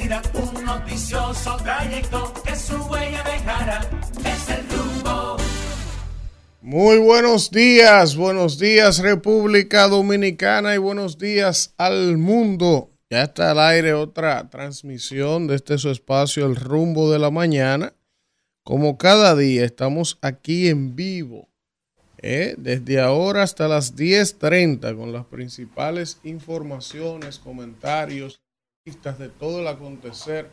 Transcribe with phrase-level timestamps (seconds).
[0.00, 3.22] un noticioso trayecto su huella
[4.48, 5.36] el rumbo.
[6.62, 12.88] Muy buenos días, buenos días República Dominicana y buenos días al mundo.
[13.10, 17.92] Ya está al aire otra transmisión de este su espacio, El Rumbo de la Mañana.
[18.64, 21.50] Como cada día estamos aquí en vivo,
[22.16, 22.54] ¿eh?
[22.56, 28.40] desde ahora hasta las 10.30 con las principales informaciones, comentarios,
[28.84, 30.50] de todo el acontecer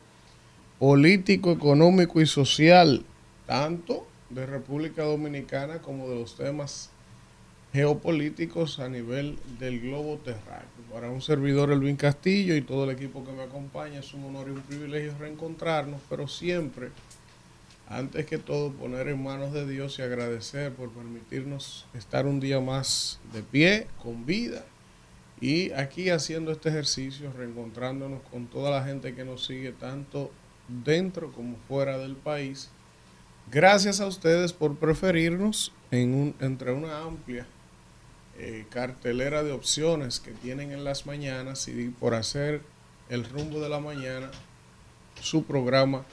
[0.78, 3.04] político, económico y social,
[3.48, 6.92] tanto de República Dominicana como de los temas
[7.74, 10.84] geopolíticos a nivel del globo terráqueo.
[10.94, 14.50] Para un servidor, Elvin Castillo, y todo el equipo que me acompaña, es un honor
[14.50, 16.90] y un privilegio reencontrarnos, pero siempre,
[17.88, 22.60] antes que todo, poner en manos de Dios y agradecer por permitirnos estar un día
[22.60, 24.64] más de pie, con vida,
[25.42, 30.32] y aquí haciendo este ejercicio, reencontrándonos con toda la gente que nos sigue, tanto
[30.68, 32.70] dentro como fuera del país.
[33.52, 37.48] Gracias a ustedes por preferirnos en un, entre una amplia
[38.38, 42.62] eh, cartelera de opciones que tienen en las mañanas y por hacer
[43.10, 44.30] el rumbo de la mañana
[45.22, 46.06] su programa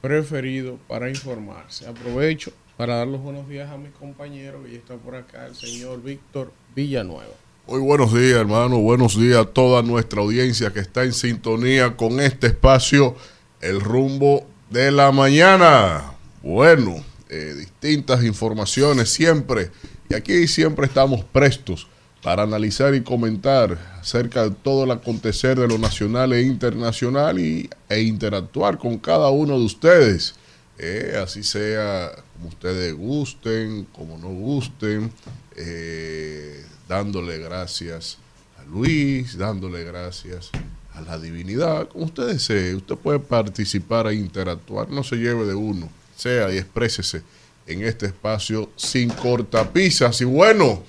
[0.00, 1.86] preferido para informarse.
[1.86, 6.02] Aprovecho para dar los buenos días a mis compañeros y está por acá el señor
[6.02, 7.41] Víctor Villanueva.
[7.68, 8.78] Muy buenos días, hermano.
[8.78, 13.14] Buenos días a toda nuestra audiencia que está en sintonía con este espacio,
[13.60, 16.12] el rumbo de la mañana.
[16.42, 19.70] Bueno, eh, distintas informaciones siempre
[20.10, 21.86] y aquí siempre estamos prestos
[22.20, 27.70] para analizar y comentar acerca de todo el acontecer de lo nacional e internacional y,
[27.88, 30.34] e interactuar con cada uno de ustedes.
[30.78, 35.12] Eh, así sea como ustedes gusten, como no gusten,
[35.56, 38.18] eh, dándole gracias
[38.58, 40.50] a Luis, dándole gracias
[40.92, 42.74] a la divinidad, como usted desee.
[42.74, 47.22] Usted puede participar e interactuar, no se lleve de uno, sea y exprésese
[47.66, 50.20] en este espacio sin cortapisas.
[50.20, 50.82] Y bueno,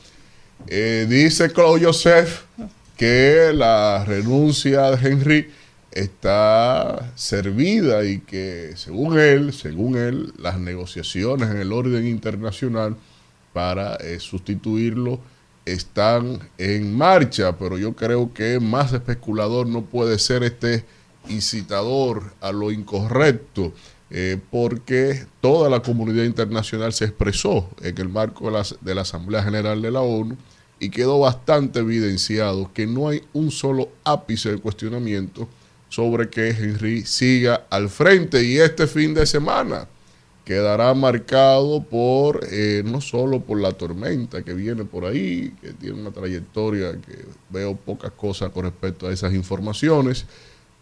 [0.67, 2.41] eh, dice Claude Joseph
[2.97, 5.51] que la renuncia de Henry
[5.89, 12.97] está servida y que según él, según él, las negociaciones en el orden internacional
[13.53, 15.21] para eh, sustituirlo
[15.65, 20.85] están en marcha, pero yo creo que más especulador no puede ser este
[21.29, 23.73] incitador a lo incorrecto.
[24.15, 29.01] Eh, porque toda la comunidad internacional se expresó en el marco de la, de la,
[29.01, 30.37] Asamblea General de la ONU
[30.79, 35.47] y quedó bastante evidenciado que no hay un solo ápice de cuestionamiento
[35.89, 39.87] sobre que Henry siga al frente y este fin de semana
[40.45, 46.01] quedará marcado por eh, no solo por la tormenta que viene por ahí, que tiene
[46.01, 50.25] una trayectoria que veo pocas cosas con respecto a esas informaciones,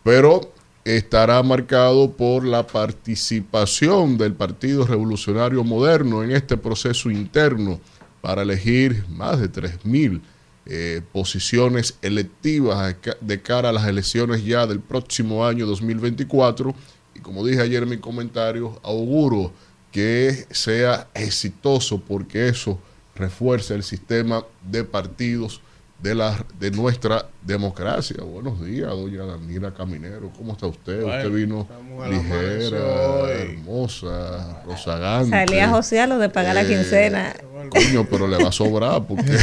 [0.03, 0.51] pero
[0.83, 7.79] estará marcado por la participación del Partido Revolucionario Moderno en este proceso interno
[8.21, 10.21] para elegir más de 3.000
[10.65, 16.73] eh, posiciones electivas de cara a las elecciones ya del próximo año 2024.
[17.21, 19.51] Como dije ayer en mi comentario, auguro
[19.91, 22.79] que sea exitoso porque eso
[23.15, 25.61] refuerza el sistema de partidos
[26.01, 28.23] de, la, de nuestra democracia.
[28.23, 30.31] Buenos días, doña Daniela Caminero.
[30.35, 31.03] ¿Cómo está usted?
[31.03, 31.67] usted vino
[32.09, 35.29] ligera, hermosa, rozagante.
[35.29, 37.33] Salía José a lo de pagar la quincena.
[37.69, 39.31] Coño, pero le va a sobrar porque...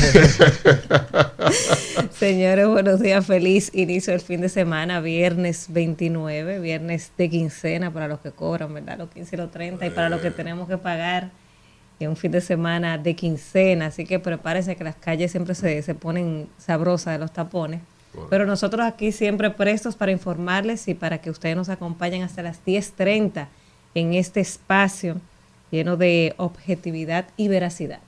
[2.12, 3.24] Señores, buenos días.
[3.24, 8.74] Feliz inicio del fin de semana, viernes 29, viernes de quincena para los que cobran,
[8.74, 8.98] ¿verdad?
[8.98, 11.30] Los 15 y los 30 y para los que tenemos que pagar
[12.06, 15.94] un fin de semana de quincena, así que prepárese que las calles siempre se, se
[15.94, 17.80] ponen sabrosas de los tapones.
[18.30, 22.64] Pero nosotros aquí siempre prestos para informarles y para que ustedes nos acompañen hasta las
[22.64, 23.46] 10.30
[23.94, 25.20] en este espacio
[25.70, 28.00] lleno de objetividad y veracidad.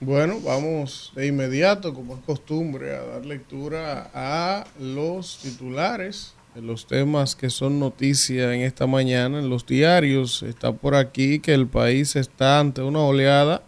[0.00, 7.34] Bueno, vamos de inmediato, como es costumbre, a dar lectura a los titulares los temas
[7.34, 10.42] que son noticia en esta mañana en los diarios.
[10.42, 13.62] Está por aquí que el país está ante una oleada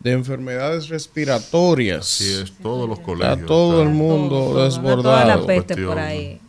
[0.00, 2.00] de enfermedades respiratorias.
[2.00, 3.38] Así es, todos los colegios.
[3.38, 5.02] Está todo el mundo desbordado.
[5.02, 6.40] Toda la peste por ahí.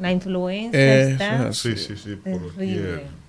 [0.00, 1.52] la influenza está.
[1.52, 2.18] Sí, sí, sí.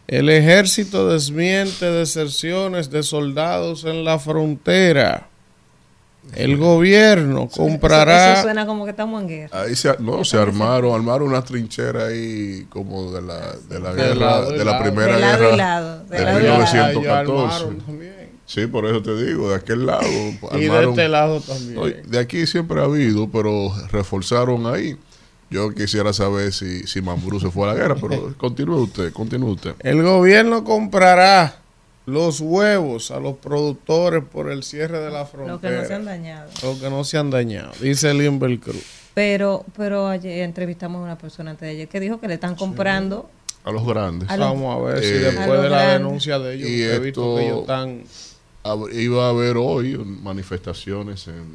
[0.08, 5.30] el ejército desmiente deserciones de soldados en la frontera.
[6.36, 8.34] El gobierno comprará.
[8.34, 9.62] Eso, suena como que estamos en guerra.
[9.62, 14.42] Ahí se, no, se armaron, armaron una trinchera ahí como de la, de la guerra,
[14.50, 17.66] de la primera de guerra lado, de, 1914.
[18.46, 20.04] Sí, por eso te digo, de aquel lado.
[20.54, 22.04] y de este lado también.
[22.10, 24.98] de aquí siempre ha habido, pero reforzaron ahí.
[25.50, 29.52] Yo quisiera saber si, si Mambrú se fue a la guerra, pero continúe usted, continúe
[29.52, 29.76] usted.
[29.80, 31.62] El gobierno comprará
[32.08, 35.54] los huevos a los productores por el cierre de la frontera.
[35.54, 36.50] Lo que no se han dañado.
[36.64, 38.84] Lo que no se han dañado, dice Limber Cruz.
[39.14, 42.56] Pero, pero ayer entrevistamos a una persona antes de ayer que dijo que le están
[42.56, 43.30] comprando
[43.66, 44.30] A los grandes.
[44.30, 45.98] A los- Vamos a ver si Eh, después los de la grandes.
[46.00, 48.04] denuncia de ellos, Y he visto que ellos están...
[48.94, 51.46] Iba a haber hoy manifestaciones en,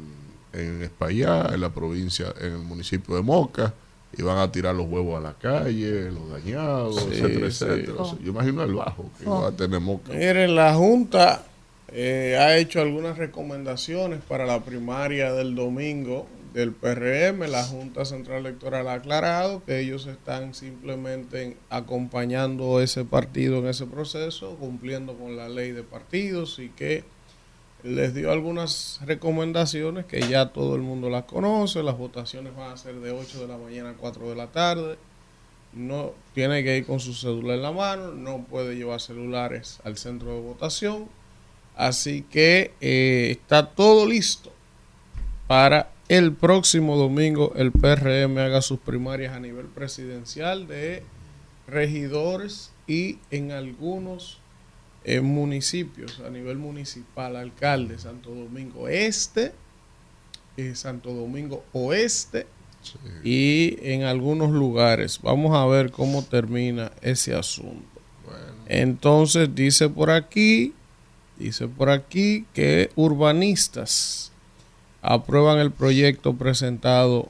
[0.53, 3.73] en Espaillá, en la provincia, en el municipio de Moca.
[4.17, 7.65] Iban a tirar los huevos a la calle, los dañados, Sí, etcétera, sí.
[7.65, 7.93] etcétera.
[7.97, 10.13] O sea, yo imagino el bajo que va a tener Moca.
[10.13, 11.43] Miren, la Junta
[11.91, 17.49] eh, ha hecho algunas recomendaciones para la primaria del domingo del PRM.
[17.49, 23.85] La Junta Central Electoral ha aclarado que ellos están simplemente acompañando ese partido en ese
[23.87, 27.03] proceso, cumpliendo con la ley de partidos y que
[27.83, 31.83] les dio algunas recomendaciones que ya todo el mundo las conoce.
[31.83, 34.97] Las votaciones van a ser de 8 de la mañana a 4 de la tarde
[35.75, 39.97] no tiene que ir con su cédula en la mano, no puede llevar celulares al
[39.97, 41.07] centro de votación.
[41.75, 44.51] Así que eh, está todo listo
[45.47, 51.03] para el próximo domingo el PRM haga sus primarias a nivel presidencial de
[51.67, 54.39] regidores y en algunos
[55.03, 59.53] eh, municipios a nivel municipal, alcalde, Santo Domingo Este,
[60.57, 62.47] eh, Santo Domingo Oeste
[63.23, 65.19] y en algunos lugares.
[65.21, 67.87] Vamos a ver cómo termina ese asunto.
[68.67, 70.73] Entonces dice por aquí,
[71.37, 74.31] dice por aquí que urbanistas
[75.01, 77.27] aprueban el proyecto presentado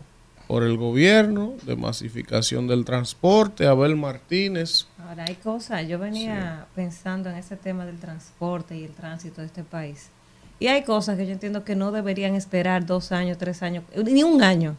[0.48, 3.66] por el gobierno de masificación del transporte.
[3.68, 8.92] Abel Martínez, Ahora hay cosas, yo venía pensando en ese tema del transporte y el
[8.92, 10.10] tránsito de este país.
[10.60, 14.24] Y hay cosas que yo entiendo que no deberían esperar dos años, tres años, ni
[14.24, 14.78] un año.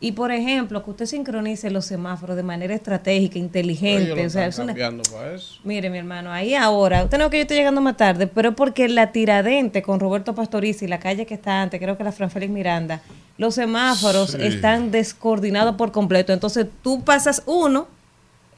[0.00, 4.04] Y por ejemplo, que usted sincronice los semáforos de manera estratégica, inteligente.
[4.04, 5.58] ellos lo o sea, están es una- cambiando para eso.
[5.64, 8.54] Mire, mi hermano, ahí ahora, usted no que yo estoy llegando más tarde, pero es
[8.54, 12.12] porque la tiradente con Roberto Pastoriza y la calle que está antes, creo que la
[12.12, 13.02] Fran Félix Miranda,
[13.38, 14.38] los semáforos Sí.
[14.40, 16.32] están descoordinados por completo.
[16.32, 17.88] Entonces tú pasas uno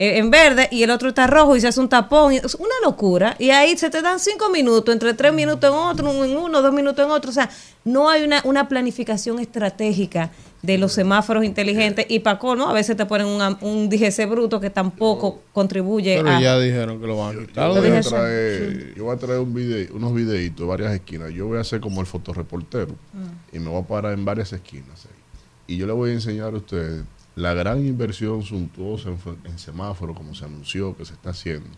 [0.03, 2.33] en verde y el otro está rojo y se hace un tapón.
[2.33, 3.37] y Es una locura.
[3.39, 6.73] Y ahí se te dan cinco minutos, entre tres minutos en otro, en uno, dos
[6.73, 7.31] minutos en otro.
[7.31, 7.51] O sea,
[7.85, 10.31] no hay una, una planificación estratégica
[10.63, 12.07] de los semáforos inteligentes.
[12.09, 16.31] Y para colmo, a veces te ponen una- un DGC bruto que tampoco contribuye Pero
[16.31, 16.41] a...
[16.41, 17.69] ya dijeron que lo van a quitar.
[17.75, 21.31] Yo voy, a traer, yo voy a traer un video, unos videitos de varias esquinas.
[21.33, 22.95] Yo voy a hacer como el fotoreportero
[23.53, 25.05] y me voy a parar en varias esquinas.
[25.07, 25.75] ahí.
[25.75, 27.05] Y yo le voy a enseñar a ustedes
[27.37, 31.69] la gran inversión suntuosa en, en semáforo, como se anunció que se está haciendo.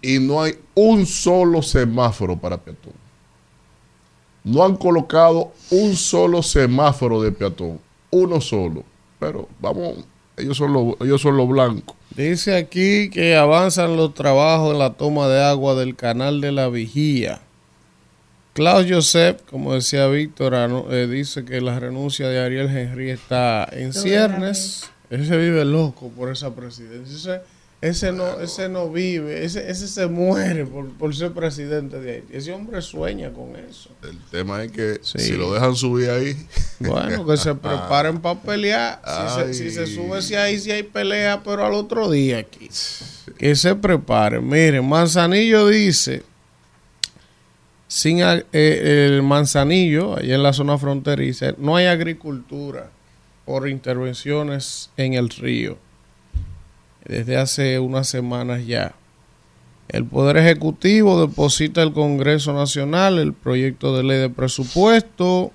[0.00, 2.94] Y no hay un solo semáforo para peatón.
[4.44, 7.80] No han colocado un solo semáforo de peatón.
[8.10, 8.82] Uno solo.
[9.20, 10.04] Pero vamos,
[10.36, 11.96] ellos son los, ellos son los blancos.
[12.16, 16.68] Dice aquí que avanzan los trabajos en la toma de agua del canal de la
[16.68, 17.40] Vigía.
[18.54, 20.54] Klaus Joseph, como decía Víctor,
[20.90, 24.90] eh, dice que la renuncia de Ariel Henry está en ciernes.
[25.08, 27.14] Ese vive loco por esa presidencia.
[27.16, 27.40] Ese,
[27.80, 32.36] ese no, ese no vive, ese, ese se muere por, por ser presidente de Haití.
[32.36, 33.90] Ese hombre sueña con eso.
[34.02, 35.18] El tema es que Sí.
[35.18, 36.36] si lo dejan subir ahí,
[36.78, 39.00] Bueno, que se preparen para pelear.
[39.04, 39.54] Si se, Ay.
[39.54, 42.68] si se sube, si hay, si hay pelea, pero al otro día aquí.
[43.38, 44.46] Que se preparen.
[44.46, 46.22] Miren, Manzanillo dice,
[47.92, 52.88] sin eh, el Manzanillo, allá en la zona fronteriza, no hay agricultura
[53.44, 55.76] por intervenciones en el río.
[57.04, 58.94] Desde hace unas semanas ya.
[59.88, 65.52] El Poder Ejecutivo deposita al Congreso Nacional el proyecto de ley de presupuesto.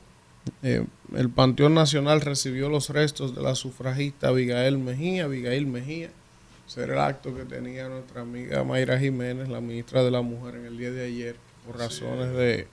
[0.62, 5.24] Eh, el Panteón Nacional recibió los restos de la sufragista Abigail Mejía.
[5.24, 6.12] Abigail Mejía.
[6.68, 10.54] Ese era el acto que tenía nuestra amiga Mayra Jiménez, la ministra de la Mujer,
[10.58, 11.47] en el día de ayer.
[11.68, 12.68] Por razones de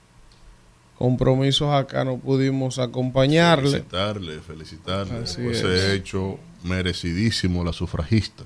[0.96, 3.70] compromisos acá no pudimos acompañarle.
[3.70, 5.58] felicitarle, felicitarle Así por es.
[5.58, 8.44] ese hecho merecidísimo la sufragista.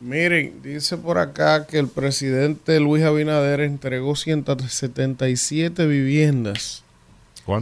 [0.00, 6.82] Miren, dice por acá que el presidente Luis Abinader entregó 177 viviendas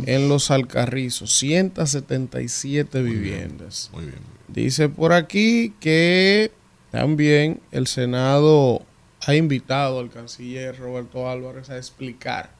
[0.06, 1.34] en los Alcarrizos.
[1.36, 3.90] 177 viviendas.
[3.92, 4.18] Muy bien.
[4.48, 6.50] Dice por aquí que
[6.90, 8.82] también el Senado
[9.26, 12.50] ha invitado al canciller Roberto Álvarez a explicar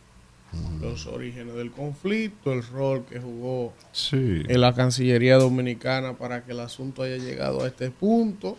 [0.81, 4.43] los orígenes del conflicto, el rol que jugó Sí.
[4.49, 8.59] en la Cancillería Dominicana para que el asunto haya llegado a este punto.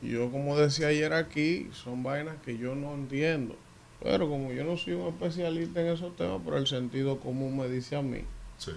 [0.00, 3.56] Y yo, como decía ayer aquí, son vainas que yo no entiendo.
[4.02, 7.68] Pero como yo no soy un especialista en esos temas, pero el sentido común me
[7.68, 8.22] dice a mí
[8.56, 8.72] sí.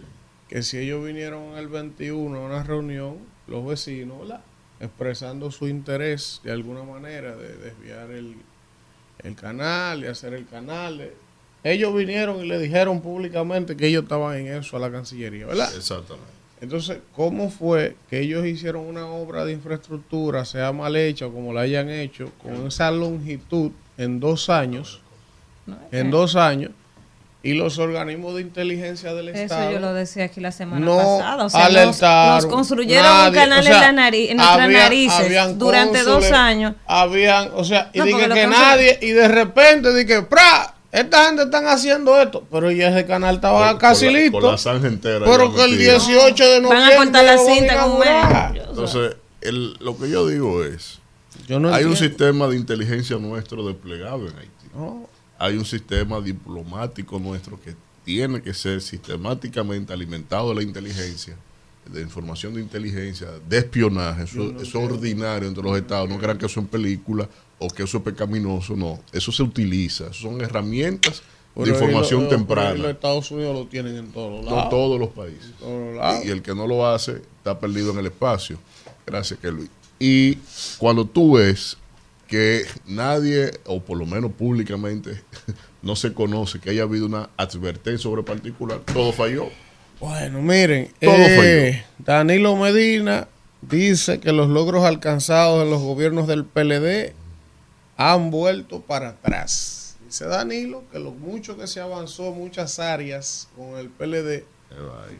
[0.49, 4.41] que si ellos vinieron el 21 a una reunión, los vecinos, ¿verdad?
[4.79, 8.35] Expresando su interés de alguna manera de desviar el,
[9.23, 10.97] el canal, de hacer el canal.
[10.97, 11.13] de-
[11.63, 15.73] ellos vinieron y le dijeron públicamente que ellos estaban en eso a la Cancillería, ¿verdad?
[15.75, 16.29] Exactamente.
[16.61, 21.53] Entonces, ¿cómo fue que ellos hicieron una obra de infraestructura, sea mal hecha o como
[21.53, 25.01] la hayan hecho, con esa longitud en dos años,
[25.91, 26.71] en dos años,
[27.45, 30.97] y los organismos de inteligencia del Eso Estado yo lo decía aquí la semana no
[30.97, 31.45] pasada.
[31.45, 34.37] O sea, nos, alertaron, nos construyeron nadie, un canal o sea, en, la nariz, en
[34.37, 36.73] nuestras había- narices habían durante dos años.
[36.87, 40.71] Habían, o sea, y No, dije que cónsules- nadie, y de repente dije, ¡pra!
[40.91, 44.39] Esta gente están haciendo esto, pero ya ese canal estaba Con- casi con la- listo.
[44.39, 45.25] Con la zanja entera.
[45.25, 45.91] pero que el metida.
[45.91, 46.93] 18 de Van noviembre.
[46.93, 48.67] a cortar la van cinta con.
[48.69, 50.99] Entonces, el- lo que yo digo es,
[51.47, 54.51] Yo no hay un sistema de inteligencia nuestro desplegado en Haití.
[55.45, 61.35] No, Hay un sistema diplomático nuestro que tiene que ser sistemáticamente alimentado de la inteligencia,
[61.91, 64.23] de información de inteligencia, de espionaje.
[64.23, 66.09] Eso, eso es ordinario entre los estados.
[66.09, 67.27] No crean que eso es película
[67.59, 68.75] o que eso es pecaminoso.
[68.75, 70.11] No, eso se utiliza.
[70.13, 71.21] Son herramientas
[71.55, 72.73] de información lo- temprana.
[72.75, 74.69] Los Estados Unidos lo tienen en todos No lados.
[74.69, 75.51] todos los países.
[75.59, 76.25] todos lados.
[76.25, 78.57] Y el que no lo hace está perdido en el espacio.
[79.05, 79.69] Gracias, Kelvin.
[79.99, 80.35] Y
[80.77, 81.77] cuando tú ves
[82.27, 85.21] que nadie, o por lo menos públicamente,
[85.81, 89.49] no se conoce que haya habido una advertencia sobre particular, todo falló.
[89.99, 93.27] Bueno, miren, Todo eh, Danilo Medina
[93.61, 97.13] dice que los logros alcanzados en los gobiernos del PLD
[97.97, 99.95] han vuelto para atrás.
[100.05, 104.43] Dice Danilo que lo mucho que se avanzó en muchas áreas con el PLD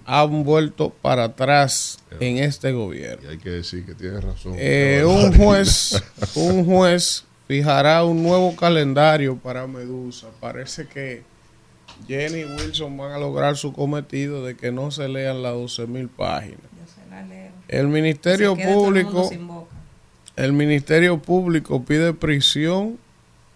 [0.06, 3.28] han vuelto para atrás en este gobierno.
[3.28, 4.54] Y hay que decir que tiene razón.
[4.58, 6.04] Eh, un juez,
[6.36, 10.28] un juez fijará un nuevo calendario para Medusa.
[10.40, 11.24] Parece que
[12.08, 15.88] Jenny y Wilson van a lograr su cometido de que no se lean las 12
[15.88, 16.60] mil páginas.
[17.68, 19.68] El Ministerio Se queda todo el mundo Público,
[20.36, 23.00] el Ministerio Público pide prisión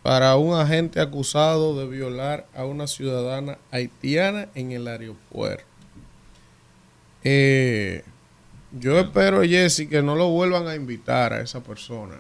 [0.01, 5.68] para un agente acusado de violar a una ciudadana haitiana en el aeropuerto.
[7.23, 8.03] Eh,
[8.71, 12.15] yo espero, Jesse, que no lo vuelvan a invitar a esa persona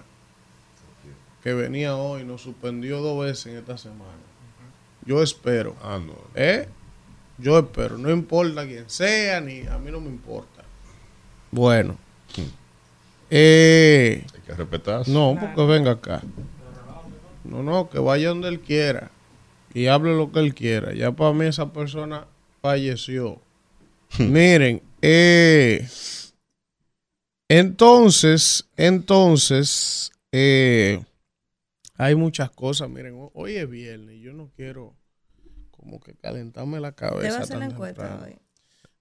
[1.43, 4.11] que venía hoy, nos suspendió dos veces en esta semana.
[5.05, 5.75] Yo espero.
[5.81, 6.15] Ah, no.
[6.35, 6.67] ¿Eh?
[7.37, 10.63] Yo espero, no importa quién sea, ni a mí no me importa.
[11.51, 11.97] Bueno.
[13.29, 15.07] Eh, Hay que respetar.
[15.07, 16.21] no, porque venga acá.
[17.45, 19.09] No, no, que vaya donde él quiera
[19.73, 20.93] y hable lo que él quiera.
[20.93, 22.25] Ya para mí esa persona
[22.61, 23.39] falleció.
[24.19, 25.87] Miren, eh,
[27.47, 31.03] entonces, entonces, eh,
[31.95, 32.89] hay muchas cosas.
[32.89, 34.95] Miren, ho- hoy es viernes y yo no quiero
[35.71, 37.39] como que calentarme la cabeza.
[37.41, 38.35] Hacer la encuesta hoy.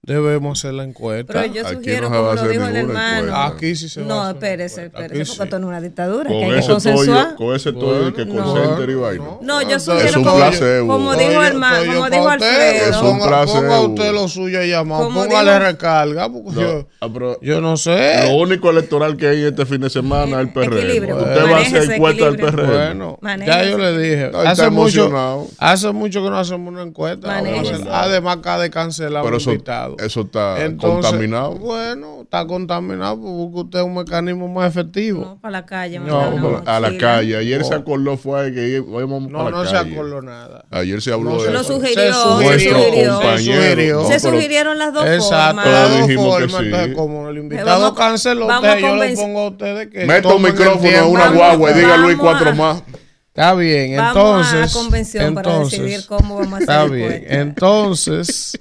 [0.03, 1.33] Debemos hacer la encuesta.
[1.35, 3.19] Pero yo Aquí sugiero, no se va a como lo hacer dijo el hermano.
[3.19, 3.47] encuesta.
[3.47, 5.43] Aquí sí se va a No, hacer una espérese, espérese, porque sí.
[5.43, 7.35] esto no es una dictadura, Con que hay que ese toyo, consensuar.
[7.35, 9.25] con ese toyo que Bueno, consenter y no, vaina.
[9.25, 9.39] no.
[9.43, 10.87] No, yo Es sugiero un como, placebo.
[10.87, 12.91] como dijo el hermano, como dijo usted, Alfredo.
[12.91, 13.61] Es un Ponga, placebo.
[13.61, 15.09] ponga usted lo suyo ahí llamado.
[15.11, 16.29] Póngale dijo- recarga.
[16.33, 18.29] Porque No, yo, ah, pero yo no sé.
[18.29, 20.79] Lo único electoral que hay este fin de semana es el PRM.
[20.79, 22.37] Equilibrio, Usted va a hacer encuesta del.
[22.37, 23.17] PRM.
[23.21, 24.31] Bueno, ya yo le dije.
[24.31, 25.47] No, está hace, mucho, emocionado.
[25.59, 27.31] hace mucho que no hacemos una encuesta.
[27.35, 29.51] a hacer- Además, acá de cancelar un eso,
[29.91, 30.07] invitado.
[30.07, 31.55] eso está Entonces, contaminado.
[31.57, 35.21] Bueno, está contaminado porque busca usted un mecanismo más efectivo.
[35.25, 35.99] No, para la calle.
[35.99, 36.99] No, pero a la mochila.
[37.01, 37.37] calle.
[37.37, 37.77] Ayer se No.
[37.77, 39.93] acordó fue que íbamos No, para no, la se calle.
[39.95, 40.65] acordó nada.
[40.71, 41.65] Ayer se habló No de se eso.
[41.65, 42.13] sugirió, Se se
[42.71, 43.21] sugirió.
[43.21, 44.03] Se sugirió.
[44.03, 45.67] No, Se sugirieron las dos Exacto, formas.
[45.67, 46.61] las Todos dos dijimos que formas.
[46.61, 46.67] sí.
[46.67, 50.05] Entonces, como el invitado Vamos a- canceló vamos usted, yo le pongo a ustedes que.
[50.07, 52.83] Meta un micrófono a una Vamos- guagua y diga Luis vamos cuatro más.
[53.29, 54.75] Está bien, Vamos entonces.
[54.75, 58.59] a convención para entonces, decidir cómo vamos a hacer Está bien, entonces.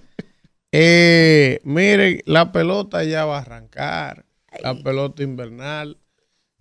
[0.79, 4.25] Eh, miren, la pelota ya va a arrancar.
[4.61, 5.97] La pelota invernal.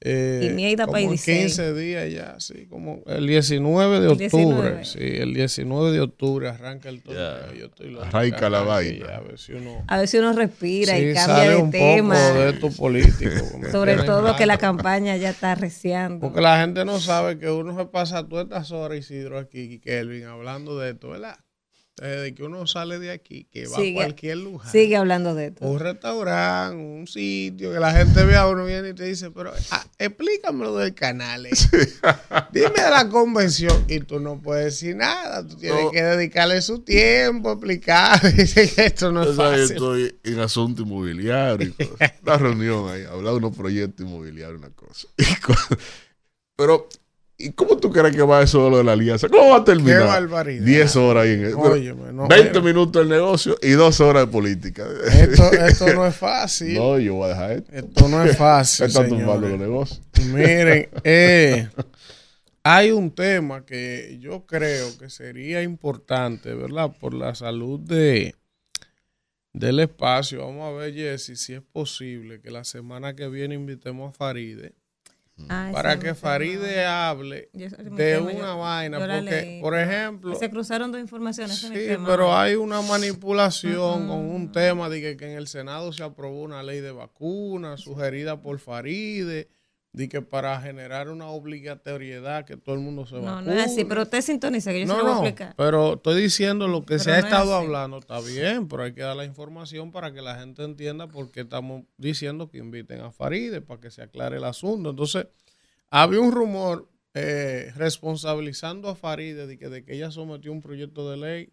[0.00, 1.38] Eh, Y mierda como pa' en Idicel.
[1.38, 4.28] 15 días ya, sí, como el 19 de octubre.
[4.76, 4.84] 19.
[4.84, 7.46] Sí, el 19 de octubre arranca el torneo.
[7.50, 7.54] Ya.
[7.58, 9.16] Yo estoy loco Arranca la vaina.
[9.16, 11.70] a ver si uno, A ver si uno respira sí, y sale cambia de un
[11.70, 12.14] tema.
[12.14, 13.30] poco de esto político.
[13.58, 16.20] me Sobre todo que la campaña ya está arreciando.
[16.20, 19.78] Porque la gente no sabe que uno se pasa todas estas horas, Isidro, aquí, y
[19.78, 21.36] Kelvin, hablando de esto, ¿verdad?
[21.98, 24.70] Desde que uno sale de aquí, que va Sigue- a cualquier lugar.
[24.70, 25.64] Sigue hablando de esto.
[25.66, 29.50] Un restaurante, un sitio, que la gente ve a uno viene y te dice, pero
[29.70, 31.46] ah, explícame lo del canal.
[31.46, 31.50] eh.
[32.52, 33.84] Dime de la convención.
[33.88, 35.46] Y tú no puedes decir nada.
[35.48, 35.90] Tú tienes No.
[35.90, 38.20] que dedicarle su tiempo, explicar.
[38.36, 39.76] Dice que esto no es ahí fácil.
[39.76, 41.72] estoy en asunto inmobiliario.
[42.22, 45.08] Una reunión ahí, hablar de unos proyectos inmobiliarios, una cosa.
[46.56, 46.88] Pero
[47.38, 49.28] ¿Y cómo tú crees que va eso de lo de la alianza?
[49.28, 50.00] ¿Cómo va a terminar?
[50.00, 50.64] Qué barbaridad.
[50.64, 52.62] 10 horas ahí en el, Óyeme, no, 20 mira.
[52.62, 54.86] minutos el negocio y 2 horas de política.
[55.04, 56.74] Esto, esto no es fácil.
[56.74, 57.72] no, yo voy a dejar esto.
[57.72, 58.86] Esto no es fácil.
[58.86, 60.00] Está tumbando los negocios.
[60.32, 61.68] Miren, eh,
[62.62, 66.96] hay un tema que yo creo que sería importante, ¿verdad?
[66.98, 68.34] Por la salud de
[69.52, 70.46] del espacio.
[70.46, 74.74] Vamos a ver, Jessy, si es posible que la semana que viene invitemos a Faride
[75.50, 77.08] Ah, para que Faride tema.
[77.10, 78.98] hable Yo- de tema, una yo- vaina.
[78.98, 79.60] yo Porque, leí.
[79.60, 81.58] por ejemplo, Se cruzaron dos informaciones.
[81.58, 82.06] Sí, tema.
[82.08, 86.42] pero hay una manipulación con un tema de que, que en el Senado se aprobó
[86.42, 89.48] una ley de vacunas sugerida por Faride,
[89.96, 93.46] de que para generar una obligatoriedad que todo el mundo se No, vacune.
[93.54, 95.54] no es así, pero usted sintoniza que yo se no, lo voy a no, explicar.
[95.56, 98.82] pero estoy diciendo lo que Pero se ha no es estado hablando, está bien, pero
[98.82, 102.58] hay que dar la información para que la gente entienda por qué estamos diciendo que
[102.58, 104.90] inviten a Faride, para que se aclare el asunto.
[104.90, 105.28] Entonces,
[105.90, 111.10] había un rumor eh, responsabilizando a Faride de que, de que ella sometió un proyecto
[111.10, 111.52] de ley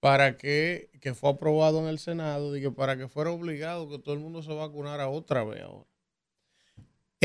[0.00, 3.98] para que, que fue aprobado en el Senado, de que para que fuera obligado que
[3.98, 5.86] todo el mundo se vacunara otra vez ahora.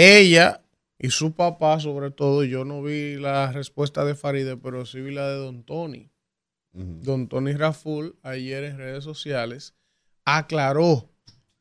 [0.01, 0.63] Ella
[0.97, 5.11] y su papá, sobre todo, yo no vi la respuesta de Faride, pero sí vi
[5.11, 6.09] la de Don Tony.
[6.71, 9.73] Don Tony Raful ayer en redes sociales
[10.23, 11.09] aclaró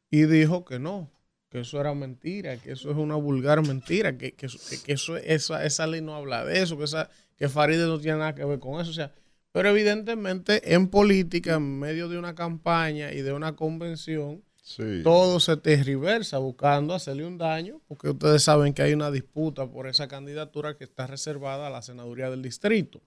[0.09, 1.11] y dijo que no,
[1.49, 4.47] que eso era mentira, que eso es una vulgar mentira, que, que,
[4.85, 8.18] que eso, esa, esa ley no habla de eso, que, esa, que Faride no tiene
[8.18, 8.90] nada que ver con eso.
[8.92, 9.12] O sea,
[9.50, 15.01] pero evidentemente en política, en medio de una campaña y de una convención, Sí.
[15.03, 19.87] todo se tergiversa buscando hacerle un daño, porque ustedes saben que hay una disputa por
[19.89, 23.01] esa candidatura que está reservada a la senaduría del distrito.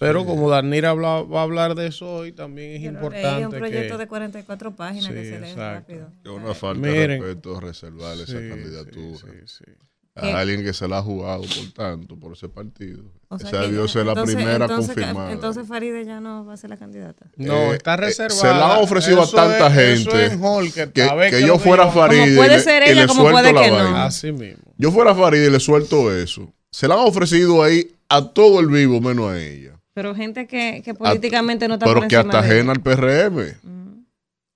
[0.00, 3.52] Pero como Danira habla- va a hablar de eso hoy, también es leí, importante un
[3.52, 4.02] proyecto que...
[4.02, 6.12] de 44 páginas que Sí, se lee rápido.
[6.22, 7.08] Es una falta Miren.
[7.20, 9.16] de respeto reservarle esa Sí, candidatura.
[9.18, 9.72] sí, sí, sí.
[10.20, 13.04] A alguien que se la ha jugado por tanto, por ese partido.
[13.28, 15.32] O sea Esa que debió ser la entonces- primera entonces, confirmada.
[15.32, 17.26] Entonces Faride ya no va a ser la candidata.
[17.36, 18.40] No, Eh, está eh, reservada.
[18.40, 21.42] se la han ofrecido a tanta es- gente es que, que, a ver, que ¿qué
[21.42, 23.40] es yo fuera yo- Farid Como y puede le- ser y ella, le como suelto
[23.40, 23.74] puede la que no.
[23.76, 24.04] vaina.
[24.06, 24.62] Así mismo.
[24.76, 26.52] Yo fuera Farid y le suelto eso.
[26.70, 29.78] Se la han ofrecido ahí a todo el vivo, menos a ella.
[29.94, 33.56] Pero gente que, que políticamente no está Pero por que encima hasta ajena al PRM.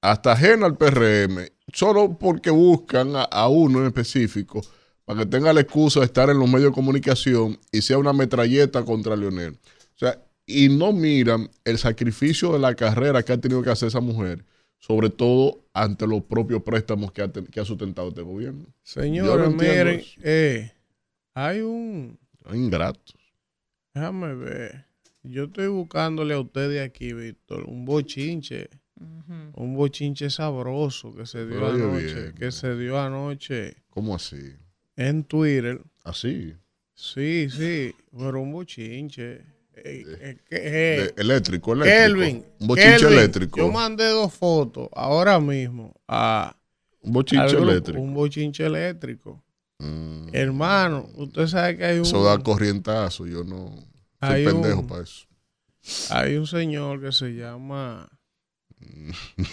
[0.00, 1.48] Hasta ajena al PRM.
[1.72, 4.60] Solo porque buscan a, a uno en específico
[5.04, 8.12] para que tenga la excusa de estar en los medios de comunicación y sea una
[8.12, 9.52] metralleta contra Leonel.
[9.54, 13.88] O sea, y no miran el sacrificio de la carrera que ha tenido que hacer
[13.88, 14.44] esa mujer,
[14.78, 18.66] sobre todo ante los propios préstamos que ha, ten- que ha sustentado este gobierno.
[18.82, 20.72] Señores, no miren, eh,
[21.34, 22.18] hay un...
[22.52, 23.14] Ingratos.
[23.94, 24.86] Déjame ver.
[25.22, 28.68] Yo estoy buscándole a ustedes aquí, Víctor, un bochinche.
[29.54, 32.14] Un bochinche sabroso que se dio Pero anoche.
[32.14, 34.54] bien, que se dio anoche ¿Cómo así?
[34.96, 35.80] En Twitter.
[36.04, 36.54] Así.
[36.94, 39.40] Sí, sí, pero un bochinche.
[39.74, 41.98] Eh, eh, eh, De- eléctrico, eléctrico.
[41.98, 43.56] Kelvin, Un bochinche Kelvin, eléctrico.
[43.58, 46.54] Yo mandé dos fotos ahora mismo a
[47.00, 48.00] Un bochinche grupo, eléctrico.
[48.00, 49.42] un bochinche eléctrico.
[49.78, 50.28] Mm.
[50.32, 53.26] Hermano, usted sabe que hay un, Eso da corrientazo.
[53.26, 53.74] Yo no
[54.20, 55.26] soy pendejo un- para eso.
[56.10, 58.08] hay un señor que se llama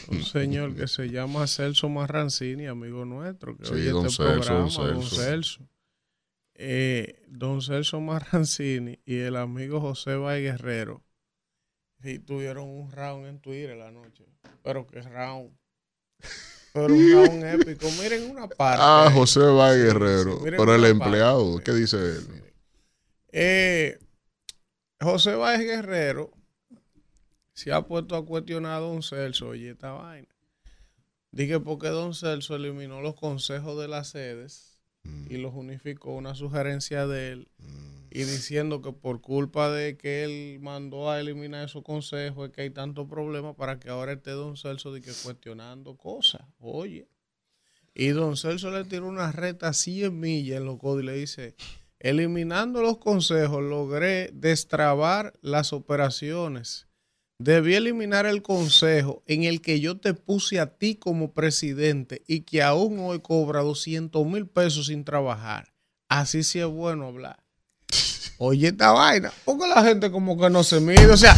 [0.10, 4.40] un señor que se llama Celso Marrancini, amigo nuestro, que Sí, oye don este Celso,
[4.46, 5.68] programa, don don Celso.
[6.56, 11.04] Eh, don Celso Marrancini y el amigo José Bay Guerrero
[12.02, 14.26] sí tuvieron un round en Twitter la noche.
[14.64, 15.52] Pero que round.
[16.74, 17.88] Pero un round épico.
[18.02, 18.82] Miren una parte.
[18.84, 20.38] Ah, José Bay Guerrero.
[20.38, 21.72] sí, Pero el empleado, parte.
[21.72, 22.44] ¿qué dice él?
[23.32, 24.00] Eh,
[25.02, 26.32] José Báez Guerrero
[27.60, 30.30] se ha puesto a cuestionar a Don Celso, oye, esta vaina.
[31.32, 34.80] Dije porque Don Celso eliminó los consejos de las sedes
[35.30, 37.48] y los unificó, una sugerencia de él,
[38.12, 42.62] y diciendo que por culpa de que él mandó a eliminar esos consejos es que
[42.62, 46.44] hay tanto problema para que ahora esté Don Celso de que cuestionando cosas.
[46.60, 47.10] Oye.
[47.94, 51.56] Y Don Celso le tiró una reta 100 millas en los y le dice,
[52.00, 56.89] eliminando los consejos logré destrabar las operaciones.
[57.42, 62.42] Debí eliminar el consejo en el que yo te puse a ti como presidente y
[62.42, 65.72] que aún hoy cobra 200 mil pesos sin trabajar.
[66.10, 67.40] Así sí es bueno hablar.
[68.40, 71.10] Oye, esta vaina, porque la gente como que no se mide.
[71.10, 71.34] O sea,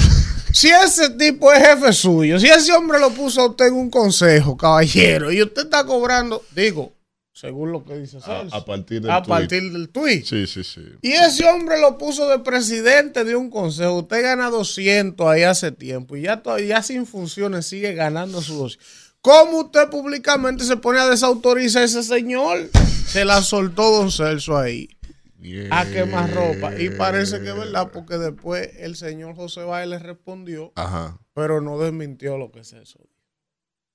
[0.51, 3.91] si ese tipo es jefe suyo, si ese hombre lo puso a usted en un
[3.91, 6.93] consejo, caballero, y usted está cobrando, digo,
[7.41, 10.23] según lo que dice Celso, a partir del a partir del tweet.
[10.23, 10.85] Sí, sí, sí.
[11.01, 13.97] Y ese hombre lo puso de presidente de un consejo.
[13.97, 18.87] Usted gana 200 ahí hace tiempo y ya, todavía sin funciones sigue ganando sus 200.
[19.21, 22.69] ¿Cómo usted públicamente se pone a desautorizar a ese señor?
[23.07, 24.87] Se la soltó don Celso ahí.
[25.71, 26.79] a quemar ropa.
[26.79, 31.19] Y parece que es verdad, porque después el señor José Báez le respondió, Ajá.
[31.33, 32.99] pero no desmintió lo que es eso.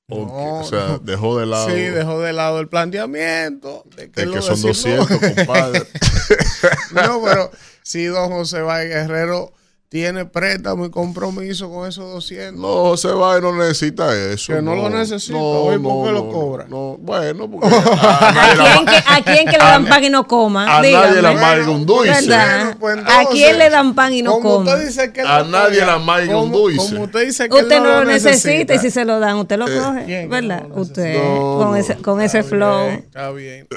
[0.08, 1.68] No, o sea, dejó de lado.
[1.68, 5.08] Sí, dejó de lado el planteamiento de que, lo que son decimos.
[5.08, 5.82] 200, compadre.
[6.92, 7.50] No, pero
[7.82, 9.52] si don José Báez Guerrero
[9.88, 12.60] tiene préstamo y compromiso con esos 200.
[12.60, 14.52] No, José Báez no necesita eso.
[14.52, 16.66] Que no lo necesita, oye, ¿por qué lo no, cobra?
[16.68, 20.02] No, bueno, porque a ¿A nadie la quién, que, ¿A quién que le dan pan
[20.04, 20.76] y no coma?
[20.78, 21.06] a Dígame.
[21.06, 22.10] nadie la amarga un dulce.
[22.10, 22.76] ¿Verdad?
[22.80, 24.72] Bueno, pues ¿A quién le dan pan y no como coma?
[24.72, 26.76] usted dice que él A no nadie la amarga un dulce.
[26.78, 29.56] Como usted dice que Usted no, no lo necesita y si se lo dan, usted
[29.56, 30.62] lo ¿quién coge, ¿verdad?
[30.62, 31.76] no lo Usted, No, con no.
[31.76, 32.88] ese, con ese flow.
[32.88, 33.68] Está bien.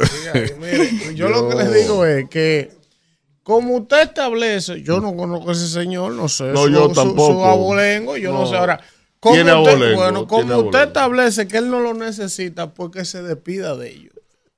[0.60, 2.79] Mire, yo lo que les digo es que
[3.50, 6.44] como usted establece, yo no conozco a ese señor, no sé.
[6.46, 7.34] No, su, yo su- tampoco.
[7.34, 8.46] Su, abolengo, yo no, No.
[8.48, 8.80] sé ahora.
[9.20, 13.22] Como Tiene usted, abolengo, bueno, como usted establece que él no lo necesita, porque se
[13.24, 14.14] despida de ellos.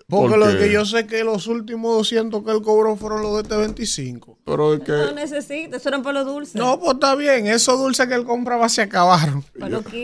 [0.08, 3.34] Porque ¿Por lo que yo sé que los últimos 200 que él cobró fueron los
[3.38, 4.38] de este 25.
[4.43, 5.13] Pero es No que.
[5.15, 6.60] necesita, eso era por lo dulce.
[6.60, 9.45] No, pues está bien, esos dulces que él compraba se acabaron.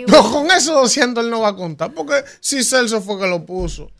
[0.07, 3.45] No, con esos 200 él no va a contar, porque si Celso fue que lo
[3.45, 3.91] puso.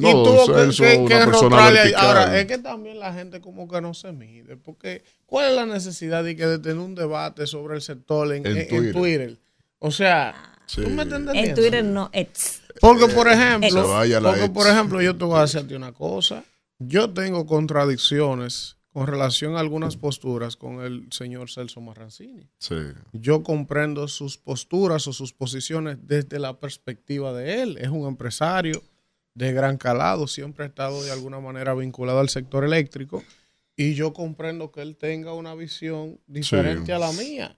[0.00, 1.94] No, y tuvo que, que, que.
[1.96, 5.66] Ahora, es que también la gente como que no se mide, porque ¿cuál es la
[5.66, 9.38] necesidad de, que de tener un debate sobre el sector en, En en- en Twitter.
[9.80, 10.34] O sea,
[10.66, 10.82] Sí.
[10.82, 11.54] ¿tú me estás En?
[11.54, 12.10] Twitter no.
[12.12, 12.60] It's.
[12.80, 14.54] Porque, por ejemplo, vaya la porque, ex.
[14.54, 16.44] por ejemplo, yo te voy a decirte una cosa.
[16.78, 22.48] Yo tengo contradicciones con relación a algunas posturas con el señor Celso Marrancini.
[22.58, 22.74] Sí.
[23.12, 27.78] Yo comprendo sus posturas o sus posiciones desde la perspectiva de él.
[27.80, 28.82] Es un empresario
[29.38, 33.22] de gran calado, siempre ha estado de alguna manera vinculado al sector eléctrico
[33.76, 36.92] y yo comprendo que él tenga una visión diferente Sí.
[36.92, 37.56] a la mía.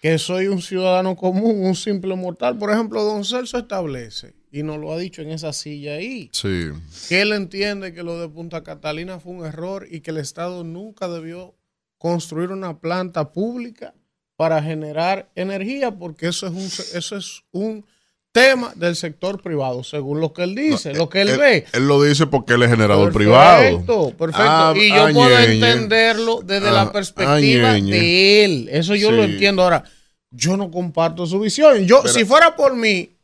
[0.00, 2.58] Que soy un ciudadano común, un simple mortal.
[2.58, 6.68] Por ejemplo, don Celso establece, y nos lo ha dicho en esa silla ahí, Sí.
[7.08, 10.62] que él entiende que lo de Punta Catalina fue un error y que el Estado
[10.62, 11.54] nunca debió
[11.96, 13.94] construir una planta pública
[14.36, 17.86] para generar energía, porque eso es un, eso es un
[18.34, 21.66] tema del sector privado, según lo que él dice, lo que él, ve.
[21.72, 24.10] Él lo dice porque él es generador Perfecto, privado.
[24.16, 24.42] perfecto.
[24.50, 27.92] Ah, y yo ah, puedo entenderlo desde Ah, la ah, perspectiva ñeñe.
[27.92, 28.68] de él.
[28.72, 29.62] Eso yo lo entiendo.
[29.62, 29.84] Ahora,
[30.32, 31.86] yo no comparto su visión.
[31.86, 33.16] Yo, Pero- si fuera por mí,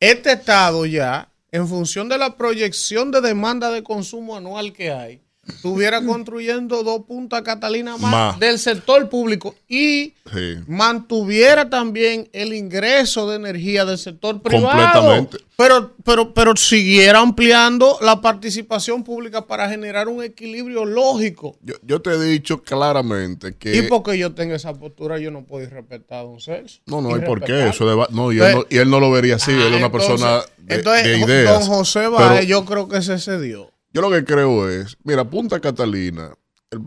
[0.00, 5.20] este estado ya, en función de la proyección de demanda de consumo anual que hay,
[5.48, 8.38] estuviera construyendo dos Punta Catalina más, Más.
[8.40, 10.56] del sector público y Sí.
[10.66, 15.28] mantuviera también el ingreso de energía del sector privado.
[15.56, 21.56] Pero, pero, pero siguiera ampliando la participación pública para generar un equilibrio lógico.
[21.62, 23.74] Yo, yo te he dicho claramente que.
[23.76, 26.80] y porque yo tenga esa postura, yo no puedo ir respetar a don Celso.
[26.86, 27.68] No, no hay por qué.
[27.68, 29.52] Eso deba- no, y él no, y él no lo vería así.
[29.52, 31.60] Ah, él es una entonces- persona de, entonces, de ideas.
[31.66, 33.70] Don José Pero Báez, yo creo que se cedió.
[33.96, 36.32] Yo lo que creo es, mira, Punta Catalina
[36.70, 36.80] el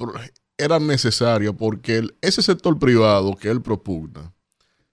[0.58, 4.34] era necesaria porque el- ese sector privado que él propugna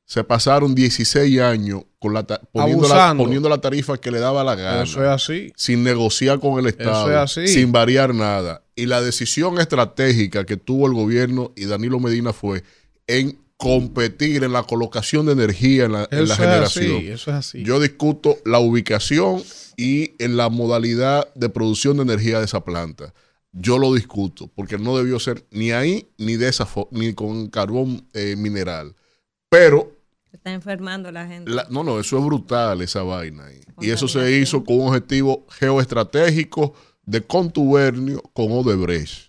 [0.05, 4.55] se pasaron 16 años con la poniendo, la, poniendo la tarifa que le daba la
[4.55, 4.85] gana.
[4.85, 5.53] Eso es así.
[5.57, 7.49] sin negociar con el Estado, es así.
[7.49, 8.63] sin variar nada.
[8.77, 12.63] Y la decisión estratégica que tuvo el gobierno y Danilo Medina fue
[13.09, 16.97] en competir en la colocación de energía en la, en Eso la es generación.
[16.97, 17.09] así.
[17.09, 17.63] Eso es así.
[17.65, 19.43] Yo discuto la ubicación
[19.77, 23.15] y en la modalidad de producción de energía de esa planta.
[23.53, 28.07] Yo lo discuto porque no debió ser ni ahí ni de esa ni con carbón
[28.13, 28.95] eh, mineral.
[29.49, 29.91] Pero
[30.31, 31.51] Se está enfermando la gente.
[31.51, 33.61] la- no, no, eso es brutal, esa vaina ahí.
[33.81, 36.75] Y eso se hizo con un objetivo geoestratégico
[37.07, 39.26] de contubernio con Odebrecht.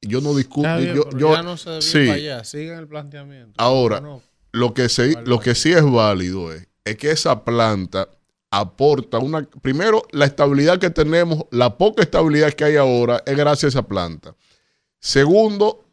[0.00, 0.68] Yo no discuto.
[0.76, 2.44] Bien, yo, yo- ya no se sí, para allá.
[2.44, 3.52] Sigan el planteamiento.
[3.56, 4.22] Ahora, No, no.
[4.52, 8.08] lo que, se, lo que sí es válido es, es que esa planta
[8.50, 9.42] aporta una.
[9.60, 13.88] Primero, la estabilidad que tenemos, la poca estabilidad que hay ahora, es gracias a esa
[13.88, 14.34] planta.
[15.00, 15.84] Segundo,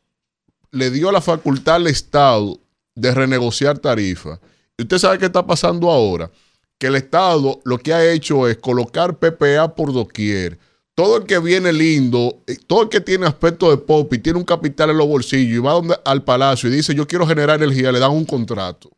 [0.72, 2.60] le dio la facultad al Estado
[2.96, 4.40] de renegociar tarifas.
[4.78, 6.30] Y usted sabe qué está pasando ahora.
[6.78, 10.58] Que el Estado lo que ha hecho es colocar PPA por doquier.
[10.96, 14.40] Todo el que viene lindo, eh, todo el que tiene aspecto de pop y tiene
[14.40, 17.62] un capital en los bolsillos y va donde- al palacio y dice yo quiero generar
[17.62, 18.90] energía, le dan un contrato.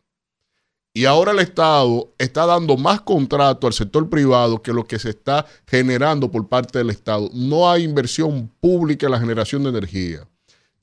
[0.93, 5.09] Y ahora el Estado está dando más contrato al sector privado que lo que se
[5.09, 7.29] está generando por parte del Estado.
[7.33, 10.27] No hay inversión pública en la generación de energía.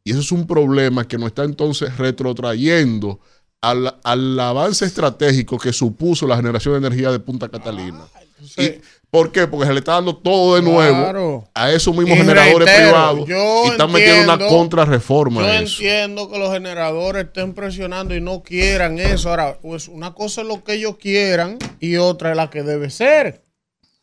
[0.04, 3.18] Y eso es un problema que nos está entonces retrotrayendo
[3.60, 8.04] al, al avance estratégico que supuso la generación de energía de Punta Catalina.
[8.34, 9.46] Entonces, ¿Y ¿Por qué?
[9.46, 11.44] Porque se le está dando todo de nuevo Claro.
[11.54, 15.76] a esos mismos Y generadores reitero, privados y están metiendo una contrarreforma Yo a eso.
[15.82, 19.30] entiendo que los generadores estén presionando y no quieran eso.
[19.30, 22.90] Ahora, pues una cosa es lo que ellos quieran y otra es la que debe
[22.90, 23.43] ser.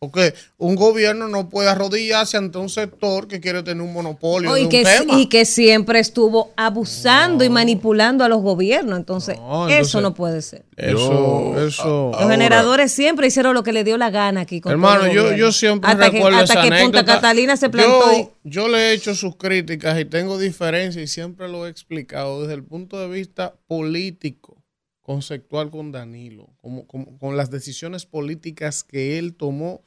[0.03, 4.55] Porque un gobierno no puede arrodillarse ante un sector que quiere tener un monopolio Oh,
[4.55, 5.19] de y, un que, tema.
[5.19, 8.97] y que siempre estuvo abusando y manipulando a los gobiernos.
[8.97, 10.65] Entonces, No, entonces- eso no puede ser.
[10.75, 12.09] Eso, eso.
[12.13, 14.59] Los Ahora- generadores siempre hicieron lo que le dio la gana aquí.
[14.59, 17.05] Con Hermano, yo, yo siempre hasta recuerdo que, hasta esa que Punta.
[17.05, 18.11] Catalina se plantó.
[18.13, 21.69] y- Yo, yo le he hecho sus críticas y tengo diferencias y siempre lo he
[21.69, 24.63] explicado desde el punto de vista político,
[25.03, 29.83] conceptual con Danilo, como, como- con las decisiones políticas que él tomó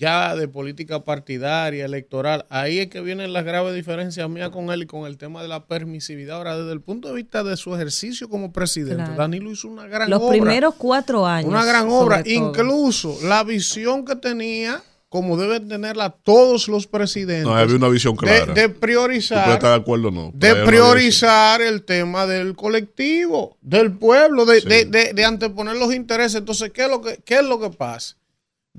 [0.00, 2.46] ya de política partidaria, electoral.
[2.48, 5.48] Ahí es que vienen las graves diferencias mías con él y con el tema de
[5.48, 6.38] la permisividad.
[6.38, 9.14] Ahora, desde el punto de vista de su ejercicio como presidente, Claro.
[9.16, 10.30] Danilo hizo una gran los obra.
[10.30, 11.50] primeros cuatro años.
[11.50, 12.22] Una gran obra.
[12.24, 12.32] todo.
[12.32, 18.14] Incluso la visión que tenía, como deben tenerla todos los presidentes, No, había una visión
[18.14, 18.38] de, clara.
[18.38, 20.30] de Tú puedes estar priorizar, de acuerdo o no.
[20.34, 24.68] de priorizar el tema del colectivo, del pueblo, de, Sí.
[24.68, 26.36] de- de- de anteponer los intereses.
[26.36, 28.16] Entonces, ¿qué es lo que, qué es lo que pasa?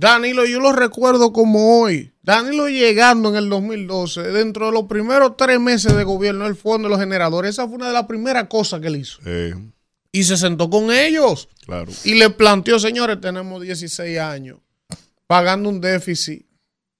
[0.01, 2.11] Danilo, yo lo recuerdo como hoy.
[2.23, 6.87] Danilo llegando en el 2012, dentro de los primeros tres meses de gobierno, el fondo
[6.87, 9.19] de los generadores, esa fue una de las primeras cosas que él hizo.
[9.27, 9.53] Eh,
[10.11, 11.91] Y se sentó con ellos claro.
[12.03, 14.57] y le planteó, señores, tenemos 16 años
[15.27, 16.47] pagando un déficit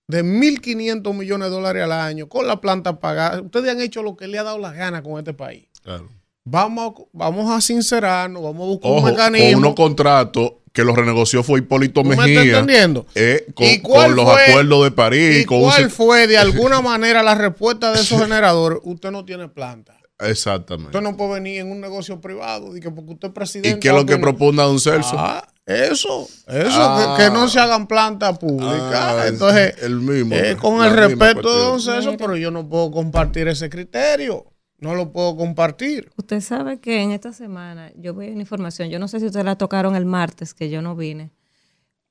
[0.07, 3.41] de 1.500 millones de dólares al año con la planta pagada.
[3.41, 5.65] Ustedes han hecho lo que le ha dado la gana con este país.
[5.81, 6.07] claro.
[6.43, 9.57] Vamos a, vamos a sincerarnos, vamos a buscar Ojo, un con mecanismo.
[9.59, 12.41] unos contratos que los renegoció fue Hipólito ¿Tú me Mejía.
[12.41, 13.05] estás entendiendo?
[13.15, 15.37] eh, con, ¿Y cuál con los fue- acuerdos de París.
[15.41, 18.79] ¿Y con un cuál se- fue de alguna manera la respuesta de esos generadores?
[18.83, 19.97] Usted no tiene planta.
[20.19, 20.89] Exactamente.
[20.95, 23.69] Usted no puede venir en un negocio privado y que porque usted es presidente.
[23.77, 25.15] ¿Y qué es lo que propone Don Celso?
[25.17, 27.15] Ah, eso, eso, Ah.
[27.17, 28.93] que, que no se hagan plantas públicas.
[28.93, 32.91] Ah, Entonces, el mismo, eh, con el respeto de don César, pero yo no puedo
[32.91, 34.45] compartir ese criterio.
[34.81, 36.09] No lo puedo compartir.
[36.17, 39.45] Usted sabe que en esta semana yo a una información, yo no sé si ustedes
[39.45, 41.29] la tocaron el martes, que yo no vine,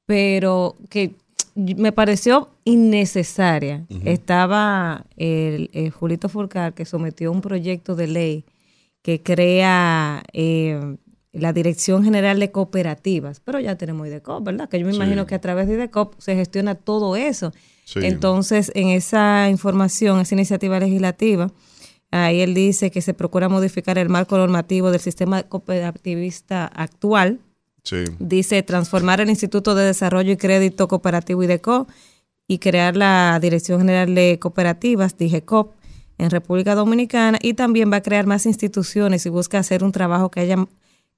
[0.06, 1.14] pero que
[1.56, 3.86] me pareció innecesaria.
[4.04, 8.44] Estaba el, el Julito Furcar que sometió un proyecto de ley
[9.02, 10.96] que crea eh,
[11.32, 14.68] la Dirección General de Cooperativas, pero ya tenemos IDECOP, ¿verdad?
[14.68, 14.96] Que yo me Sí.
[14.96, 17.52] imagino que a través de IDECOP se gestiona todo eso.
[17.84, 18.00] Sí.
[18.02, 21.50] Entonces, en esa información, esa iniciativa legislativa,
[22.10, 27.40] ahí él dice que se procura modificar el marco normativo del sistema cooperativista actual.
[27.82, 28.04] Sí.
[28.18, 31.86] Dice transformar el Instituto de Desarrollo y Crédito Cooperativo IDECO
[32.46, 35.72] y crear la Dirección General de Cooperativas, DIGECOP,
[36.20, 40.30] en República Dominicana y también va a crear más instituciones y busca hacer un trabajo
[40.30, 40.56] que, haya,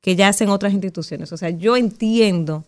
[0.01, 1.33] que ya hacen otras instituciones.
[1.33, 2.65] O sea, yo entiendo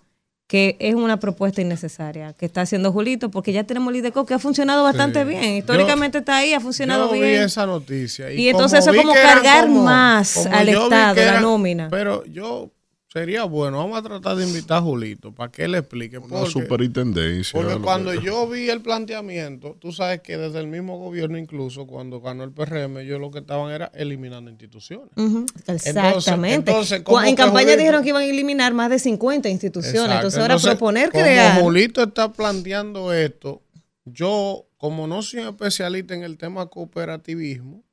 [0.46, 4.34] que es una propuesta innecesaria que está haciendo Julito porque ya tenemos el IDECO que
[4.34, 5.28] ha funcionado bastante Sí.
[5.28, 5.56] bien.
[5.56, 7.42] Históricamente está ahí, ha funcionado yo vi bien.
[7.44, 8.30] esa noticia.
[8.30, 11.88] Y entonces eso es vi como cargar como- más como al vi Estado, la nómina.
[11.90, 12.70] Pero yo,
[13.14, 16.18] sería bueno, vamos a tratar de invitar a Julito para que él explique.
[16.18, 17.52] Una porque- superintendencia.
[17.60, 21.86] Porque cuando que- yo vi el planteamiento, tú sabes que desde el mismo gobierno, incluso
[21.86, 25.10] cuando ganó el PRM, ellos lo que estaban era eliminando instituciones.
[25.16, 26.70] Ujú, Exactamente.
[26.72, 27.78] entonces, ¿cómo en campaña Julito?
[27.78, 29.94] dijeron que iban a eliminar más de 50 instituciones.
[29.94, 30.16] Exacto.
[30.16, 31.60] Entonces ahora Entonces, proponer como crear.
[31.62, 33.62] Julito está planteando esto,
[34.04, 37.83] yo, como no soy especialista en el tema cooperativismo.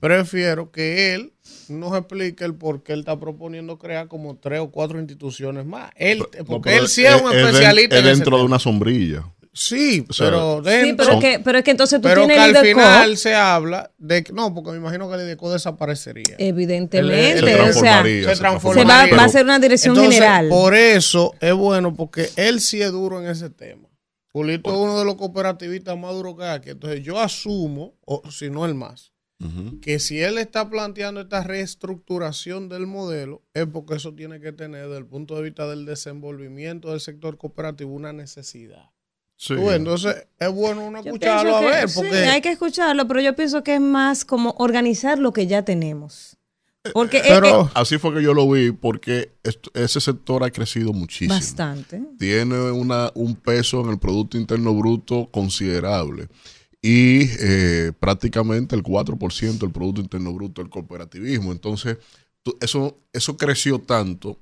[0.00, 1.32] Prefiero que él
[1.68, 5.90] nos explique el por qué él está proponiendo crear como tres o cuatro instituciones más.
[5.96, 9.24] Él, porque él sí es, un especialista es en ese dentro de una sombrilla.
[9.54, 11.06] Sí, O sea, pero Sí, dentro.
[11.06, 13.90] pero, es que, pero es que entonces tú Pero que tienes al final se habla
[13.98, 16.36] de que, no, porque me imagino que el IDECO desaparecería.
[16.38, 18.82] evidentemente, Se o sea, transformaría, se transformaría.
[18.82, 20.48] se va, Pero- va a ser una dirección Entonces, general.
[20.48, 23.88] Por eso es bueno, porque él sí es duro en ese tema.
[24.32, 26.70] Julito es uno de los cooperativistas más duros que hay aquí.
[26.70, 29.11] Entonces yo asumo, o si no el más,
[29.80, 34.84] Que si él está planteando esta reestructuración del modelo, es porque eso tiene que tener,
[34.86, 38.90] desde el punto de vista del desenvolvimiento del sector cooperativo, una necesidad.
[39.36, 39.54] Sí.
[39.58, 43.64] Entonces es bueno uno escucharlo a ver, sí, porque hay que escucharlo, pero yo pienso
[43.64, 46.36] que es más como organizar lo que ya tenemos.
[46.92, 50.50] Porque es- Pero- es Así fue que yo lo vi, porque esto- ese sector ha
[50.50, 51.34] crecido muchísimo.
[51.34, 52.02] bastante.
[52.18, 56.28] Tiene una, un peso en el Producto Interno Bruto considerable.
[56.82, 61.52] Y eh, prácticamente el 4% del Producto Interno Bruto del cooperativismo.
[61.52, 61.98] Entonces,
[62.60, 64.38] eso, eso creció tanto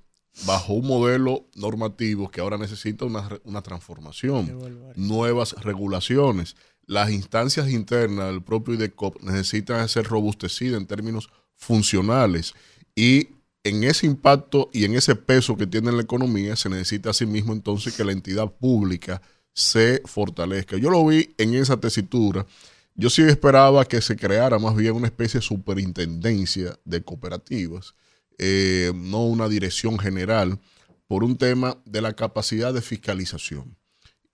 [0.47, 4.59] bajo un modelo normativo que ahora necesita una, una transformación,
[4.97, 6.57] nuevas regulaciones.
[6.87, 12.55] Las instancias internas del propio IDECOP necesitan ser robustecidas en términos funcionales
[12.95, 13.29] y
[13.65, 17.95] en ese impacto y en ese peso que tiene la economía se necesita asimismo entonces
[17.95, 19.21] que la entidad pública
[19.53, 20.77] se fortalezca.
[20.77, 22.47] Yo lo vi en esa tesitura.
[22.95, 27.95] Yo sí esperaba que se creara más bien una especie de superintendencia de cooperativas,
[28.39, 30.59] eh, no una dirección general,
[31.07, 33.77] por un tema de la capacidad de fiscalización.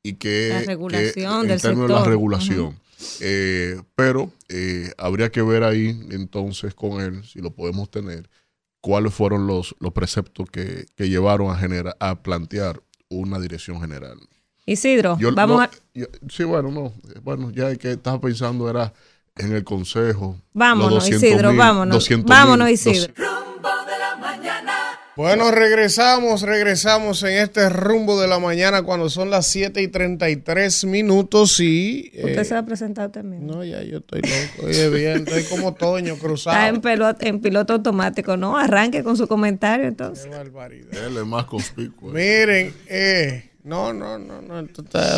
[0.02, 1.12] y que, La regulación
[1.46, 2.78] que en del de la regulación.
[3.20, 8.28] Eh, pero eh, habría que ver ahí entonces con él, si lo podemos tener,
[8.80, 14.18] cuáles fueron los, los preceptos que, que llevaron a, genera- a plantear una dirección general.
[14.66, 15.70] Isidro, Yo- vamos no, a...
[15.94, 16.86] yo- sí, bueno, no.
[16.86, 18.92] eh, Bueno, ya el que estaba pensando era
[19.36, 20.36] en el consejo.
[20.54, 21.94] Vámonos, 200 Isidro, mil, vámonos.
[21.94, 23.12] 200 Vámonos, mil, Isidro.
[23.16, 24.72] Rumbo de la mañana.
[25.14, 30.84] Bueno, regresamos, regresamos en este rumbo de la mañana cuando son las 7 y 33
[30.84, 32.10] minutos y...
[32.12, 33.46] eh, Usted se va a presentar también.
[33.46, 34.66] no, ya yo estoy loco.
[34.66, 36.66] Oye, bien, estoy como Toño Está cruzado.
[36.66, 38.58] en, pelot- en piloto automático, ¿no?
[38.58, 40.26] Arranque con su comentario entonces.
[40.26, 41.06] Qué barbaridad.
[41.06, 42.10] Él es más conspicuo.
[42.10, 44.68] Miren, eh, no, no, no, no.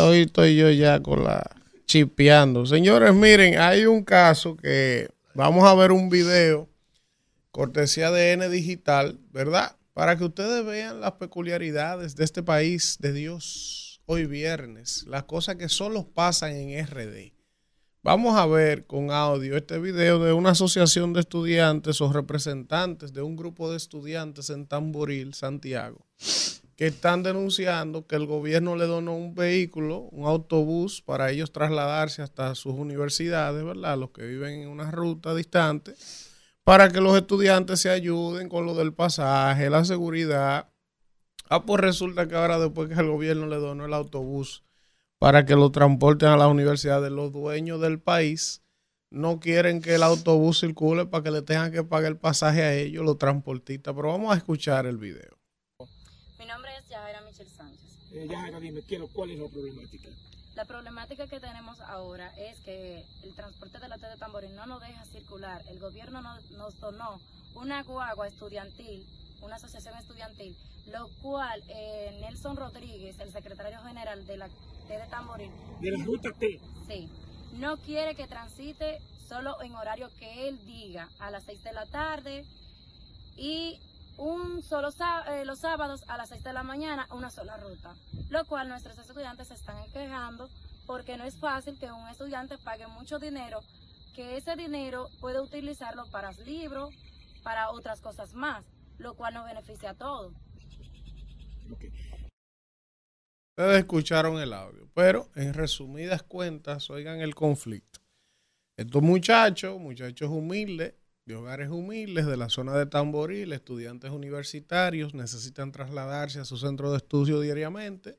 [0.03, 1.47] hoy estoy yo ya con la
[1.85, 2.65] chipeando.
[2.65, 6.67] Señores, miren, hay un caso que vamos a ver un video,
[7.51, 9.75] cortesía de N Digital, ¿verdad?
[9.93, 15.55] Para que ustedes vean las peculiaridades de este país de Dios hoy viernes, las cosas
[15.55, 17.31] que solo pasan en RD.
[18.01, 23.21] Vamos a ver con audio este video de una asociación de estudiantes o representantes de
[23.21, 26.07] un grupo de estudiantes en Tamboril, Santiago,
[26.79, 32.21] que están denunciando que el gobierno le donó un vehículo, un autobús, para ellos trasladarse
[32.21, 33.97] hasta sus universidades, ¿verdad?
[33.97, 35.93] Los que viven en una ruta distante,
[36.63, 40.69] para que los estudiantes se ayuden con lo del pasaje, la seguridad.
[41.49, 44.63] Ah, pues resulta que ahora después que el gobierno le donó el autobús
[45.17, 48.63] para que lo transporten a las universidades, los dueños del país
[49.09, 52.73] no quieren que el autobús circule para que le tengan que pagar el pasaje a
[52.73, 53.93] ellos, los transportistas.
[53.93, 55.39] Pero vamos a escuchar el video.
[56.39, 57.98] Mi nombre es Yajaira Michel Sánchez.
[58.13, 60.09] Eh, Yajaira, dime, ¿qué- ¿cuál es la problemática?
[60.55, 64.65] La problemática que tenemos ahora es que el transporte de la T de Tamboril no
[64.65, 65.61] nos deja circular.
[65.69, 67.19] El gobierno no- nos donó
[67.55, 69.05] una guagua estudiantil,
[69.41, 70.55] una asociación estudiantil,
[70.91, 76.03] lo cual eh, Nelson Rodríguez, el secretario general de la T de Tamboril, De la
[76.03, 76.59] ruta T.
[76.87, 77.09] sí,
[77.53, 81.85] no quiere que transite solo en horario que él diga, a las 6 de la
[81.85, 82.43] tarde
[83.37, 83.79] y
[84.19, 84.89] un solo
[85.29, 87.95] eh, los sábados a las 6 de la mañana una sola ruta,
[88.29, 90.49] lo cual nuestros estudiantes se están quejando
[90.85, 93.61] porque no es fácil que un estudiante pague mucho dinero,
[94.15, 96.93] que ese dinero puede utilizarlo para libros,
[97.43, 98.65] para otras cosas más,
[98.97, 100.33] lo cual nos beneficia a todos.
[103.57, 108.01] Ustedes escucharon el audio, pero en resumidas cuentas, oigan el conflicto.
[108.75, 110.95] Estos muchachos, muchachos humildes,
[111.29, 116.89] de hogares humildes, de la zona de Tamboril, estudiantes universitarios, necesitan trasladarse a su centro
[116.89, 118.17] de estudio diariamente.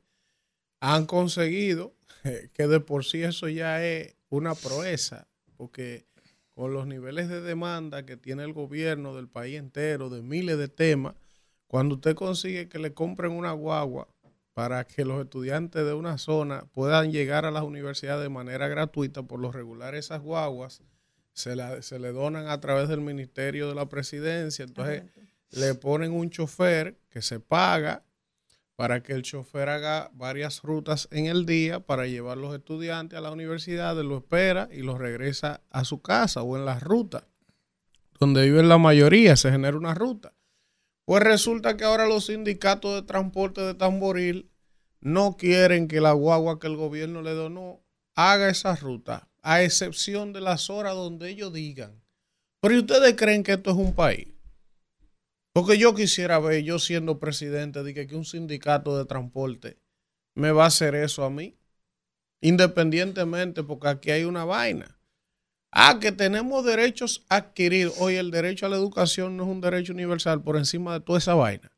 [0.79, 1.93] Han conseguido,
[2.23, 6.07] eh, que de por sí eso ya es una proeza, porque
[6.55, 10.69] con los niveles de demanda que tiene el gobierno del país entero, de miles de
[10.69, 11.17] temas,
[11.67, 14.07] cuando usted consigue que le compren una guagua
[14.55, 19.25] para que los estudiantes de una zona puedan llegar a las universidades de manera gratuita,
[19.25, 20.81] por lo regular esas guaguas
[21.33, 25.05] se, la- se le donan a través del Ministerio de la Presidencia, entonces
[25.51, 28.05] le ponen un chofer que se paga
[28.77, 33.21] para que el chofer haga varias rutas en el día para llevar los estudiantes a
[33.21, 37.27] la universidad, lo espera y los regresa a su casa o en la ruta.
[38.19, 40.35] Donde viven la mayoría, se genera una ruta.
[41.05, 44.51] Pues resulta que ahora los sindicatos de transporte de Tamboril
[45.01, 47.83] no quieren que la guagua que el gobierno le donó
[48.15, 52.03] haga esa ruta, a excepción de las horas donde ellos digan.
[52.61, 54.29] Pero ¿y ustedes creen que esto es un país?
[55.53, 59.79] Porque yo quisiera ver, yo siendo presidente, de que, un sindicato de transporte
[60.35, 61.57] me va a hacer eso a mí,
[62.41, 64.99] independientemente, porque aquí hay una vaina.
[65.73, 67.95] Ah, que tenemos derechos adquiridos.
[67.99, 71.19] Oye, el derecho a la educación no es un derecho universal por encima de toda
[71.19, 71.71] esa vaina.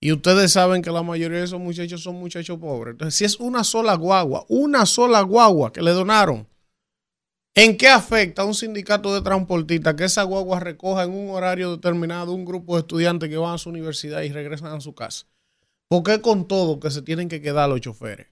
[0.00, 2.92] Y ustedes saben que la mayoría de esos muchachos son muchachos pobres.
[2.92, 6.48] Entonces, si es una sola guagua, una sola guagua que le donaron,
[7.54, 11.72] ¿en qué afecta a un sindicato de transportistas que esa guagua recoja en un horario
[11.72, 15.26] determinado un grupo de estudiantes que van a su universidad y regresan a su casa?
[15.88, 18.28] ¿Por qué con todo que se tienen que quedar los choferes?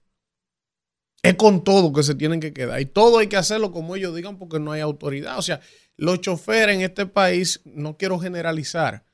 [1.23, 2.81] Es con todo que se tienen que quedar.
[2.81, 5.39] Y todo hay que hacerlo como ellos digan porque no hay autoridad.
[5.39, 5.61] O sea,
[5.97, 9.05] los choferes en este país, no quiero generalizar,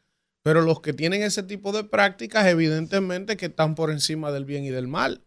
[0.43, 4.65] pero los que tienen ese tipo de prácticas, evidentemente que están por encima del bien
[4.65, 5.25] y del mal.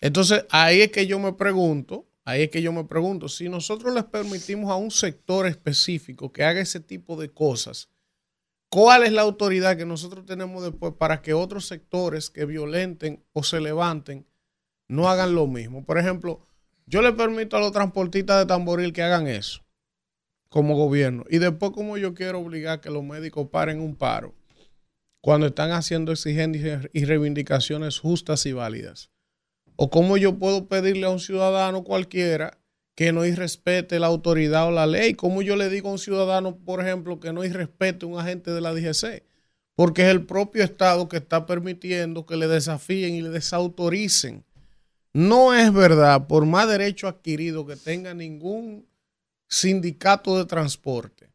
[0.00, 3.94] Entonces, ahí es que yo me pregunto, ahí es que yo me pregunto, si nosotros
[3.94, 7.88] les permitimos a un sector específico que haga ese tipo de cosas,
[8.68, 13.42] ¿cuál es la autoridad que nosotros tenemos después para que otros sectores que violenten o
[13.42, 14.26] se levanten
[14.88, 15.86] no hagan lo mismo?
[15.86, 16.46] Por ejemplo,
[16.84, 19.64] yo le permito a los transportistas de tamboril que hagan eso
[20.48, 21.24] como gobierno.
[21.28, 24.34] Y después, como yo quiero obligar que los médicos paren un paro
[25.20, 29.10] cuando están haciendo exigencias y reivindicaciones justas y válidas.
[29.76, 32.58] ¿O cómo yo puedo pedirle a un ciudadano cualquiera
[32.94, 35.12] que no irrespete la autoridad o la ley?
[35.12, 38.50] ¿Cómo yo le digo a un ciudadano, por ejemplo, que no irrespete a un agente
[38.52, 39.22] de la DGC?
[39.74, 44.44] Porque es el propio Estado que está permitiendo que le desafíen y le desautoricen.
[45.12, 48.86] No es verdad, por más derecho adquirido que tenga ningún
[49.46, 51.30] sindicato de transporte,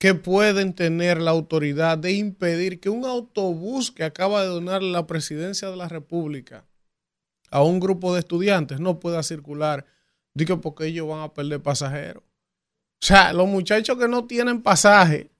[0.00, 5.06] que pueden tener la autoridad de impedir que un autobús que acaba de donar la
[5.06, 6.64] presidencia de la República
[7.50, 9.86] a un grupo de estudiantes no pueda circular,
[10.34, 12.22] digo porque ellos van a perder pasajeros.
[13.00, 15.30] O sea, los muchachos que no tienen pasaje,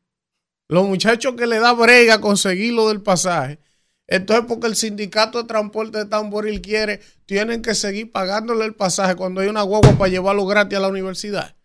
[0.69, 3.59] los muchachos que le da brega conseguir lo del pasaje,
[4.07, 9.17] entonces porque el sindicato de transporte de Tamboril quiere, tienen que seguir pagándole el pasaje
[9.17, 11.59] cuando hay una guagua para llevarlo gratis a la universidad.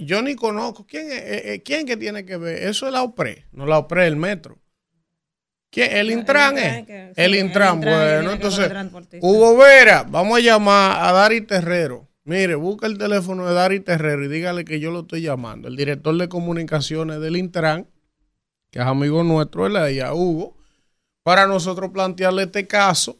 [0.00, 0.84] Yo ni conozco.
[0.86, 2.64] ¿Quién, eh, eh, ¿Quién que tiene que ver?
[2.64, 4.58] Eso es la OPRE, no la OPRE, el metro.
[5.70, 5.96] ¿Quién?
[5.96, 6.86] El Intran es.
[6.86, 8.32] que- sí, el el Intran, bueno.
[8.32, 8.70] Entonces.
[9.20, 12.08] Hugo Vera, vamos a llamar a Dari Terrero.
[12.24, 15.68] Mire, busca el teléfono de Dari Terrero y dígale que yo lo estoy llamando.
[15.68, 17.86] El director de comunicaciones del Intran,
[18.70, 20.56] que es amigo nuestro, él y a Hugo,
[21.22, 23.18] para nosotros plantearle este caso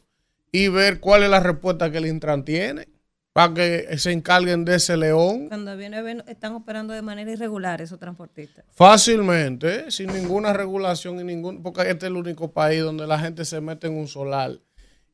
[0.53, 2.89] y ver cuál es la respuesta que el Intran tiene,
[3.33, 7.81] para que se encarguen de ese león Cuando viene, ven- están operando de manera irregular
[7.81, 8.65] esos transportistas.
[8.73, 9.91] fácilmente, ¿eh?
[9.91, 13.61] sin ninguna regulación y ningún, porque este es el único país donde la gente se
[13.61, 14.59] mete en un solar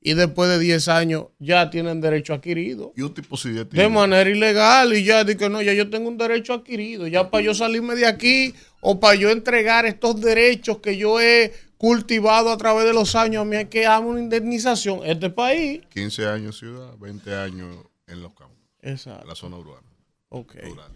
[0.00, 2.92] y después de 10 años ya tienen derecho adquirido.
[2.96, 5.90] Y un tipo sí de De manera ilegal y ya di que no, ya yo
[5.90, 10.18] tengo un derecho adquirido, ya para yo salirme de aquí o para yo entregar estos
[10.20, 14.08] derechos que yo he cultivado a través de los años, a mí hay que darme
[14.08, 15.00] una indemnización.
[15.04, 15.82] Este país.
[15.92, 17.76] 15 años ciudad, 20 años
[18.06, 19.26] en los campos, en Exacto.
[19.26, 19.86] la zona urbana.
[20.28, 20.54] Ok.
[20.62, 20.92] rural.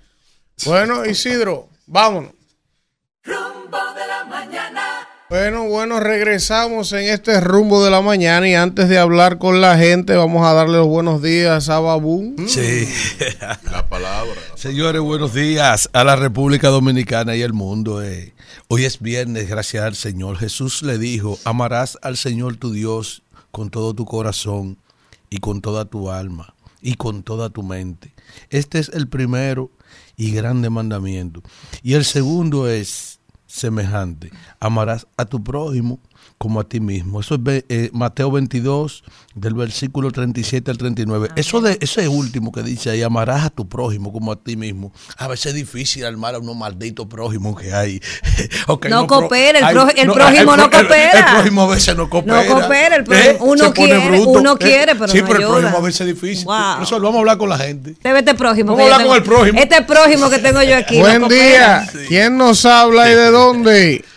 [0.65, 2.33] Bueno, Isidro, vámonos.
[3.25, 4.83] Rumbo de la mañana.
[5.29, 9.77] Bueno, bueno, regresamos en este rumbo de la mañana y antes de hablar con la
[9.79, 12.37] gente vamos a darle los buenos días a Babún.
[12.49, 12.89] Sí.
[13.71, 14.41] La palabra.
[14.57, 18.03] Señores, buenos días a la República Dominicana y el mundo.
[18.03, 18.35] eh.
[18.69, 20.37] Hoy es viernes, gracias al Señor.
[20.37, 24.79] Jesús le dijo, amarás al Señor tu Dios con todo tu corazón
[25.29, 28.15] y con toda tu alma y con toda tu mente.
[28.51, 29.71] Este es el primero
[30.17, 31.43] y grande mandamiento.
[31.83, 34.31] Y el segundo es semejante.
[34.61, 36.01] Amarás a tu prójimo
[36.43, 37.21] como a ti mismo.
[37.21, 41.29] Eso es eh, Mateo 22, del versículo 37 al 39.
[41.37, 44.91] Eso de ese último que dice ahí, amarás a tu prójimo como a ti mismo.
[45.19, 48.01] A veces es difícil armar a unos malditos prójimos que hay.
[48.89, 51.19] No pro- coopera, el hay- pro- el prójimo no el- coopera.
[51.19, 52.43] El, prójimo a veces no coopera.
[52.45, 55.47] No coopera, el prójimo- uno Se pone quiere, uno quiere, pero Sí, no pero el
[55.47, 56.45] prójimo a veces es difícil.
[56.47, 56.75] Wow.
[56.77, 57.97] Por eso vamos a hablar con la gente.
[58.03, 58.73] Ve este prójimo.
[58.75, 59.61] Vamos que a hablar con tengo- el prójimo.
[59.61, 60.97] Este prójimo que tengo yo aquí.
[60.97, 61.87] no Buen día.
[62.09, 64.05] ¿Quién nos habla y de dónde?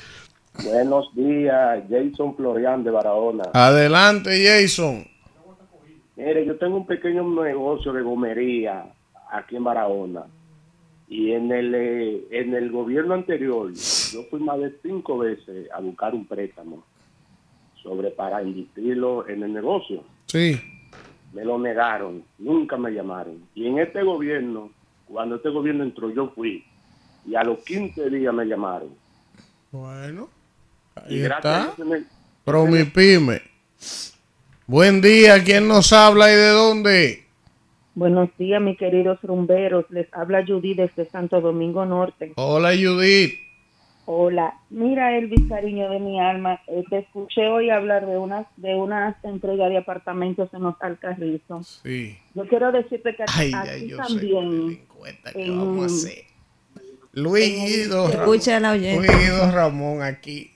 [0.61, 3.43] Buenos días, Jason Florian de Barahona.
[3.53, 5.05] Adelante, Jason.
[6.15, 8.85] Mire, yo tengo un pequeño negocio de gomería
[9.31, 10.25] aquí en Barahona.
[11.07, 15.79] Y en el, eh, en el gobierno anterior, yo fui más de cinco veces a
[15.79, 16.83] buscar un préstamo
[17.81, 20.03] sobre para invertirlo en el negocio.
[20.27, 20.59] Sí.
[21.33, 23.43] Me lo negaron, nunca me llamaron.
[23.55, 24.71] Y en este gobierno,
[25.07, 26.63] cuando este gobierno entró, yo fui.
[27.25, 28.89] Y a los 15 días me llamaron.
[29.71, 30.29] Bueno,
[31.09, 31.83] Y ahí gracias a está.
[31.85, 32.03] me-
[32.45, 33.41] Promipyme.
[34.67, 35.43] Buen día.
[35.43, 37.23] ¿Quién nos habla y de dónde?
[37.95, 39.85] Buenos días, mis queridos rumberos.
[39.89, 42.33] Les habla Judy desde Santo Domingo Norte.
[42.35, 43.33] Hola, Judith.
[44.05, 44.53] Hola.
[44.69, 49.15] Mira, Elvis, cariño de mi alma, eh, te escuché hoy hablar de unas de unas
[49.23, 51.79] entregas de apartamentos en los Alcarrizos.
[51.83, 52.17] Sí.
[52.33, 54.03] Yo quiero decirte que aquí, Ay, aquí ay, yo sé.
[54.03, 54.79] también,
[55.31, 56.23] ¿Qué en- vamos a hacer?
[57.13, 58.09] Luis Guido.
[58.09, 58.99] Escucha la Luis.
[58.99, 60.51] Guido Ramón aquí.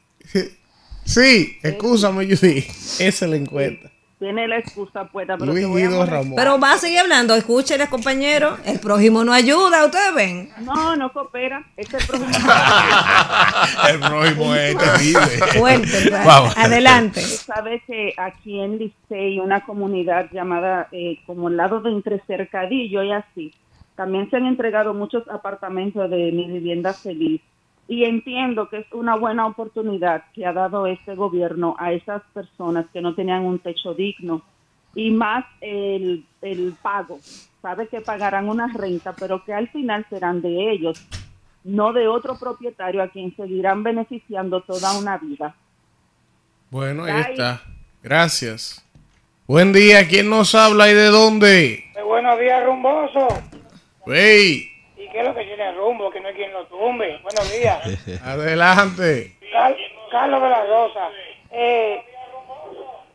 [1.07, 2.67] Sí, escúchame, Judith.
[2.99, 3.89] Esa es la encuesta.
[4.19, 6.05] tiene la excusa puesta, pero Luis Guido.
[6.05, 6.35] Ramón.
[6.37, 7.33] Va a seguir hablando.
[7.33, 8.57] Escúchele, compañero.
[8.65, 9.85] El prójimo no ayuda.
[9.85, 10.49] Ustedes ven.
[10.61, 11.65] No, no coopera.
[11.77, 12.27] Este prójimo
[13.89, 15.59] El prójimo es terrible.
[15.59, 16.09] Fuerte.
[16.09, 16.57] Vamos.
[16.57, 17.21] Adelante.
[17.21, 23.01] sabe que aquí en Licey, una comunidad llamada eh, como el lado de Entre Cercadillo
[23.01, 23.53] y así,
[23.95, 27.41] también se han entregado muchos apartamentos de mi vivienda feliz.
[27.87, 32.85] Y entiendo que es una buena oportunidad que ha dado este gobierno a esas personas
[32.91, 34.41] que no tenían un techo digno
[34.93, 37.19] y más el, el pago.
[37.61, 41.05] Sabe que pagarán una renta, pero que al final serán de ellos,
[41.63, 45.55] no de otro propietario a quien seguirán beneficiando toda una vida.
[46.69, 47.61] Bueno, ahí está.
[48.03, 48.83] Gracias.
[49.47, 50.07] Buen día.
[50.07, 51.83] ¿Quién nos habla y de dónde?
[52.03, 53.27] buenos días, rumboso.
[54.05, 54.69] Hey,
[55.17, 56.11] ¿Y qué es lo que tiene rumbo?
[56.11, 57.19] Que no hay quien lo tumbe.
[57.23, 58.21] Buenos días.
[58.23, 59.35] adelante.
[59.51, 59.75] Car-
[60.11, 61.09] Carlos de la Rosa.
[61.49, 62.03] Eh,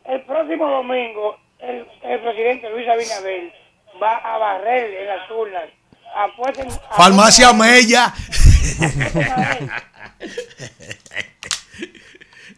[0.05, 3.53] el próximo domingo el, el presidente Luis Abinader
[4.01, 5.63] va a barrer en las urnas.
[6.13, 8.13] Apuesten, Farmacia Mella.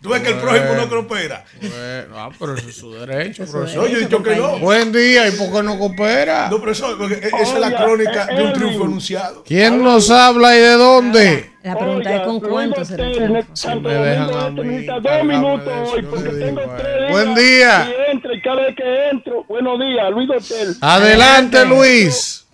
[0.01, 1.43] Tú ves que el prójimo no coopera.
[1.59, 3.89] Bueno, ah, pero eso es su derecho, profesor.
[3.89, 4.59] Yo he dicho que no.
[4.59, 6.49] Buen día, ¿y por qué no coopera?
[6.49, 8.53] No, profesor, porque esa es la Oiga, crónica de un Elvin.
[8.53, 9.43] triunfo anunciado.
[9.43, 11.49] ¿Quién nos habla y de dónde?
[11.63, 15.73] La pregunta es con cuánto se le Si me dejan a mí, necesita dos minutos
[15.91, 17.07] hoy porque tengo tres eh.
[17.09, 17.89] Buen día.
[17.89, 20.75] Y entro y cada vez que entro, buenos días, Luis Hotel.
[20.81, 22.45] Adelante, Luis.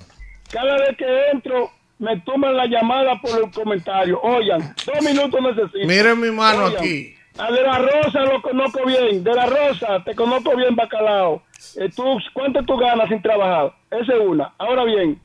[0.49, 4.19] Cada vez que entro, me toman la llamada por el comentario.
[4.21, 5.87] Oigan, dos minutos necesito.
[5.87, 7.15] Miren mi mano Oigan, aquí.
[7.37, 9.23] A De La Rosa lo conozco bien.
[9.23, 11.41] De La Rosa, te conozco bien, Bacalao.
[11.77, 12.03] Eh, tú,
[12.33, 13.73] ¿Cuánto tú ganas sin trabajar?
[13.89, 14.53] Esa es una.
[14.57, 15.19] Ahora bien,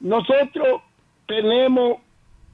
[0.00, 0.82] nosotros
[1.26, 1.98] tenemos,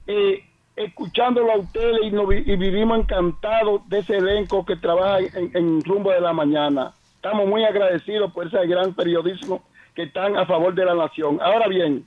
[0.06, 0.42] eh,
[0.74, 5.82] escuchándolo a ustedes y, vi- y vivimos encantados de ese elenco que trabaja en, en
[5.84, 6.92] Rumbo de la Mañana.
[7.14, 9.62] Estamos muy agradecidos por ese gran periodismo
[9.94, 11.38] que están a favor de la nación.
[11.40, 12.04] Ahora bien,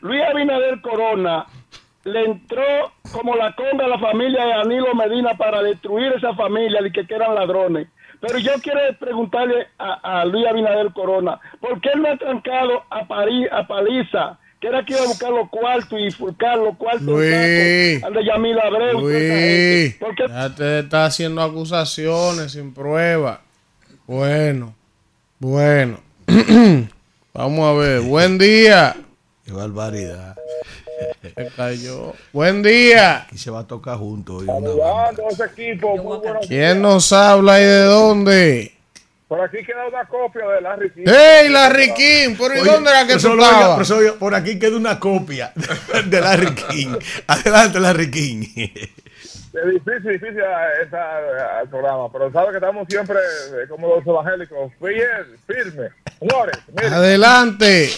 [0.00, 1.46] Luis Abinader Corona
[2.04, 6.82] le entró como la conga a la familia de Danilo Medina para destruir esa familia
[6.82, 7.88] de que, que eran ladrones.
[8.20, 12.84] Pero yo quiero preguntarle a, a Luis Abinader Corona, ¿por qué él no ha trancado
[12.88, 16.76] a, París, a Paliza, que era que iba a buscar los cuartos y fulcar los
[16.76, 18.02] cuartos Luis.
[18.04, 19.00] al de Yamil Abreu?
[19.00, 23.40] Luis, ¿Por qué ya te está haciendo acusaciones sin prueba.
[24.06, 24.72] Bueno,
[25.40, 25.98] bueno.
[27.34, 28.02] Vamos a ver.
[28.02, 28.94] Buen día.
[29.44, 30.36] Qué barbaridad.
[31.22, 32.12] Se cayó.
[32.32, 33.22] Buen día.
[33.22, 34.42] Aquí se va a tocar juntos.
[34.42, 34.70] hoy una banda.
[34.70, 35.96] Saludando a ese equipo.
[35.96, 38.74] Muy buenos ¿Quién nos habla y de dónde?
[39.28, 41.04] Por aquí queda una copia de Larry King.
[41.06, 42.36] ¡Hey, Larry King!
[42.36, 44.14] ¿Por Oye, dónde era que tú estabas?
[44.18, 45.52] por aquí queda una copia
[46.04, 46.96] de Larry King.
[47.26, 48.42] Adelante, Larry King.
[49.54, 50.38] Es difícil, difícil
[50.86, 55.88] esa, eh, el programa, pero sabe que estamos siempre eh, como los evangélicos, fiel, firme.
[56.18, 57.90] Señores, miren, Adelante.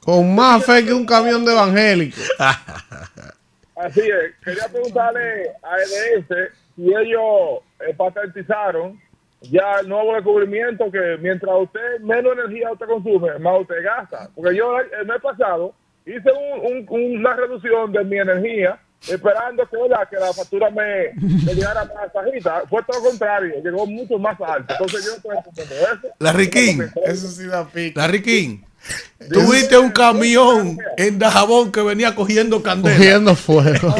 [0.00, 2.30] Con más fe que un camión de evangélicos.
[3.76, 4.34] así es.
[4.44, 9.00] Quería preguntarle a EDS si ellos eh, patentizaron
[9.42, 14.28] ya el nuevo descubrimiento que mientras usted menos energía usted consume, más usted gasta.
[14.34, 15.74] Porque yo el mes pasado
[16.04, 18.78] hice un- un- una reducción de mi energía
[19.08, 20.06] esperando que, ¿verdad?
[20.10, 21.12] que la factura me,
[21.46, 22.64] me llegara más bajita.
[22.68, 24.74] Fue todo lo contrario, llegó mucho más alto.
[24.74, 26.14] Entonces yo estoy entendiendo eso.
[26.18, 26.80] Larry King.
[27.06, 27.98] Eso sí da pico.
[27.98, 28.58] Larry King.
[29.30, 32.96] Tuviste un camión en Dajabón que venía cogiendo candela.
[32.96, 33.94] Cogiendo fuego.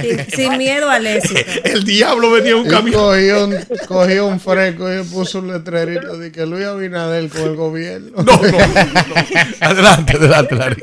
[0.00, 1.40] Sin, sin miedo al éxito.
[1.64, 3.00] El diablo venía en un Y camión.
[3.00, 3.56] cogió un,
[3.88, 8.10] cogió un fresco y puso un letrerito de que Luis Abinader con el gobierno.
[8.22, 9.14] No, no, no.
[9.60, 10.82] Adelante, adelante, Larry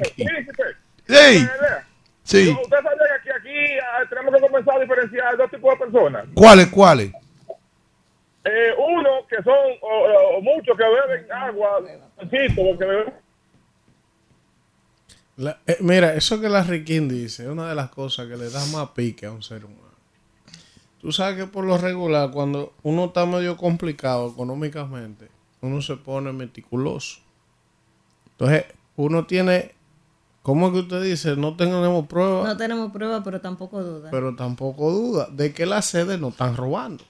[1.07, 1.47] Sí,
[2.23, 2.49] sí.
[2.49, 6.25] Usted sabe que aquí, aquí ah, tenemos que comenzar a diferenciar dos tipos de personas.
[6.33, 7.11] ¿Cuáles, cuáles?
[8.43, 11.79] Eh, uno que son o, muchos que beben agua,
[12.55, 13.13] porque beben
[15.37, 18.49] La- eh, mira, eso que Larry King dice es una de las cosas que le
[18.49, 19.79] da más pique a un ser humano.
[20.99, 25.29] Tú sabes que por lo regular, cuando uno está medio complicado económicamente,
[25.61, 27.19] uno se pone meticuloso.
[28.31, 28.65] Entonces,
[28.97, 29.73] uno tiene,
[30.43, 31.35] ¿cómo es que usted dice?
[31.35, 34.09] No tenemos pruebas, No tenemos prueba, pero tampoco duda.
[34.11, 37.03] pero tampoco duda de que las sedes no están robando.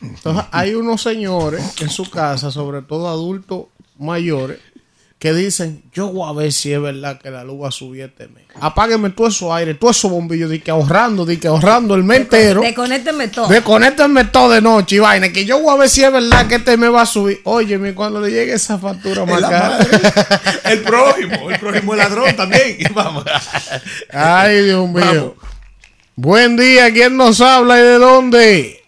[0.00, 3.66] Entonces, hay unos señores en su casa, sobre todo adultos
[3.98, 4.58] mayores,
[5.18, 8.02] que dicen, yo voy a ver si es verdad que la luz va a subir
[8.02, 8.44] este mes.
[8.60, 12.20] Apágueme todo eso aire, todo esos bombillos, di que ahorrando, di que ahorrando el mes
[12.20, 12.60] entero.
[12.60, 13.48] Desconécteme todo.
[13.48, 16.56] Desconéctenme todo de noche y vaina, que yo voy a ver si es verdad que
[16.56, 17.40] este mes va a subir.
[17.44, 19.78] Óyeme, cuando le llegue esa factura más la cara.
[20.64, 22.76] El prójimo, el prójimo es ladrón también.
[22.94, 23.24] Vamos.
[24.12, 25.04] Ay, Dios mío.
[25.04, 25.34] Vamos.
[26.14, 28.85] Buen día, ¿quién nos habla y de dónde?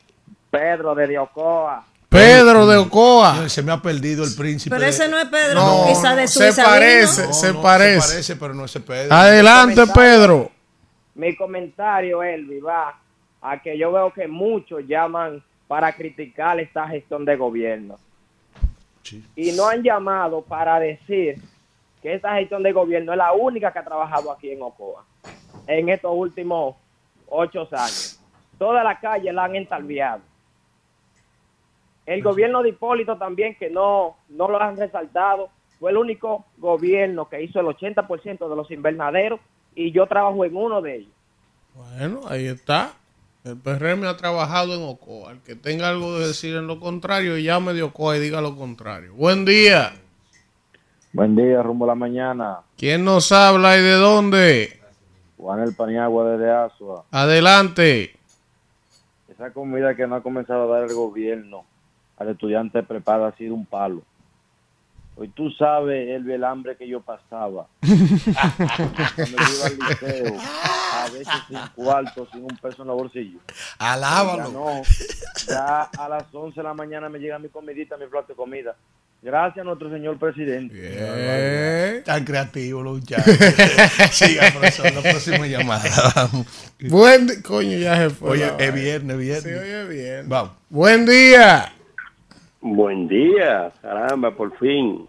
[0.50, 1.84] Pedro de Diocoa.
[2.08, 3.48] Pedro de Ocoa.
[3.48, 4.74] Se me ha perdido el príncipe.
[4.74, 5.84] Pero ese no es Pedro, No,
[6.16, 6.52] de Suiza.
[6.52, 8.00] se parece, se No, parece.
[8.00, 9.14] Se parece, pero no es Pedro.
[9.14, 10.50] Adelante, Pedro.
[11.14, 12.98] Mi comentario, Elvi, va
[13.42, 17.96] a que yo veo que muchos llaman para criticar esta gestión de gobierno.
[19.02, 19.22] Sí.
[19.36, 21.36] Y no han llamado para decir
[22.00, 25.04] que esta gestión de gobierno es la única que ha trabajado aquí en Ocoa
[25.66, 26.76] en estos últimos
[27.28, 28.18] ocho años.
[28.58, 30.22] Toda la calle la han entalviado.
[32.08, 37.28] El gobierno de Hipólito también, que no, no lo han resaltado, fue el único gobierno
[37.28, 39.40] que hizo el 80% de los invernaderos
[39.74, 41.12] y yo trabajo en uno de ellos.
[41.74, 42.92] Bueno, ahí está.
[43.44, 45.32] El PRM ha trabajado en Ocoa.
[45.32, 48.56] El que tenga algo de decir en lo contrario, llame de Ocoa y diga lo
[48.56, 49.12] contrario.
[49.12, 49.92] Buen día.
[51.12, 52.60] Buen día, rumbo a la mañana.
[52.78, 54.80] ¿Quién nos habla y de dónde?
[55.36, 57.04] Juan el Paniagua desde Asua.
[57.10, 58.16] Adelante.
[59.28, 61.66] Esa comida que no ha comenzado a dar el gobierno
[62.18, 64.02] al estudiante preparado ha sido un palo.
[65.16, 67.66] Hoy tú sabes el, el hambre que yo pasaba.
[67.80, 73.38] Cuando yo iba al liceo, a veces sin cuarto, sin un peso en el bolsillo.
[73.78, 74.44] Alábalo.
[74.44, 74.82] Ya no,
[75.48, 78.76] ya a las 11 de la mañana me llega mi comidita, mi plato de comida.
[79.20, 82.02] Gracias a nuestro señor presidente.
[82.04, 83.36] Tan creativo los muchachos.
[84.12, 85.90] Siga, profesor, la próxima llamada.
[86.14, 86.46] Vamos.
[86.82, 88.30] Buen Coño, ya se fue.
[88.30, 89.42] Oye, la es viernes, viernes.
[89.42, 90.28] Sí, oye, bien.
[90.28, 90.52] Vamos.
[90.70, 91.72] Buen día.
[92.74, 95.06] Buen día, caramba, por fin.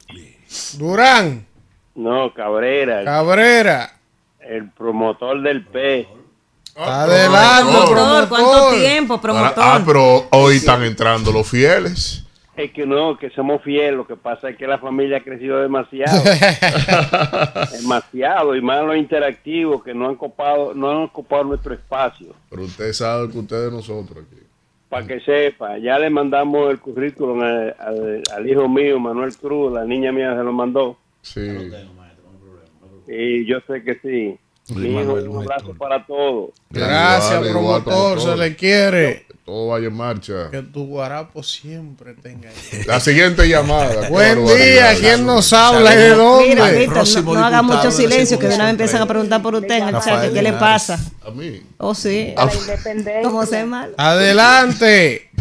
[0.77, 1.45] Durán,
[1.93, 3.99] No, Cabrera, Cabrera.
[4.39, 6.07] el promotor del P.
[6.75, 9.53] Adelante, Promotor, ¿cuánto tiempo, promotor?
[9.57, 12.23] Ah, pero hoy están entrando los fieles.
[12.55, 15.59] Es que no, que somos fieles, lo que pasa es que la familia ha crecido
[15.61, 16.23] demasiado.
[17.81, 22.33] demasiado, y más los interactivos que no han copado, no han ocupado nuestro espacio.
[22.49, 24.41] Pero usted sabe que usted es de nosotros aquí.
[24.89, 29.71] Para que sepa, ya le mandamos el currículum al, al- al hijo mío, Manuel Cruz,
[29.71, 30.97] la niña mía se lo mandó.
[31.21, 31.41] Sí.
[33.07, 34.37] Y yo sé que sí.
[34.69, 36.51] Hijo, un abrazo para todos.
[36.69, 38.21] Gracias, Igual, igual, promotor.
[38.21, 39.25] Se le quiere.
[39.49, 40.51] Todo vaya en marcha.
[40.51, 42.49] Que tu guarapo siempre tenga.
[42.85, 44.07] La siguiente llamada.
[44.09, 44.93] Buen día.
[44.99, 46.49] ¿Quién nos habla y de dónde?
[46.49, 49.41] Mira, Víctor, no, no haga mucho la silencio, que de una vez empiezan a preguntar
[49.41, 50.99] por usted en el chat, que Rafael ¿qué le pasa?
[51.25, 51.63] A mí.
[51.77, 52.33] Oh, sí.
[52.37, 52.47] Ah,
[53.23, 53.95] ¿Cómo se mal?
[53.97, 55.31] Adelante.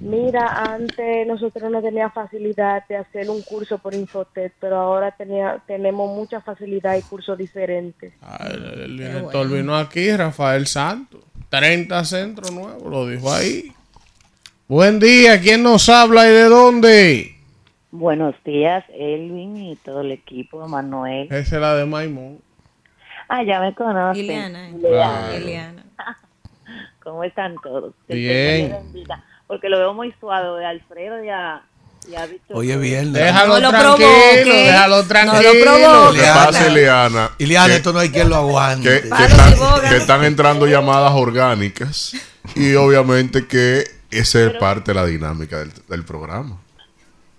[0.00, 5.62] Mira, antes nosotros no teníamos facilidad de hacer un curso por Infotec, pero ahora tenía,
[5.66, 8.12] tenemos mucha facilidad y cursos diferentes.
[8.22, 11.22] Ah, el, el director vino aquí, Rafael Santos.
[11.50, 13.72] 30 centros nuevos, lo dijo ahí.
[14.66, 15.40] Buen día.
[15.40, 17.36] ¿Quién nos habla y de dónde?
[17.90, 21.28] Buenos días, Elvin y todo el equipo, Manuel.
[21.30, 22.38] Esa es la de Maimón.
[23.28, 24.24] Ah, ya me conocen.
[24.24, 24.70] Ileana.
[24.80, 25.36] Claro.
[25.36, 25.84] Ileana.
[27.04, 27.94] ¿Cómo están todos?
[28.08, 28.74] Bien.
[29.46, 31.62] Porque lo veo muy suave de Alfredo y a,
[32.10, 32.56] y a Víctor.
[32.56, 33.12] Hoy es viernes.
[33.14, 35.62] Déjalo No lo tranquilo, déjalo No lo tranquilo.
[35.62, 36.16] provoque.
[36.18, 39.02] Lo que pasa, Ileana, Ileana, que- esto no hay quien lo aguante.
[39.02, 42.14] que, que están, que están entrando llamadas orgánicas
[42.54, 46.58] y obviamente que esa es parte de la dinámica del, del programa.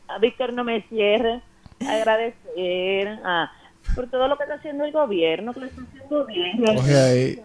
[0.08, 1.42] A Víctor no me cierre.
[2.16, 3.52] Agradecer a,
[3.96, 6.76] por todo lo que está haciendo el gobierno, que lo está haciendo bien.
[6.76, 7.42] Coge ahí.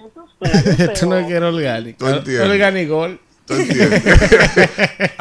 [0.78, 1.98] Esto no pero- quiero orgánico.
[1.98, 2.48] Tú entiendes.
[2.50, 3.08] Orgánico.
[3.50, 5.10] ¿Tú entiendes?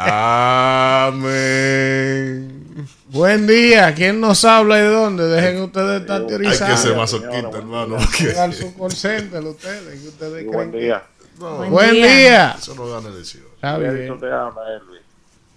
[1.50, 2.86] Amén.
[3.08, 3.92] Buen día.
[3.94, 5.24] ¿Quién nos habla y de dónde?
[5.26, 7.96] Dejen ustedes estar Hay que ser masoquista, hermano.
[7.96, 10.00] Pongan su call center ustedes.
[10.00, 11.02] Que ustedes Buen creen día.
[11.40, 12.54] No, que- Buen día.
[12.56, 13.44] Eso no gana elección.
[13.54, 14.20] Está Eso bien.
[14.20, 15.00] te habla, Elvis.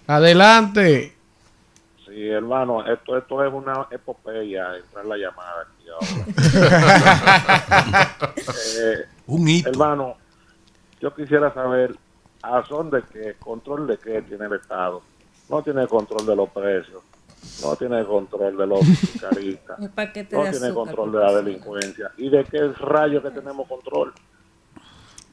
[0.08, 1.16] Adelante.
[2.08, 6.26] Sí, hermano, esto, esto es una epopeya, entrar la llamada aquí ahora.
[8.36, 9.70] Eh, Un hito.
[9.70, 10.16] hermano,
[11.02, 11.96] yo quisiera saber
[12.44, 15.02] a son de qué, control de qué tiene el Estado.
[15.50, 17.02] No tiene control de los precios,
[17.62, 18.80] no tiene control de los
[19.22, 20.86] caristas, Un paquete no de tiene azúcar.
[20.86, 22.12] control de la delincuencia.
[22.18, 24.14] ¿Y de qué rayos que tenemos control?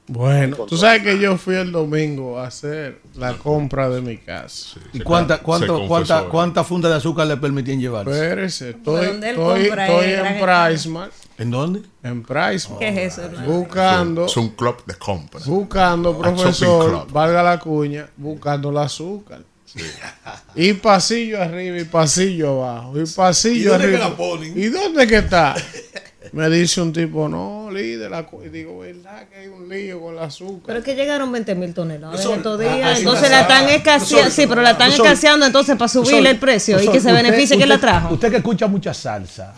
[0.07, 4.81] Bueno, tú sabes que yo fui el domingo a hacer la compra de mi casa.
[4.93, 8.09] ¿Y cuánta, cuánto, cuánta, cuántas fundas de azúcar le permitían llevar?
[8.09, 11.13] Espérese, estoy, estoy, estoy el en gran Pricemart.
[11.41, 11.83] ¿En dónde?
[12.03, 12.79] En Pricemart.
[12.81, 13.47] ¿Qué es eso, hermano?
[13.51, 15.41] Buscando, Es un club de compra.
[15.47, 17.13] buscando, profesor, club.
[17.13, 19.43] valga la cuña, buscando el azúcar.
[20.55, 23.01] Y pasillo arriba y pasillo abajo.
[23.01, 23.99] Y pasillo ¿Y dónde arriba.
[23.99, 24.59] que la ponen?
[24.59, 25.55] ¿Y dónde que está?
[26.33, 28.43] Me dice un tipo, no, líder, la cu-".
[28.45, 30.63] y digo, ¿verdad que hay un lío con el azúcar?
[30.67, 32.81] Pero es que llegaron 20 mil toneladas en estos ah, días.
[32.85, 34.31] ah, entonces sí, la ah, están ah, escaseando.
[34.31, 37.69] Sí, pero la están escaseando entonces para subirle el precio y que se beneficie usted-
[37.69, 38.15] la trajo.
[38.15, 39.55] Usted que escucha mucha salsa.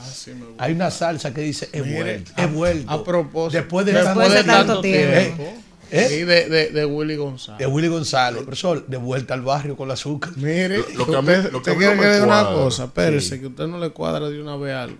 [0.59, 2.91] Hay una salsa que dice, he vuelto, he vuelto.
[2.91, 5.15] A propósito, Después de, después tanto, de tanto tiempo.
[5.37, 5.43] tiempo.
[5.43, 6.07] ¿Eh?
[6.11, 6.21] ¿Eh?
[6.21, 7.59] Y de, de, de Willy González.
[7.59, 10.31] De Willy González, profesor, de vuelta al barrio con el azúcar.
[10.37, 12.07] Mire, Lo- lo que a mí- usted, lo que usted a mí quiere no que
[12.09, 14.97] me le diga una cosa, espérese, que usted no le cuadra de una vez algo.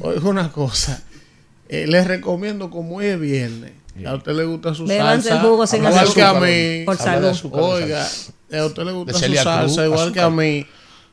[0.00, 1.02] Oiga una cosa,
[1.68, 3.72] eh, les recomiendo como hoy es viernes,
[4.06, 6.84] a usted le gusta su Bébanse salsa, el jugo sin igual que a azúcar, mí,
[6.84, 7.28] por salud.
[7.28, 8.32] azúcar, oiga, salsa.
[8.60, 10.30] a usted le gusta su salsa, igual que a azúcar.
[10.44, 10.66] mí.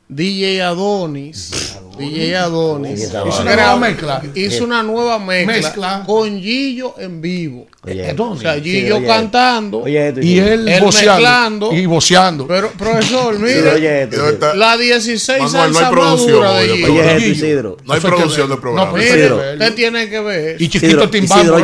[0.07, 1.51] DJ Adonis,
[1.97, 4.21] DJ Adonis, Hizo una nueva mezcla.
[4.35, 6.03] hizo una nueva mezcla, Mezcla.
[6.05, 7.65] con Gillo en vivo.
[7.83, 11.11] Oye, o sea, sí, Gillo oye, cantando, Oye, esto, Y él, Él voceando.
[11.13, 11.73] mezclando.
[11.73, 12.47] Y voceando.
[12.47, 14.07] pero profesor, mire,
[14.55, 16.85] la 16 Manuel, no hay salsa producción madura de hoy, Gillo.
[16.87, 17.31] pero- oye, esto, Gillo.
[17.33, 17.77] Isidro.
[17.85, 18.91] No hay producción del programa.
[18.91, 20.61] No, Mire, usted tiene que ver.
[20.61, 21.63] Y chiquito timbal Hay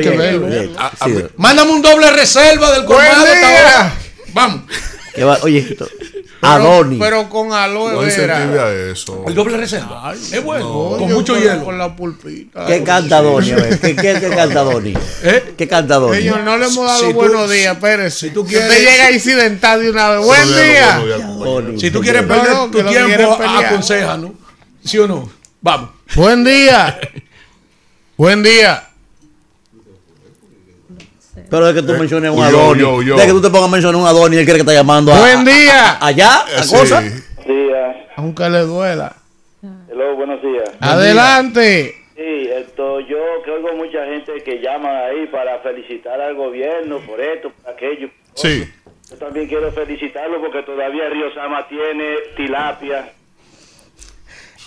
[0.00, 0.48] que verlo.
[1.36, 3.24] Mándame un doble reserva del colmado.
[4.32, 4.62] Vamos.
[5.42, 5.86] Oye, esto.
[6.42, 6.98] Pero, Adonis.
[6.98, 8.10] pero con aloe No vera.
[8.10, 9.24] incentive a eso.
[9.28, 10.12] El doble reserva.
[10.12, 10.72] es bueno.
[10.72, 11.64] Coño, con mucho con- hielo.
[11.64, 12.66] Con la pulpita.
[12.66, 13.52] ¿Qué canta Adonis?
[13.52, 13.78] a ver?
[13.80, 14.98] ¿Qué, qué, qué canta Adonis?
[15.22, 15.54] ¿Eh?
[15.56, 16.18] ¿Qué canta Adonis?
[16.18, 18.30] Señor, no le hemos dado Si tú- buenos días, espérese.
[18.30, 20.26] tú Que quieres- Usted llega incidental de una vez.
[20.26, 21.02] Buen día.
[21.78, 24.30] Si tú quieres No, perder no, tu tiempo, aconsejanos.
[24.84, 25.30] ¿Sí o no?
[25.60, 25.90] Vamos.
[26.16, 26.98] Buen día.
[28.16, 28.88] Buen día.
[31.52, 33.14] Pero es que tú menciones un Adonis.
[33.14, 35.12] De que tú te pongas a mencionar un Adonis y él cree que está llamando
[35.12, 35.18] a.
[35.20, 35.90] Buen día.
[36.00, 36.74] a- allá, la Sí.
[36.74, 37.02] cosa.
[37.02, 37.96] días.
[38.16, 39.14] Aunque le duela.
[39.90, 40.70] Hello, buenos días.
[40.80, 41.94] Adelante.
[42.16, 47.20] Sí, esto, yo que oigo mucha gente que llaman ahí para felicitar al gobierno por
[47.20, 48.08] esto, por aquello.
[48.34, 48.64] Sí.
[49.10, 53.12] Yo también quiero felicitarlo porque todavía Río Sama tiene tilapia.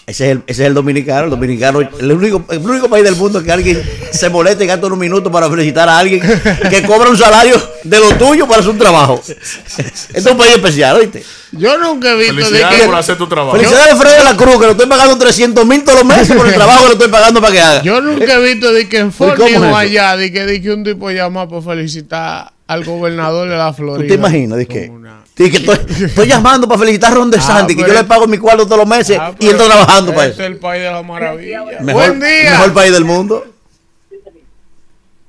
[0.08, 1.24] Ese es, el, ese es el dominicano.
[1.26, 3.82] El dominicano, el único, el único país del mundo que alguien
[4.12, 6.22] se molesta y gasta unos minutos para felicitar a alguien
[6.70, 9.22] que cobra un salario de lo tuyo para hacer un trabajo.
[9.26, 11.24] Este es un país especial, ¿oíste?
[11.53, 12.86] Yo nunca he visto de Felicidades que.
[12.86, 13.58] por hacer tu trabajo.
[13.58, 16.36] Felicidades a Fred de la Cruz, que lo estoy pagando 300 mil todos los meses
[16.36, 17.82] por el trabajo que le estoy pagando para que haga.
[17.82, 19.76] Yo nunca he visto de que en ¿cómo es Fornio eso?
[19.76, 24.03] allá, de que, de que un tipo llama para felicitar al gobernador de la Florida.
[24.03, 24.58] ¿Tú te imaginas?
[24.58, 24.91] ¿De qué?
[25.38, 28.04] Sí, que estoy, estoy llamando para felicitar a Ron de Ah, Santi, que yo le
[28.06, 30.44] pago mi cuarto todos los meses Ah, y él está trabajando para este eso.
[30.44, 31.64] es el país de la maravilla.
[31.82, 32.52] Mejor, Buen día.
[32.52, 33.46] mejor país del mundo.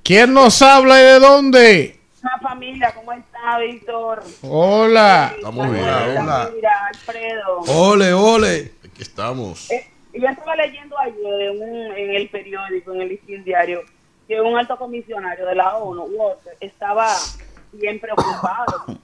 [0.04, 1.98] ¿Quién nos habla y de dónde?
[2.22, 4.22] Una familia, ¿cómo está, Víctor?
[4.42, 5.32] Hola.
[5.36, 5.84] Estamos bien.
[5.84, 6.50] Hola.
[6.54, 7.58] Mira, Alfredo.
[7.66, 8.72] Ole, ole.
[8.84, 9.70] Aquí estamos.
[9.70, 13.82] Eh, yo estaba leyendo ayer en, un- en el periódico, en el listín diario,
[14.28, 17.08] que un alto comisionario de la ONU, Walter, estaba
[17.72, 18.84] bien preocupado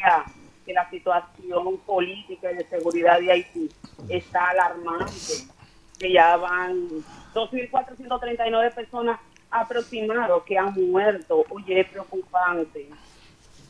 [0.00, 0.24] decía
[0.64, 3.70] que la situación política y de seguridad de Haití
[4.08, 5.14] está alarmante,
[5.98, 6.88] que ya van
[7.34, 9.20] 2.439 personas
[9.50, 11.44] aproximados que han muerto.
[11.50, 12.88] Oye, es preocupante.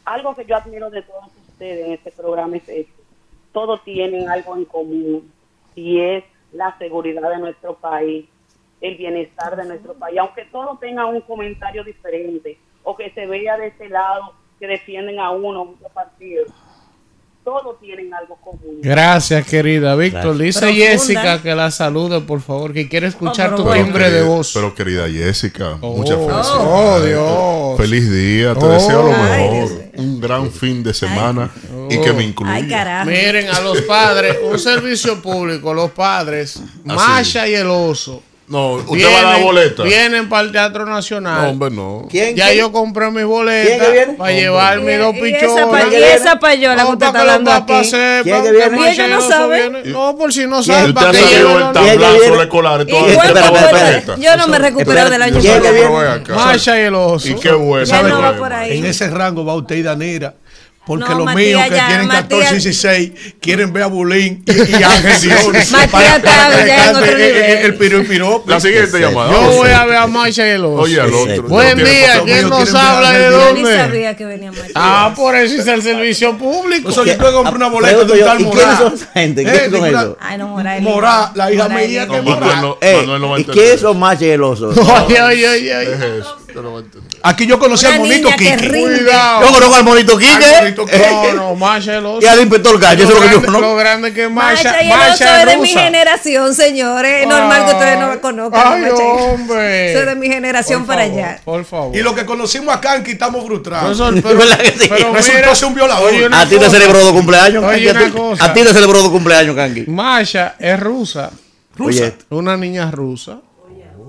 [0.05, 3.03] Algo que yo admiro de todos ustedes en este programa es esto.
[3.53, 5.33] Todos tienen algo en común
[5.75, 8.27] y es la seguridad de nuestro país,
[8.81, 10.19] el bienestar de nuestro país.
[10.19, 15.19] Aunque todos tengan un comentario diferente o que se vea de ese lado que defienden
[15.19, 16.45] a uno o otro partido,
[17.43, 18.81] todos tienen algo común.
[18.83, 20.37] Gracias, querida Víctor.
[20.37, 20.87] Dice Profunda.
[20.87, 24.53] Jessica que la salude, por favor, que quiere escuchar Oh, tu timbre de voz.
[24.53, 26.51] Pero querida Jessica, Oh, muchas felicidades.
[26.61, 27.77] oh, Dios.
[27.79, 28.69] Feliz día, te Oh.
[28.69, 29.71] deseo lo Ay, mejor.
[29.97, 31.51] Un gran fin de semana
[31.89, 32.53] y que me incluya.
[32.55, 33.09] Ay, carajo.
[33.09, 38.23] Miren, a los padres, un servicio público, los padres, Masha y el oso.
[38.51, 39.85] No, usted va a dar boleta.
[39.85, 41.43] Vienen para el Teatro Nacional.
[41.43, 42.07] No, hombre, no.
[42.11, 42.35] ¿Quién?
[42.35, 42.59] Ya quién?
[42.59, 44.13] yo compré mi ¿Quién boleta que viene?
[44.15, 45.67] para llevar mis dos Y- y esa pichones.
[45.67, 47.85] pa- y esa payola que No, usted está papás aquí.
[47.91, 48.77] sepan ¿Quién que que viene?
[48.77, 49.57] Masha ¿Y ella no sabe?
[49.71, 49.91] viene.
[49.93, 50.65] No, por si no ¿Quién?
[50.65, 52.43] saben, Usted para ha que salido el ¿Quién tablazo viene?
[52.43, 53.01] escolar y todo.
[53.01, 53.15] ¿Y eso.
[53.15, 54.23] cuál- Espérate, cuál- espérate.
[54.23, 55.11] Yo no me recupero Espérate.
[55.13, 55.69] del año ¿Quién que
[56.33, 56.47] pasado.
[56.47, 57.29] Masha y el oso.
[57.29, 57.87] Y qué bueno.
[57.87, 58.77] ¿Sabe.
[58.77, 60.35] En ese rango va usted y Danira.
[60.87, 63.87] Porque No, los Matías míos que ya, tienen 14 y Matías- 16 quieren ver a
[63.87, 65.71] Bulín y, y Ángel Dionis.
[65.73, 65.89] Matías
[66.21, 67.65] para- ya en otro el- el-.
[67.67, 68.51] El piro y piropo.
[68.51, 69.31] La siguiente llamada.
[69.31, 70.83] Yo voy a ver a Masha y el oso.
[70.83, 71.43] Oye, al otro.
[71.45, 72.23] Buen día.
[72.25, 73.77] ¿quién nos habla de Ángel Yo ni dónde?
[73.79, 74.73] sabía que venía Matías.
[74.75, 76.89] Ah, por eso es el servicio público.
[76.89, 78.79] O sea, yo tuve que comprar una boleta de un tal ¿y quiénes Morá.
[78.79, 79.43] son esa gente?
[79.43, 80.17] Eh, ¿Quiénes son digo, una- esos?
[80.19, 80.83] Ay, no, Morales.
[80.83, 82.47] Morá, la hija mía que Morá.
[82.81, 84.71] A ¿Y quiénes son Macha y el oso?
[84.71, 85.93] Oye, oye, oye, oye.
[85.95, 87.21] Es eso, usted no va a entender.
[87.23, 88.69] Aquí yo conocí Una al monito niña que Kiki.
[88.69, 88.99] rinde.
[88.99, 89.41] Cuidado.
[89.47, 92.21] Yo conozco al monito Al Quique monito Masha el oso.
[92.23, 93.69] y al inspector Calle, eso es lo que yo grande, conozco.
[93.69, 94.65] lo grande que es Masha.
[94.71, 95.81] Macha y el oso Masha es de mi rusa.
[95.85, 97.23] generación, señores.
[97.23, 98.73] Es normal que ustedes no me conozcan.
[98.73, 99.91] Ay, Macha y- hombre.
[99.91, 101.41] Eso es de mi generación Por para favor, allá.
[101.45, 101.97] Por favor.
[101.97, 103.97] Y los que conocimos a Kanki estamos frustrados.
[103.99, 104.87] Profesor, pero, ¿Verdad que sí?
[104.89, 106.09] pero Resultó ser un violador.
[106.13, 106.71] oye, una A ti te cosa.
[106.71, 107.89] celebró dos cumpleaños, Oye, Kanki.
[107.89, 108.45] A una ti- cosa.
[108.45, 109.85] A ti te celebró dos cumpleaños, Kanki.
[109.89, 111.31] Masha es rusa.
[111.79, 113.39] Oye, Una niña rusa.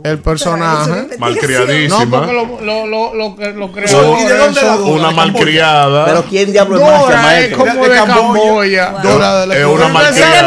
[0.04, 1.08] El personaje.
[1.12, 2.20] No, Malcriadísima.
[2.20, 4.94] porque lo, lo, lo, lo, que- lo ¿Y de creadores dónde la son- Dora?
[4.94, 6.06] Una malcriada.
[6.06, 8.90] pero ¿quién diablo es Dora es como De Camboya.
[9.04, 10.42] Dora de la Es una ¿Usted se malcriada.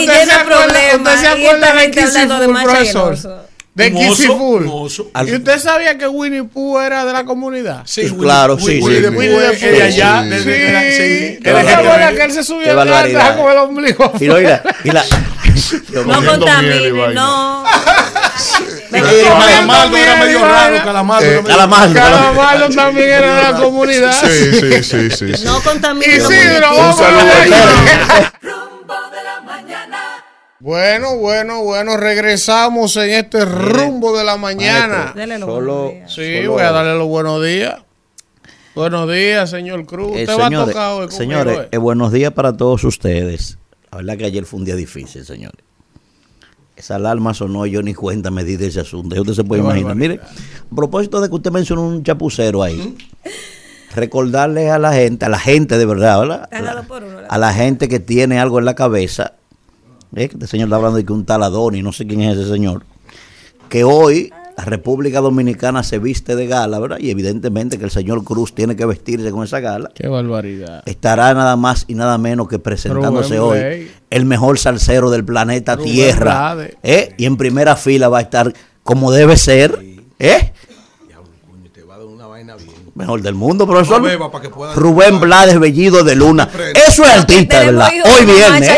[0.00, 1.72] usted se acuerda- problemas, ¿Usted se y acuerda
[2.38, 3.18] de y el profesor?
[3.72, 3.92] De
[4.68, 5.10] oso.
[5.26, 7.82] ¿Y usted sabía que Winnie Pooh era de la comunidad?
[7.86, 9.02] Sí, Pues claro, sí, Winnie sí.
[9.04, 10.28] the Pooh de allá, Sí.
[10.28, 10.44] de- Sí.
[10.44, 11.36] de- de la- sí.
[11.38, 13.36] ¿Usted se acuerda que él se subió teatro barbaridad.
[13.38, 14.12] con el ombligo?
[14.20, 15.04] Y no, y la, y la,
[16.06, 17.64] No y contamine, no.
[18.90, 22.68] Calamardo era también, medio raro, Calamardo Eh, era Calamardo.
[22.74, 24.12] También era de la comunidad.
[24.12, 25.34] Sí, sí, sí, sí.
[25.36, 25.44] sí.
[25.44, 26.18] No contamine.
[26.18, 27.20] los Isidro, Un saludo.
[27.20, 28.32] a ver.
[28.42, 29.98] Rumbo de la mañana.
[30.58, 35.12] Bueno, bueno, bueno, regresamos en este rumbo de la mañana.
[35.14, 36.12] Dele los Solo, buenos días.
[36.14, 37.76] Sí, solo- voy a darle los buenos días.
[38.74, 40.16] Buenos días, señor Cruz.
[40.16, 41.68] Eh, Usted va a señores, tocar hoy señores eh?
[41.72, 43.58] eh, buenos días para todos ustedes.
[43.90, 45.60] La verdad que ayer fue un día difícil, señores.
[46.80, 49.20] Esa alarma sonó yo ni cuenta me di de ese asunto.
[49.20, 49.94] Usted se puede Qué imaginar.
[49.94, 52.96] Mire, a propósito de que usted mencionó un chapucero ahí,
[53.94, 56.48] recordarle a la gente, a la gente de verdad, ¿verdad?
[57.28, 59.34] A la, a gente que tiene algo en la cabeza.
[60.14, 62.48] Que este señor está hablando de que un taladón y no sé quién es ese
[62.48, 62.82] señor.
[63.68, 66.98] Que hoy la República Dominicana se viste de gala, ¿verdad?
[67.00, 69.90] Y evidentemente que el señor Cruz tiene que vestirse con esa gala.
[69.94, 70.82] Qué barbaridad.
[70.86, 75.76] Estará nada más y nada menos que presentándose Rubén hoy el mejor salsero del planeta
[75.76, 76.56] Rubén Tierra.
[76.82, 77.14] ¿eh?
[77.16, 79.78] Y en primera fila va a estar como debe ser.
[80.18, 80.52] ¿eh?
[82.94, 84.02] Mejor del mundo, profesor.
[84.02, 86.48] Beba para que pueda- Rubén Blades Bellido de Luna.
[86.74, 87.88] Eso es artista, ¿verdad?
[88.04, 88.68] Hoy viernes.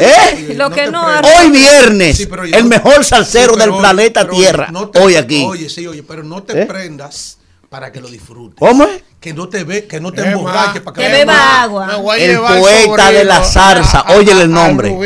[0.00, 0.54] ¿Eh?
[0.56, 1.04] Lo que no.
[1.04, 2.16] Hoy viernes.
[2.16, 4.68] Sí, pero yo el mejor salsero Sí, del planeta Tierra.
[4.70, 5.44] no te- hoy aquí.
[5.44, 6.66] Oye, sí, oye, pero no te ¿Eh?
[6.66, 7.38] prendas
[7.68, 8.58] para que lo disfrutes.
[8.58, 9.02] ¿Cómo es?
[9.20, 12.16] Que no te ve, que no te Es emborraches para Que que beba agua.
[12.18, 14.04] El poeta de la zarza.
[14.16, 14.96] Óyele el nombre.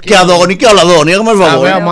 [0.00, 1.82] Que Adoni, que habla Adoni, hágame el A ver favor.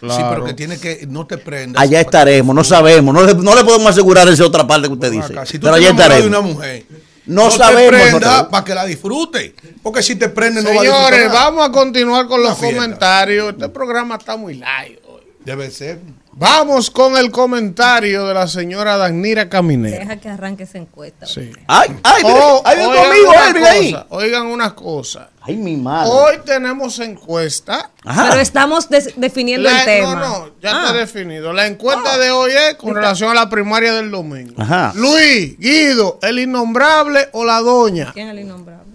[0.00, 1.82] Sí, pero que tiene que no te prendas.
[1.82, 5.10] Allá estaremos, no sabemos, no le, no le podemos asegurar esa otra parte que usted
[5.10, 5.32] dice.
[5.32, 6.26] Acá, Si tú Pero te allá de estaremos.
[6.28, 6.84] una mujer,
[7.26, 8.46] No te sabemos nosotros.
[8.50, 9.54] para que la disfrute.
[9.82, 13.50] Porque si te prende no va a Señores, vamos a continuar con los comentarios.
[13.54, 15.22] Este programa está muy live hoy.
[15.44, 15.98] Debe ser.
[16.40, 19.98] Vamos con el comentario de la señora Danira Caminero.
[19.98, 21.26] Deja que arranque esa encuesta.
[21.26, 21.50] Sí.
[21.66, 23.96] Ay, ay, Oh, tu oigan amigo, una Elvin, ahí.
[24.10, 25.30] Oigan una cosa.
[25.40, 26.08] Ay, mi madre.
[26.12, 27.90] Hoy tenemos encuesta.
[28.04, 28.28] Ajá.
[28.30, 30.14] Pero estamos definiendo La- el tema.
[30.14, 30.80] No, no, ya Ah.
[30.86, 31.52] está definido.
[31.52, 34.54] La encuesta de hoy es con relación a la primaria del domingo.
[34.58, 34.92] Ajá.
[34.94, 38.12] Luis, Guido, el innombrable o la doña.
[38.12, 38.87] ¿Quién es el innombrable?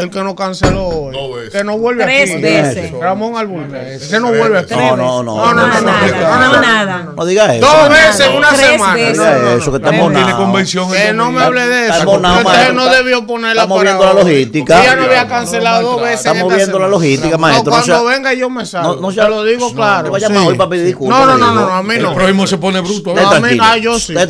[0.00, 1.34] El que nos canceló hoy.
[1.38, 1.52] Veces.
[1.52, 2.42] que no vuelve Tres aquí.
[2.42, 2.92] veces.
[2.92, 3.94] Ramón Alburquerque.
[3.94, 4.74] Ese no vuelve aquí.
[4.74, 5.36] No, no, no.
[5.36, 7.12] No, no, no, no, nada, no, nada.
[7.16, 7.66] No diga eso.
[7.66, 8.94] Dos veces en una semana.
[8.94, 9.50] No, No no, diga no.
[9.52, 12.10] eso, que Tiene convención el Que no me hable de eso.
[12.10, 14.84] Usted no debió ponerla Estamos viendo la logística.
[14.84, 16.18] Ya no había cancelado dos veces.
[16.26, 17.70] Estamos esta viendo la logística, No, maestro.
[17.72, 18.94] No cuando venga yo me salgo.
[18.96, 20.04] No, no Te lo digo no, claro.
[20.04, 22.02] te vaya a llamar hoy para pedir disculpas, No, no, no, no, a mí El
[22.02, 22.14] no.
[22.14, 23.10] próximo se pone bruto.
[23.10, 23.64] Usted No, a mí tranquilo.
[23.64, 24.28] no, yo sí, Usted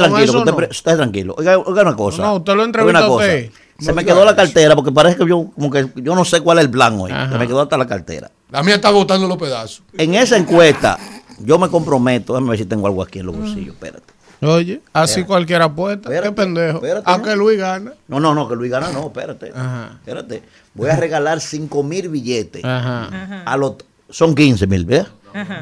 [0.96, 1.34] tranquilo, no.
[1.36, 2.22] Oiga, una cosa.
[2.22, 3.50] No, usted lo una a usted.
[3.78, 6.58] Se me quedó la cartera porque parece que yo como que yo no sé cuál
[6.58, 7.12] es el plan hoy.
[7.12, 8.30] Se me quedó hasta la cartera.
[8.50, 9.82] La mía está botando los pedazos.
[9.96, 10.98] En esa encuesta,
[11.38, 14.12] yo me comprometo, déjame ver si tengo algo aquí en los bolsillos, espérate.
[14.40, 16.08] Oye, así cualquiera apuesta.
[16.08, 16.76] Qué Espérate, pendejo.
[16.78, 17.24] espérate, A ¿no?
[17.24, 17.92] que Luis gana.
[18.06, 19.52] No, no, no, que Luis gana, no, espérate.
[19.54, 19.92] Ajá.
[20.00, 20.42] Espérate.
[20.74, 22.64] Voy a regalar 5 mil billetes.
[22.64, 23.42] Ajá.
[23.44, 23.74] A los,
[24.10, 25.06] son 15 mil, ¿ves?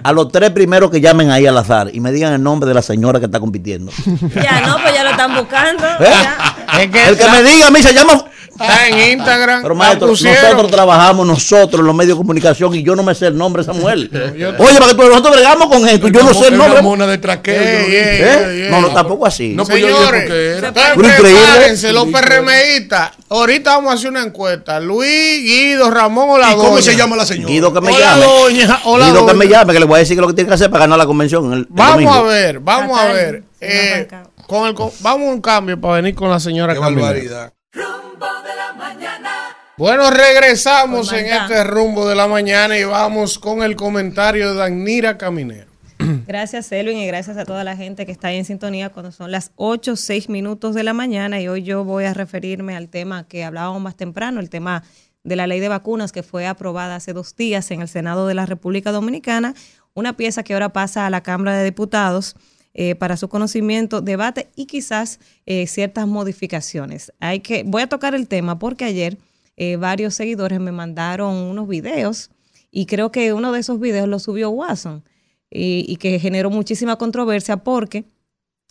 [0.05, 2.75] A los tres primeros que llamen ahí al azar y me digan el nombre de
[2.75, 3.91] la señora que está compitiendo.
[4.35, 5.85] Ya no, pues ya lo están buscando.
[6.01, 6.07] ¿Eh?
[6.11, 6.56] Ya.
[6.81, 8.25] Es que El que me diga a mí se llama.
[8.59, 9.61] está en Instagram.
[9.63, 13.27] Pero maestro, nosotros trabajamos nosotros en los medios de comunicación y yo no me sé
[13.27, 14.09] el nombre de esa mujer.
[14.37, 16.83] yo- Oye, para que tú- nosotros bregamos con esto, yo no sé el Una nombre.
[16.83, 17.61] mona de traqueo.
[17.61, 18.23] Ey, yo lo ey, dije.
[18.25, 18.65] ¿Eh?
[18.65, 19.49] ey, No, no, tampoco así.
[19.51, 20.73] No, pues yo dije Señores, increíble.
[20.97, 23.11] prepárense, los PRMistas.
[23.29, 24.81] Ahorita vamos a hacer una encuesta.
[24.81, 27.53] Luis, Guido, Ramón o la ¿Y cómo se llama la señora?
[27.53, 28.25] Guido que me O la llame.
[28.25, 29.35] doña, o la Guido que doña.
[29.45, 30.97] me llame, que le voy a decir que lo que tiene que hacer para ganar
[30.99, 31.53] la convención.
[31.53, 32.15] El, el Vamos domingo.
[32.15, 33.41] a ver, vamos a ver.
[33.41, 34.09] no eh.
[34.47, 37.07] Con el, co- vamos a un cambio para venir con la señora Qué Caminero.
[37.07, 37.53] barbaridad.
[37.73, 39.31] Rumbo de la mañana.
[39.77, 44.55] Bueno, regresamos Por en este rumbo de la mañana y vamos con el comentario de
[44.59, 45.67] Danira Caminero.
[46.27, 49.31] Gracias, Elvin, y gracias a toda la gente que está ahí en sintonía cuando son
[49.33, 51.41] las 8, 6 minutos de la mañana.
[51.41, 54.83] Y hoy yo voy a referirme al tema que hablábamos más temprano, el tema
[55.25, 58.35] de la ley de vacunas que fue aprobada hace dos días en el Senado de
[58.35, 59.55] la República Dominicana,
[59.95, 62.37] una pieza que ahora pasa a la Cámara de Diputados
[62.79, 67.11] eh, para su conocimiento, debate y quizás eh, ciertas modificaciones.
[67.21, 69.17] Hay que, voy a tocar el tema porque ayer
[69.57, 72.29] eh, varios seguidores me mandaron unos videos
[72.71, 75.03] y creo que uno de esos videos lo subió Watson
[75.51, 78.05] y, que generó muchísima controversia porque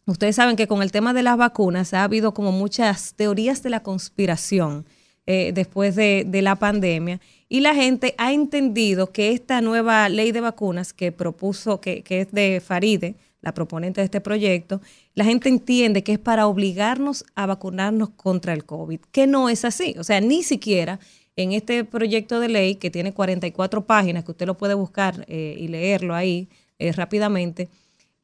[0.05, 3.71] ustedes saben que con el tema de las vacunas ha habido como muchas teorías de
[3.71, 4.85] la conspiración
[5.25, 10.41] después de, de la pandemia y la gente ha entendido que esta nueva ley de
[10.41, 14.81] vacunas que propuso, que, que es de Faride, la proponente de este proyecto,
[15.13, 19.63] la gente entiende que es para obligarnos a vacunarnos contra el COVID, que no es
[19.63, 19.95] así.
[19.99, 20.99] O sea, ni siquiera
[21.35, 25.55] en este proyecto de ley que tiene 44 páginas, que usted lo puede buscar eh,
[25.59, 27.69] y leerlo ahí eh, rápidamente,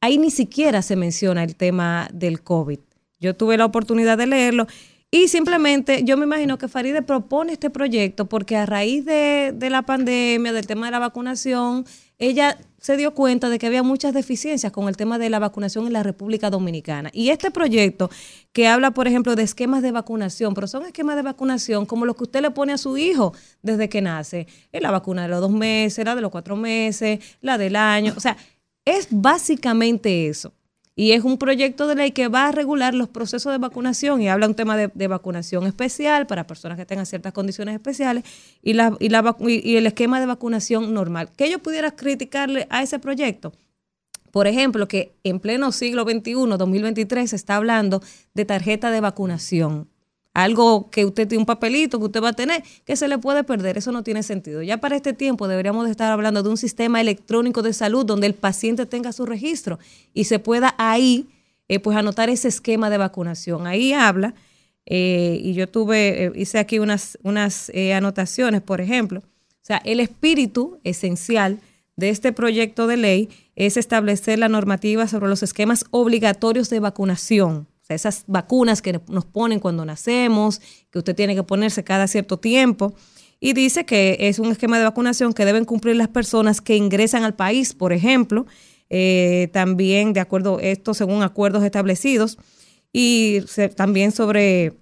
[0.01, 2.79] ahí ni siquiera se menciona el tema del COVID.
[3.19, 4.65] Yo tuve la oportunidad de leerlo
[5.11, 9.69] y simplemente yo me imagino que Faride propone este proyecto porque a raíz de, de
[9.69, 11.85] la pandemia, del tema de la vacunación,
[12.21, 15.87] ella se dio cuenta de que había muchas deficiencias con el tema de la vacunación
[15.87, 17.09] en la República Dominicana.
[17.13, 18.11] Y este proyecto
[18.53, 22.15] que habla, por ejemplo, de esquemas de vacunación, pero son esquemas de vacunación como los
[22.15, 24.45] que usted le pone a su hijo desde que nace.
[24.71, 28.13] La vacuna de los dos meses, la de los cuatro meses, la del año.
[28.15, 28.37] O sea,
[28.85, 30.53] es básicamente eso.
[31.01, 34.29] Y es un proyecto de ley que va a regular los procesos de vacunación y
[34.29, 38.23] habla un tema de, vacunación especial para personas que tengan ciertas condiciones especiales
[38.61, 41.31] y, la, y- y el esquema de vacunación normal.
[41.35, 43.51] ¿Qué yo pudiera criticarle a ese proyecto?
[44.29, 48.03] Por ejemplo, que en pleno siglo XXI, 2023, se está hablando
[48.35, 49.90] de tarjeta de vacunación.
[50.33, 53.43] Algo que usted tiene un papelito que usted va a tener, que se le puede
[53.43, 53.77] perder.
[53.77, 54.61] Eso no tiene sentido.
[54.61, 58.27] Ya para este tiempo deberíamos de estar hablando de un sistema electrónico de salud donde
[58.27, 59.79] el paciente tenga su registro
[60.13, 61.27] y se pueda ahí
[61.67, 63.67] eh, pues anotar ese esquema de vacunación.
[63.67, 64.33] Ahí habla,
[64.85, 69.19] eh, y yo tuve, eh, hice aquí unas, unas eh, anotaciones, por ejemplo.
[69.19, 71.59] O sea, el espíritu esencial
[71.95, 77.67] de este proyecto de ley es establecer la normativa sobre los esquemas obligatorios de vacunación.
[77.93, 80.61] Esas vacunas que nos ponen cuando nacemos,
[80.91, 82.93] que usted tiene que ponerse cada cierto tiempo.
[83.39, 87.23] Y dice que es un esquema de vacunación que deben cumplir las personas que ingresan
[87.23, 88.45] al país, por ejemplo,
[88.89, 92.37] eh, también de acuerdo, esto según acuerdos establecidos,
[92.93, 93.41] y
[93.75, 94.73] también sobre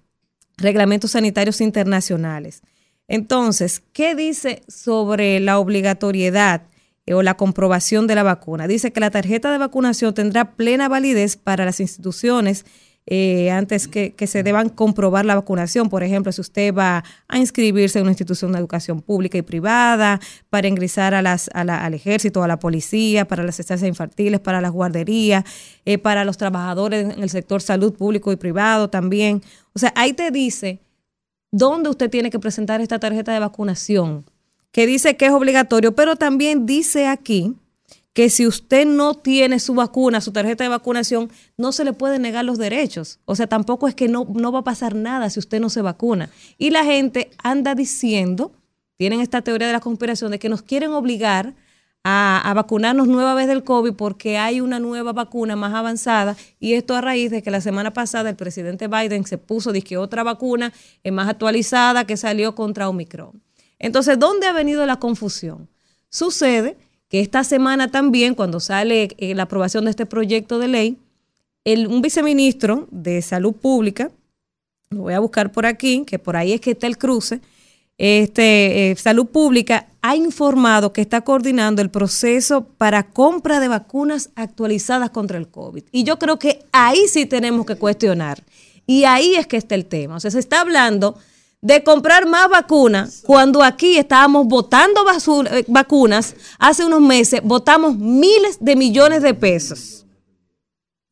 [0.57, 2.62] reglamentos sanitarios internacionales.
[3.07, 6.64] Entonces, ¿qué dice sobre la obligatoriedad
[7.05, 8.68] eh, o la comprobación de la vacuna?
[8.68, 12.66] Dice que la tarjeta de vacunación tendrá plena validez para las instituciones
[13.06, 15.89] eh, antes que, se deban comprobar la vacunación.
[15.89, 20.20] Por ejemplo, si usted va a inscribirse en una institución de educación pública y privada,
[20.50, 24.39] para ingresar a las, a la- al ejército, a la policía, para las estancias infantiles,
[24.39, 25.43] para las guarderías,
[25.86, 29.41] eh, para los trabajadores en el sector salud público y privado también.
[29.74, 30.80] O sea, ahí te dice
[31.52, 34.26] dónde usted tiene que presentar esta tarjeta de vacunación,
[34.72, 37.56] que dice que es obligatorio, pero también dice aquí
[38.14, 42.20] que si usted no tiene su vacuna, su tarjeta de vacunación, no se le puede
[42.20, 43.20] negar los derechos.
[43.26, 45.82] O sea, tampoco es que no, no va a pasar nada si usted no se
[45.82, 46.30] vacuna.
[46.57, 48.51] Y la gente anda diciendo,
[48.97, 51.53] tienen esta teoría de la conspiración, de que nos quieren obligar
[52.03, 56.74] a, a vacunarnos nueva vez del COVID porque hay una nueva vacuna más avanzada y
[56.74, 60.24] esto a raíz de que la semana pasada el presidente Biden se puso dizque otra
[60.24, 60.72] vacuna
[61.03, 63.43] eh, más actualizada que salió contra Omicron.
[63.80, 65.70] Entonces, ¿dónde ha venido la confusión?
[66.10, 66.78] Sucede
[67.10, 70.97] que esta semana también, cuando sale eh, la aprobación de este proyecto de ley,
[71.66, 74.12] el, un viceministro de Salud Pública,
[74.91, 77.41] lo voy a buscar por aquí, que por ahí es que está el cruce,
[77.97, 84.30] este, eh, Salud Pública ha informado que está coordinando el proceso para compra de vacunas
[84.36, 85.84] actualizadas contra el COVID.
[85.91, 88.41] Y yo creo que ahí sí tenemos que cuestionar.
[88.88, 90.16] Y ahí es que está el tema.
[90.16, 91.18] O sea, se está hablando
[91.62, 95.01] de comprar más vacunas cuando aquí estábamos votando
[95.51, 100.05] eh, vacunas hace unos meses, votamos miles de millones de pesos.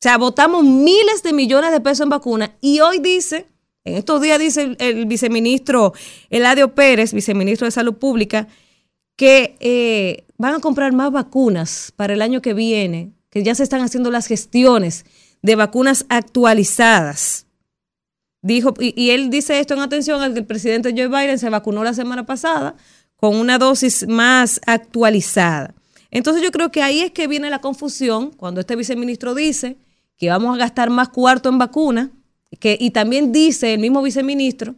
[0.00, 3.46] sea, votamos miles de millones de pesos en vacunas y hoy dice,
[3.84, 5.92] en estos días dice el, el viceministro
[6.30, 8.48] Eladio Pérez, viceministro de Salud Pública,
[9.16, 13.64] que eh, van a comprar más vacunas para el año que viene, que ya se
[13.64, 15.04] están haciendo las gestiones
[15.42, 17.47] de vacunas actualizadas.
[18.40, 21.50] Dijo, y, y él dice esto en atención al que el presidente Joe Biden se
[21.50, 22.76] vacunó la semana pasada
[23.16, 25.74] con una dosis más actualizada.
[26.10, 29.76] Entonces yo creo que ahí es que viene la confusión cuando este viceministro dice
[30.16, 32.10] que vamos a gastar más cuarto en vacuna,
[32.60, 34.74] que, y también dice el mismo viceministro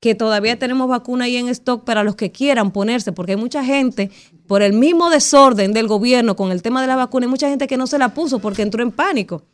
[0.00, 3.64] que todavía tenemos vacuna ahí en stock para los que quieran ponerse, porque hay mucha
[3.64, 4.10] gente,
[4.48, 7.68] por el mismo desorden del gobierno con el tema de la vacuna, hay mucha gente
[7.68, 9.44] que no se la puso porque entró en pánico.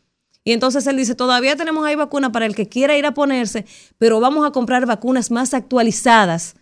[0.49, 3.67] Y entonces él dice, todavía tenemos ahí vacuna para el que quiera ir a ponerse,
[3.99, 6.55] pero vamos a comprar vacunas más actualizadas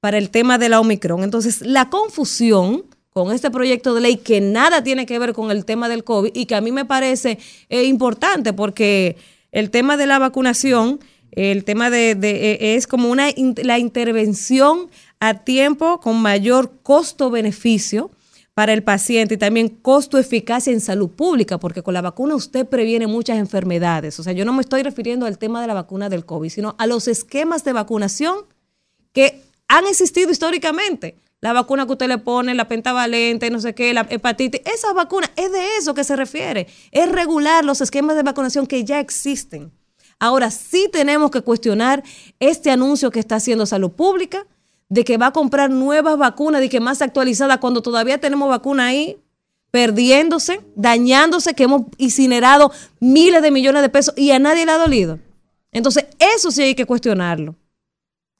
[0.00, 1.22] para el tema de la Omicron.
[1.22, 5.66] Entonces, la confusión con este proyecto de ley que nada tiene que ver con el
[5.66, 7.38] tema del COVID y que a mí me parece
[7.68, 9.18] eh, importante porque
[9.52, 10.98] el tema de la vacunación,
[11.32, 13.26] el tema de, eh, es como una
[13.62, 14.88] la intervención
[15.20, 18.10] a tiempo con mayor costo-beneficio
[18.54, 23.08] para el paciente y también costo-eficacia en salud pública, porque con la vacuna usted previene
[23.08, 24.18] muchas enfermedades.
[24.20, 26.76] O sea, yo no me estoy refiriendo al tema de la vacuna del COVID, sino
[26.78, 28.46] a los esquemas de vacunación
[29.12, 31.16] que han existido históricamente.
[31.40, 35.30] La vacuna que usted le pone, la pentavalente, no sé qué, la hepatitis, esas vacunas,
[35.36, 36.68] es de eso que se refiere.
[36.90, 39.72] Es regular los esquemas de vacunación que ya existen.
[40.20, 42.02] Ahora sí tenemos que cuestionar
[42.38, 44.46] este anuncio que está haciendo Salud Pública
[44.88, 48.86] de que va a comprar nuevas vacunas, de que más actualizadas, cuando todavía tenemos vacuna
[48.86, 49.16] ahí,
[49.70, 52.70] perdiéndose, dañándose, que hemos incinerado
[53.00, 55.18] miles de millones de pesos y a nadie le ha dolido.
[55.72, 57.56] Entonces, eso sí hay que cuestionarlo.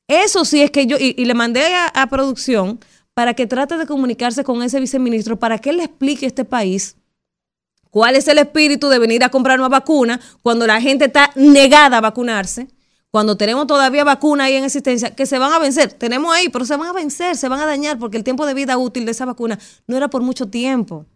[0.07, 2.79] Eso sí es que yo, y, le mandé a, a producción
[3.15, 6.45] para que trate de comunicarse con ese viceministro para que él le explique a este
[6.45, 6.97] país
[7.91, 11.99] cuál es el espíritu de venir a comprar una vacuna cuando la gente está negada
[11.99, 12.69] a vacunarse,
[13.15, 15.93] cuando tenemos todavía vacuna ahí en existencia, que se van a vencer.
[15.93, 18.55] Tenemos ahí, pero se van a vencer, se van a dañar porque el tiempo de
[18.55, 19.57] vida útil de esa vacuna
[19.87, 21.07] no era por mucho tiempo.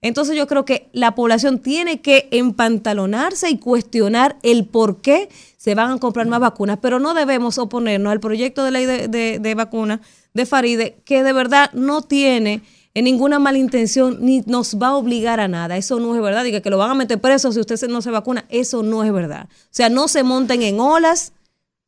[0.00, 5.76] Entonces yo creo que la población tiene que empantalonarse y cuestionar el por qué se
[5.76, 9.38] van a comprar más vacunas, pero no debemos oponernos al proyecto de ley de, de,
[9.38, 10.00] de vacuna
[10.34, 12.62] de Faride, que de verdad no tiene
[12.94, 15.76] en ninguna mala intención ni nos va a obligar a nada.
[15.76, 16.44] Eso no es verdad.
[16.44, 18.44] Diga que lo van a meter preso si usted no se vacuna.
[18.48, 19.48] Eso no es verdad.
[19.50, 21.32] O sea, no se monten en olas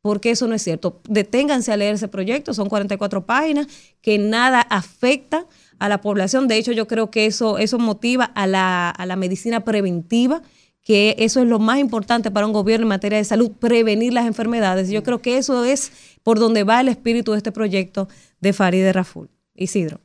[0.03, 1.01] porque eso no es cierto.
[1.09, 3.67] Deténganse a leer ese proyecto, son 44 páginas
[4.01, 5.47] que nada afecta
[5.79, 6.49] a la población.
[6.49, 10.43] De hecho, yo creo que eso, eso motiva a la, a la medicina preventiva,
[10.83, 14.27] que eso es lo más importante para un gobierno en materia de salud, prevenir las
[14.27, 14.91] enfermedades.
[14.91, 15.93] Yo creo que eso es
[16.23, 18.09] por donde va el espíritu de este proyecto
[18.41, 19.31] de Farideh Raful.
[19.55, 20.01] Isidro.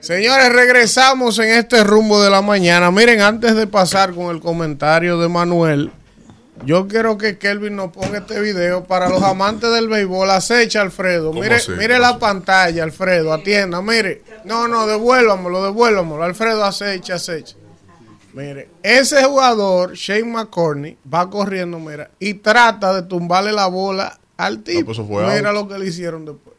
[0.00, 2.90] Señores, regresamos en este rumbo de la mañana.
[2.90, 5.90] Miren, antes de pasar con el comentario de Manuel,
[6.64, 10.30] yo quiero que Kelvin nos ponga este video para los amantes del béisbol.
[10.30, 11.28] Acecha, Alfredo.
[11.30, 11.72] ¿Cómo Mire, así?
[11.72, 13.32] mire ¿Cómo la pantalla, Alfredo.
[13.32, 14.22] Atienda, mire.
[14.44, 16.22] No, no, devuélvamelo, devuélvamelo.
[16.22, 17.56] Alfredo, acecha, acecha.
[18.34, 24.62] Mire, ese jugador, Shane McCorney, va corriendo, mira, y trata de tumbarle la bola al
[24.62, 24.86] tipo.
[24.86, 25.58] pues eso fue mira out.
[25.58, 26.56] lo que le hicieron después.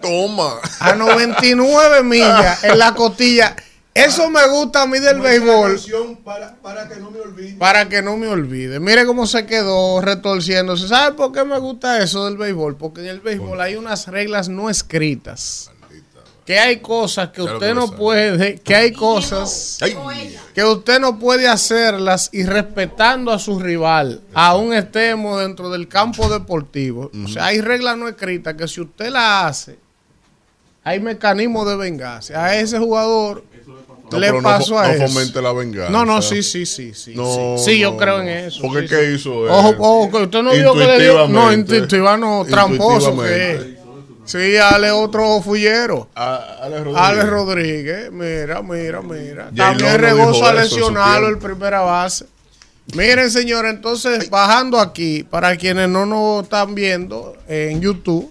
[0.00, 0.60] Toma.
[0.80, 3.56] A 99 millas en la costilla.
[3.92, 5.78] Eso me gusta a mí del béisbol.
[6.24, 7.58] Para, para que no me olvide.
[7.58, 8.78] Para que no me olvide.
[8.78, 10.86] Mire cómo se quedó retorciéndose.
[10.86, 12.76] ¿Sabe por qué me gusta eso del béisbol?
[12.76, 15.70] Porque en el béisbol hay unas reglas no escritas.
[16.50, 17.96] Que hay cosas que Claro usted que no sabe.
[17.96, 19.78] puede, que hay cosas
[20.52, 26.28] que usted no puede hacerlas y respetando a su rival, aún estemos dentro del campo
[26.28, 27.08] deportivo.
[27.24, 29.78] O sea, hay reglas no escritas que si usted la hace,
[30.82, 32.44] hay mecanismos de venganza.
[32.44, 33.44] A ese jugador
[34.10, 35.06] No, le no pasó fo- a no eso.
[35.06, 35.90] fomente la venganza.
[35.92, 37.12] No, no, sí, sí, sí, sí.
[37.14, 38.32] No, sí, Sí, yo no, creo en no.
[38.32, 38.60] eso.
[38.62, 39.12] Porque sí, ¿qué sí.
[39.14, 39.50] hizo él?
[39.52, 41.12] Ojo, ojo, que usted no vio que le dio.
[41.28, 41.74] No, Intuitivamente.
[41.76, 43.60] intuitivano, tramposo que es.
[44.24, 46.08] Sí, Ale otro fullero.
[46.14, 47.02] Ale Rodríguez.
[47.02, 49.50] Ale Rodríguez, mira, mira, mira.
[49.54, 51.46] También a en su lesionarlo tiempo.
[51.46, 52.26] primera base.
[52.94, 58.30] Miren, señores, entonces, bajando aquí, para quienes no nos están viendo en YouTube,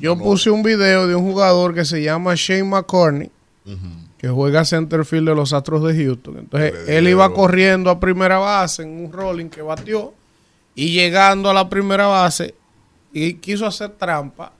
[0.00, 3.30] yo puse un video de un jugador que se llama Shane McCorney,
[4.18, 6.38] que juega centerfield de los Astros de Houston.
[6.38, 10.12] Entonces, él iba corriendo a primera base en un rolling que batió
[10.74, 12.54] y llegando a la primera base
[13.12, 14.52] y quiso hacer trampa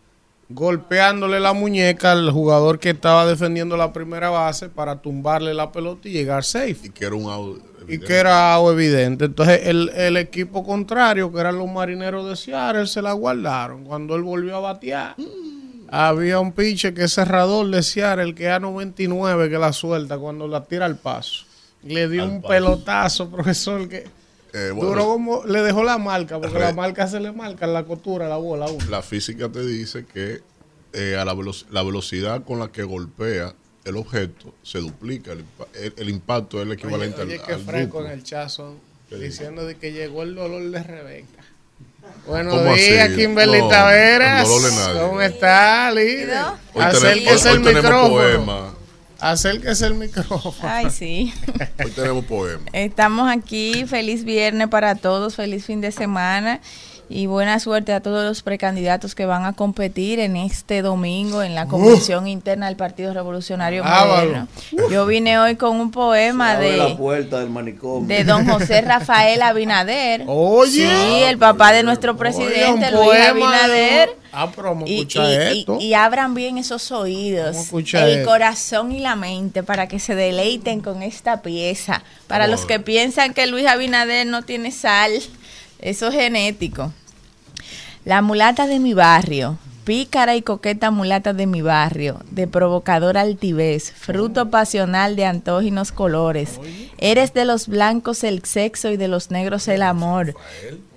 [0.51, 6.09] golpeándole la muñeca al jugador que estaba defendiendo la primera base para tumbarle la pelota
[6.09, 6.79] y llegar safe.
[6.83, 7.63] Y que era un out.
[7.89, 9.25] Y que era algo evidente.
[9.25, 13.85] Entonces el, el equipo contrario, que eran los marineros de Seattle, se la guardaron.
[13.85, 15.17] Cuando él volvió a batear,
[15.89, 20.19] había un pinche que es cerrador de Seattle, el que a 99 que la suelta
[20.19, 21.45] cuando la tira al paso.
[21.83, 24.05] Le dio un pelotazo, profesor, que
[24.53, 27.67] Eh, bueno, duró como, le dejó la marca, porque Re- la marca se le marca
[27.67, 28.67] en la costura, la bola.
[28.67, 28.85] a uno.
[28.91, 30.41] La física te dice que
[30.93, 35.33] eh, a la, velo- la velocidad con la que golpea el objeto se duplica.
[35.33, 35.45] El,
[35.75, 38.07] el- el impacto es el equivalente Oye, al, qué al fresco duplo.
[38.13, 38.75] en el chazo,
[39.09, 41.45] ¿Qué diciendo de que llegó el dolor de Rebeca.
[42.27, 43.09] Buenos ¿Cómo días?
[43.11, 44.49] Kimberly No, Taveras.
[44.49, 45.01] nadie.
[45.01, 46.39] ¿Cómo está, líder?
[46.75, 48.15] Hoy Acérquese el tenemos micrófono.
[48.17, 48.75] poema.
[49.21, 50.55] Acérquese el micrófono.
[50.63, 51.33] Ay, sí.
[51.85, 52.65] Hoy tenemos poema.
[52.73, 53.85] Estamos aquí.
[53.87, 55.37] Feliz viernes para todos.
[55.37, 56.61] Feliz fin de semana.
[57.13, 61.57] Y buena suerte a todos los precandidatos que van a competir en este domingo en
[61.57, 63.83] la convención interna del Partido Revolucionario.
[63.83, 64.47] Moderno.
[64.93, 68.07] Yo vine hoy con un poema Abre la de, puerta del manicomio.
[68.07, 70.23] de don José Rafael Abinader.
[70.29, 70.71] Oye.
[70.89, 74.11] Sí, el papá de nuestro presidente, Luis Abinader.
[74.33, 75.79] Ah, pero vamos a Y, escuchar y- esto.
[75.81, 78.31] y- y abran bien esos oídos, el esto.
[78.31, 82.05] corazón y la mente para que se deleiten con esta pieza.
[82.29, 85.11] Para los que piensan que Luis Abinader no tiene sal,
[85.81, 86.93] eso es genético.
[88.05, 93.93] La mulata de mi barrio, pícara y coqueta mulata de mi barrio, de provocadora altivez,
[93.93, 96.61] fruto pasional de antóginos colores.
[96.99, 100.35] Eres de los blancos el sexo y de los negros el amor.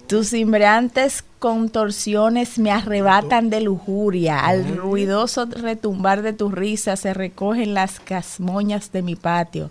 [0.07, 4.39] Tus cimbrantes contorsiones me arrebatan de lujuria.
[4.39, 9.69] Al ruidoso retumbar de tu risa se recogen las casmoñas de mi patio.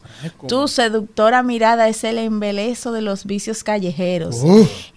[0.49, 4.43] Tu seductora mirada es el embelezo de los vicios callejeros.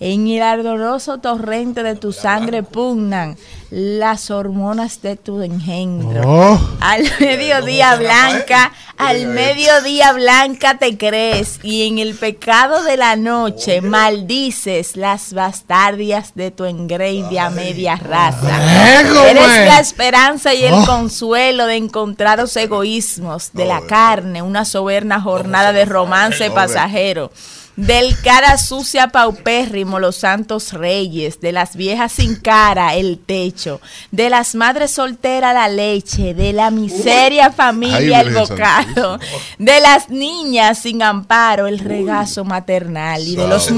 [0.01, 3.37] En el ardoroso torrente de tu sangre pugnan
[3.71, 6.21] las hormonas de tu engendro.
[6.25, 6.59] Oh.
[6.79, 13.81] Al mediodía blanca, al mediodía blanca te crees y en el pecado de la noche
[13.81, 18.99] maldices las bastardias de tu engreidia media raza.
[19.29, 20.85] Eres la esperanza y el Oh.
[20.85, 27.31] consuelo de encontrados egoísmos de la carne, una soberna jornada de romance pasajero.
[27.75, 33.81] Del cara sucia paupérrimo los santos reyes, de las viejas sin cara el techo,
[34.11, 39.19] de las madres solteras la leche, de la miseria familia Ay, el bocado,
[39.57, 43.69] de las niñas sin amparo el regazo maternal y de los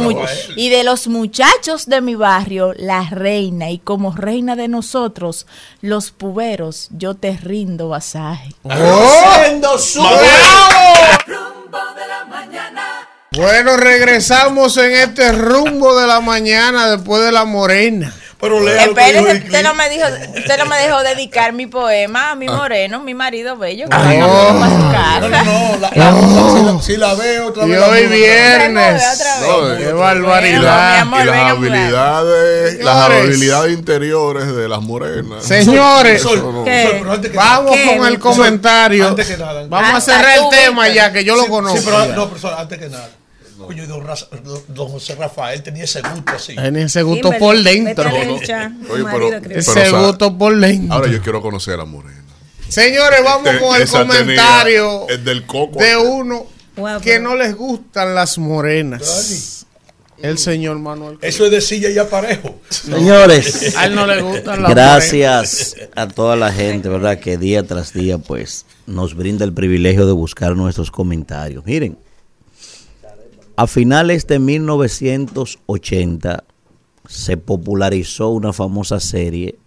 [0.56, 5.48] y de los muchachos de mi barrio la reina y como reina de nosotros
[5.82, 8.54] los puberos yo te rindo vasaje.
[8.70, 11.18] Haciendo su- ¡Bravo!
[11.26, 12.87] Rumbo de la mañana.
[13.38, 18.14] Bueno, regresamos en este rumbo de la mañana después de la morena.
[18.40, 20.06] Pero Espérese, usted no me dijo,
[20.38, 24.08] usted no me dejó dedicar mi poema a mi moreno, mi marido bello, que Ah.
[24.08, 25.20] venga para su casa.
[25.22, 25.78] No, no, no.
[25.80, 27.80] La, la- si, la, si la veo otra Y vez.
[27.80, 29.04] la hoy viernes.
[29.42, 31.06] No, Qué y- barbaridad.
[31.08, 35.44] y las habilidades, las habilidades interiores de las morenas.
[35.44, 39.08] Señores, que vamos con el Sol, comentario.
[39.10, 39.64] antes que nada.
[39.68, 41.78] Vamos a cerrar el tema ya, que yo lo conozco.
[41.80, 42.16] Sí, pero, ya.
[42.16, 43.10] no, pero antes que nada.
[43.68, 46.56] Coño, y don, José Rafael tenía ese gusto así.
[46.56, 48.10] Tenía ese gusto por dentro.
[48.10, 48.40] Oye,
[49.12, 50.96] pero- Ese pero, o sea, gusto por dentro.
[50.96, 52.24] Ahora yo quiero conocer a Morena.
[52.70, 55.80] Señores, vamos Te- con el comentario el del coco.
[55.80, 56.46] de uno
[57.02, 59.66] que no les gustan las morenas.
[60.20, 61.20] El señor Manuel.
[61.22, 62.60] Eso es de silla y aparejo.
[62.70, 67.20] Señores, A él no le gustan las gracias a toda la gente, ¿verdad?
[67.20, 71.64] Que día tras día, pues, nos brinda el privilegio de buscar nuestros comentarios.
[71.66, 72.00] Miren,
[73.58, 76.44] a finales de 1980
[77.08, 79.58] se popularizó una famosa serie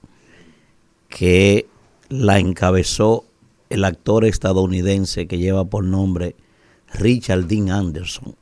[1.09, 1.67] que
[2.09, 3.25] la encabezó
[3.69, 6.37] el actor estadounidense que lleva por nombre
[6.95, 8.35] Richard Dean Anderson,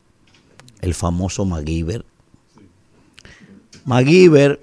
[0.80, 2.04] el famoso MacGyver.
[3.84, 4.60] MacGyver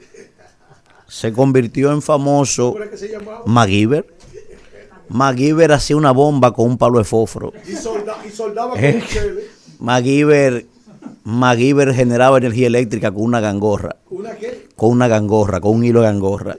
[1.07, 2.75] se convirtió en famoso
[3.45, 4.07] MacGyver.
[5.09, 7.53] MacGyver hacía una bomba con un palo de fósforo.
[7.67, 9.03] Y, solda- y soldaba Eh.
[9.13, 9.85] con.
[9.85, 10.65] MacGyver,
[11.25, 13.97] MacGyver generaba energía eléctrica con una gangorra.
[14.11, 14.67] ¿Una qué?
[14.75, 16.57] Con una gangorra, con un hilo de gangorra.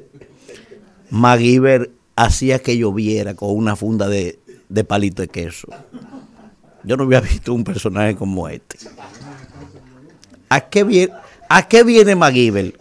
[1.11, 5.69] MacGyver hacía que lloviera con una funda de, de palito de queso.
[6.83, 8.79] Yo no había visto un personaje como este.
[10.49, 11.13] ¿A qué viene,
[11.49, 12.77] a qué viene MacGyver?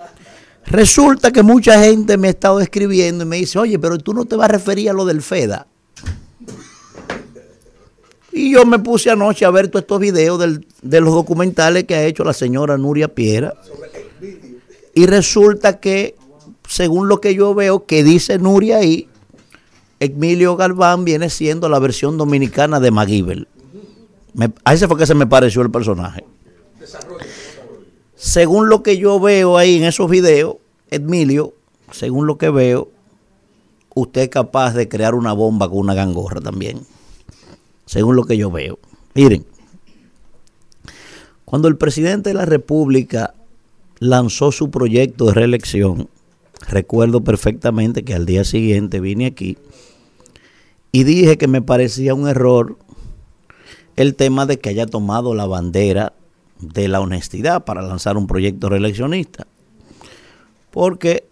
[0.65, 4.25] Resulta que mucha gente me ha estado escribiendo y me dice, oye, pero tú no
[4.25, 5.67] te vas a referir a lo del FEDA.
[8.37, 11.95] Y yo me puse anoche a ver todos estos videos del- de los documentales que
[11.95, 13.53] ha hecho la señora Nuria Piera.
[14.93, 16.15] Y resulta que,
[16.67, 19.07] según lo que yo veo, que dice Nuria ahí,
[20.01, 23.47] Emilio Galván viene siendo la versión dominicana de MacGyver.
[24.33, 26.25] Me- a ese fue que se me pareció el personaje.
[28.15, 30.57] Según lo que yo veo ahí en esos videos,
[30.91, 31.53] Emilio,
[31.91, 32.89] según lo que veo,
[33.93, 36.81] usted es capaz de crear una bomba con una gangorra también.
[37.85, 38.79] Según lo que yo veo.
[39.13, 39.45] Miren,
[41.45, 43.33] cuando el presidente de la República
[43.99, 46.09] lanzó su proyecto de reelección,
[46.67, 49.57] recuerdo perfectamente que al día siguiente vine aquí
[50.91, 52.77] y dije que me parecía un error
[53.95, 56.13] el tema de que haya tomado la bandera
[56.59, 59.45] de la honestidad para lanzar un proyecto reeleccionista.
[60.71, 61.27] Porque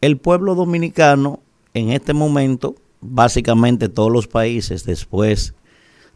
[0.00, 1.40] el pueblo dominicano
[1.74, 5.54] en este momento, básicamente todos los países después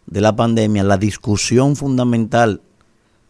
[0.06, 2.62] de la pandemia, la discusión fundamental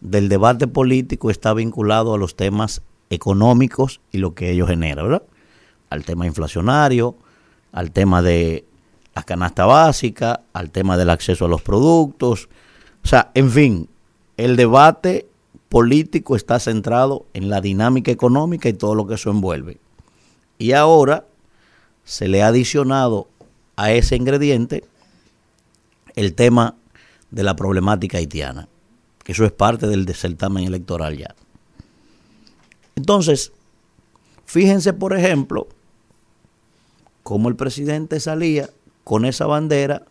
[0.01, 5.23] del debate político está vinculado a los temas económicos y lo que ellos generan, ¿verdad?
[5.91, 7.17] Al tema inflacionario,
[7.73, 8.65] al tema de
[9.15, 12.49] la canasta básica, al tema del acceso a los productos.
[13.05, 13.89] O sea, en fin,
[14.37, 15.29] el debate
[15.69, 19.79] político está centrado en la dinámica económica y todo lo que eso envuelve.
[20.59, 21.27] Y ahora
[22.05, 23.29] se le ha adicionado
[23.77, 24.85] a ese ingrediente
[26.21, 26.77] el tema
[27.31, 28.69] de la problemática haitiana,
[29.25, 31.35] que eso es parte del certamen electoral ya.
[32.95, 33.53] Entonces,
[34.45, 35.67] fíjense, por ejemplo,
[37.23, 38.69] cómo el presidente salía
[39.03, 40.03] con esa bandera,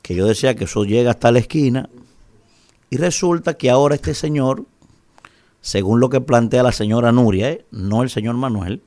[0.00, 1.90] que yo decía que eso llega hasta la esquina,
[2.88, 4.64] y resulta que ahora este señor,
[5.60, 7.66] según lo que plantea la señora Nuria, ¿eh?
[7.70, 8.82] no el señor Manuel,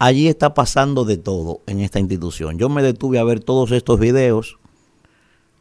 [0.00, 2.58] allí está pasando de todo en esta institución.
[2.58, 4.58] Yo me detuve a ver todos estos videos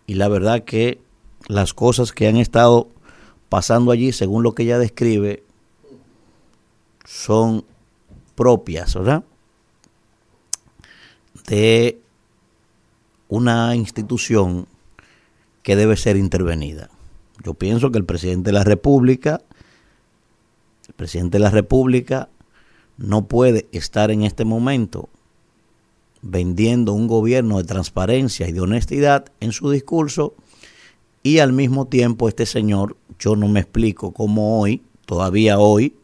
[0.08, 1.02] y la verdad que
[1.48, 2.88] las cosas que han estado
[3.50, 5.44] pasando allí, según lo que ella describe,
[7.04, 7.66] son
[8.36, 9.26] propias, ¿verdad?
[11.48, 12.00] De
[13.28, 14.68] una institución
[15.64, 16.90] que debe ser intervenida.
[17.44, 19.42] Yo pienso que el presidente de la República,
[20.88, 22.30] el presidente de la República
[23.00, 25.10] no puede estar en este momento
[26.22, 30.36] vendiendo un gobierno de transparencia y de honestidad en su discurso
[31.24, 35.96] y al mismo tiempo este señor, yo no me explico cómo hoy, todavía hoy,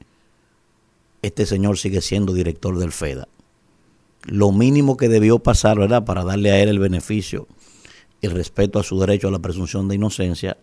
[1.21, 3.27] este señor sigue siendo director del FEDA.
[4.23, 7.47] Lo mínimo que debió pasar, ¿verdad?, para darle a él el beneficio
[8.21, 10.57] el respeto a su derecho a la presunción de inocencia,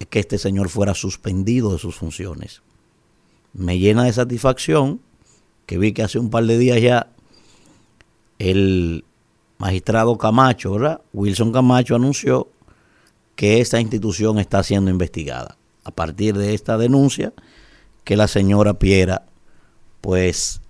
[0.00, 2.62] es que este señor fuera suspendido de sus funciones.
[3.52, 5.00] Me llena de satisfacción
[5.68, 7.08] que vi que hace un par de días ya
[8.38, 9.04] el
[9.58, 11.02] magistrado Camacho, ¿verdad?
[11.12, 12.48] Wilson Camacho anunció
[13.36, 15.58] que esta institución está siendo investigada.
[15.84, 17.34] A partir de esta denuncia
[18.04, 19.26] que la señora Piera
[20.00, 20.62] pues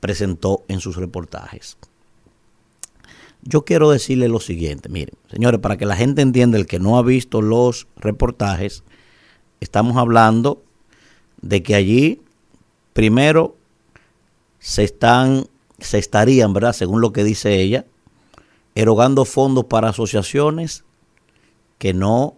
[0.00, 1.76] presentó en sus reportajes.
[3.42, 6.98] Yo quiero decirle lo siguiente, miren, señores, para que la gente entienda, el que no
[6.98, 8.82] ha visto los reportajes,
[9.60, 10.64] estamos hablando
[11.40, 12.20] de que allí,
[12.92, 13.54] primero,
[14.66, 15.46] se están,
[15.78, 16.72] se estarían, ¿verdad?
[16.72, 17.86] Según lo que dice ella,
[18.74, 20.82] erogando fondos para asociaciones
[21.78, 22.34] que no,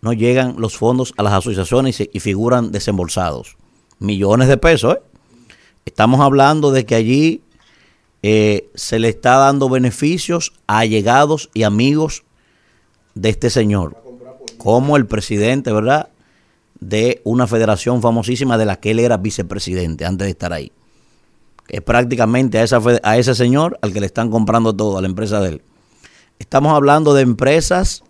[0.00, 3.58] no llegan los fondos a las asociaciones y, figuran desembolsados.
[3.98, 5.02] Millones de pesos, ¿eh?
[5.84, 7.42] Estamos hablando de que allí
[8.22, 12.24] eh, se le está dando beneficios a allegados y amigos
[13.14, 14.02] de este señor,
[14.56, 16.08] como el presidente, ¿verdad?
[16.80, 20.72] De una federación famosísima de la que él era vicepresidente antes de estar ahí.
[21.68, 25.08] Es prácticamente a, esa, a ese señor al que le están comprando todo, a la
[25.08, 25.62] empresa de él.
[26.38, 28.02] Estamos hablando de empresas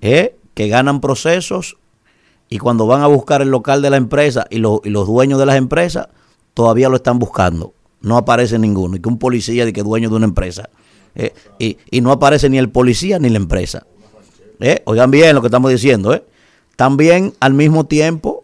[0.00, 1.76] eh, que ganan procesos
[2.48, 5.46] y cuando van a buscar el local de la empresa y, y los dueños de
[5.46, 6.08] las empresas
[6.52, 7.74] todavía lo están buscando.
[8.00, 8.96] No aparece ninguno.
[8.96, 10.68] Y que un policía de que dueño de una empresa.
[11.14, 13.86] eh, y, y no aparece ni el policía ni la empresa.
[14.60, 16.14] Eh, Oigan bien lo que estamos diciendo.
[16.14, 16.22] eh.
[16.76, 18.43] También al mismo tiempo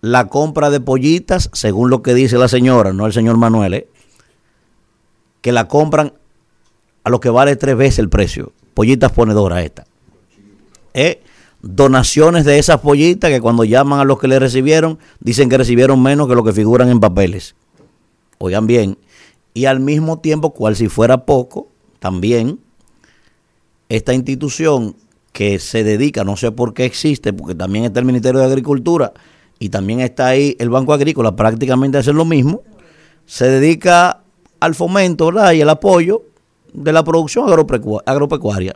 [0.00, 3.88] la compra de pollitas, según lo que dice la señora, no el señor Manuel, eh,
[5.40, 6.14] que la compran
[7.04, 8.52] a lo que vale tres veces el precio.
[8.74, 9.86] Pollitas ponedoras esta.
[10.94, 11.22] Eh,
[11.62, 16.02] donaciones de esas pollitas que cuando llaman a los que le recibieron, dicen que recibieron
[16.02, 17.54] menos que lo que figuran en papeles.
[18.38, 18.98] Oigan bien.
[19.52, 21.68] Y al mismo tiempo, cual si fuera poco,
[21.98, 22.60] también
[23.88, 24.96] esta institución
[25.32, 29.12] que se dedica, no sé por qué existe, porque también está el Ministerio de Agricultura
[29.60, 32.62] y también está ahí el Banco Agrícola, prácticamente hacen lo mismo,
[33.26, 34.22] se dedica
[34.58, 36.22] al fomento y el apoyo
[36.72, 38.74] de la producción agropecua- agropecuaria.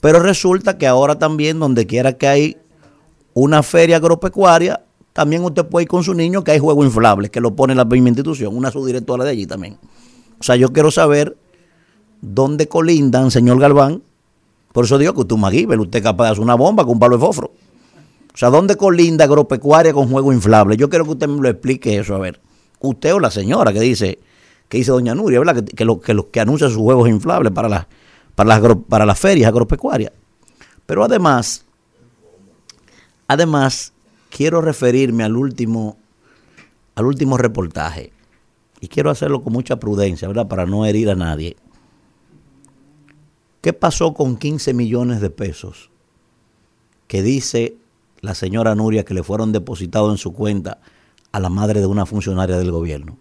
[0.00, 2.56] Pero resulta que ahora también, donde quiera que hay
[3.34, 4.80] una feria agropecuaria,
[5.12, 7.84] también usted puede ir con su niño que hay juego inflable, que lo pone la
[7.84, 9.76] misma institución, una subdirectora de allí también.
[10.38, 11.36] O sea, yo quiero saber
[12.20, 14.02] dónde colindan, señor Galván,
[14.72, 15.42] por eso digo que usted es
[15.74, 17.50] un usted es capaz de hacer una bomba con un palo de fósforo.
[18.34, 20.76] O sea, ¿dónde colinda agropecuaria con juego inflable?
[20.76, 22.40] Yo quiero que usted me lo explique eso, a ver.
[22.80, 24.18] Usted o la señora que dice,
[24.68, 25.56] que dice doña Nuria, ¿verdad?
[25.56, 27.86] Que, que, que, lo- anuncia sus juegos inflables para las,
[28.34, 30.12] para las, para las ferias agropecuarias.
[30.86, 31.64] Pero además,
[33.28, 33.92] además,
[34.30, 35.98] quiero referirme al último,
[36.94, 38.12] al último reportaje.
[38.80, 40.48] Y quiero hacerlo con mucha prudencia, ¿verdad?
[40.48, 41.56] Para no herir a nadie.
[43.60, 45.90] ¿Qué pasó con 15 millones de pesos
[47.06, 47.76] que dice
[48.22, 50.78] la señora Nuria que le fueron depositados en su cuenta
[51.32, 53.18] a la madre de una funcionaria del gobierno?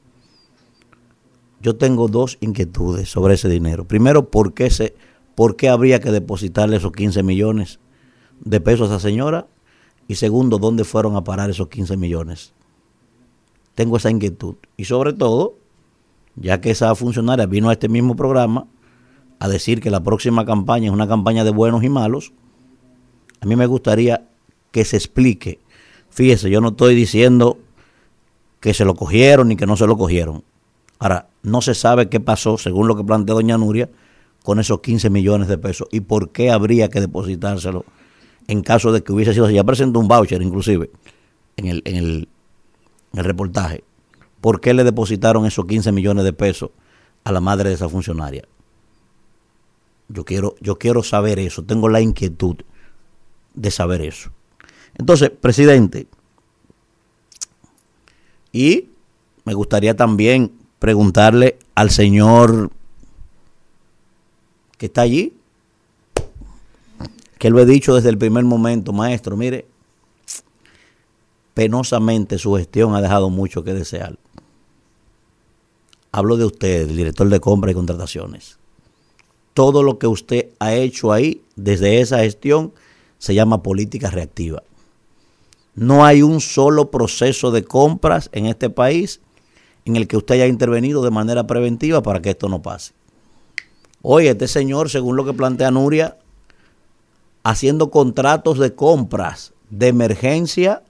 [1.60, 3.86] Yo tengo dos inquietudes sobre ese dinero.
[3.86, 4.96] Primero, ¿por qué, se,
[5.36, 7.80] ¿por qué habría que depositarle esos 15 millones
[8.40, 9.48] de pesos a esa señora?
[10.08, 12.54] Y segundo, ¿dónde fueron a parar esos 15 millones?
[13.76, 14.56] Tengo esa inquietud.
[14.78, 15.56] Y sobre todo,
[16.36, 18.68] ya que esa funcionaria vino a este mismo programa
[19.40, 22.34] a decir que la próxima campaña es una campaña de buenos y malos,
[23.40, 24.31] a mí me gustaría
[24.72, 25.60] que se explique.
[26.10, 27.58] Fíjese, yo no estoy diciendo
[28.60, 30.44] que se lo cogieron ni que no se lo cogieron.
[31.00, 33.90] Ahora, no se sabe qué pasó, según lo que plantea doña Nuria,
[34.44, 37.86] con esos 15 millones de pesos y por qué habría que depositárselo
[38.48, 39.56] en caso de que hubiese sido así.
[39.56, 40.92] Ya presentó un voucher, inclusive,
[41.58, 42.28] en el, en el,
[43.14, 43.84] en el reportaje.
[44.42, 46.72] ¿Por qué le depositaron esos 15 millones de pesos
[47.24, 48.44] a la madre de esa funcionaria?
[50.10, 52.58] Yo quiero, yo quiero saber eso, tengo la inquietud
[53.54, 54.32] de saber eso.
[54.98, 56.08] Entonces, presidente,
[58.52, 58.90] y
[59.46, 62.72] me gustaría también preguntarle al señor
[64.78, 65.34] que está allí,
[67.38, 69.66] que lo he dicho desde el primer momento, maestro, mire,
[71.54, 74.18] penosamente su gestión ha dejado mucho que desear.
[76.12, 78.58] Hablo de usted, el director de compra y contrataciones.
[79.54, 82.74] Todo lo que usted ha hecho ahí, desde esa gestión,
[83.18, 84.64] se llama política reactiva.
[85.76, 89.22] No hay un solo proceso de compras en este país
[89.86, 92.94] en el que usted haya intervenido de manera preventiva para que esto no pase.
[94.02, 96.18] Oye, este señor, según lo que plantea Nuria,
[97.44, 100.84] haciendo contratos de compras de emergencia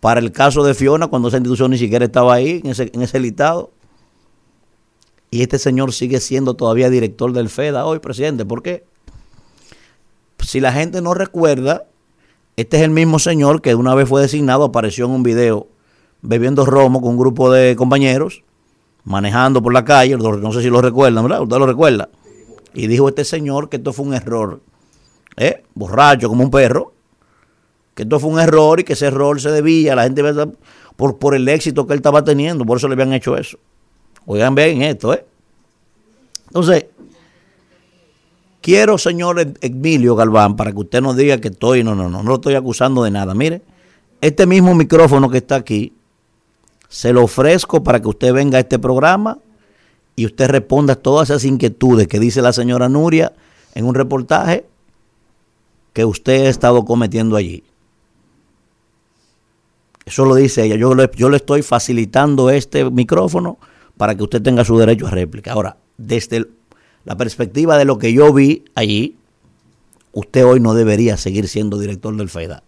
[0.00, 3.02] para el caso de Fiona, cuando esa institución ni siquiera estaba ahí, en ese, en
[3.02, 3.72] ese listado.
[5.30, 8.46] Y este señor sigue siendo todavía director del FEDA hoy, presidente.
[8.46, 8.84] ¿Por qué?
[10.38, 11.86] Si la gente no recuerda,
[12.58, 15.68] este es el mismo señor que una vez fue designado, apareció en un video
[16.22, 18.42] bebiendo romo con un grupo de compañeros,
[19.04, 21.42] manejando por la calle, no sé si lo recuerdan, ¿verdad?
[21.42, 22.08] Usted lo recuerda.
[22.74, 24.60] Y dijo este señor que esto fue un error,
[25.36, 25.62] ¿eh?
[25.74, 26.92] borracho como un perro,
[27.94, 30.24] que esto fue un error y que ese error se debía a la gente
[30.96, 33.56] por, por el éxito que él estaba teniendo, por eso le habían hecho eso.
[34.26, 35.24] Oigan bien esto, ¿eh?
[36.48, 36.86] Entonces,
[38.68, 42.28] quiero, señor Emilio Galván, para que usted nos diga que estoy, no, no, no, no
[42.28, 43.34] lo estoy acusando de nada.
[43.34, 43.62] Mire,
[44.20, 45.94] este mismo micrófono que está aquí,
[46.86, 49.38] se lo ofrezco para que usted venga a este programa
[50.16, 53.32] y usted responda todas esas inquietudes que dice la señora Nuria
[53.74, 54.66] en un reportaje
[55.94, 57.64] que usted ha estado cometiendo allí.
[60.04, 60.76] Eso lo dice ella.
[60.76, 63.56] Yo le, yo le estoy facilitando este micrófono
[63.96, 65.54] para que usted tenga su derecho a réplica.
[65.54, 66.57] Ahora, desde
[67.08, 69.16] la perspectiva de lo que yo vi allí,
[70.12, 72.62] usted hoy no debería seguir siendo director del FEDA.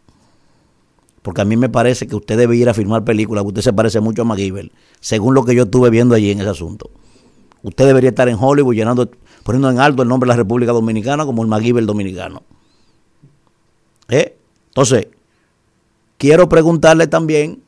[1.20, 4.00] Porque a mí me parece que usted debe ir a filmar películas, usted se parece
[4.00, 6.88] mucho a McGiver, según lo que yo estuve viendo allí en ese asunto.
[7.62, 9.10] Usted debería estar en Hollywood llenando,
[9.42, 12.42] poniendo en alto el nombre de la República Dominicana como el McGiver dominicano.
[14.08, 14.38] ¿Eh?
[14.68, 15.08] Entonces,
[16.16, 17.62] quiero preguntarle también,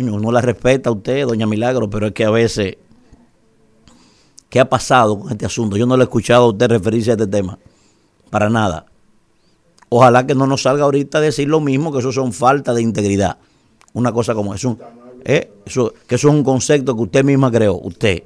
[0.00, 2.76] no la respeta usted, doña Milagro, pero es que a veces,
[4.48, 5.76] ¿qué ha pasado con este asunto?
[5.76, 7.58] Yo no le he escuchado a usted referirse a este tema,
[8.30, 8.86] para nada.
[9.88, 12.82] Ojalá que no nos salga ahorita a decir lo mismo, que eso son falta de
[12.82, 13.38] integridad.
[13.94, 14.78] Una cosa como eso,
[15.24, 15.50] ¿eh?
[15.64, 18.22] eso que eso es un concepto que usted misma creó, usted.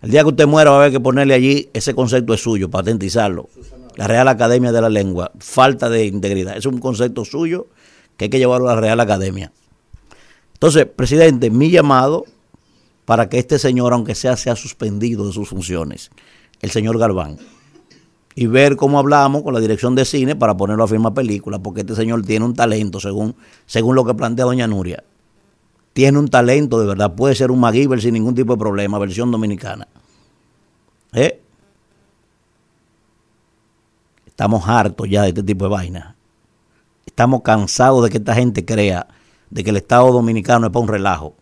[0.00, 2.70] El día que usted muera va a haber que ponerle allí, ese concepto es suyo,
[2.70, 3.48] patentizarlo
[3.96, 6.56] la Real Academia de la Lengua, falta de integridad.
[6.56, 7.66] Es un concepto suyo
[8.16, 9.52] que hay que llevarlo a la Real Academia.
[10.54, 12.24] Entonces, presidente, mi llamado
[13.04, 16.10] para que este señor, aunque sea, sea suspendido de sus funciones,
[16.60, 17.38] el señor Galván,
[18.34, 21.80] y ver cómo hablamos con la dirección de cine para ponerlo a firmar película, porque
[21.80, 23.34] este señor tiene un talento, según,
[23.66, 25.04] según lo que plantea doña Nuria.
[25.92, 29.30] Tiene un talento de verdad, puede ser un MacGyver sin ningún tipo de problema, versión
[29.30, 29.86] dominicana.
[31.12, 31.42] ¿Eh?
[34.26, 36.16] Estamos hartos ya de este tipo de vaina.
[37.04, 39.06] Estamos cansados de que esta gente crea
[39.50, 41.34] de que el Estado Dominicano es para un relajo.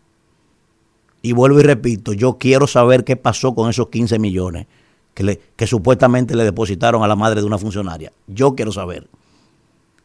[1.21, 4.67] Y vuelvo y repito, yo quiero saber qué pasó con esos 15 millones
[5.13, 8.11] que, supuestamente le depositaron a la madre de una funcionaria.
[8.27, 9.07] Yo quiero saber.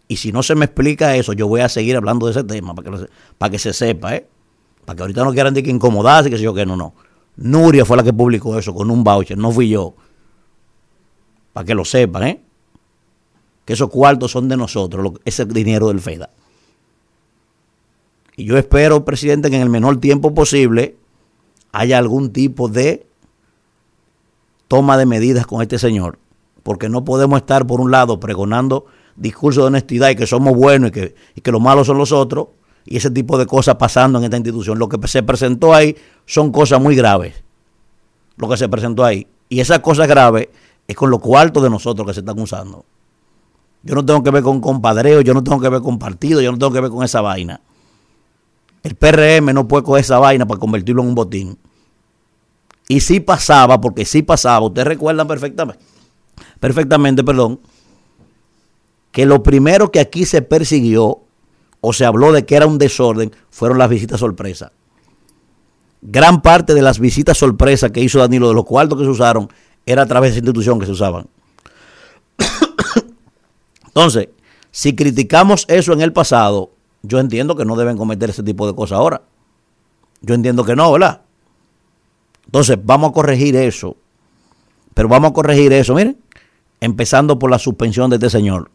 [0.09, 2.75] Y si no se me explica eso, yo voy a seguir hablando de ese tema
[2.75, 3.07] para que,
[3.39, 4.27] para que se sepa, ¿eh?
[4.85, 6.95] Para que ahorita no quieran decir que incomodarse, que sé yo que no, no.
[7.37, 9.95] Nuria fue la que publicó eso con un voucher, no fui yo.
[11.53, 12.41] Para que lo sepan, ¿eh?
[13.67, 16.31] que esos cuartos son de nosotros, ese dinero del FEDA.
[18.37, 20.97] Y yo espero, presidente, que en el menor tiempo posible
[21.79, 23.07] haya algún tipo de
[24.69, 26.19] toma de medidas con este señor,
[26.63, 30.89] porque no podemos estar, por un lado, pregonando discursos de honestidad y que somos buenos
[30.89, 32.49] y que, y que los malos son los otros,
[32.85, 34.79] y ese tipo de cosas pasando en esta institución.
[34.79, 37.43] Lo que se presentó ahí son cosas muy graves,
[38.37, 39.27] lo que se presentó ahí.
[39.49, 40.49] Y esas cosas graves
[40.89, 42.85] es con los cuartos de nosotros que se están usando.
[43.83, 46.51] Yo no tengo que ver con compadreo, yo no tengo que ver con partido, yo
[46.51, 47.61] no tengo que ver con esa vaina.
[48.83, 51.59] El PRM no puede coger esa vaina para convertirlo en un botín.
[52.89, 55.83] Y sí pasaba, porque sí pasaba, ustedes recuerdan perfectamente,
[56.61, 57.61] perfectamente, perdón,
[59.11, 61.21] que lo primero que aquí se persiguió
[61.81, 64.73] o se habló de que era un desorden fueron las visitas sorpresa.
[66.03, 69.49] Gran parte de las visitas sorpresa que hizo Danilo, de los cuartos que se usaron,
[69.85, 71.27] era a través de esa institución que se usaban.
[73.87, 74.29] Entonces,
[74.71, 76.71] si criticamos eso en el pasado,
[77.03, 79.23] yo entiendo que no deben cometer ese tipo de cosas ahora.
[80.21, 81.23] Yo entiendo que no, ¿verdad?
[82.47, 83.97] Entonces, vamos a corregir eso.
[84.95, 86.19] Pero vamos a corregir eso, miren,
[86.81, 88.71] empezando por la suspensión de este señor.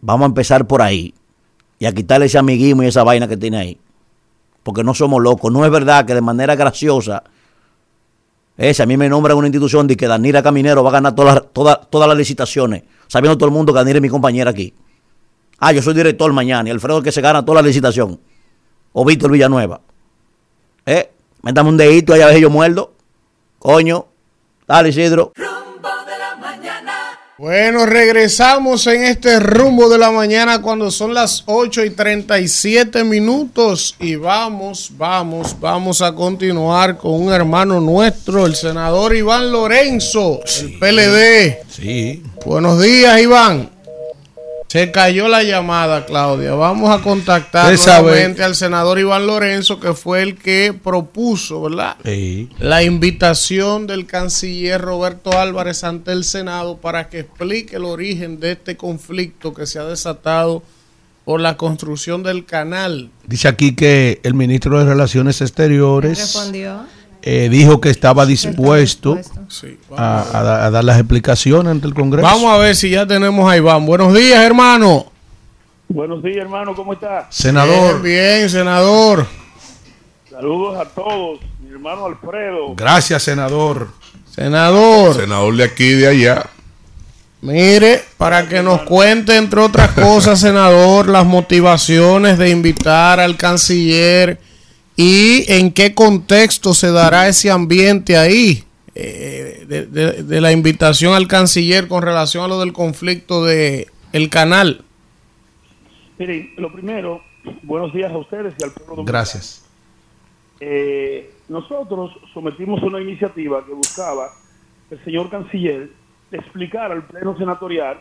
[0.00, 1.12] Vamos a empezar por ahí
[1.78, 3.78] y a quitarle ese amiguismo y esa vaina que tiene ahí.
[4.62, 5.52] Porque no somos locos.
[5.52, 7.24] No es verdad que de manera graciosa,
[8.56, 11.42] ese, a mí me nombra una institución de que Danira Caminero va a ganar todas,
[11.52, 14.72] todas, todas las licitaciones sabiendo todo el mundo que Danir es mi compañera aquí.
[15.58, 18.20] Ah, yo soy director mañana y Alfredo es que se gana toda la licitación.
[18.92, 19.80] O Víctor Villanueva.
[20.86, 21.10] ¿Eh?
[21.42, 22.92] Métame un dedito allá, a yo muerdo.
[23.58, 24.06] Coño.
[24.66, 25.32] Dale, Isidro.
[27.38, 33.94] Bueno, regresamos en este rumbo de la mañana cuando son las 8 y 37 minutos
[34.00, 40.80] y vamos, vamos, vamos a continuar con un hermano nuestro, el senador Iván Lorenzo, el
[40.80, 41.58] PLD.
[41.70, 42.24] Sí.
[42.44, 43.77] Buenos días, Iván.
[44.68, 46.52] Se cayó la llamada, Claudia.
[46.52, 51.96] Vamos a contactar nuevamente al senador Iván Lorenzo, que fue el que propuso, ¿verdad?
[52.58, 58.52] La invitación del canciller Roberto Álvarez ante el Senado para que explique el origen de
[58.52, 60.62] este conflicto que se ha desatado
[61.24, 63.10] por la construcción del canal.
[63.26, 66.86] Dice aquí que el ministro de Relaciones Exteriores respondió?
[67.22, 69.18] Eh, dijo que estaba dispuesto
[69.96, 72.26] a, a da- a dar las explicaciones ante el Congreso.
[72.26, 73.84] Vamos a ver si ya tenemos a Iván.
[73.86, 75.06] Buenos días, hermano.
[75.88, 77.26] Buenos días, hermano, ¿cómo está?
[77.30, 78.02] Senador.
[78.02, 79.26] Bien, bien, senador.
[80.30, 82.74] Saludos a todos, mi hermano Alfredo.
[82.76, 83.88] Gracias, senador.
[84.30, 85.14] Senador.
[85.16, 86.46] Senador de aquí y de allá.
[87.40, 94.40] Mire, para que nos cuente, entre otras cosas, senador, las motivaciones de invitar al canciller
[95.00, 98.64] y en qué contexto se dará ese ambiente ahí,
[98.96, 103.86] eh, de, de- de la invitación al canciller con relación a lo del conflicto de
[104.12, 104.82] el canal.
[106.18, 107.22] Miren, lo primero,
[107.62, 109.18] buenos días a ustedes y al pueblo dominicano.
[109.18, 109.64] Gracias.
[110.58, 114.32] Eh, nosotros sometimos una iniciativa que buscaba
[114.88, 115.90] que el señor canciller
[116.32, 118.00] explicara al pleno senatorial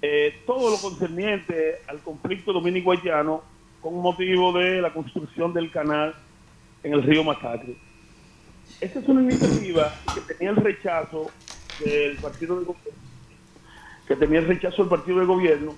[0.00, 3.42] eh, todo lo concerniente al conflicto dominico-haitiano
[3.88, 6.14] con motivo de la construcción del canal
[6.82, 7.74] en el río Masacre.
[8.82, 11.30] Esta es una iniciativa que tenía el rechazo
[11.82, 13.00] del partido de gobierno,
[14.06, 15.74] que tenía el rechazo del partido de gobierno,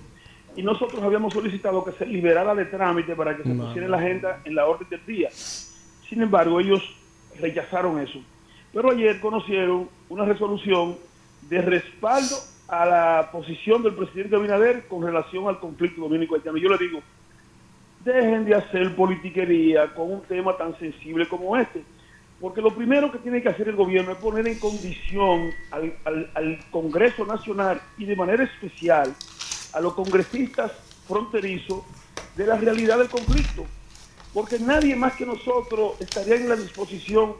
[0.57, 4.41] y nosotros habíamos solicitado que se liberara de trámite para que se pusiera la agenda
[4.43, 5.29] en la orden del día.
[5.31, 6.83] Sin embargo, ellos
[7.39, 8.19] rechazaron eso.
[8.73, 10.97] Pero ayer conocieron una resolución
[11.43, 12.35] de respaldo
[12.67, 16.57] a la posición del presidente Abinader con relación al conflicto dominico haitiano.
[16.57, 17.01] Yo le digo,
[18.03, 21.83] dejen de hacer politiquería con un tema tan sensible como este.
[22.39, 25.93] Porque lo primero que tiene que hacer el gobierno es poner en condición al,
[26.33, 29.13] al- Congreso Nacional y de manera especial
[29.73, 30.71] a los congresistas
[31.07, 31.83] fronterizos
[32.35, 33.65] de la realidad del conflicto.
[34.33, 37.33] Porque nadie más que nosotros estaría en la disposición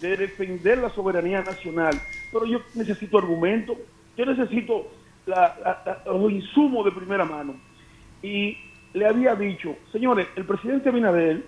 [0.00, 2.00] de defender la soberanía nacional.
[2.32, 3.76] Pero yo necesito argumentos,
[4.16, 4.88] yo necesito
[6.06, 7.54] los insumos de primera mano.
[8.22, 8.56] Y
[8.92, 11.44] le había dicho, señores, el presidente Abinader,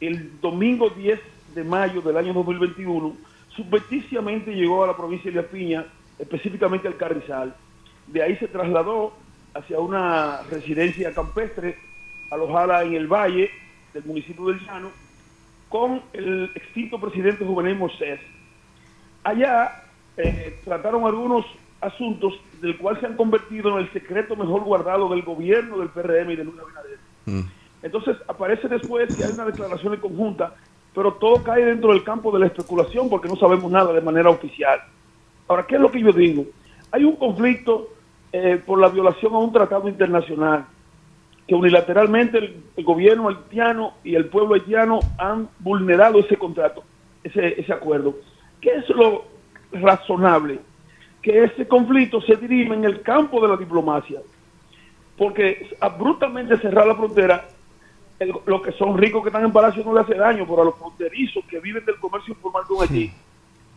[0.00, 1.20] el domingo 10
[1.54, 3.16] de mayo del año 2021,
[3.54, 5.86] subverticiamente llegó a la provincia de La Piña,
[6.18, 7.54] específicamente al Carrizal.
[8.06, 9.12] De ahí se trasladó
[9.54, 11.76] hacia una residencia campestre
[12.30, 13.50] alojada en el valle
[13.94, 14.90] del municipio del Llano
[15.68, 18.20] con el extinto presidente Juvenil Moisés.
[19.24, 19.82] Allá
[20.16, 21.44] eh, trataron algunos
[21.80, 26.30] asuntos del cual se han convertido en el secreto mejor guardado del gobierno del PRM
[26.30, 26.98] y de Luis Abinader.
[27.82, 30.54] Entonces aparece después que hay una declaración conjunta,
[30.94, 34.30] pero todo cae dentro del campo de la especulación porque no sabemos nada de manera
[34.30, 34.80] oficial.
[35.48, 36.46] Ahora, ¿qué es lo que yo digo?
[36.90, 37.88] Hay un conflicto
[38.32, 40.66] eh, por la violación a un tratado internacional
[41.46, 46.82] que unilateralmente el, el gobierno haitiano y el pueblo haitiano han vulnerado ese contrato,
[47.22, 48.16] ese, ese acuerdo.
[48.60, 49.24] ¿Qué es lo
[49.72, 50.58] razonable?
[51.22, 54.20] Que ese conflicto se dirime en el campo de la diplomacia,
[55.16, 57.44] porque abruptamente cerrar la frontera,
[58.18, 60.64] el- los que son ricos que están en Palacio no le hace daño, pero a
[60.66, 63.12] los fronterizos que viven del comercio informal con Haití,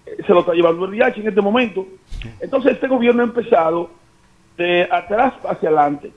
[0.05, 1.85] eh, se lo está llevando el DH en este momento.
[2.39, 3.89] Entonces este gobierno ha empezado
[4.57, 6.11] de atrás hacia adelante.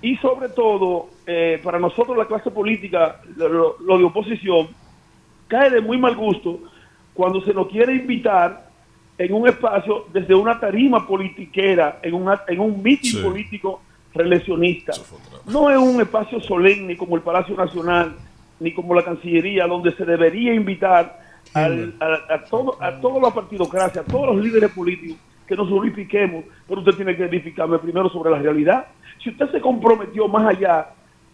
[0.00, 4.68] Y sobre todo, eh, para nosotros la clase política, lo, lo de oposición,
[5.48, 6.60] cae de muy mal gusto
[7.14, 8.71] cuando se nos quiere invitar
[9.24, 13.22] en un espacio desde una tarima politiquera, en, una, en un mitin Sí.
[13.22, 13.80] político
[14.14, 14.92] reeleccionista.
[15.46, 18.14] No es un espacio solemne como el Palacio Nacional,
[18.60, 21.20] ni como la Cancillería, donde se debería invitar
[21.54, 25.70] al- a, a todo, a toda la partidocracia, a todos los líderes políticos que nos
[25.70, 28.86] unifiquemos, pero usted tiene que edificarme primero sobre la realidad.
[29.22, 30.88] Si usted se comprometió más allá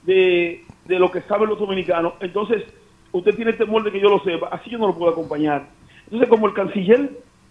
[0.04, 2.64] de, de lo que saben los dominicanos, entonces
[3.12, 5.66] usted tiene temor de que yo lo sepa, así yo no lo puedo acompañar.
[6.04, 7.10] Entonces, como el canciller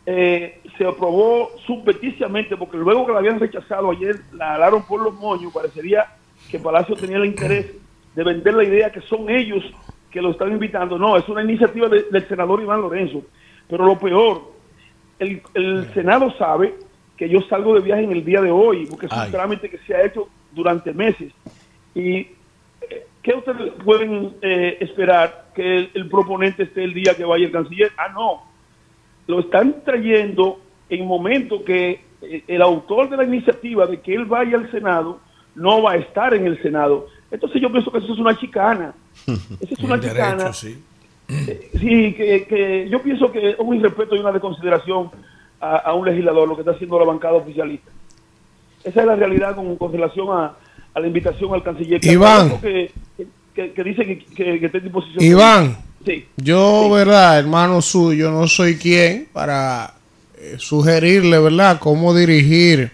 [0.10, 5.14] eh, se aprobó subverticiamente, porque luego que la habían rechazado ayer, la alaron por los
[5.14, 6.06] moños, parecería
[6.50, 7.74] que Palacio tenía el interés
[8.16, 9.64] de vender la idea que son ellos
[10.10, 10.98] que lo están invitando.
[10.98, 13.22] No, es una iniciativa de- del senador Iván Lorenzo.
[13.70, 14.54] Pero lo peor,
[15.20, 16.74] el, el Senado sabe
[17.18, 19.32] que yo salgo de viaje en el día de hoy, porque es un Ay.
[19.32, 21.34] trámite que se ha hecho durante meses.
[21.94, 27.26] Y eh, ¿qué ustedes pueden eh, esperar que el, el proponente esté el día que
[27.26, 27.92] vaya el canciller?
[27.98, 28.47] Ah, no.
[29.28, 30.60] Lo están trayendo
[30.90, 35.20] en momento que eh, el autor de la iniciativa de que él vaya al Senado
[35.56, 37.08] no va a estar en el Senado.
[37.30, 38.94] Entonces yo pienso que eso es una chicana.
[39.28, 40.36] Esa es una chicana.
[40.38, 40.84] derecho, sí.
[41.28, 45.10] Sí, que, que yo pienso que es un irrespeto y una desconsideración
[45.60, 47.92] a, a un legislador lo que está haciendo la bancada oficialista.
[48.84, 50.54] Esa es la realidad con, con relación a,
[50.94, 52.00] a la invitación al canciller.
[52.00, 52.62] Que Iván.
[52.62, 52.92] Que,
[53.54, 55.24] que, que dice que, que- que está en disposición.
[55.24, 56.26] Iván, Sí.
[56.38, 59.94] yo, verdad, hermano suyo, no soy quien para
[60.40, 62.92] eh, sugerirle, verdad, cómo dirigir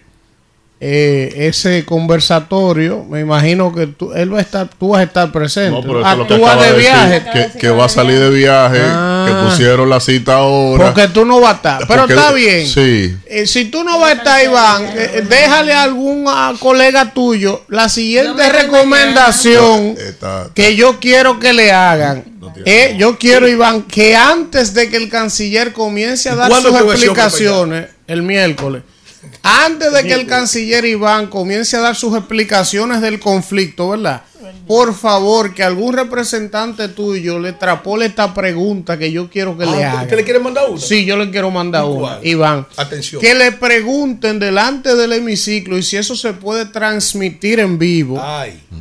[0.80, 3.04] eh, ese conversatorio.
[3.04, 5.70] Me imagino que tú, él va a estar, tú vas a estar presente.
[5.70, 7.22] No, pero eso Ah, acaba de decir, viaje.
[7.52, 8.80] que, que va a salir de viaje.
[8.82, 10.86] Ah, que pusieron la cita ahora.
[10.92, 11.78] Porque tú no vas a estar.
[11.86, 12.66] Pero Porque- está bien.
[12.66, 13.16] Sí.
[13.26, 17.62] Eh, si tú no vas a estar, Iván, eh, déjale a algún ah, colega tuyo
[17.68, 19.94] la siguiente recomendación
[20.54, 22.24] que yo quiero que le hagan.
[22.64, 26.80] Eh, yo quiero, Iván, que antes de que el canciller comience a dar ¿Cuándo sus
[26.80, 28.82] explicaciones, el miércoles,
[29.42, 34.22] antes de que el canciller Iván comience a dar sus explicaciones del conflicto, ¿verdad?
[34.66, 39.84] Por favor, que algún representante tuyo le trapole esta pregunta que yo quiero que le
[39.84, 40.02] Ah, haga.
[40.02, 40.78] ¿Usted le quiere mandar uno?
[40.80, 42.18] Sí, yo le quiero mandar uno.
[42.22, 42.66] Iván.
[42.76, 43.20] Atención.
[43.20, 48.22] Que le pregunten delante del hemiciclo y si eso se puede transmitir en vivo.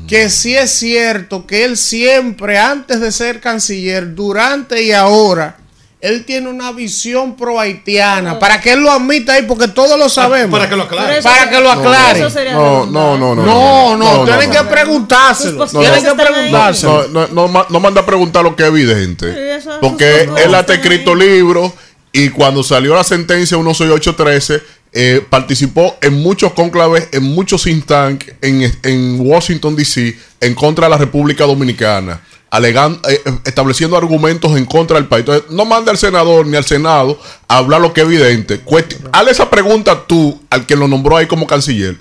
[0.08, 5.58] Que si es cierto que él siempre, antes de ser canciller, durante y ahora,
[6.04, 8.38] él tiene una visión pro haitiana.
[8.38, 10.52] Para que él lo admita ahí, porque todos lo sabemos.
[10.52, 11.22] para que lo aclare.
[11.22, 12.20] Para que lo aclare.
[12.52, 13.46] No, no, no, no.
[13.46, 15.66] No, no, tienen que preguntárselo.
[15.66, 17.08] No, tienen no, que preguntárselo.
[17.08, 19.56] No, no, no, ma- no manda a preguntar lo que es evidente.
[19.56, 21.72] eso- Porque él ha escrito libros
[22.12, 24.62] y cuando salió la sentencia 16813,
[24.96, 30.86] eh, participó en muchos conclaves, en muchos think tank en, en Washington, D.C., en contra
[30.86, 32.22] de la República Dominicana,
[32.54, 35.22] alegando, eh, estableciendo argumentos en contra del país.
[35.28, 37.18] Entonces, no manda al senador ni al Senado
[37.48, 38.60] a hablar lo que es evidente.
[38.64, 38.98] Cuesti-
[39.28, 41.96] esa pregunta tú al que lo nombró ahí como canciller.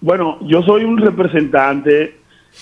[0.00, 2.18] Bueno, yo soy un representante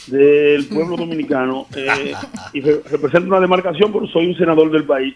[0.08, 2.12] del pueblo dominicano eh,
[2.52, 5.14] y re- represento una demarcación, pero soy un senador del país.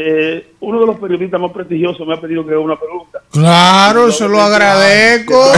[0.00, 3.18] Eh, uno de los periodistas más prestigiosos me ha pedido que haga una pregunta.
[3.32, 5.52] Claro, se lo agradezco.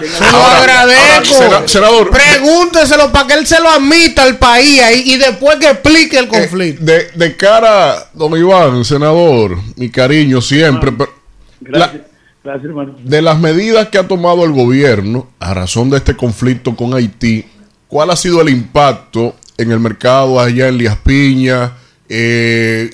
[0.00, 1.68] Se lo agradezco.
[1.68, 2.10] senador.
[2.10, 6.24] Pregúnteselo para que él se lo admita al país ahí y después que explique el
[6.24, 6.84] Eh, conflicto.
[6.84, 10.90] de, de cara, don Iván, senador, mi cariño siempre.
[10.90, 11.12] pero
[11.60, 12.02] Gracias,
[12.42, 12.96] gracias hermano.
[12.98, 17.44] de las medidas que ha tomado el gobierno a razón de este conflicto con Haití,
[17.86, 21.72] ¿cuál ha sido el impacto en el mercado allá en Lías Piña?
[22.08, 22.90] Eh,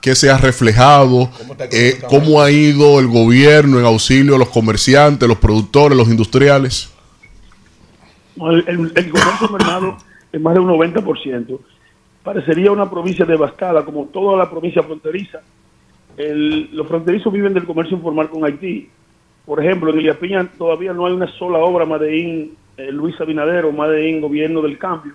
[0.00, 1.30] ¿Qué se ha reflejado?
[1.70, 6.92] Eh, ¿Cómo ha ido el gobierno en auxilio a los comerciantes, los productores, los industriales?
[8.36, 9.96] El, el- el comercio mermado
[10.32, 11.58] en más de un 90%.
[12.22, 15.40] Parecería una provincia devastada, como toda la provincia fronteriza.
[16.16, 18.88] El- los fronterizos viven del comercio informal con Haití.
[19.44, 23.72] Por ejemplo, en Elías Piña todavía no hay una sola obra Madeín eh, Luis Abinadero,
[23.72, 25.12] Madeín Gobierno del Cambio.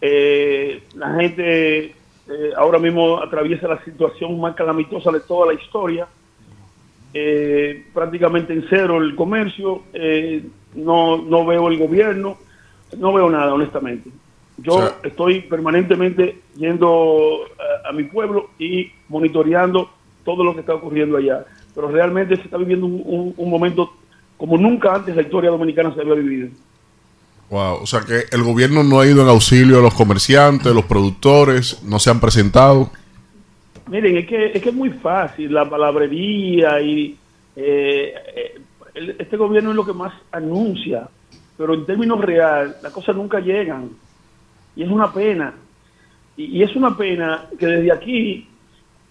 [0.00, 1.94] Eh, la gente
[2.28, 6.06] eh, ahora mismo atraviesa la situación más calamitosa de toda la historia.
[7.14, 10.44] Eh, prácticamente en cero el comercio, eh,
[10.74, 12.36] no, no veo el gobierno,
[12.98, 14.10] no veo nada, honestamente.
[14.58, 17.40] Yo O sea- estoy permanentemente yendo
[17.84, 19.88] a, a mi pueblo y monitoreando
[20.24, 21.44] todo lo que está ocurriendo allá.
[21.74, 23.92] Pero realmente se está viviendo un, un- un momento
[24.36, 26.48] como nunca antes la historia dominicana se había vivido.
[27.48, 30.84] Wow, o sea que el gobierno no ha ido en auxilio a los comerciantes, los
[30.84, 32.90] productores, no se han presentado.
[33.88, 37.16] Miren, es que es, que es muy fácil la palabrería y
[37.54, 38.60] eh, eh,
[39.18, 41.08] este gobierno es lo que más anuncia,
[41.56, 43.90] pero en términos real las cosas nunca llegan
[44.74, 45.54] y es una pena.
[46.36, 48.48] Y, y es una pena que desde aquí,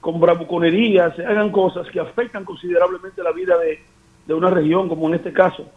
[0.01, 3.79] con bravuconería, se hagan cosas que afectan considerablemente la vida de,
[4.27, 5.71] de una región, como en este caso,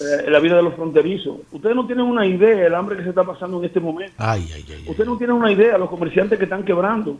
[0.00, 1.40] eh, la vida de los fronterizos.
[1.52, 4.14] Ustedes no tienen una idea del hambre que se está pasando en este momento.
[4.18, 4.84] Ay, ay, ay.
[4.88, 7.18] Ustedes no tienen una idea, los comerciantes que están quebrando,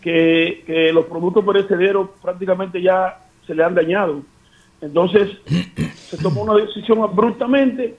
[0.00, 4.22] que, que los productos perecederos prácticamente ya se le han dañado.
[4.80, 5.30] Entonces,
[5.94, 7.96] se tomó una decisión abruptamente.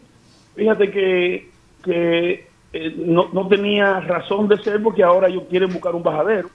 [0.55, 1.49] Fíjate que,
[1.83, 6.49] que eh, no, no tenía razón de ser porque ahora ellos quieren buscar un bajadero.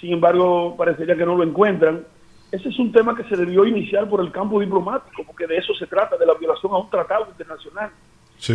[0.00, 2.04] Sin embargo, parecería que no lo encuentran.
[2.52, 5.72] Ese es un tema que se debió iniciar por el campo diplomático, porque de eso
[5.74, 7.90] se trata, de la violación a un tratado internacional.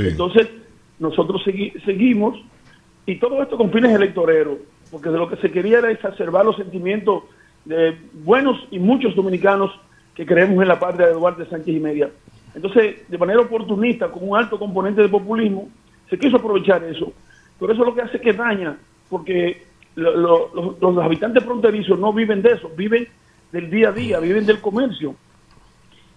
[0.09, 0.49] Entonces,
[0.99, 2.38] nosotros segui- seguimos,
[3.05, 4.57] y todo esto con fines electoreros,
[4.91, 7.23] porque de lo que se quería era exacerbar los sentimientos
[7.63, 9.72] de buenos y muchos dominicanos
[10.13, 12.09] que creemos en la patria de Duarte Sánchez y Media.
[12.53, 15.69] Entonces, de manera oportunista, con un alto componente de populismo,
[16.09, 17.11] se quiso aprovechar eso.
[17.59, 18.77] Pero eso es lo que hace que daña,
[19.09, 19.63] porque
[19.95, 23.07] lo- lo- los, los habitantes fronterizos no viven de eso, viven
[23.56, 25.15] del día a día, viven del comercio.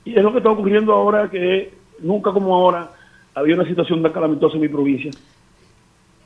[0.05, 2.91] Y es lo que está ocurriendo ahora, que nunca como ahora
[3.33, 5.13] había una situación tan calamitosa en mi provincia.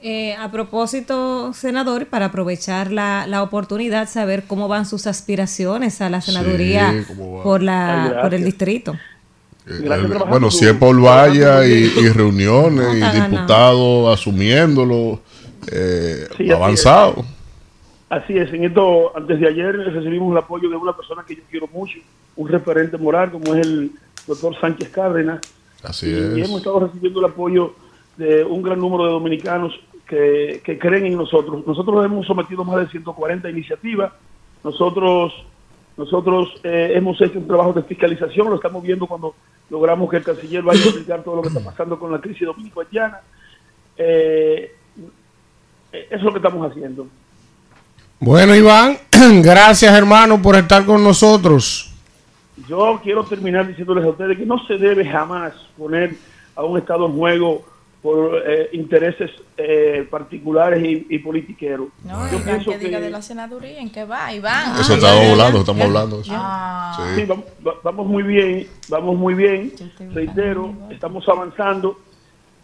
[0.01, 6.09] Eh, a propósito, senador, para aprovechar la, la oportunidad, saber cómo van sus aspiraciones a
[6.09, 7.05] la senaduría
[7.45, 8.95] por, la, Ay, por el distrito.
[9.69, 15.21] Eh, trabajando bueno, si es por valla y, y reuniones No, y diputados asumiéndolo,
[15.71, 17.25] eh, Sí, avanzado.
[18.13, 21.43] Así es, en esto, antes de ayer recibimos el apoyo de una persona que yo
[21.51, 21.99] quiero mucho,
[22.37, 23.91] un referente moral como es el
[24.27, 25.41] doctor Sánchez Cárdenas.
[25.83, 26.47] Así y, y es.
[26.47, 27.73] hemos estado recibiendo el apoyo
[28.19, 29.73] de un gran número de dominicanos
[30.07, 31.67] que, que creen en nosotros.
[31.67, 34.13] Nosotros hemos sometido más de 140 iniciativas.
[34.63, 35.33] Nosotros
[35.97, 39.35] nosotros eh, hemos hecho un trabajo de fiscalización, lo estamos viendo cuando
[39.71, 42.47] logramos que el canciller vaya a explicar todo lo que está pasando con la crisis
[42.47, 43.21] dominico-haitiana.
[43.97, 44.71] Eh,
[45.93, 47.07] eso es lo que estamos haciendo.
[48.25, 48.99] Bueno, Iván,
[49.43, 51.93] gracias hermano por estar con nosotros.
[52.69, 56.15] Yo quiero terminar diciéndoles a ustedes que no se debe jamás poner
[56.55, 57.65] a un Estado en juego
[58.01, 61.89] por eh, intereses eh, particulares y, y politiqueros.
[62.05, 64.81] No, Yo Iván, pienso que diga que- de la senaduría, ¿en qué va, Iván?
[64.81, 66.23] Eso estamos hablando, estamos hablando.
[66.31, 66.97] Ah.
[67.15, 67.21] Sí.
[67.23, 69.73] Sí, vamos, va- vamos muy bien, vamos muy bien.
[70.15, 71.99] Reitero, estamos avanzando.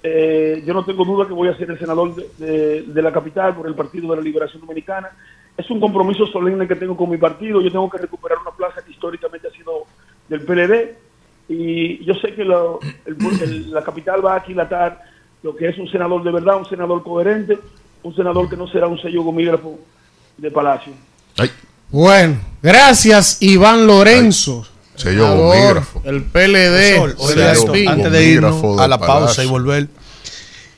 [0.05, 3.11] Eh, yo no tengo duda que voy a ser el senador de, de- de la
[3.13, 5.09] capital por el Partido de la Liberación Dominicana.
[5.59, 7.61] Es un compromiso solemne que tengo con mi partido.
[7.61, 9.85] Yo tengo que recuperar una plaza que históricamente ha sido
[10.29, 10.97] del PLD.
[11.51, 15.03] Y yo sé que lo- el- el- la capital va a aquilatar
[15.43, 17.59] lo que es un senador de verdad, un senador coherente,
[18.03, 19.79] un senador que no será un sello gomígrafo
[20.37, 20.93] de Palacio.
[21.91, 24.67] Bueno, gracias Iván Lorenzo.
[24.95, 26.03] Sello senador, gomígrafo.
[26.05, 26.97] El PLD.
[26.97, 27.15] Sol,
[27.89, 29.89] antes de irnos a la pausa y volver,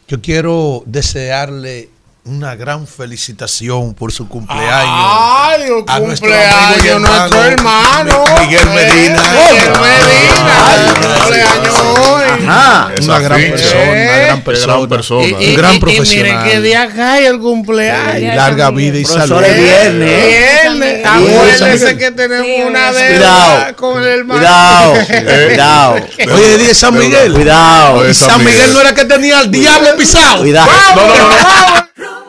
[0.09, 1.89] yo quiero desearle
[2.31, 4.71] una gran felicitación por su cumpleaños.
[4.73, 8.25] Ay, el a nuestro cumpleaños, amigo y nuestro hermano.
[8.39, 9.23] Mi- Miguel Eh, Medina.
[9.33, 12.23] Miguel Medina, cumpleaños hoy.
[12.49, 15.27] Ajá, una gran persona, una gran Qué persona, gran persona.
[15.27, 16.25] Y- un gran y- y profesional.
[16.45, 18.33] miren que día cae el cumpleaños.
[18.33, 19.37] Y larga vida y salud.
[19.39, 20.27] Profesor, es viernes.
[20.27, 21.07] Viernes.
[21.07, 23.77] Acuérdense que tenemos Sí, una deuda Cuidado.
[23.77, 24.41] con el hermano.
[24.41, 25.45] Cuidado, Eh.
[25.49, 25.95] cuidado,
[26.35, 27.33] Oye, día de San Miguel.
[27.33, 30.41] cuidado, Y San Miguel no era que tenía al diablo pisado.
[30.43, 30.71] cuidado.
[30.95, 32.20] No, no, no, no.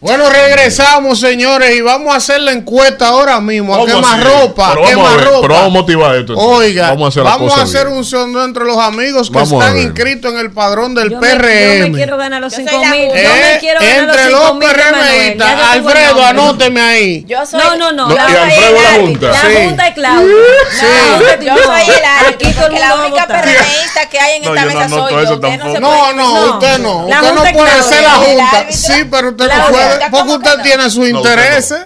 [0.00, 3.74] Bueno, regresamos, señores, y vamos a hacer la encuesta ahora mismo.
[3.74, 4.22] ¿A ¿Cómo qué más así?
[4.22, 4.70] ropa?
[4.74, 5.40] Pero ¿Qué a más ver, ropa?
[5.42, 6.32] pero vamos a motivar esto.
[6.34, 6.56] entonces.
[6.56, 9.52] Oiga, vamos a hacer, la vamos a hacer un sondeo entre los amigos que Vamos
[9.60, 11.90] a están inscritos en el padrón del Yo me, yo PRM.
[11.90, 13.08] me quiero ganar los Yo soy 5 la mil.
[13.08, 13.14] Yo.
[13.16, 14.60] Eh, me quiero ganar los entre 5 los.
[14.60, 17.24] Ya PRMistas, Alfredo, anóteme ahí.
[17.26, 18.08] Yo soy, No, no, no.
[18.08, 19.26] No, la, y Alfredo la la Junta.
[19.26, 19.56] La Sí.
[19.64, 20.34] Junta es Claudia.
[20.78, 20.86] Sí.
[20.86, 23.26] No, yo soy el árbitro, porque la a única.
[23.26, 25.34] PRMista que hay en No, esta mesa soy yo.
[25.34, 25.80] Usted no.
[25.80, 26.52] No, puede- no, No.
[26.54, 27.06] usted no.
[27.08, 28.66] Usted no puede ser la Junta.
[28.70, 29.87] Sí, pero usted no puede.
[30.10, 30.62] ¿Cómo Porque que usted no?
[30.62, 31.18] tiene sus No, usted no.
[31.42, 31.78] intereses.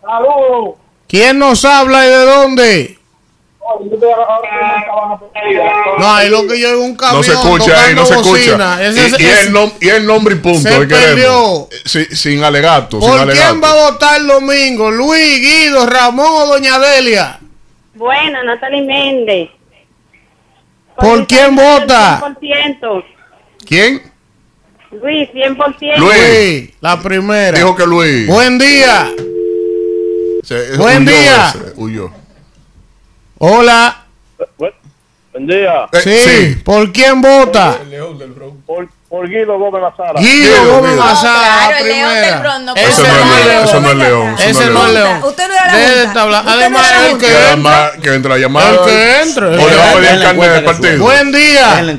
[0.00, 0.76] Saludos.
[1.06, 2.98] ¿Quién nos habla y de dónde?
[5.98, 8.82] No, ahí lo que yo en un camión No se escucha ahí, no se escucha.
[8.82, 10.60] Ese- y, ese- y ese- el nom- y el nombre y punto.
[10.70, 11.68] Se perdió.
[11.70, 12.98] Eh, si- sin alegato.
[12.98, 13.46] sin ¿Por alegato.
[13.50, 14.90] quién va a votar el domingo?
[14.90, 17.38] ¿Luis, Guido, Ramón o doña Delia?
[17.92, 19.50] Bueno, Natalie Méndez.
[20.96, 22.20] ¿Por quién vota?
[22.40, 23.04] 100%.
[23.66, 24.09] ¿Quién?
[24.92, 25.96] Luis, 100%.
[25.98, 25.98] Luis.
[25.98, 27.56] Luis, la primera.
[27.58, 28.26] Dijo que Luis.
[28.26, 29.10] Buen día.
[30.42, 31.48] Se- Buen huyó día.
[31.54, 32.10] ese, huyó.
[33.38, 34.04] Hola.
[34.58, 35.88] Buen día.
[35.92, 36.54] Eh, Sí, sí.
[36.64, 37.78] ¿por quién vota?
[38.66, 40.20] Por, por Guido Gómez Lazara.
[40.20, 40.96] Guido Gómez.
[40.96, 42.38] Mazara, Claro, la el león del.
[42.38, 43.48] Bronx, Ese Eso no es León.
[43.48, 43.64] León.
[43.64, 44.34] Eso no es León.
[44.38, 44.94] Ese no es León.
[44.94, 45.24] León.
[45.24, 46.52] Usted no era la Junta.
[46.52, 47.92] Además, el que entra.
[48.00, 48.70] que entra la llamada.
[48.70, 49.46] El que entre.
[49.46, 50.98] O le va a pedir carnet del partido.
[51.04, 51.96] Buen día.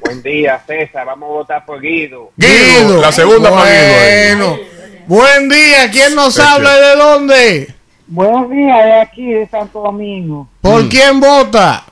[0.00, 1.04] Buen día, César.
[1.04, 2.30] Vamos a votar por Guido.
[2.38, 3.00] Guido.
[3.02, 4.48] La segunda para Guido.
[4.48, 4.58] Bueno.
[5.06, 5.90] Buen día.
[5.90, 7.74] ¿Quién nos habla y de dónde?
[8.06, 10.48] Buenos días, de aquí de Santo Domingo.
[10.62, 11.84] ¿Por quién vota?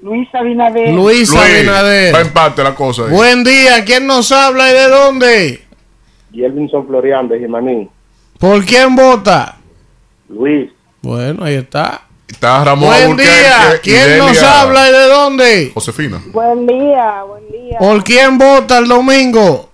[0.00, 0.94] Luis Abinader.
[0.94, 1.34] Luis.
[1.34, 2.14] Va Abinader.
[2.16, 3.10] empate la cosa ahí.
[3.10, 3.84] Buen día.
[3.84, 5.64] ¿Quién nos habla y de dónde?
[6.32, 7.88] Yelvinson Florian de Jimaní.
[8.38, 9.56] ¿Por quién vota?
[10.28, 10.70] Luis.
[11.02, 12.02] Bueno, ahí está.
[12.28, 13.80] Está Ramón Buen día.
[13.82, 15.70] ¿Quién nos habla y de dónde?
[15.74, 16.20] Josefina.
[16.26, 17.78] Buen día, buen día.
[17.78, 19.70] ¿Por quién vota el domingo?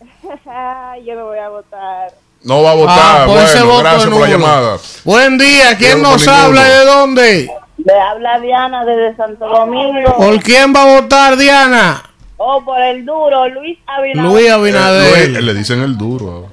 [1.04, 2.14] Yo no voy a votar.
[2.44, 2.98] No va a votar.
[2.98, 4.78] Ah, pues ese bueno, voto gracias por la llamada.
[5.04, 5.76] Buen día.
[5.76, 7.50] ¿Quién no nos por habla y de dónde?
[7.84, 10.16] Le habla Diana desde Santo Domingo.
[10.16, 12.02] ¿Por quién va a votar Diana?
[12.36, 14.30] Oh, por el duro, Luis Abinader.
[14.32, 15.30] Luis Eh, Abinader.
[15.30, 16.46] Luis, le dicen el duro.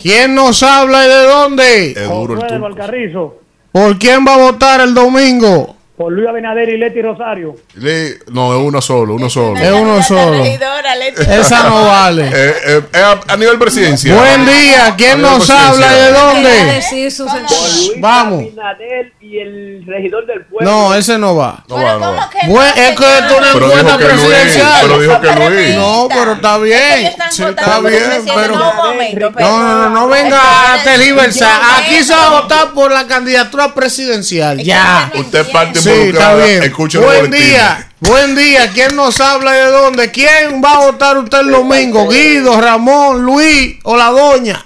[0.00, 1.90] ¿Quién nos habla y de dónde?
[1.92, 3.34] Es duro el turco.
[3.72, 5.76] ¿Por quién va a votar el domingo?
[5.96, 7.54] Por Luis Abinader y Leti Rosario.
[7.74, 9.56] Le- no, es uno solo, uno solo.
[9.56, 10.44] Es uno solo.
[10.44, 12.26] Esa no vale.
[12.34, 14.16] Eh, eh, es a, nivel presidencial.
[14.18, 17.28] Buen día, ¿quién nos habla y de presidencial.
[17.28, 18.00] dónde?
[18.00, 18.40] Vamos.
[18.42, 20.68] Abinader y el regidor del pueblo.
[20.68, 21.62] No, ese no va.
[21.68, 22.30] No va, no va.
[22.74, 24.78] Es que esto es Pero que Luis, presidencial.
[24.82, 25.76] pero dijo que Luis.
[25.76, 27.12] No, pero está bien.
[27.30, 28.56] Sí, está bien, pero.
[28.56, 31.60] No, No, no, no, no venga a tergiversar.
[31.78, 34.58] Aquí se va a votar por la candidatura presidencial.
[34.58, 35.12] Ya.
[35.14, 36.62] Usted es parte Sí, está bien.
[36.62, 37.88] Escuche los Buen día.
[38.00, 38.70] Buen día.
[38.72, 40.10] ¿Quién nos habla y de dónde?
[40.10, 42.08] ¿Quién va a votar usted el domingo?
[42.08, 44.64] Guido, Ramón, Luis o la doña.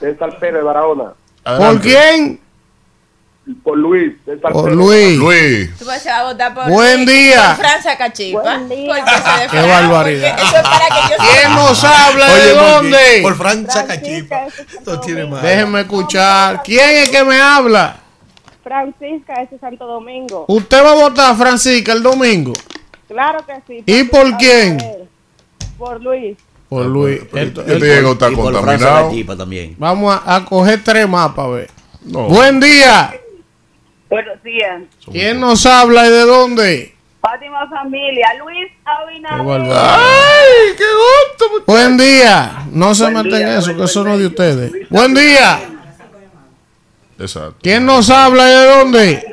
[0.00, 1.12] César Pérez de Barahona.
[1.44, 2.40] ¿Por quién?
[3.62, 4.12] Por Luis.
[4.24, 4.76] César Por Pérez.
[4.76, 5.18] Luis.
[5.18, 5.76] Luis.
[5.78, 7.54] Tú vas a votar por Buen Luis, día.
[7.56, 8.42] por Francia Cachipa.
[8.42, 10.38] Porque se Qué defrauda, barbaridad.
[10.38, 13.18] Eso es para que yo ¿Quién nos habla de dónde?
[13.22, 14.46] Por Frank Sacachipa.
[14.86, 15.42] No tiene más.
[15.42, 16.62] Déjenme escuchar.
[16.64, 17.96] ¿Quién es que me habla?
[18.64, 20.46] Francisca, ese Santo Domingo.
[20.48, 22.52] ¿Usted va a votar, Francisca, el domingo?
[23.06, 23.82] Claro que sí.
[23.86, 24.78] ¿Y por quién?
[25.78, 26.36] Por Luis.
[26.68, 27.20] Por Luis.
[27.32, 29.36] Esto- Este esto- Diego está Y por Francia contaminado.
[29.36, 29.76] También.
[29.78, 31.70] Vamos a, a coger tres mapas, a ver.
[32.04, 32.22] No.
[32.28, 33.14] Buen día.
[34.10, 34.82] Buenos días.
[35.10, 36.94] ¿Quién nos habla y de dónde?
[37.20, 39.72] Fátima Familia, Luis Abinader.
[39.74, 41.64] ¡Ay, qué gusto!
[41.66, 42.66] Buen día.
[42.70, 44.72] No se metan en eso, que eso no es de ustedes.
[44.90, 45.60] Buen día.
[47.18, 47.56] Exacto.
[47.62, 49.24] ¿Quién nos habla y de dónde?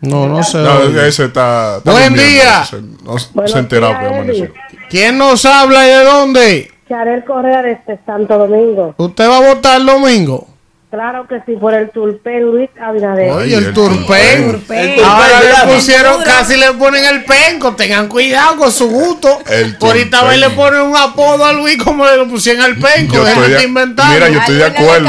[0.00, 0.58] No, no sé.
[0.58, 1.08] No, dónde.
[1.08, 1.76] ese está.
[1.78, 2.64] está Buen día.
[2.64, 4.52] Se- No se ha enterado que amaneció.
[4.90, 6.70] ¿Quién nos habla y de dónde?
[6.88, 8.94] Charel Correa de este Santo Domingo.
[8.98, 10.48] ¿Usted va a votar el domingo?
[10.92, 13.30] Claro que sí, por el Tulpen Luis Abinader.
[13.32, 14.52] Oye, el el turpen.
[14.52, 14.94] turpen.
[15.02, 17.74] Ahora le pusieron, casi le ponen el penco.
[17.74, 19.40] Tengan cuidado con su gusto.
[19.48, 20.28] El Ahorita turpen.
[20.28, 23.14] va y le ponen un apodo a Luis como le pusieron el penco.
[23.14, 24.10] Yo estoy de de- inventar.
[24.12, 25.08] Mira, yo estoy de acuerdo.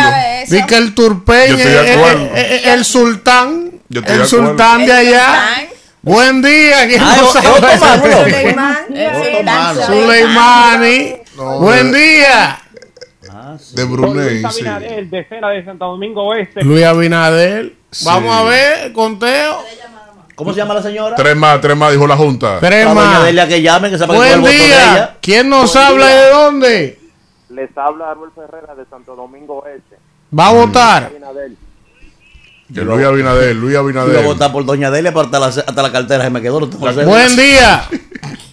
[0.49, 2.29] Vi que el turpen Yo es, estoy de es- acuerdo.
[2.33, 3.71] es- es el sultán.
[3.89, 4.47] Yo estoy El de acuerdo.
[4.47, 5.67] sultán de El allá.
[6.01, 6.87] Buen día.
[6.87, 7.15] ¿quién Ah.
[8.89, 11.15] El Suleimani.
[11.35, 11.91] No, Buen
[13.51, 13.75] de- día.
[13.75, 14.65] De Brunei, Luis sí.
[14.67, 16.63] Abinader, de Cera de Santo Domingo Oeste.
[16.63, 17.73] Luis Abinader.
[18.05, 19.57] Vamos a ver, conteo.
[20.35, 21.15] ¿Cómo se llama la señora?
[21.15, 22.59] Tres más, tres más, dijo la Junta.
[22.59, 23.25] Tres más.
[23.47, 24.91] Que llame, que sepa que fue el Buen voto de día.
[24.93, 25.17] ella.
[25.21, 26.99] ¿Quién nos habla y de dónde?
[27.49, 29.97] Les habla Aruel Ferreira de Santo Domingo Oeste.
[30.37, 31.03] Va a votar.
[31.03, 31.51] Abinader.
[32.73, 34.23] Que Luis Abinader, Luis Iba a Abinader.
[34.25, 36.61] votar por doña Delia, pero hasta la, hasta la cartera se me quedó.
[36.61, 36.67] no.
[36.67, 37.87] Buen día.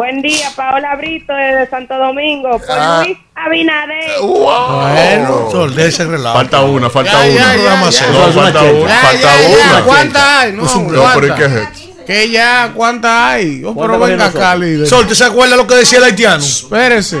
[0.00, 2.52] Buen día, Paola Brito de Santo Domingo.
[2.58, 3.02] Por Ah.
[3.04, 4.20] Luis Abinader.
[4.22, 5.48] Bueno.
[5.50, 6.38] Sol, de ese relajo.
[6.38, 7.56] Falta una, falta Ya, una.
[7.56, 7.76] ya.
[7.80, 9.82] No, falta una, falta una.
[9.84, 10.52] ¿Cuántas hay?
[10.52, 11.36] No, No, pero ¿y ¿cuántas?
[11.36, 12.04] qué es esto?
[12.06, 13.62] Que ya, ¿cuántas hay?
[13.62, 14.88] Oh, pero ¿Cuántas venga acá, líder.
[14.88, 16.42] Sol, ¿te se acuerda lo que decía el haitiano?
[16.42, 17.16] Espérese.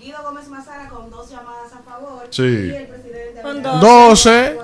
[0.00, 2.26] Guido Gómez Mazara con dos llamadas a favor.
[2.30, 2.42] Sí.
[2.42, 3.80] Y el presidente Con Abinader.
[3.80, 4.58] 12.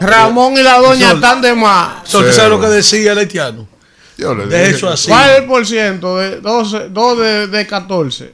[0.00, 2.06] Ramón y la doña están de más.
[2.06, 2.32] Sol, ¿tú Cero.
[2.36, 3.71] sabes lo que decía el haitiano?
[4.18, 5.08] Yo le De eso así.
[5.08, 6.18] ¿Cuál es el por ciento?
[6.18, 8.32] De 12, 2 de, de 14.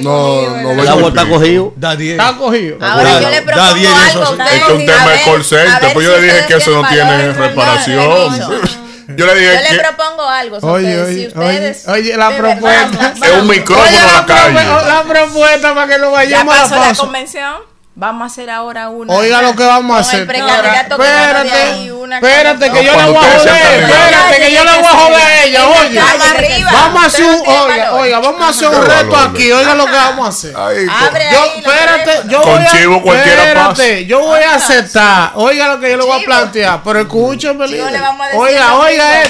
[0.00, 1.72] No, no, El agua está cogido.
[1.76, 2.18] Da 10.
[2.18, 2.78] Está cogido.
[2.80, 4.22] Ahora Da- yo le da propongo 10 de algo.
[4.22, 5.92] es un a tema de call a center.
[5.94, 7.96] Pues yo le dije que eso no tiene reparación.
[7.96, 8.50] no, no.
[9.16, 10.58] Yo le dije Yo le que propongo algo.
[10.60, 11.88] Oye, Oye, si ustedes.
[11.88, 13.14] oye, la propuesta.
[13.24, 14.54] es un micrófono en la calle.
[14.54, 17.02] la propuesta para que no Ya vayamos a la pasó la pausa.
[17.04, 17.54] convención.
[17.98, 19.12] Vamos a hacer ahora una.
[19.12, 20.24] Oiga lo que vamos a hacer.
[20.24, 23.82] Precandidato que ahí, una Espérate, que yo No, la voy a joder.
[23.82, 25.66] Espérate, que yo la voy a joder a ella.
[25.66, 26.00] Oye,
[26.72, 27.42] Vamos a hacer un.
[27.44, 29.50] Oiga, oiga, vamos a hacer un reto aquí.
[29.50, 30.52] Oiga lo que vamos a hacer.
[30.52, 35.32] Yo, espérate, yo Con voy a, chivo cualquiera espérate, yo voy a aceptar.
[35.34, 37.50] Oiga lo que yo le voy a plantear, pero decir
[38.32, 39.22] Oiga, oiga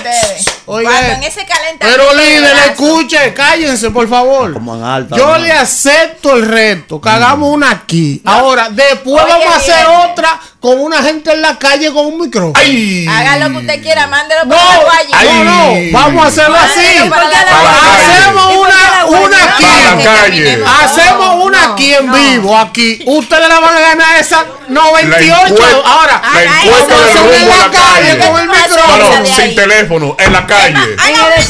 [0.68, 1.78] Cuando en ese calentamiento.
[1.80, 4.52] Pero de líder, escuche, cállense, por favor.
[4.52, 5.16] Como en alta.
[5.16, 5.38] Yo ¿no?
[5.38, 8.20] le acepto el reto, que hagamos una aquí.
[8.24, 10.10] Ahora, después Oye, vamos a hacer bien.
[10.10, 12.52] otra con una gente en la calle con un micrófono.
[12.56, 13.06] Ay.
[13.08, 15.08] Haga lo que usted quiera, mándelo No, por la guaya.
[15.12, 15.28] Ay.
[15.44, 17.08] no, no, vamos a hacerlo así.
[17.08, 18.12] Para la Para la calle.
[18.18, 19.64] Hacemos una, una aquí.
[19.64, 20.64] Para la calle.
[20.82, 23.02] Hacemos una aquí en vivo, aquí.
[23.06, 25.54] Ustedes le van a ganar esa 98.
[25.58, 28.18] La Ahora, La encuesta vamos a del en rumbo a la la calle calle.
[28.18, 29.18] con el No, micrófono.
[29.20, 30.74] no, sin teléfono, en la calle.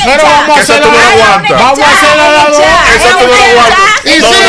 [0.05, 2.59] Pero vamos a hacerlo no Vamos a hacerlo a dos.
[2.95, 3.79] Eso tú no lo aguantas.
[4.05, 4.45] Y sí,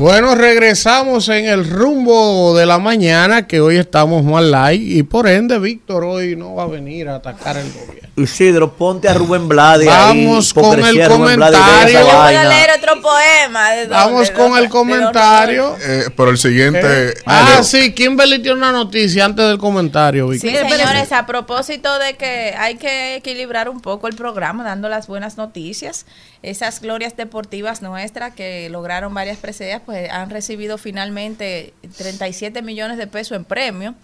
[0.00, 5.28] Bueno, regresamos en el rumbo de la mañana, que hoy estamos más light y por
[5.28, 8.08] ende Víctor hoy no va a venir a atacar el gobierno.
[8.16, 10.62] Isidro, ponte a Rubén Blades Vamos ahí.
[10.62, 11.58] con el comentario.
[11.86, 12.48] esa Yo voy Voy a vaina.
[12.48, 13.70] leer otro un poema.
[13.72, 13.94] ¿de dónde?
[13.94, 15.76] Vamos ¿De con el comentario.
[15.82, 17.14] Eh, pero el siguiente.
[17.26, 17.62] Ah, Leo.
[17.62, 20.48] sí, Kimberly tiene una noticia antes del comentario, Vicky.
[20.48, 25.06] Sí, señores, a propósito de que hay que equilibrar un poco el programa dando las
[25.06, 26.04] buenas noticias,
[26.42, 33.06] esas glorias deportivas nuestras que lograron varias preseas, pues han recibido finalmente 37 millones de
[33.06, 33.94] pesos en premio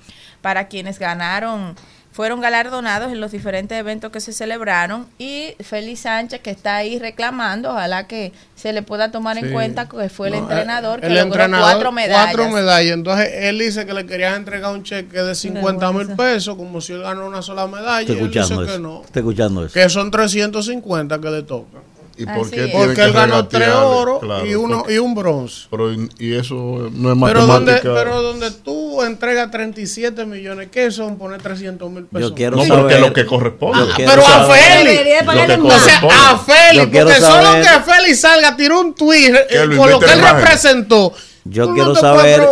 [0.42, 1.76] para quienes ganaron
[2.16, 6.98] fueron galardonados en los diferentes eventos que se celebraron y Félix Sánchez que está ahí
[6.98, 11.08] reclamando, ojalá que se le pueda tomar en cuenta que fue el No, entrenador que
[11.08, 12.34] el logró entrenador, cuatro medallas.
[12.34, 12.94] Cuatro medallas.
[12.94, 16.94] Entonces él dice que le querían entregar un cheque de 50 mil pesos, como si
[16.94, 18.00] él ganó una sola medalla.
[18.00, 19.02] Estoy él dice escuchando que no.
[19.04, 19.74] Estoy escuchando eso.
[19.74, 21.82] Que son 350 que le tocan.
[22.18, 23.94] ¿Y por qué tiene Porque que él ganó tres regatearle?
[24.00, 25.66] oro Claro, y uno porque- y un bronce.
[25.70, 26.54] Pero, y- y eso
[26.94, 27.94] no es Pero donde, matemática.
[27.94, 32.30] pero donde tú entregas 37 millones, ¿qué son poner 300 mil pesos?
[32.30, 32.80] Yo quiero no, saber.
[32.80, 33.92] porque es lo que corresponde.
[33.98, 35.28] Pero a Félix.
[35.62, 35.98] O sea,
[36.32, 40.06] a Félix, porque solo saber- que Félix salga, tiró un tweet eh, con lo que
[40.12, 40.36] él imagen.
[40.38, 41.12] representó.
[41.44, 42.42] Yo no quiero saber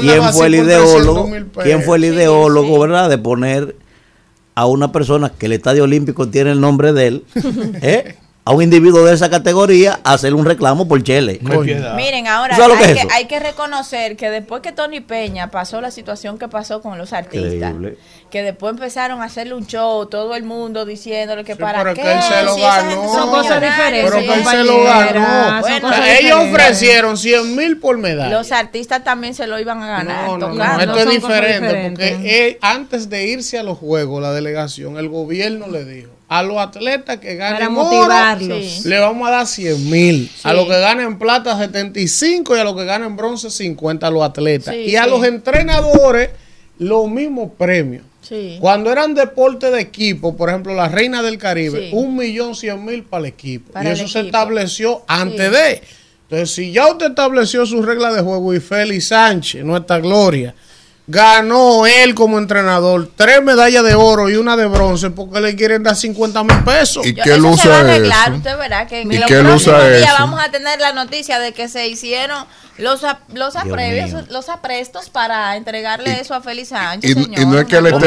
[0.00, 1.62] quién fue el ideólogo, 300.000 pesos.
[1.64, 3.10] quién fue el ideólogo, ¿verdad?
[3.10, 3.76] De poner
[4.54, 7.24] a una persona que el Estadio Olímpico tiene el nombre de él,
[7.82, 8.16] ¿eh?
[8.44, 11.38] A un individuo de esa categoría a hacer un reclamo por Chele.
[11.94, 13.14] Miren, ahora ¿Tú sabes lo que hay es que, eso?
[13.16, 17.12] hay que reconocer que después que Tony Peña pasó la situación que pasó con los
[17.12, 17.98] artistas, Increíble.
[18.30, 21.94] que después empezaron a hacerle un show, todo el mundo diciéndole que Sí, para pero
[21.94, 22.90] qué, que él se lo si esa ganó.
[22.90, 25.22] gente Son cosas diferentes, Pero que él se lo ganó.
[25.52, 26.50] son Bueno, O sea, cosas ellos diferentes.
[26.52, 28.28] ofrecieron 100 mil por medalla.
[28.36, 30.26] Los artistas también se lo iban a ganar.
[30.26, 34.32] No, no, no, esto es diferente porque él, antes de irse a los juegos, la
[34.32, 38.86] delegación, el gobierno le dijo a los atletas que ganen Para oro, motivarlos.
[38.86, 40.30] Le vamos a dar 100 mil.
[40.44, 44.22] A los que ganen plata 75 y a los que ganen bronce 50 a los
[44.22, 44.74] atletas.
[44.74, 45.10] Sí, y a sí.
[45.10, 46.30] los entrenadores
[46.78, 48.04] los mismos premios.
[48.60, 53.02] Cuando eran deporte de equipo, por ejemplo, la Reina del Caribe, un millón cien mil
[53.02, 53.72] para el equipo.
[53.72, 55.82] Para y eso se estableció antes de.
[56.22, 60.54] Entonces, si ya usted estableció su regla de juego y Félix Sánchez, nuestra gloria,
[61.06, 65.82] ganó él como entrenador tres medallas de oro y una de bronce porque le quieren
[65.82, 67.04] dar 50 mil pesos.
[67.04, 70.50] ¿Y qué él eso usted verá que en ¿Y los qué próximos días vamos a
[70.50, 72.44] tener la noticia de que se hicieron
[72.78, 73.02] los,
[73.34, 77.40] los aprevios, los aprestos para entregarle eso a Félix Sánchez, Y, señor.
[77.40, 78.06] y no es que le esté,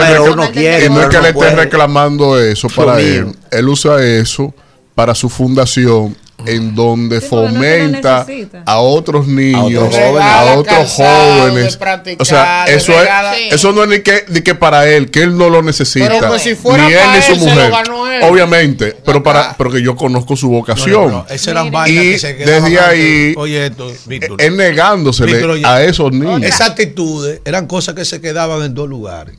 [0.53, 3.35] quiere, y no es que le esté reclamando eso para él.
[3.51, 4.53] Él usa eso
[4.95, 8.25] para su fundación en donde Sí, no fomenta
[8.65, 10.07] a otros niños, otros a
[10.41, 10.57] jóvenes.
[10.57, 10.95] otros jóvenes.
[10.95, 14.53] calzado, de practicar, o sea, eso, regala- es, eso no es ni que, ni que
[14.53, 16.07] para él, que él no lo necesita.
[16.09, 17.71] Pero que si fuera ni él ni su él, se lo mujer.
[17.71, 18.21] ganó él.
[18.23, 20.91] Obviamente, pero para porque yo conozco su vocación.
[20.93, 24.41] No, no, no, esas eran vainas y que se quedaban desde ahí, Oye, esto, Víctor.
[24.41, 26.43] él negándosele Víctor, oye, a esos niños.
[26.43, 29.35] Esas actitudes eran cosas que se quedaban en dos lugares.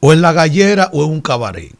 [0.00, 1.72] O en la gallera o en un cabaret.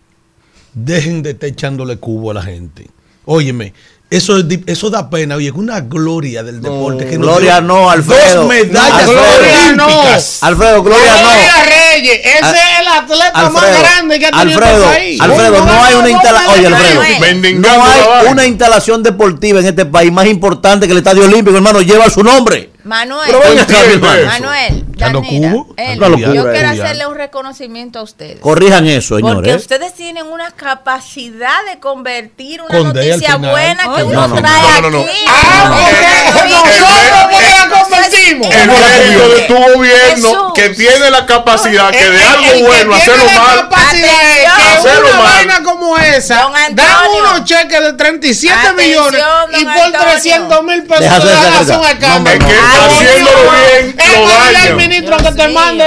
[0.72, 2.86] Dejen de estar echándole cubo a la gente.
[3.32, 3.72] Óyeme,
[4.10, 5.36] eso, eso da pena.
[5.36, 7.06] Oye, es una gloria del deporte.
[7.06, 8.40] que nos Gloria no, Alfredo.
[8.40, 9.84] Dos medallas Alfredo.
[9.84, 10.38] olímpicas.
[10.42, 11.28] Alfredo, Gloria no.
[11.28, 14.96] Gloria Reyes, ese Al- es el atleta más Alfredo, grande que ha tenido Alfredo, este
[14.98, 15.20] país.
[15.20, 16.54] Alfredo, no hay una instalación.
[16.56, 21.24] Oye, Alfredo, no hay una instalación deportiva en este país más importante que el Estadio
[21.24, 21.80] Olímpico, hermano.
[21.80, 22.70] Lleva su nombre.
[22.82, 23.30] Manuel.
[24.26, 25.74] Manuel, ¿Echando Danira, cubo?
[25.76, 25.98] él,
[26.34, 28.40] yo quiero hacerle un reconocimiento a ustedes.
[28.40, 29.56] Corrijan eso, Porque señores.
[29.62, 34.90] ustedes tienen una capacidad de convertir una noticia buena que uno no, no, trae no,
[34.90, 35.00] no, no.
[35.00, 35.10] aquí.
[35.28, 38.48] Ah, porque porque la.
[38.48, 40.52] El mérito de tu gobierno Jesús.
[40.54, 43.70] que tiene la capacidad que de algo bueno hacerlo la mal.
[44.78, 45.62] Hacerlo mal.
[45.64, 49.22] como esa, dan unos cheques de 37 Atención, millones
[49.60, 50.00] y por Antonio.
[50.12, 51.90] 300 mil pesos de cerca.
[51.90, 52.20] escándalo.
[52.20, 53.94] No, Es que haciéndolo bien
[54.70, 55.84] lo que ministro que te mande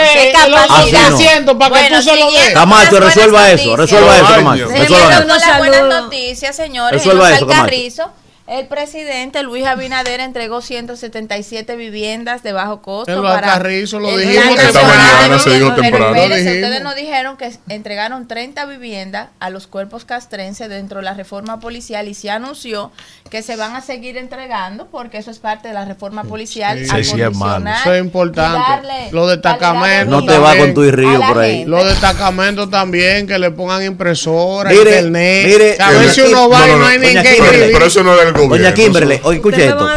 [0.49, 1.13] los capacidad.
[1.13, 2.49] asientos para que tú se lo des.
[2.53, 4.67] Camacho, resuelva eso, resuelva eso, Camacho.
[4.69, 5.57] Resuelva eso.
[5.57, 6.93] buenas noticias, señores.
[6.93, 8.11] En Resuelva eso, Camacho.
[8.45, 14.27] El presidente Luis Abinader entregó 177 viviendas de bajo costo los para Alcarrizos, lo el
[14.27, 16.11] dijimos esta mañana, se dijo temprano.
[16.11, 21.61] Ustedes nos dijeron que entregaron 30 viviendas a los cuerpos castrenses dentro de la reforma
[21.61, 22.91] policial y se anunció
[23.29, 26.79] que se van a seguir entregando porque eso es parte de la reforma policial.
[26.79, 28.59] Sí, sí, Eso es importante.
[28.59, 31.57] darle Los destacamentos No te va con tu río por ahí.
[31.59, 31.69] gente.
[31.69, 35.45] Los destacamentos también, que le pongan impresora, Mire, internet.
[35.47, 37.69] mire, que a ver si uno va No, y no, no no, hay ni que.
[37.71, 38.57] Pero eso no es gobierno.
[38.57, 39.87] Doña Kimberly, oye, escuche esto.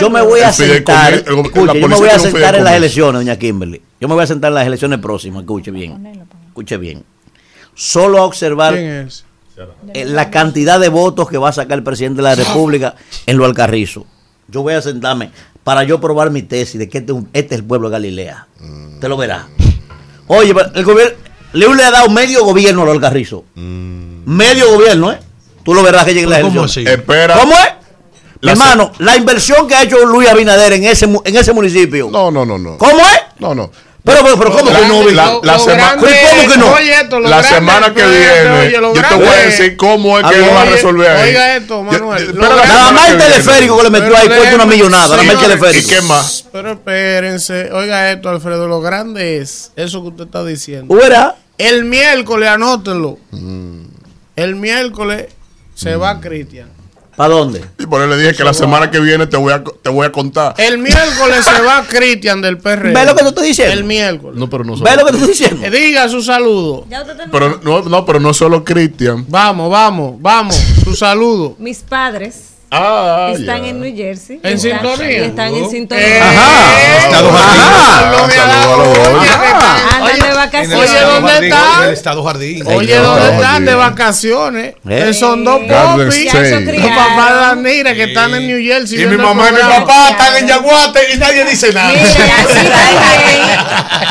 [0.00, 3.38] Yo me voy a sentar, escuche, yo me voy a sentar en las elecciones, doña
[3.38, 3.82] Kimberly.
[4.00, 6.26] Yo me voy a sentar en las elecciones próximas, escuche bien.
[6.48, 7.04] Escuche bien.
[7.74, 9.06] Solo a observar eh,
[10.04, 12.94] la cantidad de votos que va a sacar el presidente de la República
[13.26, 14.06] en lo Alcarrizo.
[14.48, 15.30] Yo voy a sentarme
[15.64, 18.46] para yo probar mi tesis de que este, es este es el pueblo de Galilea.
[18.94, 19.48] Usted lo verá.
[20.28, 21.16] Oye, el gobierno,
[21.52, 23.44] Leo le ha dado medio gobierno a lo Alcarrizo.
[23.54, 25.18] Medio gobierno, ¿eh?
[25.66, 26.86] Tú lo verás que llegue la ¿Cómo elección.
[26.86, 26.90] así?
[26.90, 27.34] Espera.
[27.38, 27.68] ¿Cómo es?
[28.40, 32.08] La Hermano, la inversión que ha hecho Luis Abinader en ese, en ese municipio.
[32.10, 32.78] No, no, no, no.
[32.78, 33.20] ¿Cómo es?
[33.38, 33.70] No, no.
[34.04, 35.02] Pero, pero, pero ¿cómo que no?
[35.10, 36.72] la- la Lo sema- grande- ¿Cómo que no?
[36.74, 40.34] Oye, esto, lo la semana que viene, yo te voy a decir cómo es que
[40.36, 41.28] Oye, él va a resolver ahí.
[41.30, 42.26] Oiga esto, Manuel.
[42.26, 45.22] Yo- pero Nada más el semana teleférico que le metió ahí cuesta una millonada, nada
[45.24, 45.90] más el señores, teleférico.
[45.92, 46.44] ¿Y qué más?
[46.52, 50.94] Pero espérense, oiga esto, Alfredo, lo grande es eso que usted está diciendo.
[50.94, 51.34] ¿Fuera?
[51.58, 53.18] El miércoles, anótenlo.
[54.36, 55.26] El miércoles
[55.76, 56.68] se va Cristian.
[57.16, 57.64] ¿Para dónde?
[57.78, 60.06] Y por eso le dije que la semana que viene te voy a, te voy
[60.06, 60.54] a contar.
[60.58, 62.92] El miércoles se va Cristian del PRD.
[62.92, 63.72] ¿Ves lo que te estoy diciendo?
[63.74, 64.38] El miércoles.
[64.38, 65.70] No, pero no ¿Ves lo que te estoy diciendo?
[65.70, 66.86] Diga su saludo.
[67.30, 69.24] Pero no, no, pero no solo Cristian.
[69.28, 70.56] Vamos, vamos, vamos.
[70.84, 71.56] Su saludo.
[71.58, 73.68] Mis padres Ah, están ya.
[73.68, 74.40] en New Jersey.
[74.42, 75.24] ¿En Están- sintonía?
[75.24, 76.24] Están en Eh, sintonía.
[76.28, 76.98] Ajá.
[76.98, 79.20] Estado Ah, No me ha dado- saludos a los dos.
[79.20, 79.30] Oye,
[79.96, 80.78] Andan de vacaciones.
[80.90, 81.90] Oye, ¿dónde En el están?
[81.92, 82.66] estado jardín.
[82.66, 84.74] Oye, ¿dónde están de vacaciones?
[84.88, 85.02] ¿Eh?
[85.06, 86.24] Que son dos popis.
[86.24, 89.02] Los papás de Danira que están en New Jersey.
[89.02, 91.92] Y mi mamá y mi papá están en Yaguate y nadie dice nada.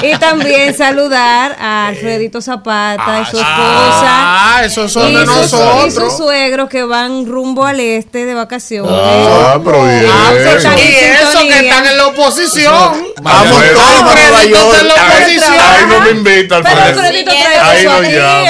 [0.01, 3.45] Y también saludar a Alfredito Zapata y su esposa.
[3.47, 5.87] Ah, esos son de nosotros.
[5.87, 8.44] Y sus suegros que van rumbo al este de vacaciones.
[8.89, 10.05] Ah, pero bien.
[10.11, 13.07] Ah, pues, Están en y eso que están en la oposición.
[13.21, 14.77] Vamos todos a Nueva está York.
[14.81, 15.53] en la Ahí- oposición.
[15.59, 16.81] Ahí no me invita, Pero.
[16.81, 17.83] Alfredito trae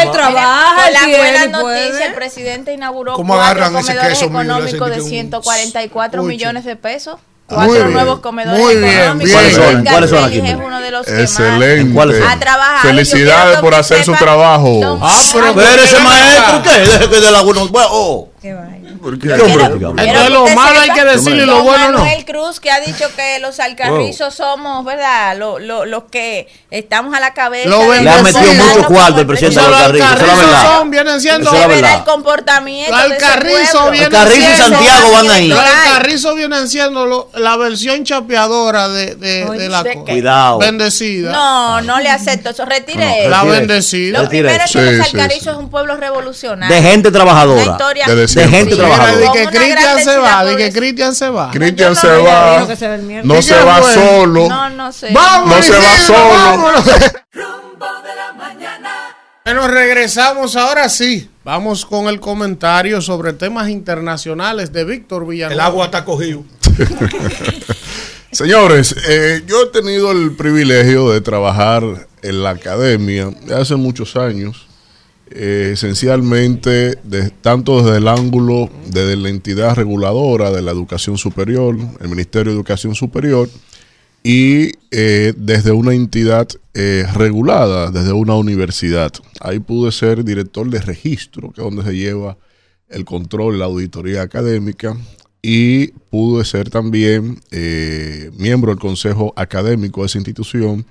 [0.03, 4.30] él trabaja, él la buena noticia, el presidente inauguró ¿Cómo cuatro agarran ese queso
[4.89, 6.27] de que un 144 Escuche.
[6.35, 7.19] millones de pesos.
[7.47, 9.30] Muy Cuatro bien, nuevos comedores muy bien, económicos.
[9.30, 9.34] bien.
[9.38, 9.63] ¿Cuáles son?
[9.84, 10.61] Garcés ¿Cuáles son aquí, es Miguel?
[10.65, 11.93] uno de los que más Excelente.
[12.27, 12.81] Ha trabajado.
[12.81, 14.99] Felicidades por hacer su trabajo.
[14.99, 15.53] Ah, pero
[15.84, 16.63] ese maestro.
[16.63, 16.69] ¿qué?
[16.80, 17.88] Deje que de la bueno.
[17.91, 18.30] Oh.
[18.41, 18.55] Qué.
[19.06, 19.27] ¿Por qué?
[19.27, 19.48] ¿Qué hombre?
[19.57, 21.99] Quiero- Quiero Entonces lo malo hay que decirlo y lo bueno no.
[21.99, 25.38] Manuel Cruz que ha dicho que los alcarrizos somos, ¿verdad?
[25.38, 27.69] Los lo, los que estamos a la cabeza.
[27.69, 30.45] Lo Le ha los metido mucho cuarto el presidente de los los Alcarrizos, la alcarrizos
[30.49, 30.77] verdad.
[30.77, 31.53] son, vienen siendo.
[31.53, 31.94] Es verdad.
[31.99, 34.56] el comportamiento Los alcarrizos vienen Alcarrizo y.
[34.57, 35.48] Santiago van ahí.
[35.49, 40.11] Los alcarrizos vienen siendo lo- la versión chapeadora de, de, Oye, de la ¿de cosa.
[40.11, 40.57] Cuidado.
[40.57, 41.32] Bendecida.
[41.32, 42.65] No, no le acepto eso.
[42.65, 43.30] Retire.
[43.30, 44.23] La bendecida.
[44.23, 46.76] Lo primero es que los alcarrizos es un pueblo revolucionario.
[46.76, 47.77] De gente trabajadora.
[47.77, 50.72] De gente Sí, Mira, con que Cristian se va, di que.
[50.72, 51.51] Cristian se va.
[51.51, 52.67] Cristian no se va.
[53.23, 54.49] No ¿Y se va solo.
[54.49, 55.09] No, no sé.
[55.11, 56.30] Vamos, No se va solo.
[56.30, 56.85] vámonos.
[56.85, 58.89] Rumbo de la mañana.
[59.43, 61.30] Bueno, regresamos ahora sí.
[61.43, 65.53] Vamos con el comentario sobre temas internacionales de Víctor Villanueva.
[65.53, 66.43] El agua está cogido.
[68.31, 71.84] Señores, eh, yo he tenido el privilegio de trabajar
[72.22, 74.67] en la academia de hace muchos años,
[75.31, 76.97] eh, esencialmente
[77.41, 82.57] tanto desde el ángulo de la entidad reguladora de la educación superior, el Ministerio de
[82.57, 83.49] Educación Superior,
[84.23, 89.11] y eh, desde una entidad eh, regulada, desde una universidad.
[89.39, 92.35] Ahí pude ser director de registro, que es donde se lleva
[92.89, 94.97] el control, la auditoría académica,
[95.43, 100.88] y pude ser también eh, miembro del consejo académico de esa institución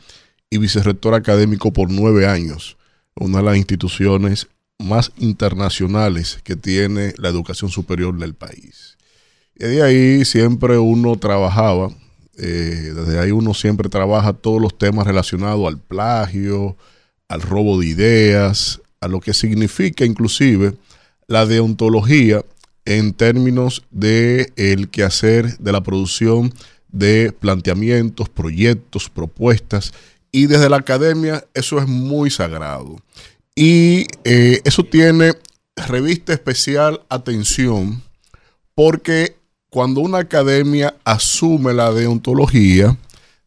[0.48, 2.76] y vicerrector académico por nueve años,
[3.16, 8.96] una de las instituciones más internacionales que tiene la educación superior del país.
[9.56, 11.90] Y de ahí siempre uno trabajaba,
[12.36, 16.76] eh, desde ahí uno siempre trabaja todos los temas relacionados al plagio,
[17.28, 20.74] al robo de ideas, a lo que significa inclusive
[21.28, 22.44] la deontología
[22.84, 26.52] en términos de el quehacer de la producción
[26.88, 29.92] de planteamientos, proyectos, propuestas
[30.34, 32.96] y desde la academia eso es muy sagrado
[33.54, 35.34] y eh, eso tiene
[35.76, 38.02] revista especial atención
[38.74, 39.36] porque
[39.70, 42.96] cuando una academia asume la deontología,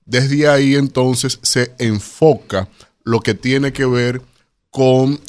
[0.06, 2.70] desde ahí entonces se enfoca
[3.04, 4.22] lo que tiene que ver
[4.72, 5.20] con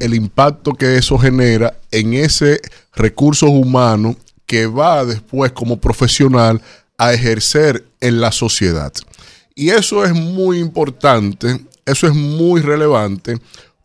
[0.00, 2.60] el impacto que eso genera en ese
[2.94, 4.14] recurso humano
[4.44, 6.60] que va después como profesional
[6.98, 8.92] a ejercer en la sociedad.
[9.58, 13.38] Y eso es muy importante, eso es muy relevante,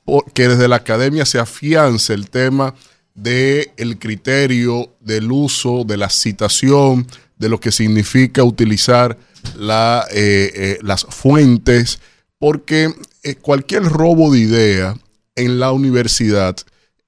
[0.05, 2.75] porque desde la academia se afianza el tema
[3.15, 7.07] del el criterio del uso, de la citación,
[7.39, 9.17] de lo que significa utilizar
[9.57, 11.97] eh, eh, las fuentes,
[12.37, 12.93] porque
[13.23, 14.95] eh, cualquier robo de idea
[15.35, 16.55] en la universidad,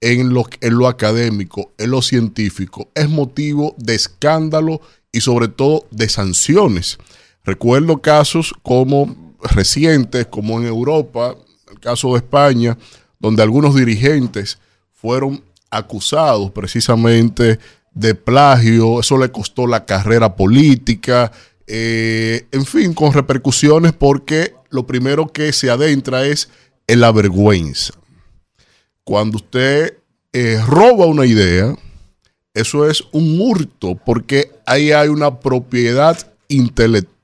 [0.02, 4.82] en lo académico, en lo científico, es motivo de escándalo
[5.12, 6.98] y sobre todo de sanciones.
[7.46, 11.36] Recuerdo casos como recientes, como en Europa,
[11.72, 12.78] el caso de España,
[13.20, 14.58] donde algunos dirigentes
[14.94, 17.60] fueron acusados precisamente
[17.94, 21.32] de plagio, eso le costó la carrera política,
[21.68, 26.50] eh, en fin, con repercusiones porque lo primero que se adentra es
[26.88, 27.94] en la vergüenza.
[29.04, 29.98] Cuando usted
[30.34, 31.76] eh, roba una idea,
[32.56, 36.18] Eso es un hurto porque ahí hay una propiedad
[36.48, 37.15] intelectual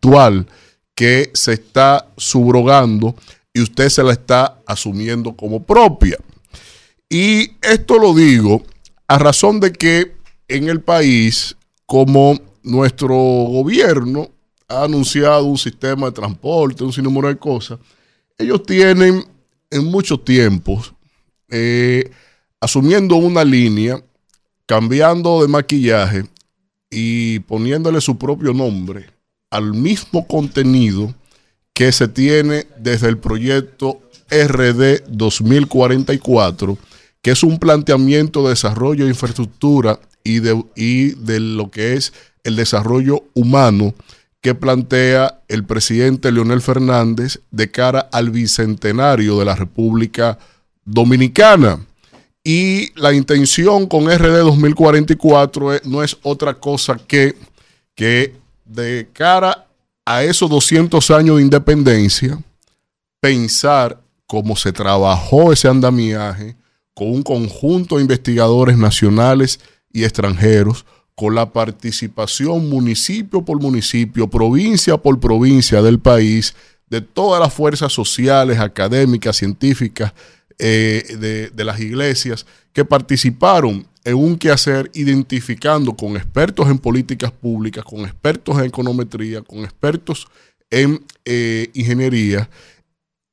[0.96, 3.16] que se está subrogando
[3.54, 6.18] y usted se la está asumiendo como propia.
[7.10, 8.64] Y esto lo digo
[9.08, 10.16] a razón de que
[10.48, 11.56] en el país,
[11.86, 14.30] como nuestro gobierno
[14.68, 17.80] ha anunciado un sistema de transporte, un sinnúmero de cosas,
[18.38, 19.26] ellos tienen
[19.70, 20.94] en muchos tiempos
[21.50, 22.10] eh,
[22.60, 24.02] asumiendo una línea,
[24.66, 26.24] cambiando de maquillaje
[26.90, 29.21] y poniéndole su propio nombre
[29.52, 31.14] al mismo contenido
[31.74, 36.78] que se tiene desde el proyecto RD 2044,
[37.22, 42.14] que es un planteamiento de desarrollo de infraestructura y de, y de lo que es
[42.44, 43.94] el desarrollo humano
[44.42, 50.40] que plantea el presidente Leonel Fernández de cara al bicentenario de la República
[50.84, 51.86] Dominicana.
[52.44, 57.36] Y la intención con RD 2044 es- no es otra cosa que
[57.94, 58.34] que
[58.72, 59.68] de cara
[60.06, 62.42] a esos 200 años de independencia,
[63.20, 66.56] pensar cómo se trabajó ese andamiaje
[66.94, 69.60] con un conjunto de investigadores nacionales
[69.92, 70.86] y extranjeros,
[71.16, 76.56] con la participación municipio por municipio, provincia por provincia del país,
[76.90, 80.14] de todas las fuerzas sociales, académicas, científicas,
[80.64, 87.84] eh, de, las iglesias, que participaron en un quehacer identificando con expertos en políticas públicas,
[87.84, 90.28] con expertos en econometría, con expertos
[90.70, 92.48] en eh, ingeniería,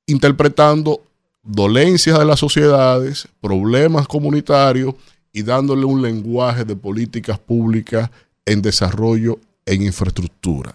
[0.06, 1.02] interpretando
[1.42, 4.94] dolencias de las sociedades, problemas comunitarios
[5.30, 8.10] y dándole un lenguaje de políticas públicas
[8.46, 10.74] en desarrollo en infraestructura.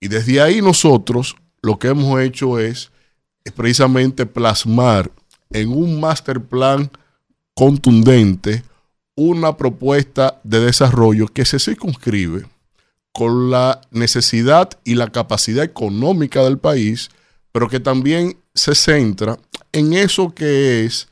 [0.00, 2.90] Y desde ahí nosotros lo que hemos hecho es
[3.54, 5.10] precisamente plasmar
[5.52, 6.90] en un master plan
[7.54, 8.62] contundente
[9.14, 12.46] una propuesta de desarrollo que se circunscribe
[13.12, 17.10] con la necesidad y la capacidad económica del país,
[17.52, 19.38] pero que también se centra
[19.72, 21.08] en eso que es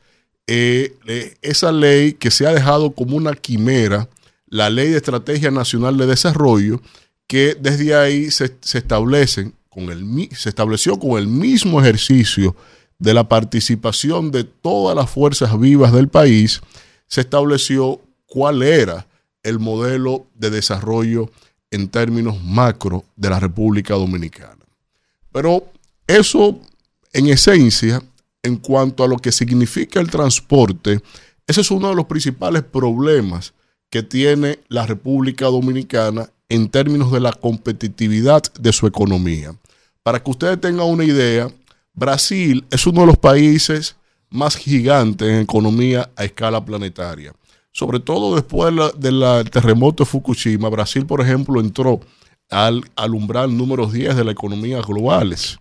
[0.47, 4.09] eh, eh, esa ley que se ha dejado como una quimera,
[4.47, 6.81] la Ley de Estrategia Nacional de Desarrollo,
[7.29, 12.57] que desde ahí se, se establecen con el, se estableció con el mismo ejercicio
[13.01, 16.61] de la participación de todas las fuerzas vivas del país,
[17.09, 19.09] se estableció cuál era
[19.43, 21.31] el modelo de desarrollo
[21.71, 24.59] en términos macro de la República Dominicana.
[25.33, 25.65] Pero
[26.07, 26.61] eso,
[27.13, 28.03] en esencia,
[28.43, 31.01] en cuanto a lo que significa el transporte,
[31.47, 33.55] ese es uno de los principales problemas
[33.89, 39.55] que tiene la República Dominicana en términos de la competitividad de su economía.
[40.03, 41.51] Para que ustedes tengan una idea,
[41.95, 43.97] Brasil es uno de los países
[44.31, 47.33] más gigantes en economía a escala planetaria.
[47.73, 52.01] Sobre todo después de la- de la- del terremoto de Fukushima, Brasil, por ejemplo, entró
[52.51, 55.59] al, al umbral número 10 de las economías globales.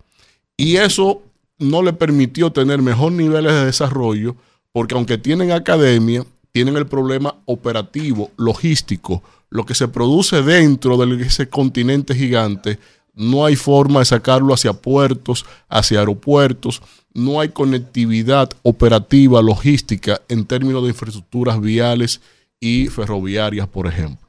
[0.57, 1.21] Y eso
[1.59, 4.35] no le permitió tener mejores niveles de desarrollo,
[4.71, 11.23] porque aunque tienen academia, tienen el problema operativo, logístico, lo que se produce dentro de
[11.25, 12.79] ese continente gigante,
[13.19, 16.81] no hay forma de sacarlo hacia puertos, hacia aeropuertos,
[17.13, 22.21] no hay conectividad operativa, logística en términos de infraestructuras viales
[22.61, 24.25] y ferroviarias, por ejemplo.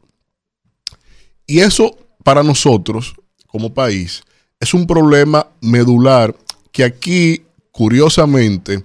[1.46, 3.14] Y eso para nosotros,
[3.46, 4.24] como país,
[4.58, 6.34] es un problema medular
[6.72, 8.84] que aquí, curiosamente,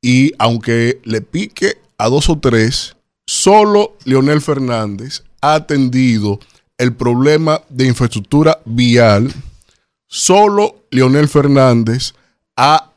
[0.00, 2.96] y aunque le pique a dos o tres,
[3.26, 6.40] solo Leonel Fernández ha atendido
[6.78, 9.32] el problema de infraestructura vial,
[10.06, 12.14] solo Leonel Fernández
[12.56, 12.92] ha,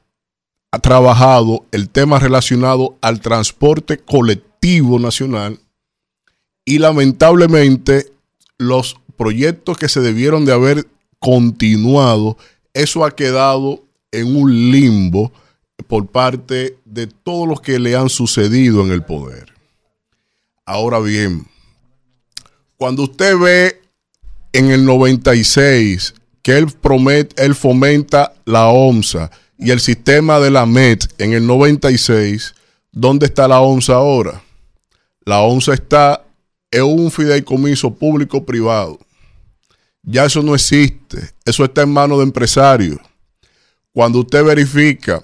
[0.72, 5.60] ha trabajado el tema relacionado al transporte colectivo nacional
[6.64, 8.14] y lamentablemente
[8.58, 10.88] los proyectos que se debieron de haber
[11.20, 12.38] continuado,
[12.74, 15.32] eso ha quedado en un limbo
[15.88, 19.54] por parte de todos los que le han sucedido en el poder.
[20.66, 21.48] Ahora bien,
[22.82, 23.80] cuando usted ve
[24.54, 30.66] en el 96 que él, promete, él fomenta la OMSA y el sistema de la
[30.66, 32.56] MET en el 96,
[32.92, 34.42] ¿dónde está la OMSA ahora?
[35.26, 36.26] La OMSA está
[36.72, 38.98] en un fideicomiso público-privado.
[40.02, 41.36] Ya eso no existe.
[41.46, 42.98] Eso está en manos de empresarios.
[43.94, 45.24] Cuando usted verifica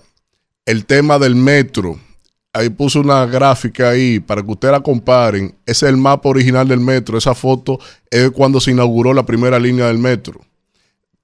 [0.64, 2.00] el tema del metro,
[2.58, 5.56] ahí puse una gráfica ahí para que ustedes la comparen.
[5.66, 7.18] Ese es el mapa original del metro.
[7.18, 7.80] Esa foto
[8.10, 10.42] es cuando se inauguró la primera línea del metro.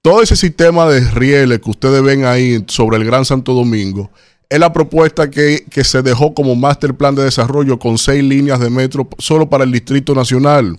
[0.01, 4.11] Todo ese sistema de rieles que ustedes ven ahí sobre el Gran Santo Domingo,
[4.49, 8.59] es la propuesta que, que se dejó como master plan de desarrollo con seis líneas
[8.59, 10.77] de metro solo para el Distrito Nacional.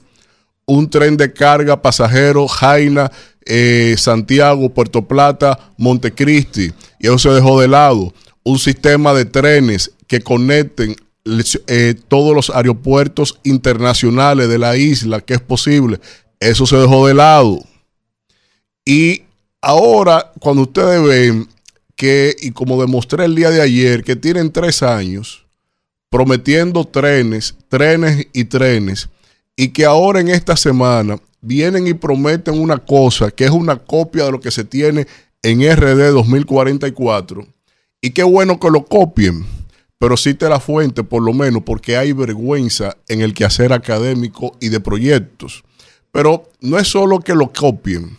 [0.67, 3.11] Un tren de carga pasajero, Jaina,
[3.45, 6.73] eh, Santiago, Puerto Plata, Montecristi.
[7.01, 8.15] Y eso se dejó de lado.
[8.45, 10.97] Un sistema de trenes que conecten
[11.67, 15.99] eh, todos los aeropuertos internacionales de la isla, que es posible.
[16.39, 17.61] Eso se dejó de lado.
[18.85, 19.23] Y
[19.63, 21.49] ahora, cuando ustedes ven
[21.97, 25.47] que, y como demostré el día de ayer, que tienen tres años
[26.11, 29.09] prometiendo trenes, trenes y trenes,
[29.57, 34.25] y que ahora en esta semana vienen y prometen una cosa que es una copia
[34.25, 35.07] de lo que se tiene
[35.43, 37.47] en RD 2044.
[38.05, 39.47] Y qué bueno que lo copien,
[39.99, 44.69] pero cite la fuente por lo menos porque hay vergüenza en el quehacer académico y
[44.69, 45.65] de proyectos.
[46.13, 48.19] Pero no es solo que lo copien,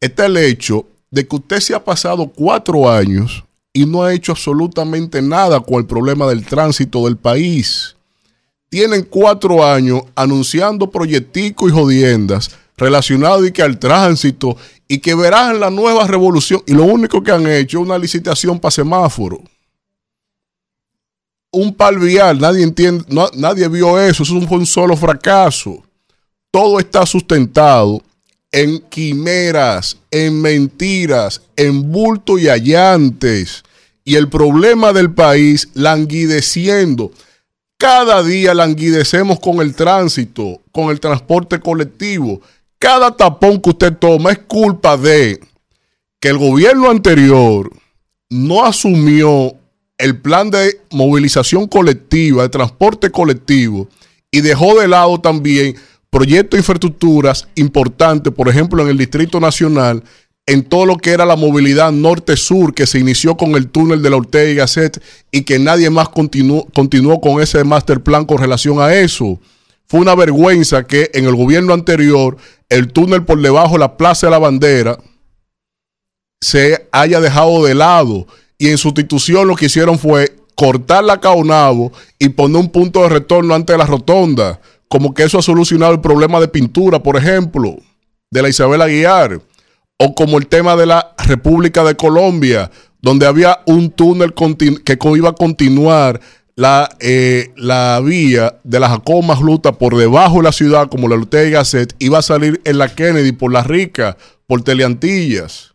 [0.00, 3.44] está el hecho de que usted se ha pasado cuatro años
[3.74, 7.96] y no ha hecho absolutamente nada con el problema del tránsito del país.
[8.70, 14.56] Tienen cuatro años anunciando proyecticos y jodiendas relacionados y que al tránsito
[14.92, 16.64] y que verán la nueva revolución.
[16.66, 19.40] Y lo único que han hecho es una licitación para semáforo.
[21.52, 23.04] Un par vial, nadie entiende,
[23.36, 25.80] nadie vio eso, eso fue un solo fracaso.
[26.50, 28.02] Todo está sustentado
[28.50, 33.62] en quimeras, en mentiras, en bulto y allantes.
[34.02, 37.12] Y el problema del país languideciendo.
[37.76, 42.40] Cada día languidecemos con el tránsito, con el transporte colectivo.
[42.80, 45.38] Cada tapón que usted toma es culpa de
[46.18, 47.70] que el gobierno anterior
[48.30, 49.54] no asumió
[49.98, 53.86] el plan de movilización colectiva, de transporte colectivo,
[54.30, 55.76] y dejó de lado también
[56.08, 60.02] proyectos de infraestructuras importantes, por ejemplo, en el Distrito Nacional,
[60.46, 64.08] en todo lo que era la movilidad norte-sur, que se inició con el túnel de
[64.08, 68.38] la Ortega y Gasset y que nadie más continuó, continuó con ese master plan con
[68.38, 69.38] relación a eso.
[69.86, 72.38] Fue una vergüenza que en el gobierno anterior
[72.70, 74.98] el túnel por debajo de la Plaza de la Bandera
[76.40, 78.26] se haya dejado de lado
[78.56, 83.08] y en sustitución lo que hicieron fue cortar la Caonabo y poner un punto de
[83.08, 87.16] retorno antes de la rotonda, como que eso ha solucionado el problema de pintura, por
[87.16, 87.76] ejemplo,
[88.30, 89.40] de la Isabel Aguiar,
[89.98, 92.70] o como el tema de la República de Colombia,
[93.00, 96.20] donde había un túnel que iba a continuar
[96.60, 101.14] la, eh, la vía de la Jacobo Masluta por debajo de la ciudad, como la
[101.14, 105.74] Ortega y Gasset, iba a salir en la Kennedy por la Rica, por Teleantillas.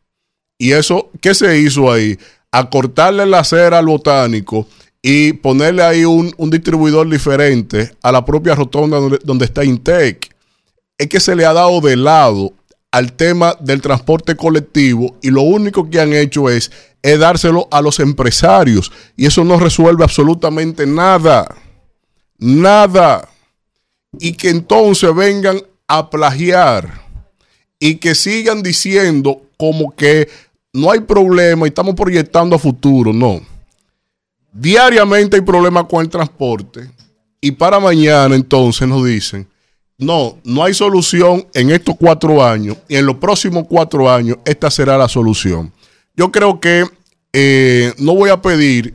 [0.60, 2.20] Y eso, ¿qué se hizo ahí?
[2.52, 4.68] Acortarle la acera al botánico
[5.02, 10.36] y ponerle ahí un, un distribuidor diferente a la propia rotonda donde, donde está Intec.
[11.00, 12.54] Es que se le ha dado de lado
[12.92, 16.72] al tema del transporte colectivo y lo único que han hecho es,
[17.06, 21.56] es dárselo a los empresarios y eso no resuelve absolutamente nada.
[22.40, 23.30] Nada.
[24.20, 27.06] Y que entonces vengan a plagiar
[27.80, 30.28] y que sigan diciendo como que
[30.74, 33.14] no hay problema y estamos proyectando a futuro.
[33.14, 33.40] No.
[34.52, 36.90] Diariamente hay problemas con el transporte
[37.40, 39.48] y para mañana entonces nos dicen,
[40.00, 44.72] no, no hay solución en estos cuatro años y en los próximos cuatro años esta
[44.72, 45.72] será la solución.
[46.16, 46.86] Yo creo que
[47.34, 48.94] eh, no voy a pedir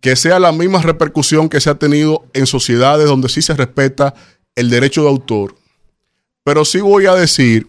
[0.00, 4.14] que sea la misma repercusión que se ha tenido en sociedades donde sí se respeta
[4.54, 5.56] el derecho de autor,
[6.44, 7.68] pero sí voy a decir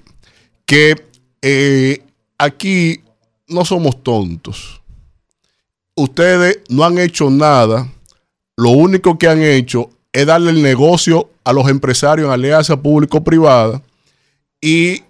[0.66, 0.96] que
[1.42, 2.04] eh,
[2.38, 3.02] aquí
[3.48, 4.82] no somos tontos.
[5.96, 7.92] Ustedes no han hecho nada.
[8.56, 13.82] Lo único que han hecho es darle el negocio a los empresarios en alianza público-privada
[14.62, 15.04] y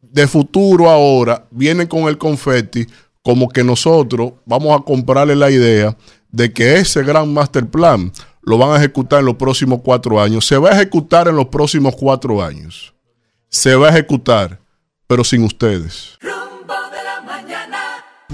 [0.00, 2.86] de futuro ahora vienen con el confeti
[3.24, 5.96] como que nosotros vamos a comprarle la idea
[6.30, 10.46] de que ese gran master plan lo van a ejecutar en los próximos cuatro años.
[10.46, 12.94] Se va a ejecutar en los próximos cuatro años.
[13.48, 14.60] Se va a ejecutar,
[15.06, 16.18] pero sin ustedes.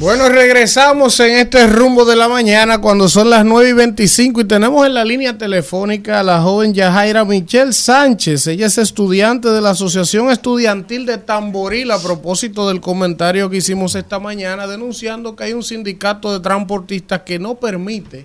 [0.00, 4.44] Bueno, regresamos en este rumbo de la mañana cuando son las 9 y 25 y
[4.46, 8.46] tenemos en la línea telefónica a la joven Yajaira Michelle Sánchez.
[8.46, 13.94] Ella es estudiante de la Asociación Estudiantil de Tamboril a propósito del comentario que hicimos
[13.94, 18.24] esta mañana denunciando que hay un sindicato de transportistas que no permite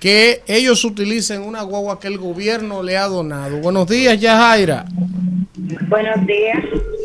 [0.00, 3.58] que ellos utilicen una guagua que el gobierno le ha donado.
[3.58, 4.84] Buenos días, Yajaira.
[5.88, 6.58] Buenos días.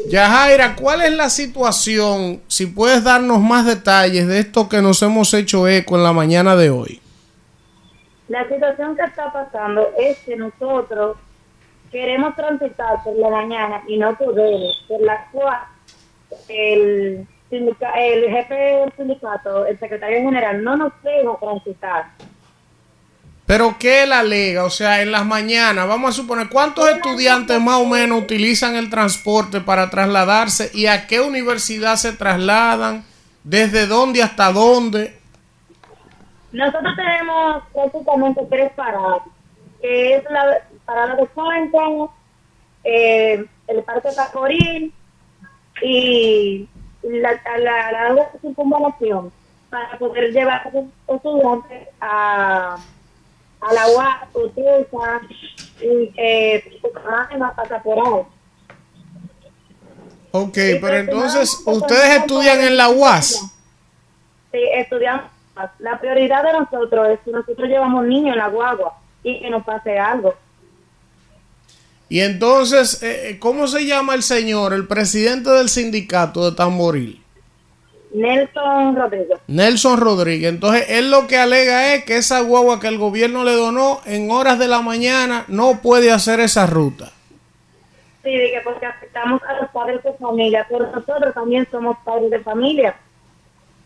[0.10, 2.42] Yajaira, ¿cuál es la situación?
[2.48, 6.56] Si puedes darnos más detalles de esto que nos hemos hecho eco en la mañana
[6.56, 7.02] de hoy.
[8.28, 11.18] La situación que está pasando es que nosotros
[11.92, 15.60] queremos transitar por la mañana y no podemos, por la cual
[16.48, 17.28] el
[17.96, 22.06] el jefe del sindicato, el secretario general, no nos deja transitar.
[23.54, 24.64] Pero ¿qué él alega?
[24.64, 28.90] O sea, en las mañanas, vamos a suponer, ¿cuántos estudiantes más o menos utilizan el
[28.90, 33.06] transporte para trasladarse y a qué universidad se trasladan?
[33.44, 35.16] ¿Desde dónde hasta dónde?
[36.52, 39.22] Nosotros tenemos prácticamente tres paradas,
[39.80, 40.58] que es la
[40.88, 41.78] parada de Fuente,
[42.86, 44.92] eh, el Parque Tacorín
[45.80, 46.68] y
[47.04, 49.32] la, la, la, la circunvalación
[49.70, 52.78] para poder llevar a los estudiantes a,
[53.70, 55.22] a la UAS, Utesa,
[55.82, 58.24] y eh, Bucaramanga, hasta por ahí.
[60.32, 63.52] Ok, pero entonces, ¿ustedes estudian en la UAS?
[64.52, 65.32] Sí, estudiamos.
[65.80, 69.64] La prioridad de nosotros es que nosotros llevamos niños en la guagua y que nos
[69.64, 70.34] pase algo.
[72.10, 77.23] Y entonces, eh, ¿cómo se llama el señor, el presidente del sindicato de Tamboril?
[78.14, 79.40] Nelson Rodríguez.
[79.48, 80.50] Nelson Rodríguez.
[80.50, 84.30] Entonces, él lo que alega es que esa guagua que el gobierno le donó en
[84.32, 87.12] horas de la mañana no puede hacer esa ruta.
[88.24, 92.32] Sí, de que porque afectamos a los padres de familia, pero nosotros también somos padres
[92.32, 92.96] de familia.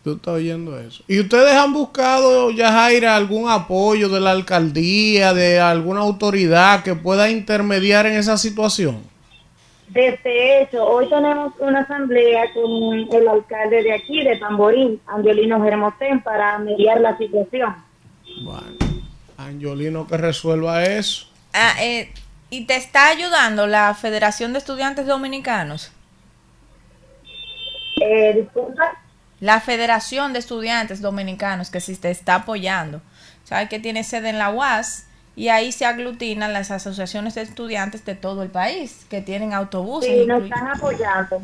[0.04, 1.02] Tú estás oyendo eso.
[1.08, 7.30] ¿Y ustedes han buscado, Yajaira, algún apoyo de la alcaldía, de alguna autoridad que pueda
[7.30, 9.02] intermediar en esa situación?
[9.88, 16.20] Desde hecho, hoy tenemos una asamblea con el alcalde de aquí, de Tamborín, Angelino Germosén,
[16.22, 17.74] para mediar la situación.
[19.38, 21.28] Angelino que resuelva eso.
[21.54, 22.12] Ah, eh,
[22.50, 25.90] ¿Y te está ayudando la Federación de Estudiantes Dominicanos?
[28.00, 29.02] Eh, disculpa.
[29.40, 33.00] La Federación de Estudiantes Dominicanos que sí te está apoyando.
[33.44, 35.07] Sabes que tiene sede en la UAS
[35.38, 40.10] y ahí se aglutinan las asociaciones de estudiantes de todo el país que tienen autobuses.
[40.10, 41.40] Sí, nos están apoyando.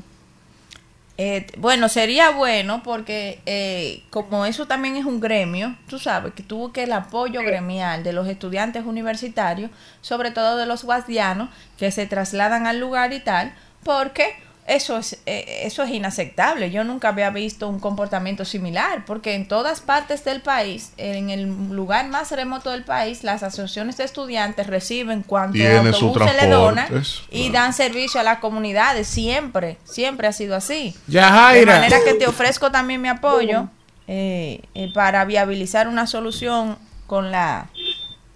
[1.17, 6.43] Eh, bueno, sería bueno porque eh, como eso también es un gremio, tú sabes que
[6.43, 11.93] tuvo que el apoyo gremial de los estudiantes universitarios, sobre todo de los guardianos que
[11.93, 13.55] se trasladan al lugar y tal,
[13.85, 14.35] porque
[14.67, 16.71] eso es eh, eso es inaceptable.
[16.71, 21.49] Yo nunca había visto un comportamiento similar, porque en todas partes del país, en el
[21.71, 26.87] lugar más remoto del país, las asociaciones de estudiantes reciben cuanto autobús se le donan
[26.87, 29.07] transportes, y dan servicio a las comunidades.
[29.07, 30.95] Siempre, siempre ha sido así.
[31.07, 33.69] De manera que te ofrezco también mi apoyo
[34.07, 37.69] eh, eh, para viabilizar una solución con la,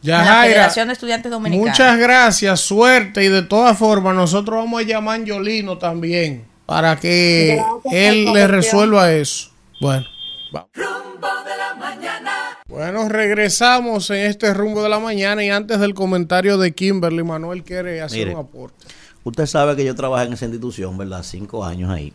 [0.00, 1.70] con la Yajaira, Federación de Estudiantes Dominicanos.
[1.70, 6.96] muchas gracias, suerte y de todas formas nosotros vamos a llamar a Angiolino también para
[6.96, 9.50] que Gracias, él le resuelva eso.
[9.80, 10.06] Bueno,
[10.52, 10.68] vamos.
[10.74, 12.32] Rumbo de la mañana.
[12.66, 17.64] Bueno, regresamos en este rumbo de la mañana y antes del comentario de Kimberly, Manuel
[17.64, 18.34] quiere hacer Mire.
[18.34, 18.86] un aporte.
[19.24, 21.22] Usted sabe que yo trabajé en esa institución, ¿verdad?
[21.22, 22.12] Cinco años ahí.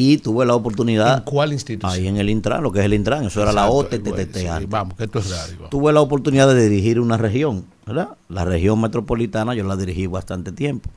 [0.00, 1.18] Y tuve la oportunidad.
[1.18, 1.92] ¿En cuál institución?
[1.92, 3.26] Ahí en el Intran, lo que es el Intran.
[3.26, 4.68] Eso era la sí, antes.
[4.70, 5.28] vamos, que esto es
[5.58, 5.68] vamos.
[5.70, 8.16] Tuve la oportunidad de dirigir una región, ¿verdad?
[8.30, 10.88] La región metropolitana yo la dirigí bastante tiempo.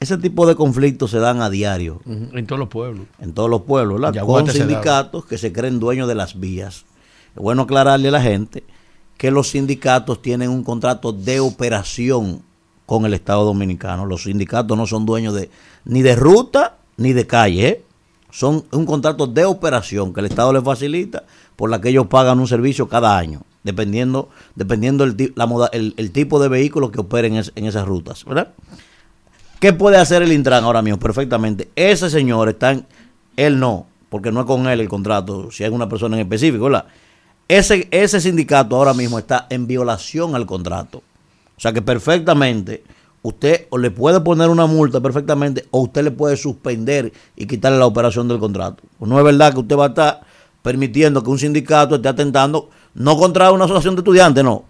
[0.00, 2.00] Ese tipo de conflictos se dan a diario.
[2.06, 3.06] En todos los pueblos.
[3.18, 4.24] En todos los pueblos, ¿verdad?
[4.24, 6.86] Con sindicatos que se creen dueños de las vías.
[7.36, 8.64] Es bueno aclararle a la gente
[9.18, 12.40] que los sindicatos tienen un contrato de operación
[12.86, 14.06] con el Estado Dominicano.
[14.06, 15.50] Los sindicatos no son dueños de
[15.84, 17.68] ni de ruta ni de calle.
[17.68, 17.84] ¿eh?
[18.30, 21.24] Son un contrato de operación que el Estado les facilita
[21.56, 25.94] por la que ellos pagan un servicio cada año, dependiendo dependiendo el, la moda- el,
[25.96, 28.24] el tipo de vehículo que operen en, en esas rutas.
[28.24, 28.48] ¿verdad?
[29.58, 30.98] ¿Qué puede hacer el Intran ahora mismo?
[30.98, 31.68] Perfectamente.
[31.76, 32.86] Ese señor está en,
[33.36, 36.64] él no, porque no es con él el contrato, si hay una persona en específico,
[36.64, 36.86] ¿verdad?
[37.46, 40.98] Ese, ese sindicato ahora mismo está en violación al contrato.
[41.56, 42.84] O sea que perfectamente
[43.22, 47.78] usted o le puede poner una multa perfectamente o usted le puede suspender y quitarle
[47.78, 48.82] la operación del contrato.
[48.98, 50.20] Pues no es verdad que usted va a estar
[50.62, 54.64] permitiendo que un sindicato esté atentando no contra una asociación de estudiantes, no,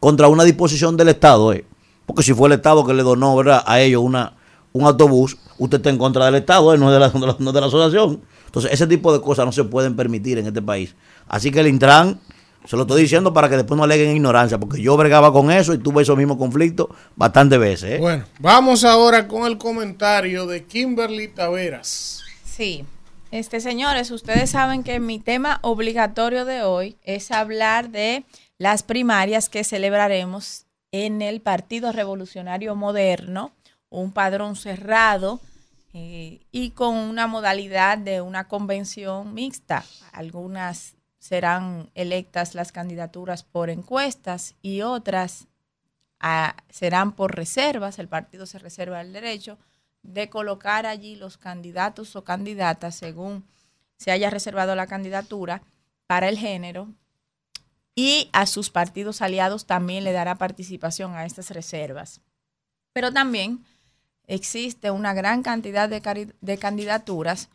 [0.00, 1.64] contra una disposición del Estado, ¿eh?
[2.06, 3.62] Porque si fue el Estado que le donó ¿verdad?
[3.66, 4.34] a ellos una,
[4.72, 6.78] un autobús, usted está en contra del Estado, ¿eh?
[6.78, 8.20] no, de la, no no de la asociación.
[8.46, 10.94] Entonces, ese tipo de cosas no se pueden permitir en este país.
[11.28, 12.20] Así que el Intran,
[12.66, 15.72] se lo estoy diciendo para que después no aleguen ignorancia, porque yo bregaba con eso
[15.72, 17.92] y tuve esos mismos conflictos bastantes veces.
[17.92, 17.98] ¿eh?
[17.98, 22.22] Bueno, vamos ahora con el comentario de Kimberly Taveras.
[22.44, 22.84] Sí.
[23.30, 28.24] Este, señores, ustedes saben que mi tema obligatorio de hoy es hablar de
[28.58, 33.52] las primarias que celebraremos en el Partido Revolucionario Moderno,
[33.90, 35.40] un padrón cerrado
[35.92, 39.84] eh, y con una modalidad de una convención mixta.
[40.12, 40.95] Algunas
[41.26, 45.48] serán electas las candidaturas por encuestas y otras
[46.20, 47.98] ah, serán por reservas.
[47.98, 49.58] El partido se reserva el derecho
[50.02, 53.44] de colocar allí los candidatos o candidatas según
[53.96, 55.62] se haya reservado la candidatura
[56.06, 56.88] para el género
[57.96, 62.20] y a sus partidos aliados también le dará participación a estas reservas.
[62.92, 63.64] Pero también
[64.28, 67.48] existe una gran cantidad de, candidaturas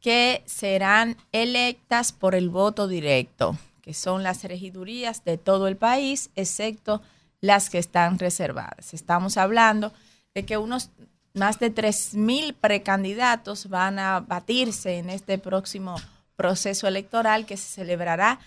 [0.00, 6.30] que serán electas por el voto directo, que son las regidurías de todo el país,
[6.36, 7.02] excepto
[7.40, 8.94] las que están reservadas.
[8.94, 9.92] Estamos hablando
[10.34, 10.90] de que unos
[11.34, 15.96] más de 3.000 precandidatos van a batirse en este próximo
[16.34, 18.40] proceso electoral que se celebrará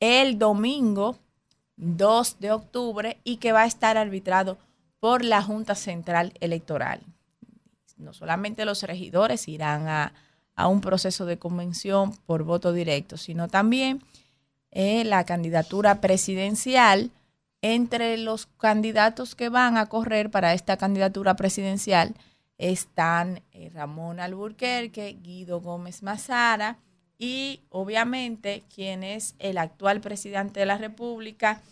[0.00, 1.18] el domingo
[1.76, 4.58] 2 de octubre y que va a estar arbitrado
[5.00, 7.02] por la Junta Central Electoral.
[7.96, 10.12] No solamente los regidores irán a,
[10.54, 14.02] a un proceso de convención por voto directo, sino también
[14.70, 17.10] eh, la candidatura presidencial
[17.62, 22.14] entre los candidatos que van a correr para esta candidatura presidencial
[22.58, 26.78] están eh, Ramón Alburquerque, Guido Gómez Mazara
[27.18, 31.62] y obviamente quien es el actual presidente de la República,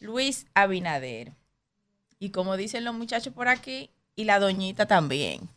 [0.00, 1.32] Luis Abinader.
[2.18, 3.90] Y como dicen los muchachos por aquí,
[4.20, 5.48] y la doñita también.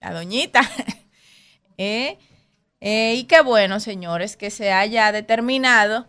[0.00, 0.62] La doñita.
[1.78, 2.18] Eh,
[2.80, 6.06] eh, y qué bueno, señores, que se haya determinado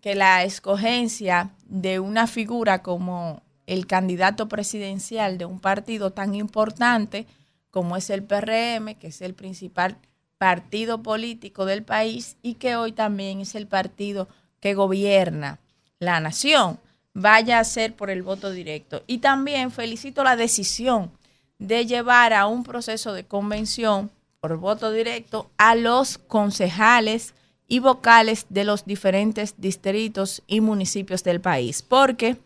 [0.00, 7.26] que la escogencia de una figura como el candidato presidencial de un partido tan importante
[7.70, 9.96] como es el PRM, que es el principal
[10.38, 14.28] partido político del país y que hoy también es el partido
[14.60, 15.58] que gobierna
[15.98, 16.78] la nación,
[17.14, 19.02] vaya a ser por el voto directo.
[19.06, 21.10] Y también felicito la decisión
[21.58, 24.10] de llevar a un proceso de convención
[24.44, 27.32] por voto directo a los concejales
[27.66, 31.80] y vocales de los diferentes distritos y municipios del país.
[31.80, 32.36] Porque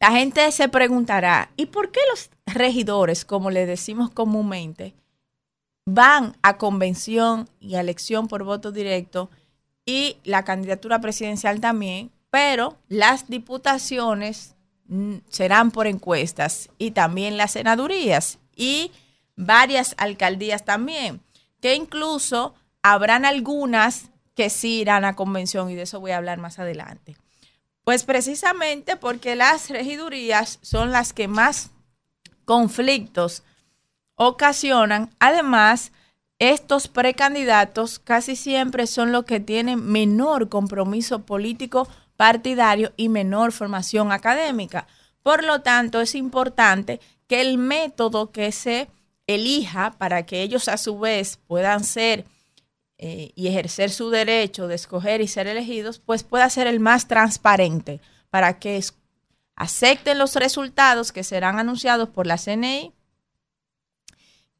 [0.00, 4.94] la gente se preguntará, ¿y por qué los regidores, como le decimos comúnmente,
[5.84, 9.28] van a convención y a elección por voto directo
[9.84, 14.54] y la candidatura presidencial también, pero las diputaciones
[14.86, 18.92] mm, serán por encuestas y también las senadurías y
[19.40, 21.22] varias alcaldías también,
[21.60, 26.38] que incluso habrán algunas que sí irán a convención y de eso voy a hablar
[26.38, 27.16] más adelante.
[27.84, 31.70] Pues precisamente porque las regidurías son las que más
[32.44, 33.42] conflictos
[34.14, 35.10] ocasionan.
[35.18, 35.92] Además,
[36.38, 44.12] estos precandidatos casi siempre son los que tienen menor compromiso político partidario y menor formación
[44.12, 44.86] académica.
[45.22, 48.88] Por lo tanto, es importante que el método que se
[49.34, 52.26] elija para que ellos a su vez puedan ser
[52.98, 57.08] eh, y ejercer su derecho de escoger y ser elegidos, pues pueda ser el más
[57.08, 58.82] transparente para que
[59.56, 62.92] acepten los resultados que serán anunciados por la CNI,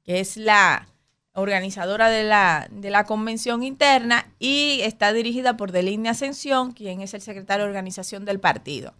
[0.02, 0.88] que es la
[1.32, 7.14] organizadora de la, de la convención interna y está dirigida por Deligne Ascensión, quien es
[7.14, 8.94] el secretario de organización del partido.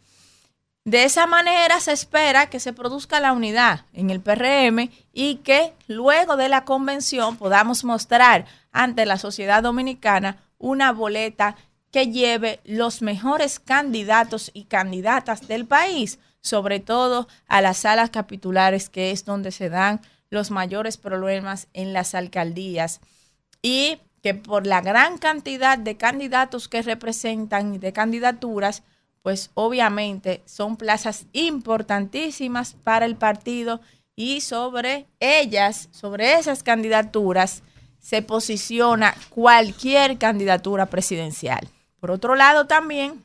[0.85, 5.74] De esa manera se espera que se produzca la unidad en el PRM y que
[5.89, 11.57] luego de la convención podamos mostrar ante la sociedad dominicana una boleta
[11.90, 18.89] que lleve los mejores candidatos y candidatas del país, sobre todo a las salas capitulares,
[18.89, 20.01] que es donde se dan
[20.31, 23.01] los mayores problemas en las alcaldías.
[23.61, 28.82] Y que por la gran cantidad de candidatos que representan y de candidaturas,
[29.23, 33.81] pues obviamente son plazas importantísimas para el partido
[34.17, 37.63] y sobre ellas, sobre esas candidaturas,
[37.99, 41.69] se posiciona cualquier candidatura presidencial.
[42.01, 43.23] Por otro lado, también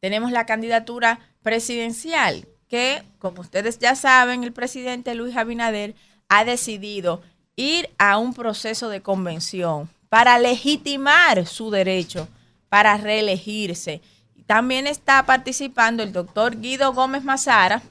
[0.00, 5.94] tenemos la candidatura presidencial, que, como ustedes ya saben, el presidente Luis Abinader
[6.28, 7.22] ha decidido
[7.56, 12.28] ir a un proceso de convención para legitimar su derecho
[12.68, 14.00] para reelegirse.
[14.46, 17.82] También está participando el doctor Guido Gómez Mazara,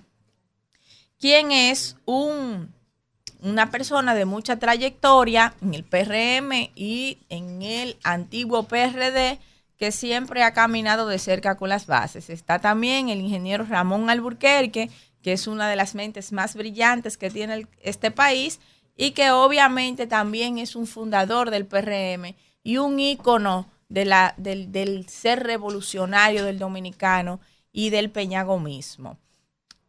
[1.19, 2.73] quien es un,
[3.41, 9.39] una persona de mucha trayectoria en el PRM y en el antiguo PRD,
[9.77, 12.29] que siempre ha caminado de cerca con las bases.
[12.29, 14.91] Está también el ingeniero Ramón Alburquerque,
[15.23, 18.59] que es una de las mentes más brillantes que tiene este país
[18.95, 26.45] y que obviamente también es un fundador del PRM y un ícono del ser revolucionario
[26.45, 27.39] del dominicano
[27.71, 29.17] y del peñagomismo.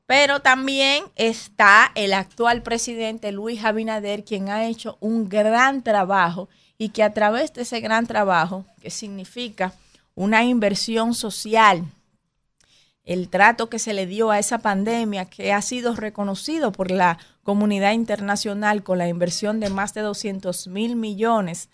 [0.06, 6.90] Pero también está el actual presidente Luis Abinader, quien ha hecho un gran trabajo y
[6.90, 9.72] que a través de ese gran trabajo, que significa
[10.14, 11.84] una inversión social,
[13.04, 17.18] el trato que se le dio a esa pandemia, que ha sido reconocido por la
[17.42, 21.68] comunidad internacional con la inversión de más de 200 mil millones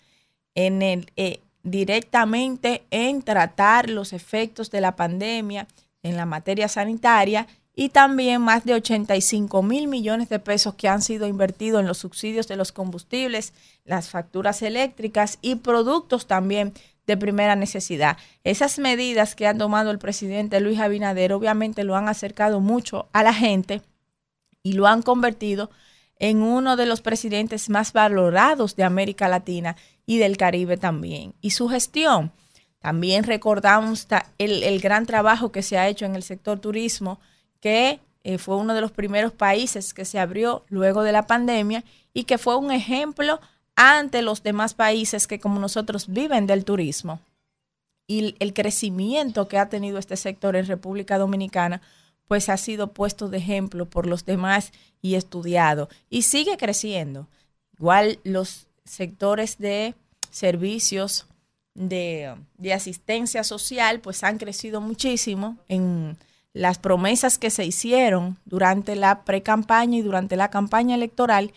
[0.55, 5.67] en el, eh, directamente en tratar los efectos de la pandemia
[6.03, 11.01] en la materia sanitaria y también más de 85 mil millones de pesos que han
[11.01, 13.53] sido invertidos en los subsidios de los combustibles,
[13.85, 16.73] las facturas eléctricas y productos también
[17.07, 18.17] de primera necesidad.
[18.43, 23.23] Esas medidas que ha tomado el presidente Luis Abinader obviamente lo han acercado mucho a
[23.23, 23.81] la gente
[24.63, 25.81] y lo han convertido en
[26.43, 29.75] uno de los presidentes más valorados de América Latina
[30.05, 31.33] y del Caribe también.
[31.41, 32.31] Y su gestión,
[32.79, 34.07] también recordamos
[34.37, 37.19] el, el gran trabajo que se ha hecho en el sector turismo,
[37.59, 41.83] que eh, fue uno de los primeros países que se abrió luego de la pandemia
[42.13, 43.39] y que fue un ejemplo
[43.75, 47.19] ante los demás países que como nosotros viven del turismo.
[48.05, 51.81] Y el crecimiento que ha tenido este sector en República Dominicana,
[52.31, 54.71] pues ha sido puesto de ejemplo por los demás
[55.01, 55.89] y estudiado.
[56.09, 57.27] Y sigue creciendo.
[57.77, 59.95] Igual los sectores de
[60.29, 61.25] servicios
[61.73, 66.15] de, de asistencia social, pues han crecido muchísimo en
[66.53, 71.51] las promesas que se hicieron durante la pre-campaña y durante la campaña electoral,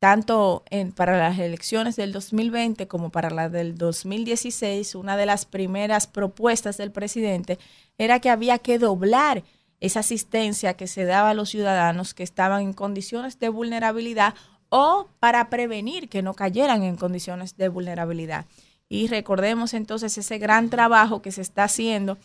[0.00, 5.46] tanto en- para las elecciones del 2020 como para las del 2016, una de las
[5.46, 7.58] primeras propuestas del presidente
[7.96, 9.44] era que había que doblar
[9.84, 14.34] esa asistencia que se daba a los ciudadanos que estaban en condiciones de vulnerabilidad
[14.70, 18.46] o para prevenir que no cayeran en condiciones de vulnerabilidad.
[18.88, 22.16] Y recordemos entonces ese gran trabajo que se está haciendo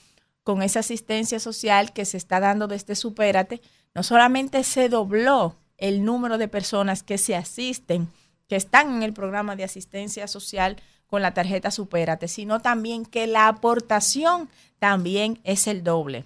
[0.44, 3.62] con esa asistencia social que se está dando desde Supérate.
[3.94, 8.08] No solamente se dobló el número de personas que se asisten,
[8.48, 10.78] que están en el programa de asistencia social
[11.08, 14.48] con la tarjeta Supérate, sino también que la aportación
[14.80, 16.24] también es el doble.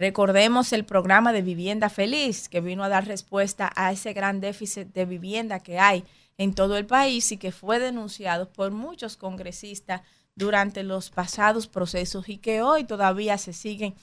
[0.00, 4.94] Recordemos el programa de vivienda feliz que vino a dar respuesta a ese gran déficit
[4.94, 6.04] de vivienda que hay
[6.38, 10.00] en todo el país y que fue denunciado por muchos congresistas
[10.34, 13.94] durante los pasados procesos y que hoy todavía se siguen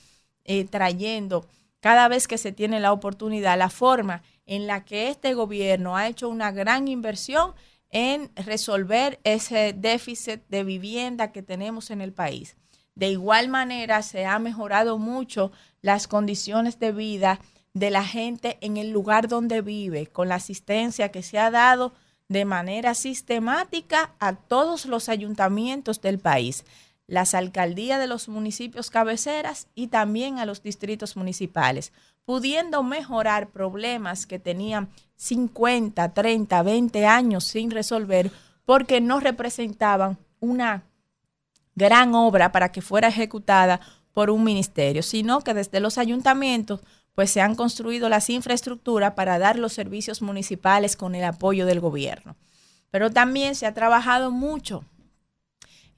[0.44, 1.48] eh, trayendo
[1.80, 6.08] cada vez que se tiene la oportunidad, la forma en la que este gobierno ha
[6.08, 7.56] hecho una gran inversión
[7.90, 12.56] en resolver ese déficit de vivienda que tenemos en el país.
[12.98, 15.52] De igual manera, se ha mejorado mucho
[15.84, 17.40] las condiciones de vida
[17.76, 21.94] de la gente en el lugar donde vive, con la asistencia que se ha dado
[22.28, 26.66] de manera sistemática a todos los ayuntamientos del país,
[27.06, 31.94] las alcaldías de los municipios cabeceras y también a los distritos municipales,
[32.26, 38.32] pudiendo mejorar problemas que tenían 50, 30, 20 años sin resolver
[38.66, 40.87] porque no representaban una
[41.78, 43.80] gran obra para que fuera ejecutada
[44.12, 46.82] por un ministerio, sino que desde los ayuntamientos
[47.14, 51.80] pues se han construido las infraestructuras para dar los servicios municipales con el apoyo del
[51.80, 52.36] gobierno.
[52.90, 54.84] Pero también se ha trabajado mucho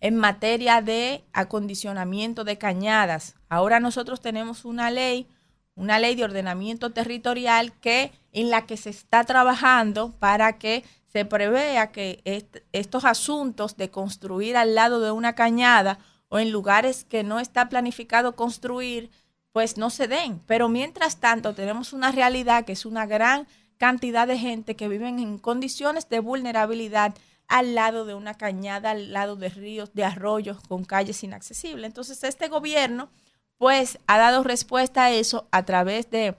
[0.01, 3.35] en materia de acondicionamiento de cañadas.
[3.48, 5.27] Ahora nosotros tenemos una ley,
[5.75, 11.25] una ley de ordenamiento territorial que en la que se está trabajando para que se
[11.25, 17.03] prevea que est estos asuntos de construir al lado de una cañada o en lugares
[17.03, 19.09] que no está planificado construir,
[19.51, 20.39] pues no se den.
[20.45, 23.47] Pero mientras tanto tenemos una realidad que es una gran
[23.77, 27.15] cantidad de gente que viven en condiciones de vulnerabilidad
[27.47, 31.88] al lado de una cañada, al lado de ríos, de arroyos, con calles inaccesibles.
[31.88, 33.09] Entonces este gobierno
[33.57, 36.35] pues ha dado respuesta a eso a través de,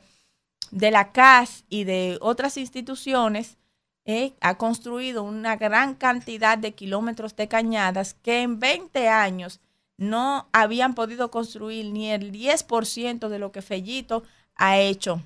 [0.70, 3.58] de la CAS y de otras instituciones
[4.05, 9.61] eh, ha construido una gran cantidad de kilómetros de cañadas que en 20 años
[9.97, 14.23] no habían podido construir ni el 10% de lo que Fellito
[14.57, 15.23] ha hecho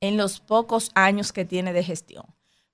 [0.00, 2.24] en los pocos años que tiene de gestión.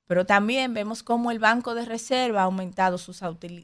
[0.06, 3.20] Pero también vemos cómo el Banco de Reserva ha aumentado sus,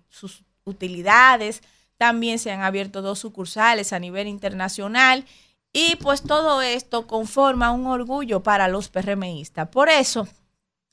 [0.09, 1.63] sus utilidades,
[1.97, 5.25] también se han abierto dos sucursales a nivel internacional
[5.73, 9.69] y pues todo esto conforma un orgullo para los PRMistas.
[9.69, 10.27] Por eso,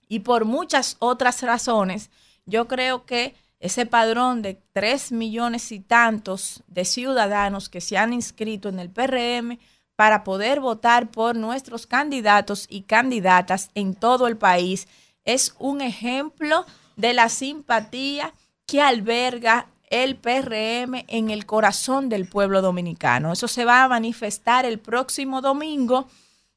[0.10, 2.10] y por muchas otras razones,
[2.46, 8.12] yo creo que ese padrón de tres millones y tantos de ciudadanos que se han
[8.12, 9.60] inscrito en el PRM
[9.96, 14.88] para poder votar por nuestros candidatos y candidatas en todo el país
[15.26, 16.66] es un ejemplo
[16.96, 18.34] de la simpatía
[18.66, 23.34] que alberga el PRM en el corazón del pueblo dominicano.
[23.34, 26.08] Eso se va a manifestar el próximo domingo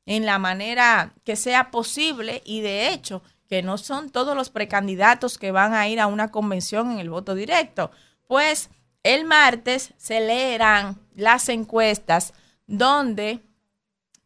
[0.07, 3.23] en la manera que sea posible y de hecho
[3.53, 7.11] que no son todos los precandidatos que van a ir a una convención en el
[7.11, 7.91] voto directo.
[8.27, 8.71] Pues
[9.03, 12.33] el martes se leerán las encuestas
[12.67, 13.43] donde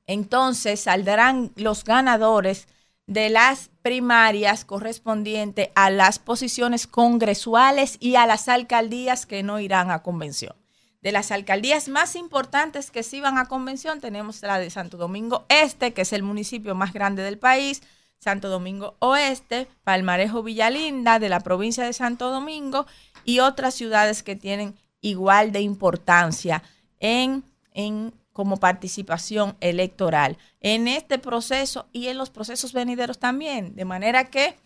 [0.07, 2.69] entonces saldrán los ganadores
[3.09, 9.91] de las primarias correspondientes a las posiciones congresuales y a las alcaldías que no irán
[9.91, 10.55] a convención.
[11.03, 15.47] De las alcaldías más importantes que sí van a convención, tenemos la de Santo Domingo
[15.49, 17.83] Este, que es el municipio más grande del país,
[18.19, 22.87] Santo Domingo Oeste, Palmarejo Villalinda, de la provincia de Santo Domingo,
[23.25, 26.63] y otras ciudades que tienen igual de importancia
[27.01, 33.75] en, en como participación electoral en este proceso y en los procesos venideros también.
[33.75, 34.57] De manera que,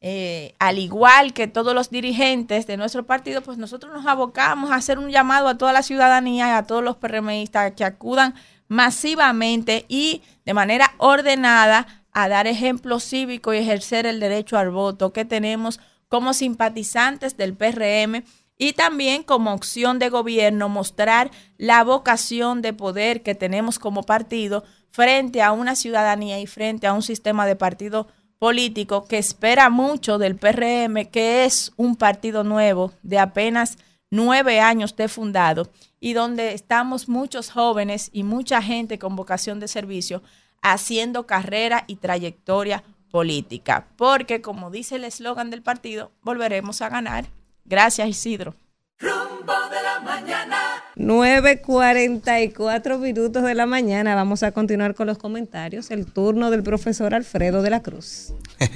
[0.00, 4.76] eh, al igual que todos los dirigentes de nuestro partido, pues nosotros nos abocamos a
[4.76, 8.34] hacer un llamado a toda la ciudadanía y a todos los PRMistas que acudan
[8.66, 15.12] masivamente y de manera ordenada a dar ejemplo cívico y ejercer el derecho al voto
[15.12, 18.24] que tenemos como simpatizantes del PRM
[18.56, 24.64] y también como opción de gobierno mostrar la vocación de poder que tenemos como partido
[24.90, 28.06] frente a una ciudadanía y frente a un sistema de partido
[28.38, 33.76] político que espera mucho del PRM, que es un partido nuevo de apenas
[34.10, 35.68] nueve años de fundado
[35.98, 40.22] y donde estamos muchos jóvenes y mucha gente con vocación de servicio
[40.64, 43.86] haciendo carrera y trayectoria política.
[43.96, 47.26] Porque, como dice el eslogan del partido, volveremos a ganar.
[47.64, 48.54] Gracias, Isidro.
[48.98, 50.56] Rumbo de la mañana.
[50.96, 54.14] 9.44 minutos de la mañana.
[54.14, 55.90] Vamos a continuar con los comentarios.
[55.90, 58.32] El turno del profesor Alfredo de la Cruz.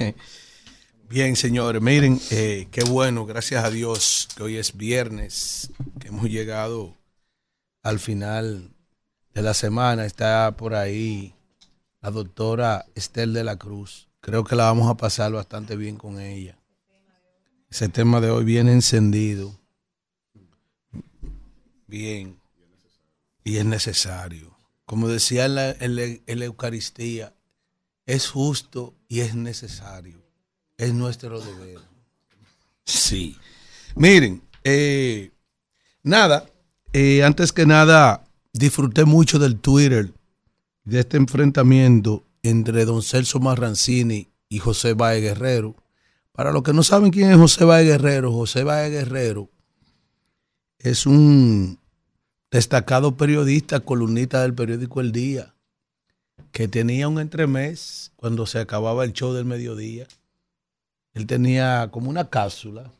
[1.09, 6.29] Bien, señores, miren, eh, qué bueno, gracias a Dios, que hoy es viernes, que hemos
[6.29, 6.95] llegado
[7.81, 8.75] al final
[9.33, 10.05] de la semana.
[10.05, 11.33] Está por ahí
[12.01, 14.07] la doctora Estel de la Cruz.
[14.21, 16.57] Creo que la vamos a pasar bastante bien con ella.
[17.69, 19.59] Ese tema de hoy viene encendido.
[21.87, 22.39] Bien.
[23.43, 24.57] Y es necesario.
[24.85, 27.35] Como decía en la, Eucaristía,
[28.05, 30.19] es justo y es necesario.
[30.77, 31.79] Es nuestro deber.
[32.85, 33.37] Sí.
[33.95, 35.31] Miren, eh,
[36.01, 36.49] nada,
[36.91, 40.11] eh, antes que nada, disfruté mucho del Twitter,
[40.89, 45.75] de este enfrentamiento entre don Celso Marrancini y José Baez Guerrero.
[46.31, 49.49] Para los que no saben quién es José Baez Guerrero, José Baez Guerrero
[50.79, 51.77] es un
[52.51, 55.53] destacado periodista, columnista del periódico El Día,
[56.51, 60.07] que tenía un entremés cuando se acababa el show del mediodía.
[61.13, 62.91] Él tenía como una cápsula,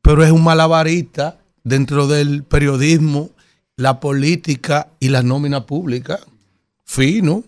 [0.00, 3.30] pero es un malabarista dentro del periodismo,
[3.76, 6.20] la política y la nómina pública.
[6.88, 7.44] Fino.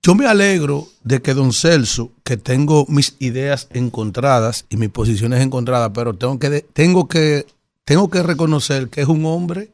[0.00, 5.42] Yo me alegro de que don Celso, que tengo mis ideas encontradas y mis posiciones
[5.42, 7.46] encontradas, pero tengo que, tengo que,
[7.84, 9.70] tengo que reconocer que es un hombre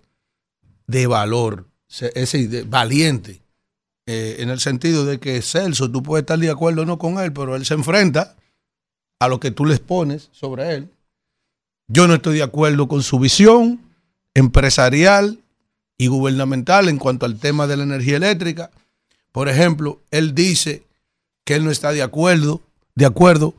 [0.86, 3.42] de valor, se- ese, valiente,
[4.06, 7.18] eh, en el sentido de que Celso, tú puedes estar de acuerdo o no con
[7.18, 8.34] él, pero él se enfrenta
[9.20, 10.90] a lo que tú les pones sobre él.
[11.86, 13.78] Yo no estoy de acuerdo con su visión
[14.32, 15.38] empresarial
[15.96, 18.70] y gubernamental en cuanto al tema de la energía eléctrica.
[19.32, 20.84] Por ejemplo, él dice
[21.44, 22.62] que él no está de acuerdo,
[22.94, 23.54] de acuerdo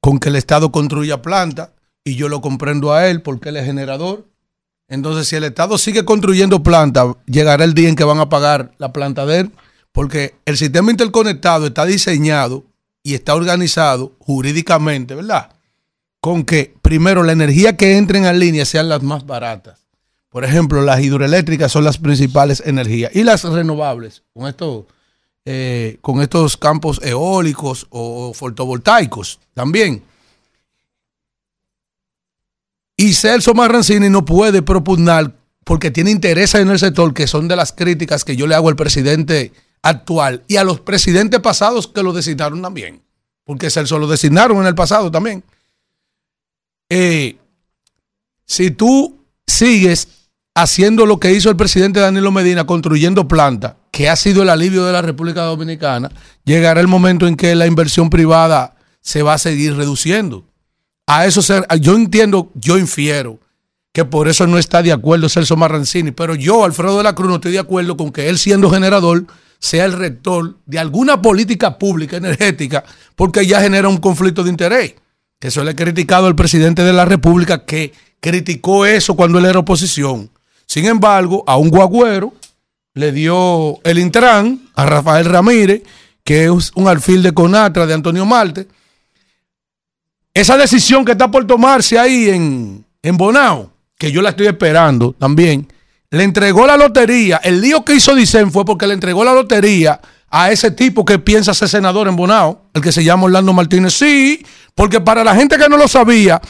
[0.00, 1.72] con que el Estado construya planta
[2.04, 4.26] y yo lo comprendo a él porque él es generador.
[4.88, 8.72] Entonces, si el Estado sigue construyendo planta, llegará el día en que van a pagar
[8.78, 9.52] la planta de él,
[9.92, 12.64] porque el sistema interconectado está diseñado
[13.02, 15.50] y está organizado jurídicamente, ¿verdad?
[16.20, 19.80] Con que primero la energía que entren en línea sean las más baratas.
[20.30, 24.84] Por ejemplo, las hidroeléctricas son las principales energías y las renovables, con estos,
[25.44, 30.04] eh, con estos campos eólicos o fotovoltaicos también.
[32.96, 35.34] Y Celso Marrancini no puede propugnar
[35.64, 38.68] porque tiene intereses en el sector que son de las críticas que yo le hago
[38.68, 39.52] al presidente
[39.82, 43.02] actual y a los presidentes pasados que lo designaron también.
[43.42, 45.42] Porque Celso lo designaron en el pasado también.
[46.88, 47.36] Eh,
[48.44, 50.19] si tú sigues
[50.62, 54.84] haciendo lo que hizo el presidente Danilo Medina, construyendo plantas, que ha sido el alivio
[54.84, 56.10] de la República Dominicana,
[56.44, 60.44] llegará el momento en que la inversión privada se va a seguir reduciendo.
[61.06, 63.38] A eso se- yo entiendo, yo infiero
[63.92, 67.28] que por eso no está de acuerdo Celso Marrancini, pero yo, Alfredo de la Cruz,
[67.28, 69.24] no estoy de acuerdo con que él siendo generador
[69.58, 72.84] sea el rector de alguna política pública energética,
[73.16, 74.94] porque ya genera un conflicto de interés.
[75.38, 79.46] Que eso le he criticado al presidente de la República que criticó eso cuando él
[79.46, 80.30] era oposición.
[80.70, 82.32] Sin embargo, a un guagüero
[82.94, 85.82] le dio el Intran, a Rafael Ramírez,
[86.22, 88.68] que es un alfil de Conatra de Antonio Marte.
[90.32, 95.12] Esa decisión que está por tomarse ahí en, en Bonao, que yo la estoy esperando
[95.12, 95.66] también,
[96.08, 97.40] le entregó la lotería.
[97.42, 101.18] El lío que hizo Dicen fue porque le entregó la lotería a ese tipo que
[101.18, 103.94] piensa ser senador en Bonao, el que se llama Orlando Martínez.
[103.94, 106.40] Sí, porque para la gente que no lo sabía,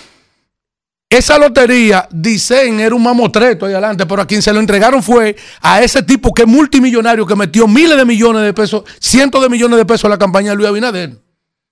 [1.11, 5.35] esa lotería, dicen, era un mamotreto ahí adelante, pero a quien se lo entregaron fue
[5.61, 9.49] a ese tipo que es multimillonario, que metió miles de millones de pesos, cientos de
[9.49, 11.19] millones de pesos en la campaña de Luis Abinader,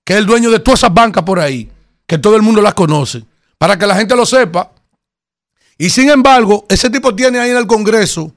[0.03, 1.69] que es el dueño de todas esas bancas por ahí,
[2.05, 3.23] que todo el mundo las conoce,
[3.57, 4.73] para que la gente lo sepa.
[5.77, 8.33] Y sin embargo, ese tipo tiene ahí en el Congreso,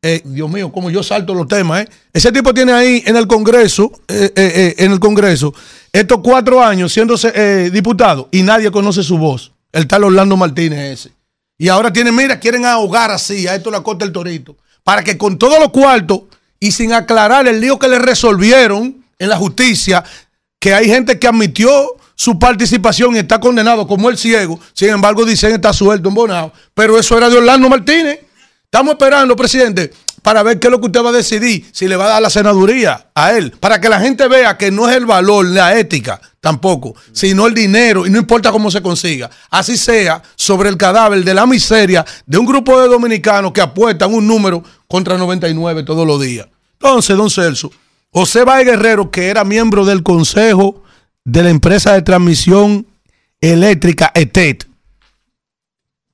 [0.00, 1.88] eh, Dios mío, como yo salto los temas, ¿eh?
[2.12, 5.52] ese tipo tiene ahí en el Congreso, eh, eh, en el Congreso,
[5.92, 7.16] estos cuatro años siendo
[7.72, 9.55] diputado y nadie conoce su voz.
[9.76, 11.12] El tal Orlando Martínez ese.
[11.58, 14.56] Y ahora tienen, mira, quieren ahogar así a esto la corte del torito.
[14.82, 16.22] Para que con todos los cuartos
[16.58, 20.02] y sin aclarar el lío que le resolvieron en la justicia,
[20.58, 24.58] que hay gente que admitió su participación y está condenado como el ciego.
[24.72, 26.52] Sin embargo, dicen está suelto en Bonao.
[26.72, 28.20] Pero eso era de Orlando Martínez.
[28.64, 29.92] Estamos esperando, presidente,
[30.26, 32.20] para ver qué es lo que usted va a decidir, si le va a dar
[32.20, 35.78] la senaduría a él, para que la gente vea que no es el valor, la
[35.78, 39.30] ética, tampoco, sino el dinero, y no importa cómo se consiga.
[39.50, 44.12] Así sea, sobre el cadáver de la miseria de un grupo de dominicanos que apuestan
[44.12, 46.48] un número contra 99 todos los días.
[46.72, 47.70] Entonces, don Celso,
[48.10, 50.82] José Báez Guerrero, que era miembro del consejo
[51.24, 52.84] de la empresa de transmisión
[53.40, 54.66] eléctrica ETET,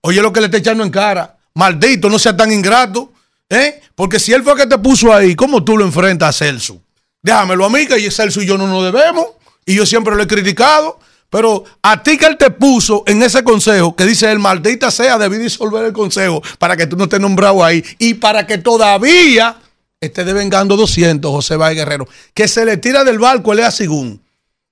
[0.03, 1.39] oye lo que le está echando en cara.
[1.55, 3.12] Maldito, no sea tan ingrato.
[3.53, 3.81] ¿Eh?
[3.95, 6.81] Porque si él fue el que te puso ahí, ¿cómo tú lo enfrentas a Celso?
[7.23, 9.27] Déjamelo a mí, que Celso y yo no nos debemos.
[9.65, 10.99] Y yo siempre lo he criticado.
[11.31, 15.17] Pero a ti que él te puso en ese consejo, que dice el maldita sea,
[15.17, 17.83] debí disolver el consejo para que tú no estés nombrado ahí.
[17.99, 19.57] Y para que todavía
[19.99, 22.07] esté devengando 200, José Báez Guerrero.
[22.35, 24.21] Que se le tira del barco, Elea Sigún.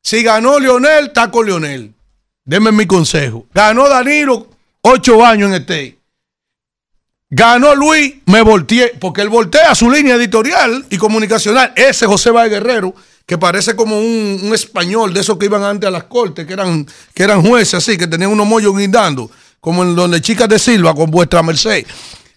[0.03, 1.95] Si ganó Leonel, está con Leonel.
[2.45, 3.47] Denme mi consejo.
[3.55, 4.49] Ganó Danilo,
[4.83, 6.00] ocho años en este.
[7.33, 11.73] Ganó Luis, me volteé, porque él voltea su línea editorial y comunicacional.
[11.77, 12.93] Ese José Báez Guerrero,
[13.25, 16.85] que parece como un, español de esos que iban antes a las cortes, que eran,
[17.15, 20.93] que eran jueces así, que tenían unos mollos guindando, como en donde chicas de Silva
[20.93, 21.87] con vuestra merced.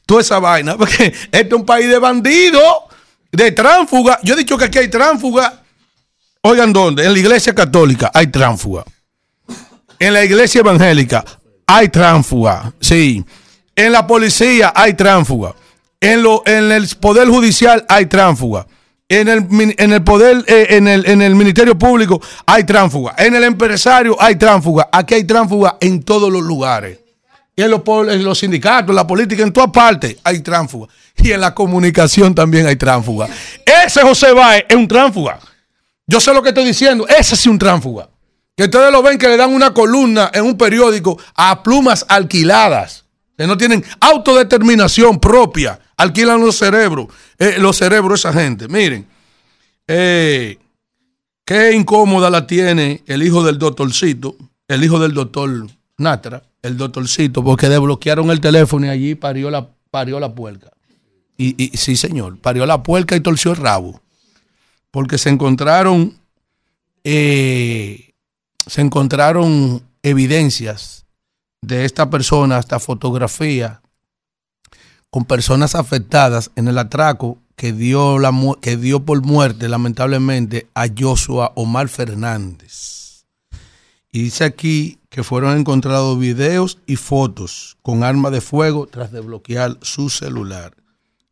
[0.06, 2.74] Toda esa vaina, porque este es un país de bandidos,
[3.32, 4.20] de tránsfuga.
[4.22, 5.64] Yo he dicho que aquí hay tránsfuga.
[6.42, 7.04] Oigan, ¿dónde?
[7.04, 8.84] En la iglesia católica hay tránsfuga.
[9.98, 11.26] En la iglesia evangélica
[11.66, 12.72] hay tránsfuga.
[12.80, 13.26] Sí.
[13.76, 15.56] En la policía hay tránsfuga.
[16.00, 18.68] En, lo, en el poder judicial hay tránsfuga.
[19.10, 23.16] En el, en el poder, eh, en, el, en el ministerio público hay tránsfuga.
[23.18, 24.90] En el empresario hay tránsfuga.
[24.92, 27.00] Aquí hay tránsfuga en todos los lugares.
[27.56, 30.88] Y en los, en los sindicatos, en la política, en todas partes hay tránsfuga.
[31.18, 33.27] Y en la comunicación también hay tránsfuga.
[33.66, 35.40] Ese José Báez es un tránsfuga.
[36.08, 37.08] Yo sé lo que estoy diciendo.
[37.08, 38.10] Ese sí es un tránsfuga.
[38.56, 43.03] Que ustedes lo ven que le dan una columna en un periódico a plumas alquiladas.
[43.38, 45.80] Que no tienen autodeterminación propia.
[45.98, 47.08] Alquilan los cerebros.
[47.40, 48.68] eh, los cerebros esa gente.
[48.68, 49.08] Miren.
[49.88, 50.58] eh,
[51.45, 54.36] qué incómoda la tiene el hijo del doctorcito.
[54.68, 56.44] El hijo del doctor Natra.
[56.62, 57.44] El doctorcito.
[57.44, 60.72] Porque desbloquearon el teléfono y allí parió la, parió la puerca.
[61.38, 62.38] Y, y sí, señor.
[62.40, 64.02] Parió la puerca y torció el rabo.
[64.92, 66.16] Porque se encontraron.
[67.03, 68.14] eh,
[68.66, 71.03] se encontraron evidencias
[71.64, 73.82] de esta persona, hasta fotografía,
[75.09, 80.88] con personas afectadas en el atraco que dio, la, que dio por muerte, lamentablemente, a
[80.95, 83.25] Joshua Omar Fernández.
[84.11, 89.77] Y dice aquí que fueron encontrados videos y fotos con arma de fuego tras desbloquear
[89.82, 90.75] su celular.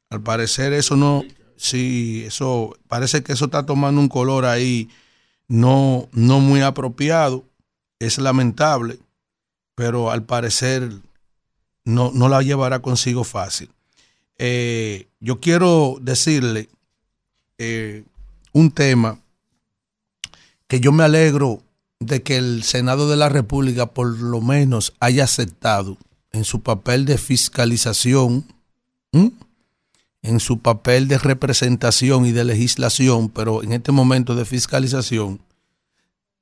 [0.10, 1.24] Al parecer eso no,
[1.58, 4.90] sí, eso, parece que eso está tomando un color ahí
[5.48, 7.44] no, no muy apropiado.
[8.00, 9.00] Es lamentable,
[9.82, 10.92] pero al parecer
[11.86, 13.72] no, no la llevará consigo fácil.
[14.38, 16.70] Eh, yo quiero decirle
[17.58, 18.04] eh,
[18.54, 19.20] un tema
[20.68, 21.64] que yo me alegro
[22.00, 25.98] de que el Senado de la República por lo menos haya aceptado
[26.32, 28.46] en su papel de fiscalización,
[29.12, 35.42] en su papel de representación y de legislación, pero en este momento de fiscalización,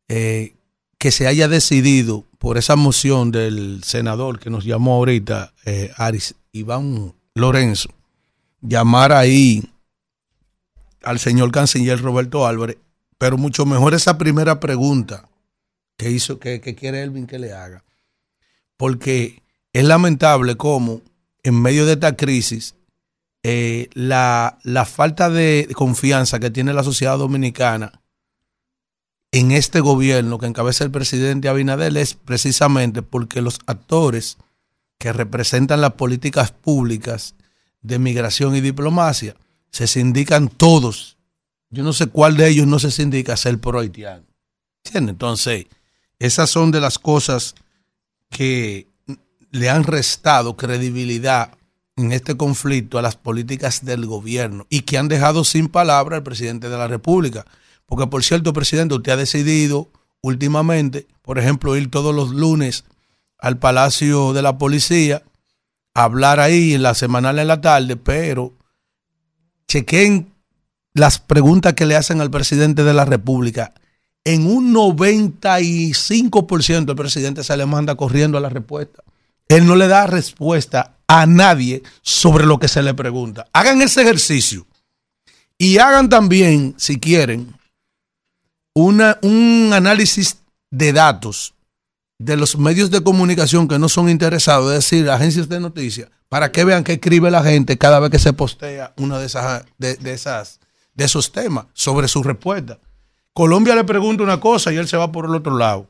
[0.09, 0.55] eh,
[0.99, 6.35] que se haya decidido por esa moción del senador que nos llamó ahorita, eh, Aris
[6.51, 7.89] Iván Lorenzo,
[8.61, 9.63] llamar ahí
[11.01, 12.77] al señor canciller Roberto Álvarez,
[13.17, 15.27] pero mucho mejor esa primera pregunta
[15.97, 17.83] que hizo, que, que quiere Elvin que le haga.
[18.75, 21.01] Porque es lamentable cómo
[21.43, 22.75] en medio de esta crisis
[23.43, 28.01] eh, la, la falta de confianza que tiene la sociedad dominicana
[29.31, 34.37] en este gobierno que encabeza el presidente Abinader es precisamente porque los actores
[34.97, 37.35] que representan las políticas públicas
[37.81, 39.35] de migración y diplomacia
[39.71, 41.19] se sindican todos
[41.71, 44.25] yo no sé cuál de ellos no se sindica ser pro haitiano.
[44.83, 45.13] ¿Entiendes?
[45.13, 45.65] Entonces,
[46.17, 47.55] esas son de las cosas
[48.29, 48.87] que
[49.51, 51.51] le han restado credibilidad
[51.95, 56.23] en este conflicto a las políticas del gobierno y que han dejado sin palabra al
[56.23, 57.45] presidente de la República.
[57.89, 59.89] Porque, por cierto, presidente, usted ha decidido
[60.21, 62.85] últimamente, por ejemplo, ir todos los lunes
[63.39, 65.23] al Palacio de la Policía,
[65.95, 68.53] a hablar ahí en la semanal en la tarde, pero
[69.67, 70.31] chequen
[70.93, 73.73] las preguntas que le hacen al presidente de la República.
[74.23, 79.01] En un 95% el presidente se le manda corriendo a la respuesta.
[79.47, 83.47] Él no le da respuesta a nadie sobre lo que se le pregunta.
[83.51, 84.67] Hagan ese ejercicio.
[85.57, 87.58] Y hagan también, si quieren,
[88.73, 90.37] una, un análisis
[90.71, 91.53] de datos
[92.19, 96.51] de los medios de comunicación que no son interesados, es decir, agencias de noticias, para
[96.51, 99.95] que vean qué escribe la gente cada vez que se postea una de esas, de,
[99.95, 100.59] de esas,
[100.93, 102.77] de esos temas sobre su respuesta.
[103.33, 105.87] Colombia le pregunta una cosa y él se va por el otro lado.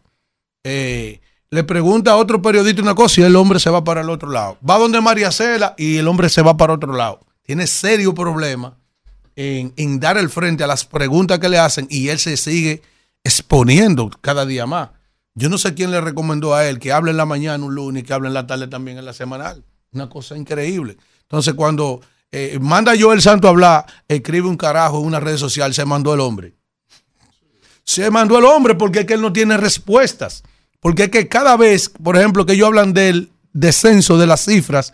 [0.64, 4.10] Eh, le pregunta a otro periodista una cosa y el hombre se va para el
[4.12, 4.58] otro lado.
[4.68, 7.22] Va donde María Cela y el hombre se va para otro lado.
[7.42, 8.78] Tiene serio problema
[9.42, 12.82] en, dar el frente a las preguntas que le hacen y él se sigue
[13.24, 14.90] exponiendo cada día más.
[15.34, 18.04] Yo no sé quién le recomendó a él que hable en la mañana un lunes
[18.04, 19.64] y que hable en la tarde también en la semanal.
[19.94, 20.98] Una cosa increíble.
[21.22, 22.02] Entonces, cuando
[22.32, 25.86] eh, manda yo el santo a hablar, escribe un carajo en una red social, se
[25.86, 26.56] mandó el hombre.
[27.86, 30.44] Se mandó el hombre porque es que él no tiene respuestas.
[30.82, 34.92] Porque es que cada vez, por ejemplo, que ellos hablan del descenso de las cifras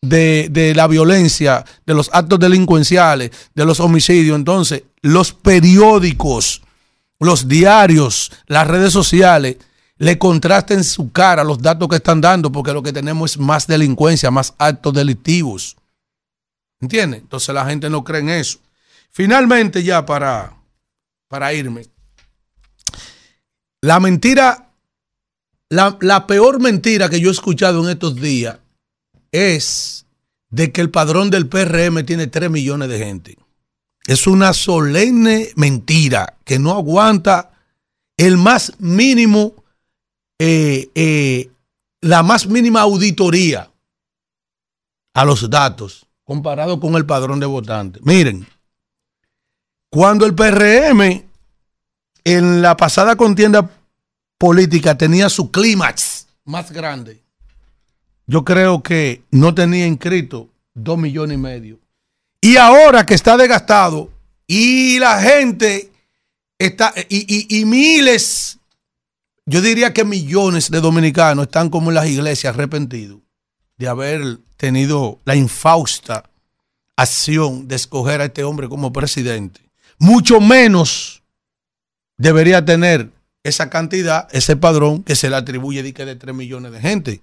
[0.00, 6.62] de, de la violencia, de los actos delincuenciales, de los homicidios, entonces los periódicos,
[7.18, 9.56] los diarios, las redes sociales,
[9.98, 13.66] le contrasten su cara los datos que están dando, porque lo que tenemos es más
[13.66, 15.76] delincuencia, más actos delictivos.
[16.80, 17.20] ¿Entiendes?
[17.22, 18.60] Entonces la gente no cree en eso.
[19.10, 20.54] Finalmente, ya para,
[21.26, 21.86] para irme,
[23.80, 24.70] la mentira,
[25.68, 28.58] la, la peor mentira que yo he escuchado en estos días
[29.32, 30.06] es
[30.50, 33.38] de que el padrón del PRM tiene 3 millones de gente.
[34.06, 37.50] Es una solemne mentira que no aguanta
[38.16, 39.54] el más mínimo,
[40.38, 41.50] eh, eh,
[42.00, 43.70] la más mínima auditoría
[45.14, 48.02] a los datos comparado con el padrón de votantes.
[48.04, 48.46] Miren,
[49.90, 51.24] cuando el PRM
[52.24, 53.70] en la pasada contienda
[54.36, 57.22] política tenía su clímax más grande,
[58.28, 61.80] yo creo que no tenía inscrito dos millones y medio.
[62.40, 64.10] Y ahora que está desgastado
[64.46, 65.90] y la gente
[66.58, 68.58] está, y, y- y miles,
[69.46, 73.18] yo diría que millones de dominicanos están como en las iglesias arrepentidos
[73.76, 76.28] de haber tenido la infausta
[76.96, 79.60] acción de escoger a este hombre como presidente.
[79.98, 81.22] Mucho menos
[82.16, 83.10] debería tener
[83.42, 87.20] esa cantidad, ese padrón que se le atribuye de, que de 3 millones de gente.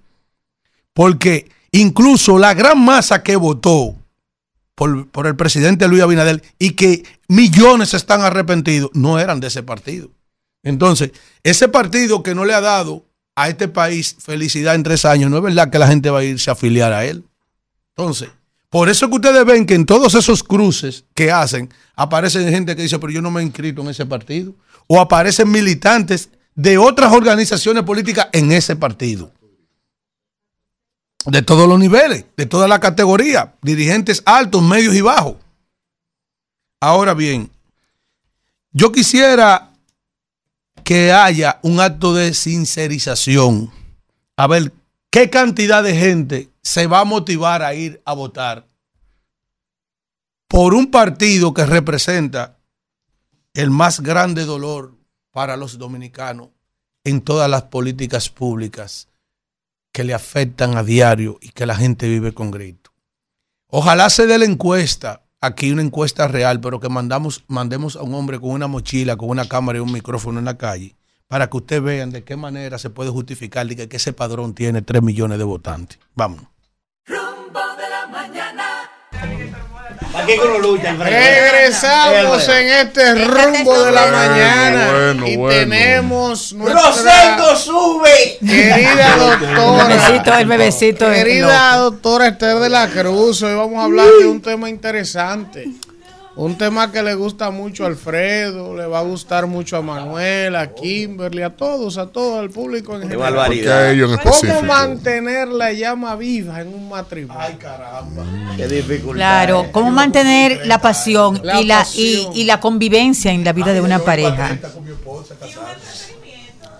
[0.96, 3.94] Porque incluso la gran masa que votó
[4.74, 9.62] por, por el presidente Luis Abinader y que millones están arrepentidos, no eran de ese
[9.62, 10.08] partido.
[10.62, 11.10] Entonces,
[11.42, 15.36] ese partido que no le ha dado a este país felicidad en tres años, no
[15.36, 17.24] es verdad que la gente va a irse a afiliar a él.
[17.94, 18.30] Entonces,
[18.70, 22.80] por eso que ustedes ven que en todos esos cruces que hacen, aparecen gente que
[22.80, 24.54] dice, pero yo no me he inscrito en ese partido.
[24.86, 29.30] O aparecen militantes de otras organizaciones políticas en ese partido.
[31.26, 35.36] De todos los niveles, de toda la categoría, dirigentes altos, medios y bajos.
[36.80, 37.50] Ahora bien,
[38.70, 39.72] yo quisiera
[40.84, 43.72] que haya un acto de sincerización.
[44.36, 44.72] A ver,
[45.10, 48.68] ¿qué cantidad de gente se va a motivar a ir a votar
[50.48, 52.58] por un partido que representa
[53.52, 54.94] el más grande dolor
[55.32, 56.50] para los dominicanos
[57.02, 59.08] en todas las políticas públicas
[59.96, 62.90] que le afectan a diario y que la gente vive con grito?
[63.68, 68.12] Ojalá se dé la encuesta, aquí una encuesta real, pero que mandamos, mandemos a un
[68.12, 70.96] hombre con una mochila, con una cámara y un micrófono en la calle,
[71.28, 74.82] para que ustedes vean de qué manera se puede justificar que, que ese padrón tiene
[74.82, 75.98] 3 millones de votantes.
[76.14, 76.42] Vamos.
[80.16, 85.58] Aquí con los luchas, Regresamos en este rumbo de la mañana bueno, y bueno.
[85.60, 88.38] tenemos Rosendo nuestra sube.
[88.40, 89.20] querida El
[89.54, 91.10] doctora, bebecito, el bebecito.
[91.10, 93.42] querida doctora Esther de la Cruz.
[93.42, 95.68] Hoy vamos a hablar de un tema interesante.
[96.36, 100.54] Un tema que le gusta mucho a Alfredo, le va a gustar mucho a Manuel,
[100.54, 103.32] a Kimberly, a todos, a todo el público en general.
[103.32, 103.90] barbaridad.
[103.92, 107.40] En ¿Cómo mantener la llama viva en un matrimonio?
[107.42, 108.22] Ay, caramba.
[108.54, 109.16] Qué dificultad.
[109.16, 112.32] Claro, cómo mantener la pasión, La y, la, y, pasión.
[112.36, 114.58] y la convivencia en la vida de una pareja.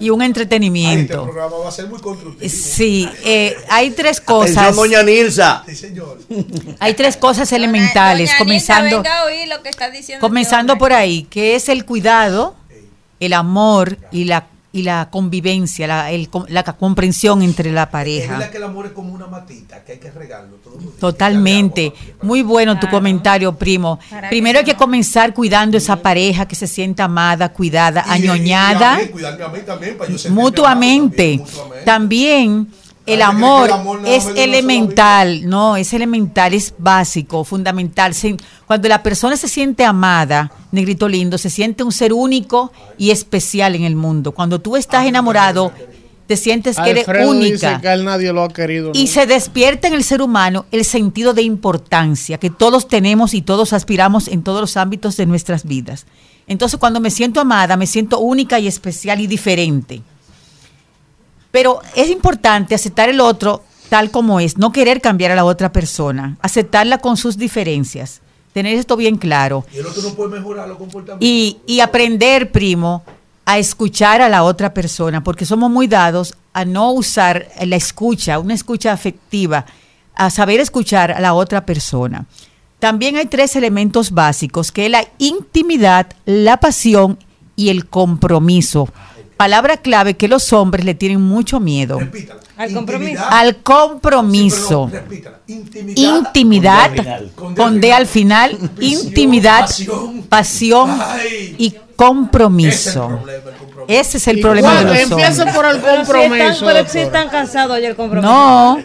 [0.01, 1.25] Y un entretenimiento.
[1.25, 2.51] programa va a ser muy constructivo.
[2.55, 4.77] Sí, eh, hay tres Atención, cosas.
[4.77, 5.65] doña Nilsa.
[6.79, 10.27] Hay tres cosas elementales, Doña comenzando, venga a oír lo que está diciendo.
[10.27, 12.55] comenzando por ahí, que es el cuidado,
[13.21, 18.33] el amor y la y la convivencia, la, el- la comprensión entre la Es pareja.
[18.33, 20.99] verdad que el amor es como una matita, que hay que regarlo todos los días.
[20.99, 21.93] Totalmente.
[22.23, 23.99] Muy bueno tu comentario, primo.
[24.11, 28.25] Para Primero hay que comenzar cuidando esa pareja que se sienta amada, cuidada, Y- y-
[28.25, 28.95] y añoñada.
[28.95, 31.43] a mí, cuidarme a mí también, para yo sentirme mutuamente.
[31.85, 32.69] También
[33.07, 38.15] el amor el amor nada es elemental, no, es elemental, es básico, fundamental.
[38.67, 43.75] Cuando la persona se siente amada, negrito lindo, se siente un ser único y especial
[43.75, 44.33] en el mundo.
[44.33, 45.73] Cuando tú estás enamorado,
[46.27, 47.81] te sientes que eres dice única.
[47.81, 48.91] que a él nadie lo ha querido.
[48.95, 53.43] Y se despierta en el ser humano el sentido de importancia que todos tenemos y
[53.43, 56.07] todos aspiramos en todos los ámbitos de nuestras vidas.
[56.49, 60.03] Entonces, cuando me siento amada, me siento única y especial y diferente.
[61.57, 65.73] Pero es importante aceptar el otro tal como es, no querer cambiar a la otra
[65.73, 68.21] persona, aceptarla con sus diferencias,
[68.53, 71.27] tener esto bien claro Y el otro no puede mejorar los comportamientos.
[71.27, 73.05] y, y aprender, primo,
[73.47, 78.39] a escuchar a la otra persona, porque somos muy dados a no usar la escucha,
[78.39, 79.65] una escucha afectiva,
[80.15, 82.27] a saber escuchar a la otra persona.
[82.79, 87.19] También hay tres elementos básicos, que es la intimidad, la pasión
[87.57, 88.91] y el compromiso.
[89.37, 91.99] Palabra clave que los hombres le tienen mucho miedo.
[92.57, 93.23] Al compromiso.
[93.29, 94.91] Al compromiso.
[95.95, 96.91] Intimidad,
[97.55, 99.69] con D al final, intimidad,
[100.29, 100.99] pasión
[101.59, 103.21] y compromiso.
[103.89, 105.55] Ese es el problema de los Empieza hombres.
[105.55, 106.67] por el Pero si están, compromiso.
[106.67, 108.29] pero si están casados ya el compromiso.
[108.33, 108.83] No,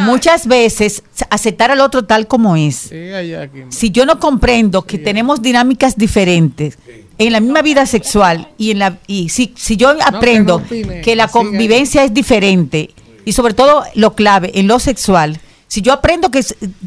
[0.00, 2.76] muchas veces aceptar al otro tal como es.
[2.76, 3.64] Sí, allá aquí.
[3.70, 6.78] Si yo no comprendo que tenemos dinámicas diferentes
[7.18, 11.00] en la misma vida sexual y en la y si, si yo aprendo que la
[11.02, 11.28] que siga.
[11.28, 12.90] convivencia es diferente
[13.24, 16.44] y sobre todo lo clave en lo sexual, si yo aprendo que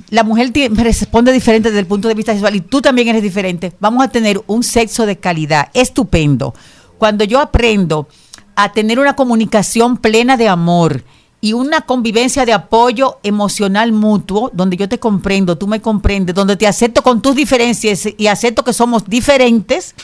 [0.09, 3.74] la mujer responde diferente desde el punto de vista sexual y tú también eres diferente,
[3.80, 6.53] vamos a tener un sexo de calidad estupendo.
[6.98, 8.08] Cuando yo aprendo
[8.56, 11.03] a tener una comunicación plena de amor
[11.41, 16.58] y una convivencia de apoyo emocional mutuo, donde yo te comprendo, tú me comprendes, donde
[16.58, 19.95] te acepto con tus diferencias y acepto que somos diferentes,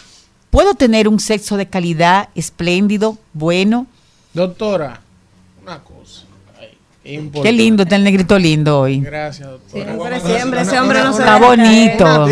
[0.55, 3.87] puedo tener un sexo de calidad espléndido, bueno.
[4.33, 5.01] Doctora.
[7.05, 8.99] Qué lindo está el negrito lindo hoy.
[8.99, 9.85] Gracias, doctora.
[9.85, 10.61] Siempre, siempre.
[10.61, 12.27] Ese hombre no se Está bonito.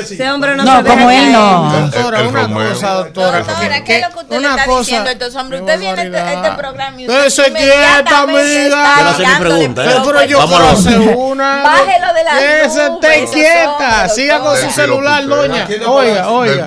[0.00, 1.72] Ese hombre no, No, se como deja él no.
[1.80, 3.38] Doctora, una cosa, doctora.
[3.40, 5.60] Doctora, ¿qué es lo que usted le una está cosa- diciendo a estos hombres?
[5.60, 8.40] Usted viene a este, este programa y Usted se quieta, amiga.
[8.64, 10.00] está Quiero hacer mi pregunta, ¿eh?
[10.06, 10.68] Pero yo Vamos quiero
[11.04, 11.62] hacer una.
[11.62, 14.08] Bájelo de la Que se esté quieta.
[14.08, 15.68] Siga con su celular, doña.
[15.80, 16.66] No Oiga, oiga.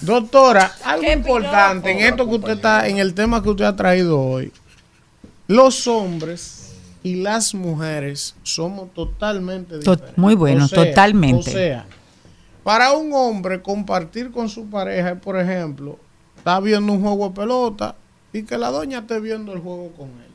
[0.00, 4.20] Doctora, algo importante en esto que usted está, en el tema que usted ha traído
[4.20, 4.52] hoy.
[5.48, 10.18] Los hombres y las mujeres somos totalmente To- diferentes.
[10.18, 11.38] muy bueno, O sea, totalmente.
[11.50, 11.86] O sea,
[12.64, 15.98] para un hombre compartir con su pareja, por ejemplo,
[16.36, 17.94] está viendo un juego de pelota
[18.32, 20.32] y que la doña esté viendo el juego con él.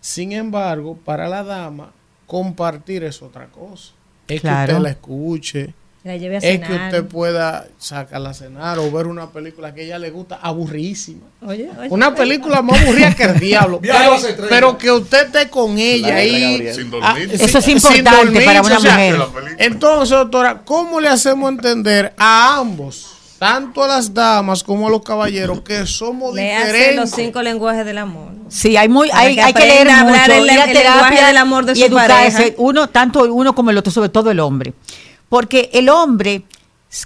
[0.00, 1.92] Sin embargo, para la dama,
[2.26, 3.92] compartir es otra cosa.
[4.28, 4.66] Es Claro.
[4.66, 8.90] que usted la escuche, la lleve a es que usted pueda sacarla a cenar o
[8.92, 11.26] ver una película que a ella le gusta aburrísima.
[11.46, 11.88] Oye, oye.
[11.90, 13.80] Una película más aburrida que el diablo.
[14.50, 16.68] Pero, que usted esté con ella ahí.
[17.02, 17.30] Ah, dormir.
[17.32, 19.16] Eso es sin importante para una o sea, mujer.
[19.58, 25.02] Entonces, doctora, ¿cómo le hacemos entender a ambos, tanto a las damas como a los
[25.02, 27.14] caballeros, que somos Le hace los diferentes?
[27.14, 28.32] cinco lenguajes del amor.
[28.50, 31.64] Sí, hay muy, hay, que hay que leer mucho, hablar el- el lenguaje del amor
[31.64, 32.54] de y su educarse, pareja.
[32.58, 34.74] uno tanto uno como el otro, sobre todo el hombre,
[35.34, 36.44] porque el hombre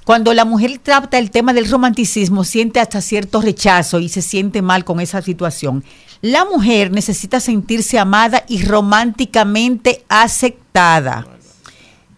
[0.04, 4.60] cuando la mujer trata el tema del romanticismo siente hasta cierto rechazo y se siente
[4.60, 5.82] mal con esa situación.
[6.20, 11.26] La mujer necesita sentirse amada y románticamente aceptada.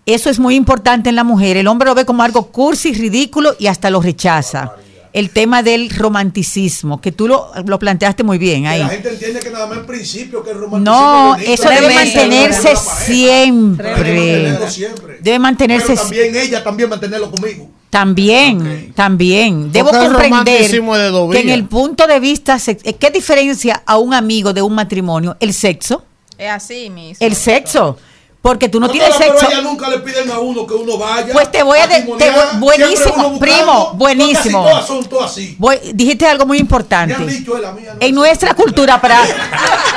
[0.04, 1.56] Eso es muy importante en la mujer.
[1.56, 4.72] El hombre lo ve como algo cursi, ridículo y hasta lo rechaza.
[5.12, 8.78] El tema del romanticismo, que tú lo, lo planteaste muy bien Que ahí.
[8.80, 11.94] la gente entiende que nada más en principio que el romanticismo No, bonito, eso debe
[11.94, 13.88] mantenerse siempre.
[13.88, 15.18] Debe mantenerlo siempre.
[15.20, 17.70] Debe mantenerse Pero también ella también mantenerlo conmigo.
[17.90, 19.72] También, también.
[19.72, 24.52] Debo comprender de que en el punto de vista, eh, ¿qué diferencia a un amigo
[24.52, 25.36] de un matrimonio?
[25.40, 26.04] El sexo.
[26.38, 27.26] Es así mismo.
[27.26, 27.98] El sexo.
[28.42, 29.46] Porque tú no tienes sexo.
[29.62, 31.30] nunca le piden a uno que uno vaya.
[31.32, 32.58] Pues te voy a de- te testimoniar.
[32.58, 34.62] voy- Siempre buenísimo, primo, buenísimo.
[34.64, 35.56] casi todas son todas así.
[35.58, 37.14] Voy- dijiste algo muy importante.
[37.18, 39.20] Me han dicho, la mía no en nuestra cultura, para,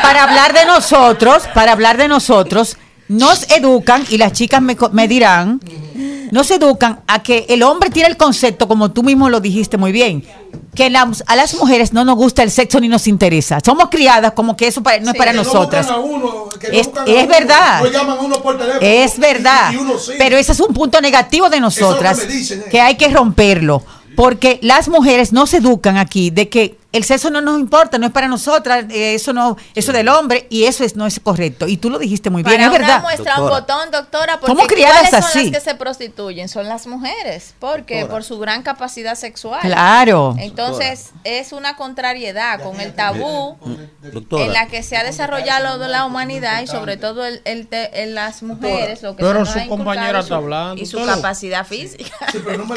[0.02, 2.76] para hablar de nosotros, para hablar de nosotros,
[3.08, 5.62] nos educan, y las chicas me, me dirán,
[6.32, 9.92] nos educan a que el hombre tiene el concepto, como tú mismo lo dijiste muy
[9.94, 10.26] bien,
[10.76, 13.60] que las- a las mujeres no nos gusta el sexo ni nos interesa.
[13.64, 15.88] Somos criadas como que eso para- no es para no nosotras.
[16.04, 17.82] uno, no Es, es uno, verdad.
[17.84, 18.80] No llaman a uno por teléfono.
[18.82, 19.72] Es verdad.
[19.72, 20.14] Y, y uno sí.
[20.18, 22.70] Pero ese es un punto negativo de nosotras es que dicen, eh.
[22.72, 23.84] que hay que romperlo.
[24.16, 28.06] Porque las mujeres no se educan aquí de que el sexo no nos importa, no
[28.08, 31.68] es para nosotras, eh, eso no, eso del hombre, y eso es, no es correcto.
[31.68, 33.02] Y tú lo dijiste muy bien, Para es una verdad.
[33.02, 35.52] muestra un botón, doctora, porque Somos criadas ¿cuáles son así.
[35.52, 36.48] las que se prostituyen?
[36.50, 38.14] Son las mujeres, porque Doctora.
[38.14, 39.60] por su gran capacidad sexual.
[39.62, 40.36] Claro.
[40.40, 43.58] Entonces, es una contrariedad con el tabú
[44.14, 44.46] Doctora.
[44.46, 48.14] en la que se ha desarrollado la humanidad y sobre todo el, el te- en
[48.16, 52.12] las mujeres, lo que Pero su compañera y su- está hablando, y su capacidad física.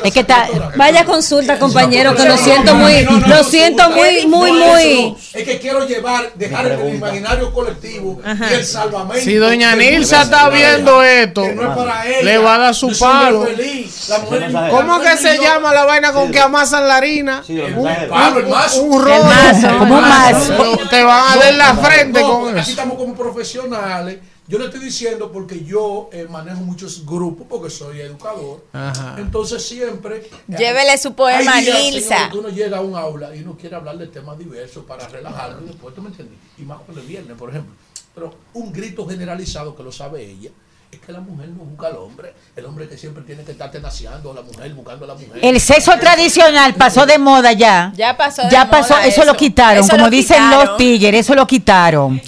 [0.05, 5.17] Es que está, Vaya consulta, compañero, que lo siento muy, lo siento muy, muy, muy.
[5.33, 9.25] Es que quiero llevar, dejar el imaginario colectivo y el salvamento.
[9.25, 12.75] Si doña Nilsa está viendo esto, que no es para ella, le va a dar
[12.75, 13.45] su muy palo.
[13.47, 17.43] feliz, la mujer- la ¿Cómo que se llama la vaina con que amasan la harina?
[17.49, 18.83] Un, Palo, el mazo.
[18.83, 19.79] un rollo.
[19.79, 20.79] como un mazo.
[20.91, 22.71] Te van a dar la No, frente no, con porque Aquí eso.
[22.81, 24.19] estamos como profesionales.
[24.49, 28.65] Yo le estoy diciendo porque yo eh, manejo muchos grupos porque soy educador.
[28.73, 29.17] Ajá.
[29.19, 30.29] Entonces siempre...
[30.47, 32.31] Llévele su poema Nilsa.
[32.31, 35.63] que uno llega a un aula y uno quiere hablar de temas diversos para relajarlo
[35.63, 36.39] y después, ¿tú me entiendes?
[36.59, 37.75] Y más cuando es viernes, por ejemplo.
[38.15, 40.51] Pero un grito generalizado que lo sabe ella
[40.93, 42.33] es que la mujer no busca al hombre.
[42.55, 45.39] El hombre que siempre tiene que estar tenaciando a la mujer, buscando a la mujer.
[45.43, 47.93] el sexo tradicional pasó de moda ya.
[47.97, 50.67] Ya pasó de Ya moda pasó, eso, lo quitaron, Eso como lo dicen quitaron.
[50.67, 52.23] los tigres, eso lo quitaron.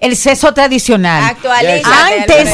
[0.00, 1.22] El sexo tradicional.
[1.24, 2.50] Actualízate, Antes,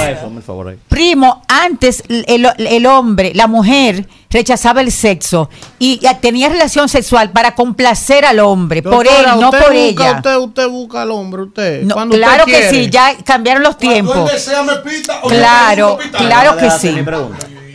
[0.88, 7.54] primo, antes el, el hombre, la mujer rechazaba el sexo y tenía relación sexual para
[7.56, 10.12] complacer al hombre, por él, no usted por busca, ella.
[10.16, 11.82] Usted, usted busca al hombre, usted.
[11.82, 12.70] No, cuando usted claro que quiere.
[12.70, 14.30] sí, ya cambiaron los él tiempos.
[14.30, 16.18] desea me pita o Claro, yo me pita.
[16.18, 16.94] claro que sí.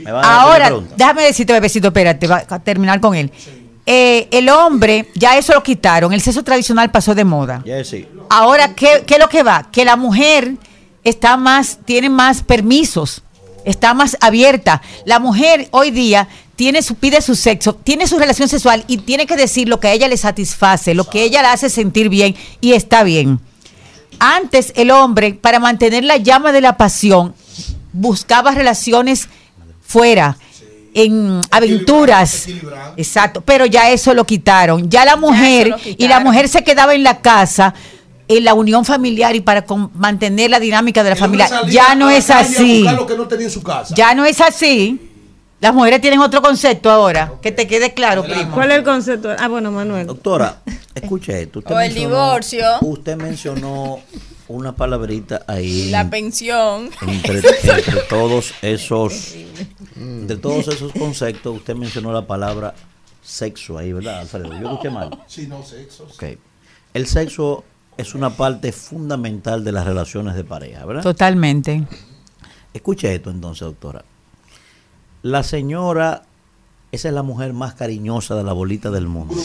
[0.08, 3.32] Ahora, déjame decirte, bebecito, espérate, va a terminar con él.
[3.86, 7.64] Eh, el hombre, ya eso lo quitaron, el sexo tradicional pasó de moda.
[7.84, 8.08] Sí.
[8.30, 9.70] Ahora, ¿qué, ¿qué es lo que va?
[9.72, 10.56] Que la mujer
[11.04, 13.22] está más, tiene más permisos,
[13.64, 14.82] está más abierta.
[15.06, 19.26] La mujer hoy día tiene su, pide su sexo, tiene su relación sexual y tiene
[19.26, 22.36] que decir lo que a ella le satisface, lo que ella la hace sentir bien
[22.62, 23.40] y está bien.
[24.20, 27.36] Antes el hombre, para mantener la llama de la pasión,
[27.92, 29.28] buscaba relaciones
[29.82, 30.38] fuera,
[30.96, 32.48] en aventuras.
[32.98, 34.90] Exacto, pero ya eso lo quitaron.
[34.90, 37.74] Ya la mujer, y la mujer se quedaba en la casa,
[38.28, 41.48] en la unión familiar y para con- mantener la dinámica de la familia.
[41.70, 42.84] Ya no es así.
[42.84, 43.08] no.
[43.96, 45.12] Ya no es así.
[45.60, 47.34] Las mujeres tienen otro concepto ahora.
[47.42, 48.52] Que te quede claro, primo.
[48.54, 49.30] ¿Cuál es el concepto?
[49.38, 50.08] Ah, bueno, Manuel.
[50.08, 50.62] Doctora,
[50.94, 51.60] escuche esto.
[51.60, 52.66] Usted O el divorcio.
[52.82, 54.00] Usted mencionó
[54.48, 55.90] una palabrita ahí.
[55.90, 56.90] La pensión.
[57.08, 59.34] entre, entre todos esos
[60.28, 62.74] de todos esos conceptos usted mencionó la palabra
[63.22, 66.04] sexo ahí verdad Alfredo yo escuché mal Sí, no, sexo.
[66.06, 66.24] Ok.
[66.94, 67.64] el sexo
[67.98, 71.88] es una parte fundamental de las relaciones de pareja verdad Totalmente.
[72.74, 74.04] escuche esto entonces doctora
[75.24, 76.24] la señora
[76.92, 79.36] esa es la mujer más cariñosa de la bolita del mundo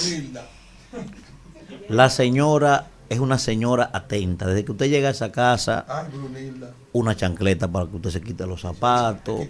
[1.88, 6.06] la señora es una señora atenta desde que usted llega a esa casa Ay,
[6.92, 9.40] una chancleta para que usted se quite los zapatos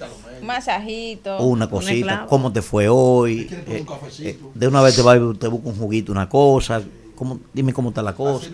[0.41, 1.39] Un masajito.
[1.43, 3.49] una cosita, cómo te fue hoy.
[3.51, 3.85] Eh,
[4.21, 6.83] eh, de una vez te va y te busca un juguito, una cosa.
[7.15, 8.49] ¿cómo, dime cómo está la cosa.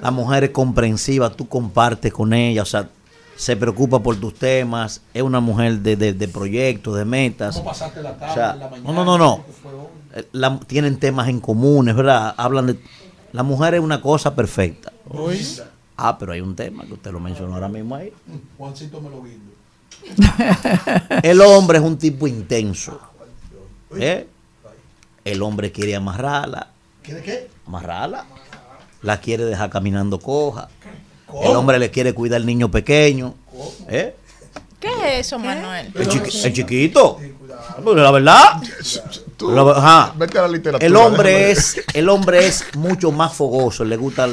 [0.00, 2.88] La mujer es comprensiva, tú compartes con ella, o sea,
[3.36, 7.56] se preocupa por tus temas, es una mujer de, de, de proyectos, de metas.
[7.56, 8.92] ¿Cómo pasaste la tarde, O sea, la mañana?
[8.92, 9.44] no, no, no, no.
[10.14, 12.32] Eh, la- tienen temas en comunes, ¿verdad?
[12.36, 12.78] Hablan de...
[13.32, 14.92] La mujer es una cosa perfecta.
[15.96, 18.12] Ah, pero hay un tema que usted lo mencionó ahora mismo ahí.
[18.58, 19.52] Juancito me lo guindo.
[21.22, 22.98] El hombre es un tipo intenso.
[23.96, 24.26] ¿eh?
[25.24, 26.68] El hombre quiere amarrarla.
[27.02, 27.50] ¿Quiere qué?
[27.66, 28.24] Amarrarla.
[29.02, 30.68] La quiere dejar caminando coja.
[31.42, 33.34] El hombre le quiere cuidar al niño pequeño.
[33.88, 34.16] ¿eh?
[34.80, 35.92] ¿Qué es eso, Manuel?
[35.94, 37.18] El, chiqui- el chiquito.
[37.84, 38.62] Pero la verdad.
[39.40, 40.12] La- ajá.
[40.16, 40.86] Vete a la literatura.
[40.86, 44.28] El hombre es, el hombre es mucho más fogoso, le gusta,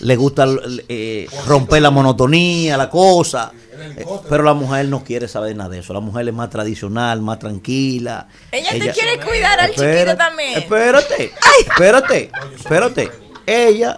[0.00, 0.46] le gusta
[0.88, 3.52] eh, romper la monotonía, la cosa.
[3.96, 5.92] Eh, Pero la mujer no quiere saber nada de eso.
[5.92, 8.26] La mujer es más tradicional, más tranquila.
[8.50, 10.58] Ella te quiere cuidar al chiquito también.
[10.58, 11.32] Espérate,
[11.68, 13.10] espérate, espérate.
[13.46, 13.96] Ella,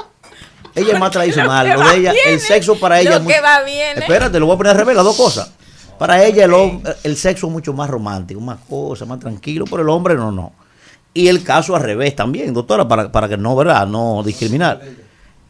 [0.75, 1.67] ella es más tradicional.
[1.69, 3.11] Lo Lo de ella, el sexo para ella.
[3.11, 4.01] Lo es muy- que va viene.
[4.01, 5.51] Espérate, lo voy a poner al revés, las dos cosas.
[6.01, 9.89] Para ella el, el sexo es mucho más romántico, más cosas, más tranquilo, pero el
[9.91, 10.55] hombre no, no.
[11.13, 13.87] Y el caso al revés también, doctora, para, para que no, ¿verdad?
[13.87, 14.81] No discriminar.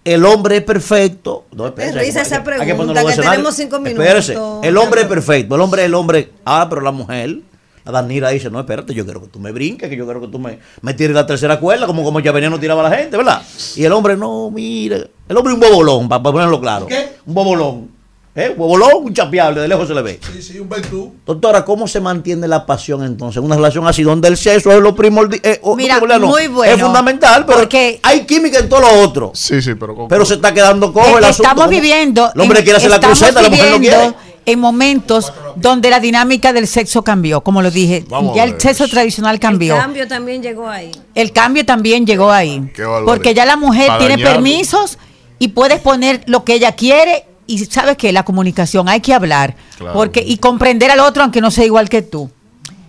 [0.05, 1.45] El hombre es perfecto.
[1.55, 4.05] No, espérese, Revisa esa hay que- hay que pregunta, que tenemos cinco minutos.
[4.05, 6.33] Espérese, el hombre es perfecto, el hombre es el hombre.
[6.45, 7.39] Ah, pero la mujer,
[7.85, 10.27] la Danira dice, no, espérate, yo quiero que tú me brinques, que yo quiero que
[10.27, 13.17] tú me, me tires la tercera cuerda, como, como ya venía no tiraba la gente,
[13.17, 13.41] ¿verdad?
[13.77, 14.97] Y el hombre, no, mira,
[15.29, 16.89] el hombre es un bobolón, para, ponerlo claro.
[17.25, 18.00] Un bobolón.
[18.33, 18.55] ¿Eh?
[18.57, 20.21] Bobolón, un chapeable, de lejos se le ve.
[20.33, 21.13] Sí, sí, un ventú.
[21.27, 24.79] Doctora, ¿cómo se mantiene la pasión entonces en una relación así donde el sexo es
[24.79, 25.41] lo primordial?
[25.43, 27.69] eh, Mira, no muy bueno, Es fundamental, pero
[28.05, 29.33] hay química en todo lo otro.
[29.35, 30.07] Sí, sí, pero...
[30.09, 31.51] Pero se está quedando cojo el Eh, asunto.
[31.51, 32.31] estamos viviendo.
[32.33, 34.31] El hombre en- quiere hacer la estamos cruceta, la mujer no viviendo quiere.
[34.47, 38.87] En momentos donde la dinámica del sexo cambió, como lo dije, Vamos ya el sexo
[38.89, 39.75] tradicional cambió.
[39.75, 40.93] El cambio también llegó ahí.
[41.17, 42.61] El cambio también llegó ahí.
[42.61, 43.05] barbaridad.
[43.05, 44.35] Porque ya la mujer tiene dañarlo.
[44.37, 44.99] permisos
[45.41, 49.57] y puedes poner lo que ella quiere y sabes que la comunicación hay que hablar
[49.79, 49.95] Claro.
[49.95, 52.31] porque y comprender al otro aunque no sea igual que tú.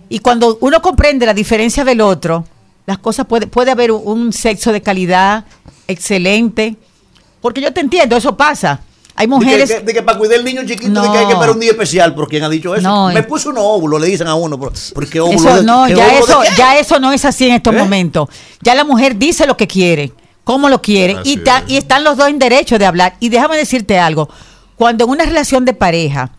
[0.08, 2.44] Y cuando uno comprende la diferencia del otro,
[2.86, 5.44] las cosas puede puede haber un, sexo de calidad
[5.88, 6.76] excelente.
[7.40, 8.80] Porque yo te entiendo, eso pasa.
[9.14, 11.12] Hay mujeres De que, de que para cuidar el niño chiquito, de No.
[11.12, 12.14] que hay que esperar un día especial.
[12.14, 12.82] ¿Por quién ha dicho eso?
[12.82, 13.22] No, Me eh.
[13.24, 14.58] puso un óvulo, le dicen a uno.
[14.58, 15.36] ¿Por, por qué óvulo?
[15.38, 17.78] Eso de- no, ya óvulo de eso, ya eso no es así en estos ¿Eh?
[17.78, 18.28] momentos.
[18.62, 20.12] Ya la mujer dice lo que quiere,
[20.44, 23.16] cómo lo quiere, y, ta- y están los dos en derecho de hablar.
[23.20, 24.28] Y déjame decirte algo,
[24.82, 26.32] cuando en una relación de pareja,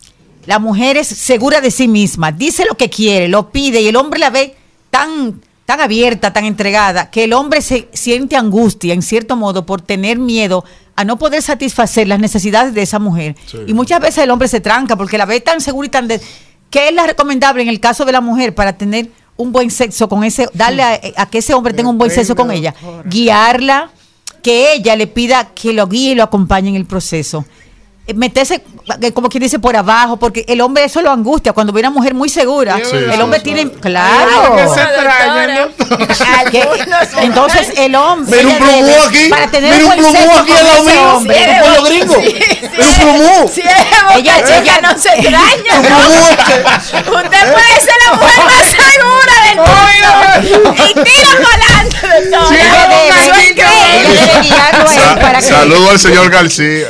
[0.48, 3.96] la mujer es segura de sí misma, dice lo que quiere, lo pide, y el
[3.96, 4.54] hombre la ve
[4.90, 9.82] tan, tan abierta, tan entregada, que el hombre se siente angustia, en cierto modo, por
[9.82, 10.66] tener miedo
[10.98, 13.38] a no poder satisfacer las necesidades de esa mujer.
[13.46, 13.60] Sí.
[13.66, 16.10] Y muchas veces el hombre se tranca porque la ve tan segura y tan...
[16.10, 16.20] De,
[16.70, 20.10] ¿Qué es la recomendable en el caso de la mujer para tener un buen sexo
[20.10, 22.76] con ese, darle a, a que ese hombre tenga un buen sexo con ella?
[23.06, 23.90] Guiarla,
[24.42, 27.46] que ella le pida que lo guíe y lo acompañe en el proceso.
[28.06, 28.62] Eh, Meterse,
[29.02, 31.54] eh, como quien dice, por abajo, porque el hombre eso lo angustia.
[31.54, 33.46] Cuando ve una mujer muy segura, Sí, el sí, hombre sí.
[33.46, 33.72] tiene.
[33.72, 34.56] Claro.
[34.58, 35.70] que se extrañan,
[36.52, 36.68] Que-
[37.22, 38.44] entonces el hombre.
[38.44, 41.84] Mira un plumú aquí, Para tener mira un plumú aquí al lado mío, un pollo
[41.86, 42.34] gringo, mira
[42.90, 43.52] un plumú.
[44.16, 45.80] Ella- chica, ella- no se extraña.
[46.94, 50.76] Usted puede ser la mujer más segura del mundo.
[50.76, 51.32] Y tira.
[52.50, 52.58] Sí,
[55.00, 56.88] Sa- para que- Saludo al señor García.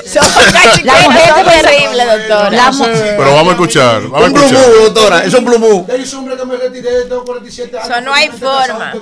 [1.09, 2.49] Debe- terrible, doctora.
[2.49, 2.71] La
[3.17, 4.83] Pero vamos a escuchar, vamos a Un plumú, escuchar.
[4.83, 5.87] doctora, eso es un plumú.
[5.87, 7.89] Yo soy hombre que me retiré, tengo 47 años.
[7.89, 8.93] Eso no hay forma.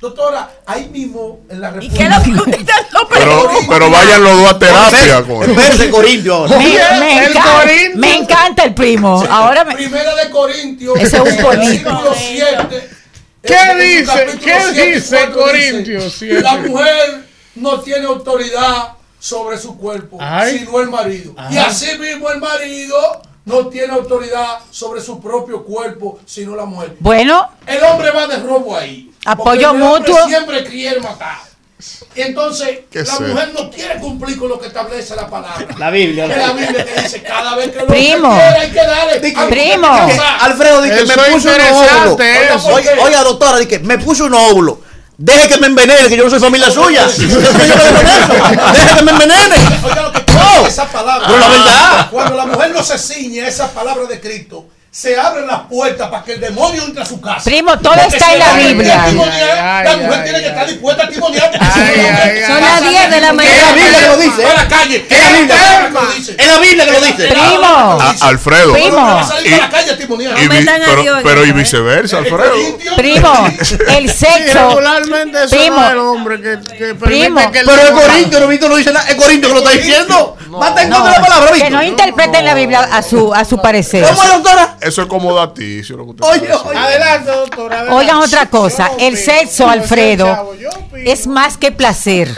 [0.00, 3.90] Doctora, ahí mismo en la ¿Y qué es lo que usted está no Pero, pero
[3.90, 5.22] vayan los dos a terapia.
[5.22, 5.50] con él.
[5.50, 6.34] Espérese, Corintio.
[6.34, 6.58] ahora.
[6.58, 6.74] Me,
[7.24, 7.96] encanta, Corintio.
[8.00, 9.24] me encanta el primo.
[9.30, 10.98] Ahora me, Primera de Corintios.
[10.98, 11.90] Ese es un político.
[11.90, 12.90] Capítulo 7.
[13.42, 14.38] ¿Qué dice?
[14.42, 16.22] ¿Qué 7, dice Corintios?
[16.22, 17.24] La mujer
[17.56, 18.88] no tiene autoridad
[19.24, 20.58] sobre su cuerpo, Ay.
[20.58, 21.34] sino el marido.
[21.50, 26.96] Y así mismo el marido no tiene autoridad sobre su propio cuerpo, sino la mujer.
[27.00, 29.10] bueno, El hombre va de robo ahí.
[29.24, 30.26] Apoyo el hombre mutuo.
[30.26, 31.38] siempre quiere matar.
[32.14, 33.22] Y entonces ¿Qué la sé?
[33.24, 35.66] mujer no quiere cumplir con lo que establece la palabra.
[35.78, 36.26] La Biblia.
[36.26, 38.30] Es la Biblia que dice cada vez que lo Primo.
[38.32, 39.20] hay que darle.
[39.48, 40.06] Primo.
[40.06, 42.16] Que Alfredo dice me puso un óvulo.
[43.04, 44.83] oiga, doctora, dice me puso un óvulo.
[45.16, 47.06] Deje que me envenene, que yo no soy familia suya.
[47.08, 47.26] Deje
[48.96, 49.56] que me envenene.
[49.84, 51.26] Oiga lo que dice esa palabra.
[51.26, 52.10] Pero la verdad.
[52.10, 56.08] Cuando la mujer no se ciñe a esa palabra de Cristo, se abren las puertas
[56.08, 57.42] para que el demonio entre a su casa.
[57.42, 58.96] Primo, todo Porque está en la Biblia.
[58.96, 61.26] La ay, mujer ay, tiene que estar dispuesta a no,
[62.46, 63.56] Son las 10 de la mañana.
[63.56, 64.46] Es la Biblia que lo dice.
[64.46, 65.06] A la calle.
[65.10, 65.56] Es la Biblia.
[65.88, 66.36] que lo dice.
[66.38, 67.26] Es la Biblia que lo dice.
[67.26, 67.98] Primo.
[68.00, 68.72] A- Alfredo.
[68.72, 68.96] Primo.
[68.96, 72.54] Va a a a a pero, Dios en pero y viceversa, Alfredo.
[72.96, 73.48] Primo,
[73.96, 74.68] el sexo.
[74.68, 75.76] regularmente Primo.
[75.76, 76.56] no es el hombre que,
[76.94, 79.08] permite que Pero el Corintio, no, dice nada.
[79.08, 80.36] El Corintio que lo está diciendo.
[80.50, 83.44] Mata en No, contra de la palabra, que no interpreten la Biblia a su, a
[83.44, 84.04] su parecer.
[84.04, 84.76] ¿Cómo es, doctora?
[84.84, 85.96] Eso es como daticio.
[85.96, 86.78] Lo que usted Oye.
[86.78, 87.80] Adelante, doctora.
[87.80, 88.00] adelante.
[88.00, 90.54] Oigan otra cosa, Yo el opino, sexo, Alfredo, chavo,
[90.94, 92.28] es más que placer.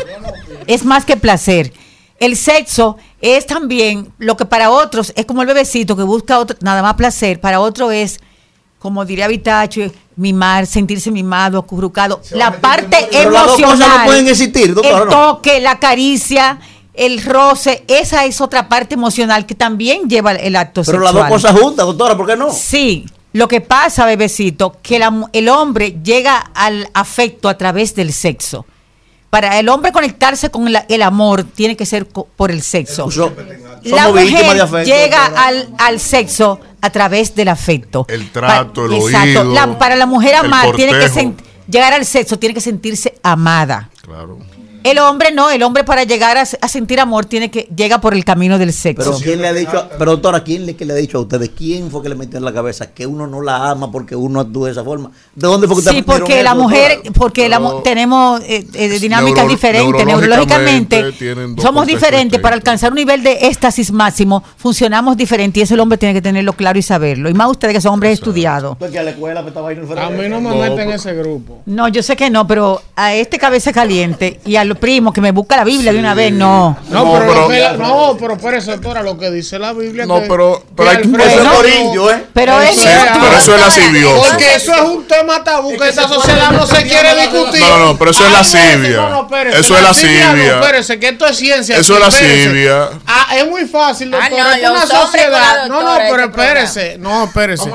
[0.67, 1.73] Es más que placer.
[2.19, 6.57] El sexo es también lo que para otros es como el bebecito que busca otro,
[6.61, 8.21] nada más placer, para otro es,
[8.79, 9.83] como diría Vitacho,
[10.17, 12.23] mimar, sentirse mimado, acurrucado.
[12.31, 13.79] La parte Pero las dos emocional.
[13.89, 16.59] cosas no pueden existir, doctora, El toque, la caricia,
[16.97, 21.05] el roce, esa es otra parte emocional que también lleva el acto Pero sexual.
[21.05, 22.51] las dos cosas juntas, doctora, ¿por qué no?
[22.53, 27.95] Sí, lo que pasa, bebecito, que la mu- el hombre llega al afecto a través
[27.95, 28.65] del sexo.
[29.29, 33.11] Para el hombre conectarse con la- el amor, tiene que ser co- por el sexo.
[33.11, 33.33] So-
[33.83, 34.85] La víctimas de mujer afecto.
[34.85, 38.07] llega al, al sexo a través del afecto.
[38.09, 39.41] El trato, el Exacto.
[39.41, 41.35] oído, La- para la mujer amar, tiene que sen-
[41.69, 43.91] llegar al sexo, tiene que sentirse amada.
[44.01, 44.39] Claro.
[44.91, 48.15] El hombre no, el hombre para llegar a, a sentir amor tiene que llega por
[48.15, 49.05] el camino del sexo.
[49.11, 51.51] Pero quién le ha dicho, pero doctora, ¿quién le, que le ha dicho a ustedes?
[51.57, 54.41] ¿Quién fue que le metió en la cabeza que uno no la ama porque uno
[54.41, 55.11] actúa de esa forma?
[55.35, 57.15] ¿De dónde fue que Sí, porque la eso, mujer, doctora?
[57.19, 61.13] porque la mu- tenemos eh, eh, dinámicas Neuro- diferentes, neurológicamente
[61.61, 62.41] somos diferentes.
[62.41, 66.23] Para alcanzar un nivel de éxtasis máximo, funcionamos diferente y eso el hombre tiene que
[66.23, 67.29] tenerlo claro y saberlo.
[67.29, 68.77] Y más ustedes que son hombres estudiados.
[68.79, 71.63] Porque a la escuela me estaba yendo A mí no me meten en ese grupo.
[71.67, 75.21] No, yo sé que no, pero a este cabeza caliente y a los primos que
[75.21, 76.77] me busca la Biblia de una vez, no.
[76.91, 80.07] No, pero, lo que la- no, pero espérese, doctora, lo que dice la Biblia.
[80.07, 82.25] No, que- pero- pero que hay que- Alfredo- eso es ¿eh?
[82.33, 84.23] Pero es pero eso es lascivioso.
[84.31, 87.61] Porque eso es un tema tabú que esta sociedad no se quiere discutir.
[87.61, 88.97] No, no, pero eso es lascivia.
[88.97, 90.33] No, no, Eso es lascivia.
[90.33, 91.77] No, espérese, que esto es ciencia.
[91.77, 92.91] Eso es lascivia.
[93.07, 94.45] Ah, es muy fácil, Ah, doctora.
[94.45, 95.67] no, es que una sociedad.
[95.69, 96.99] No, no, de pero espérese.
[96.99, 97.71] No, espérese.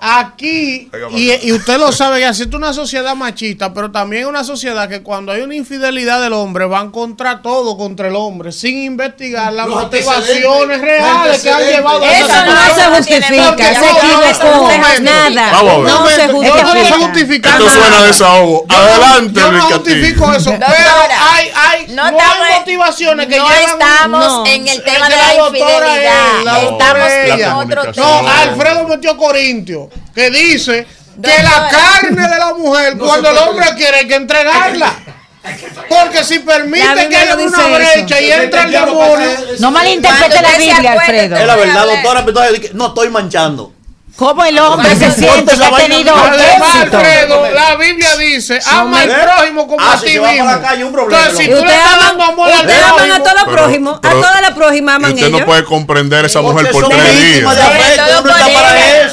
[0.00, 4.44] Aquí, y, y usted lo sabe, que así es una sociedad machista, pero también una
[4.44, 8.82] sociedad que cuando hay una infidelidad del hombre van contra todo, contra el hombre, sin
[8.82, 12.76] investigar las Los motivaciones reales que han llevado a Eso esa no situación.
[12.76, 15.00] se justifica, no, no.
[15.00, 15.50] Nada.
[15.52, 15.86] Vamos a ver.
[15.86, 17.48] No se no justifica.
[17.50, 18.06] Esto suena nada.
[18.06, 18.66] desahogo.
[18.68, 20.66] Yo no- Adelante, Yo no justifico eso, pero
[21.32, 23.62] hay, hay, no no, estamos- hay motivaciones que no llevan...
[23.64, 24.46] estamos No.
[24.46, 26.42] en el tema de la doctora infidelidad.
[26.44, 28.40] la doctora Estamos es en otro No, tema.
[28.40, 30.86] Alfredo metió Corintio, que dice
[31.22, 34.92] que la carne de la mujer, cuando el hombre quiere, hay que entregarla.
[35.88, 37.74] Porque si permite que haya una eso.
[37.74, 39.28] brecha y entra el demonio...
[39.58, 41.36] No malinterprete la Biblia, Alfredo.
[41.36, 43.73] Es la verdad, doctora, entonces no estoy manchando.
[44.16, 46.96] ¿Cómo el hombre se siente que ha tenido en la Además, éxito?
[46.98, 50.44] Alfredo, la Biblia dice, ama al prójimo como Ah, a si ti mismo.
[50.44, 53.18] la calle, un problema, Entonces, si tú le estás aman, dando amor al aman a
[53.22, 53.98] todos los prójimos.
[54.04, 55.40] A las prójimas Y aman usted ellos.
[55.40, 57.56] no puede comprender a esa mujer por tres días.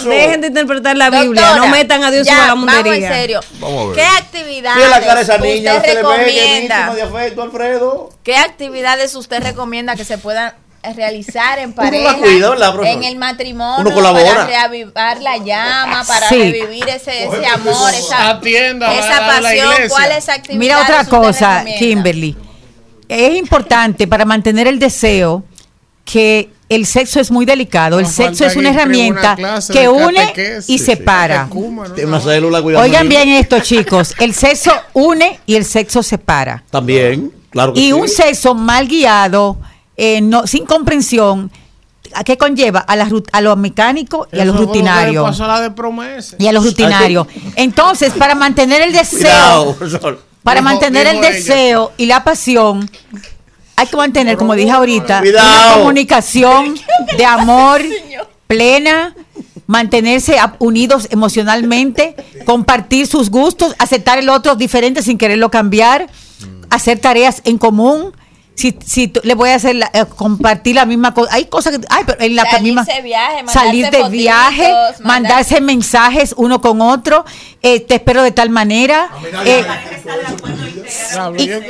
[0.06, 1.56] Dejen de interpretar la Biblia.
[1.56, 3.10] No metan a Dios en la Vamos en mundería.
[3.12, 3.40] serio.
[3.60, 3.96] Vamos a ver.
[3.96, 6.94] ¿Qué actividades la cara esa usted niña, usted recomienda?
[8.24, 10.54] ¿Qué actividades usted recomienda que se puedan
[10.96, 12.18] realizar en pareja,
[12.84, 14.24] en el matrimonio, Uno colabora.
[14.34, 16.52] para reavivar la llama, para Sí.
[16.52, 19.72] revivir ese, ese amor, esa, Atienda esa pasión?
[19.72, 19.90] iglesia.
[19.90, 21.64] ¿Cuáles actividades Mira otra cosa?
[21.80, 22.36] Kimberly.
[23.08, 25.44] Es importante para mantener el deseo
[26.06, 28.00] que el sexo es muy delicado.
[28.00, 30.34] El sexo es una herramienta una que une
[30.68, 31.50] y separa.
[31.52, 32.86] una célula cuidando.
[32.86, 34.16] Oigan bien esto, chicos.
[34.20, 36.64] El sexo une y el sexo separa.
[36.70, 37.92] También, claro que Y sí.
[37.94, 39.58] un sexo mal guiado,
[39.98, 41.52] eh, no, sin comprensión,
[42.14, 42.80] ¿a qué conlleva?
[42.80, 46.36] A, la a lo mecánico y Eso a la de promesa.
[46.40, 47.28] Y a lo rutinario.
[47.56, 52.90] Entonces, para mantener el deseo, Cuidado, para mantener el deseo y la pasión,
[53.76, 55.80] hay que mantener, como dije ahorita, una Cuidado.
[55.80, 56.76] comunicación
[57.18, 57.82] de amor
[58.48, 59.16] plena,
[59.66, 66.10] mantenerse unidos emocionalmente, compartir sus gustos, aceptar el otro diferente sin quererlo cambiar,
[66.70, 68.14] hacer tareas en común.
[68.62, 71.86] Si, si le voy a hacer la- eh, compartir la misma cosa, hay cosas que,
[71.90, 76.62] ay, pero en la Salirse misma viaje, salir de fotitos, viaje, mandar- mandarse mensajes uno
[76.62, 77.26] con otro,
[77.64, 79.10] eh, te espero de tal manera,
[79.46, 79.66] eh,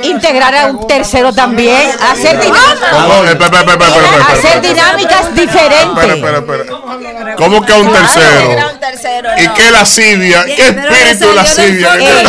[0.04, 2.92] integrar a un tercero también, hacer dinámicas,
[4.28, 6.04] hacer dinámicas diferentes.
[7.36, 9.28] ¿Cómo que a un tercero?
[9.38, 10.44] ¿Y qué lascivia?
[10.44, 11.94] ¿Qué espíritu lascivia?
[11.98, 12.24] Eh,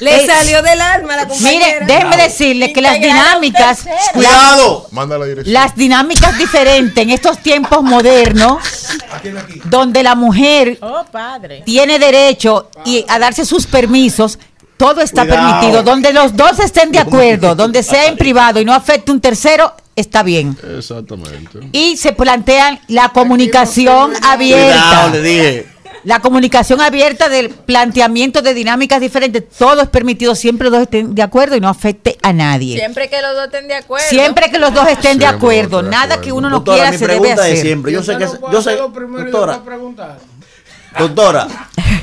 [0.00, 1.79] Le Eh, salió del alma la compañera.
[1.86, 3.84] Déjeme decirle que las dinámicas.
[4.12, 4.86] Cuidado.
[4.92, 5.52] Manda la dirección.
[5.52, 8.58] las dinámicas diferentes en estos tiempos modernos,
[9.64, 11.62] donde la mujer Oh, padre.
[11.64, 14.38] tiene derecho y a darse sus permisos.
[14.76, 15.48] Todo está Cuidado.
[15.60, 15.82] permitido.
[15.82, 19.74] Donde los dos estén de acuerdo, donde sea en privado y no afecte un tercero,
[19.94, 20.56] está bien.
[20.78, 21.58] Exactamente.
[21.72, 25.08] Y se plantea la comunicación Cuidado, abierta.
[25.08, 25.66] le dije.
[26.04, 29.44] La comunicación abierta del planteamiento de dinámicas diferentes.
[29.58, 32.78] Todo es permitido siempre los dos estén de acuerdo y no afecte a nadie.
[32.78, 34.06] Siempre que los dos estén de acuerdo.
[34.08, 35.82] Siempre que los dos estén de acuerdo.
[35.82, 36.22] de Nada acuerdo.
[36.22, 37.66] que uno no Doctora, quiera mi se debe pregunta es hacer.
[37.66, 39.60] siempre, yo sé que, yo sé, hacerlo primero y doctora,
[40.98, 41.46] doctora,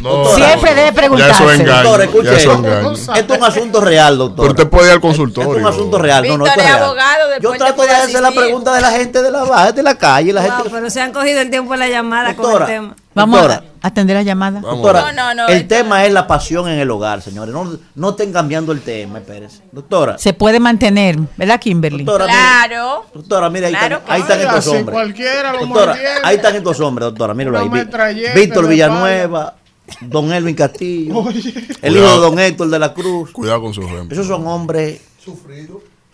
[0.01, 0.45] No, Doctora.
[0.45, 1.43] Siempre debe Ya eso preguntarse.
[1.45, 1.83] es engaño.
[1.83, 3.33] doctora, Ya escuche eso es esto.
[3.33, 4.47] es un asunto real, doctora.
[4.49, 5.61] Pero usted puede ir al Esto es consultorio.
[5.61, 6.27] un asunto real.
[6.27, 6.83] No, no, esto es es real.
[6.85, 9.95] abogado, Yo trato puede de hacer la pregunta de la gente de la, de la
[9.97, 10.33] calle.
[10.33, 12.65] La Wow, gente, pero se han cogido el tiempo en la llamada Doctora.
[12.65, 12.95] con el tema.
[13.17, 13.63] Vamos Doctora.
[13.81, 14.59] a atender la llamada.
[14.61, 17.53] Doctora, No, no, no, el tema es la pasión en el hogar, señores.
[17.53, 19.61] No, no estén cambiando el tema, espérense.
[19.71, 22.03] Doctora, Se puede mantener, ¿verdad, Kimberly?
[22.03, 23.05] doctora, mire, Claro.
[23.13, 24.93] doctora, mire, ahí, Claro están, que ahí están estos hombres.
[24.93, 26.19] cualquiera lo Doctora, mantiene.
[26.23, 27.69] ahí están estos hombres, doctora, míralo ahí.
[28.35, 29.55] Víctor Villanueva,
[30.01, 31.23] Don Elvin Castillo,
[31.81, 32.17] el hijo de.
[32.17, 33.31] Don Héctor de la Cruz.
[33.31, 34.13] Cuidado con su ejemplo.
[34.13, 34.99] Esos son hombres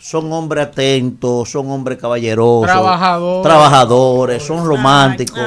[0.06, 3.41] son hombres atentos, son hombres caballerosos, Trabajadores.
[3.43, 5.40] trabajadores, son románticos,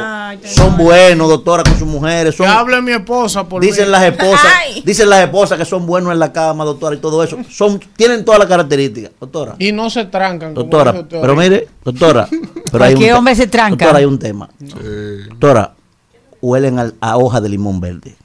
[0.46, 3.90] son buenos, doctora, con sus mujeres, Que son hable mi esposa por Dicen mí.
[3.90, 4.50] las esposas,
[4.82, 7.36] dicen las esposas que son buenos en la cama, doctora, y todo eso.
[7.50, 9.56] Son, tienen todas las características, doctora.
[9.58, 10.54] Y no se trancan.
[10.54, 12.42] como Doctora, dijo usted pero mire, doctora, pero
[12.84, 13.84] hay un Cualquier te- hombre se tranca.
[13.84, 14.48] Doctora, hay un tema.
[15.28, 15.74] Doctora,
[16.40, 18.16] huelen al- a, hoja de limón verde.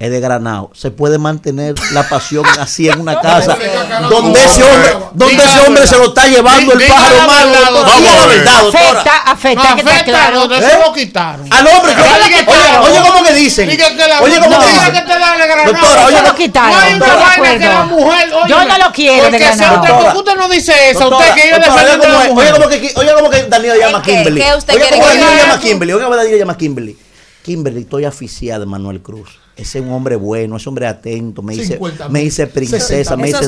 [0.00, 0.70] Es de granado.
[0.74, 3.54] Se puede mantener la pasión así en una casa
[4.08, 7.50] donde ese hombre, donde Diga ese hombre se lo está llevando el pájaro malo.
[7.70, 7.96] doctora.
[7.98, 8.88] Diga la verdad, doctora.
[8.88, 10.48] Afecta, afecta, que está afecta, claro.
[10.48, 10.58] de ¿Eh?
[10.66, 11.52] eso lo quitaron.
[11.52, 13.68] Al hombre, que- oye, oye, ¿cómo que dicen?
[13.68, 13.78] Oye,
[14.40, 14.94] ¿cómo no, que dicen?
[14.94, 18.30] Doctora, oye, lo no- quitaron, No hay una estoy de vaina que la mujer.
[18.30, 19.74] Yo óyeme, no lo quiero de porque si granado.
[19.80, 19.98] usted, Doctora.
[20.00, 21.00] ¿por qué usted no dice eso?
[21.00, 22.52] Doctora, usted que yo doctora, defendiendo a la mujer.
[22.96, 24.02] oiga cómo que, Daniel llama a.
[24.02, 24.40] Kimberly.
[24.40, 25.92] ¿Qué usted Oiga quiere cómo que Daniel llama a Kimberly.
[25.92, 26.98] Oiga cómo Daniel llama a Kimberly.
[27.44, 29.28] Kimberly, estoy aficiada de Manuel Cruz.
[29.60, 31.42] Ese es un hombre bueno, ese hombre atento.
[31.42, 33.46] Me dice, 50 me dice princesa, me dice,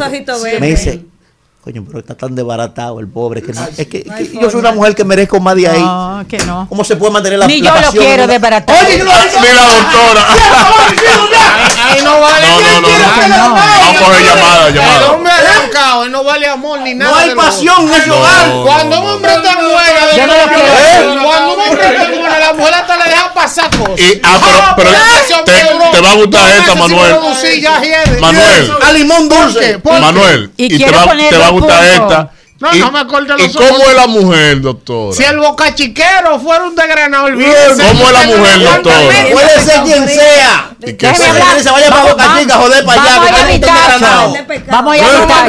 [0.60, 1.04] me dice,
[1.64, 3.40] coño, pero está tan desbaratado el pobre.
[3.42, 5.80] Que no- es que, que yo soy una mujer que merezco más de ahí.
[5.80, 6.66] No, que no.
[6.68, 8.76] ¿Cómo se puede mantener la Ni la yo lo quiero una- desbaratar.
[8.84, 10.26] Oye, no- Mira, doctora.
[11.84, 12.46] Ahí no vale.
[12.46, 13.54] No, no.
[13.54, 15.06] Vamos a llamada, llamada.
[16.04, 17.10] Él no vale amor ni nada.
[17.10, 18.50] No hay pasión en ese hogar.
[18.64, 19.76] Cuando un hombre está buena.
[20.12, 21.18] ¿eh?
[21.22, 23.98] cuando un hombre está buena, la mujer hasta le deja pasar cosas.
[23.98, 27.16] Y, ah, pero, pero te, te va a gustar esta, Manuel.
[28.20, 29.80] Manuel, A limón dulce.
[29.84, 32.30] Manuel, Y te va, te va a gustar esta.
[32.62, 33.88] No, y, no me corte ¿Y los cómo ojos.
[33.88, 35.16] es la mujer, doctora?
[35.16, 37.54] Si el bocachiquero fuera un desgranado, el viejo.
[37.76, 38.98] ¿Cómo es la mujer, doctora?
[39.32, 40.68] Puede ser quien sea.
[40.84, 41.26] ¿Y sé?
[41.26, 41.60] hablar.
[41.62, 43.16] Se vaya para Boca Chica, joder, para allá.
[43.18, 44.32] Vamos que desgranado.
[44.32, 44.66] tacho.
[44.68, 44.96] Vamos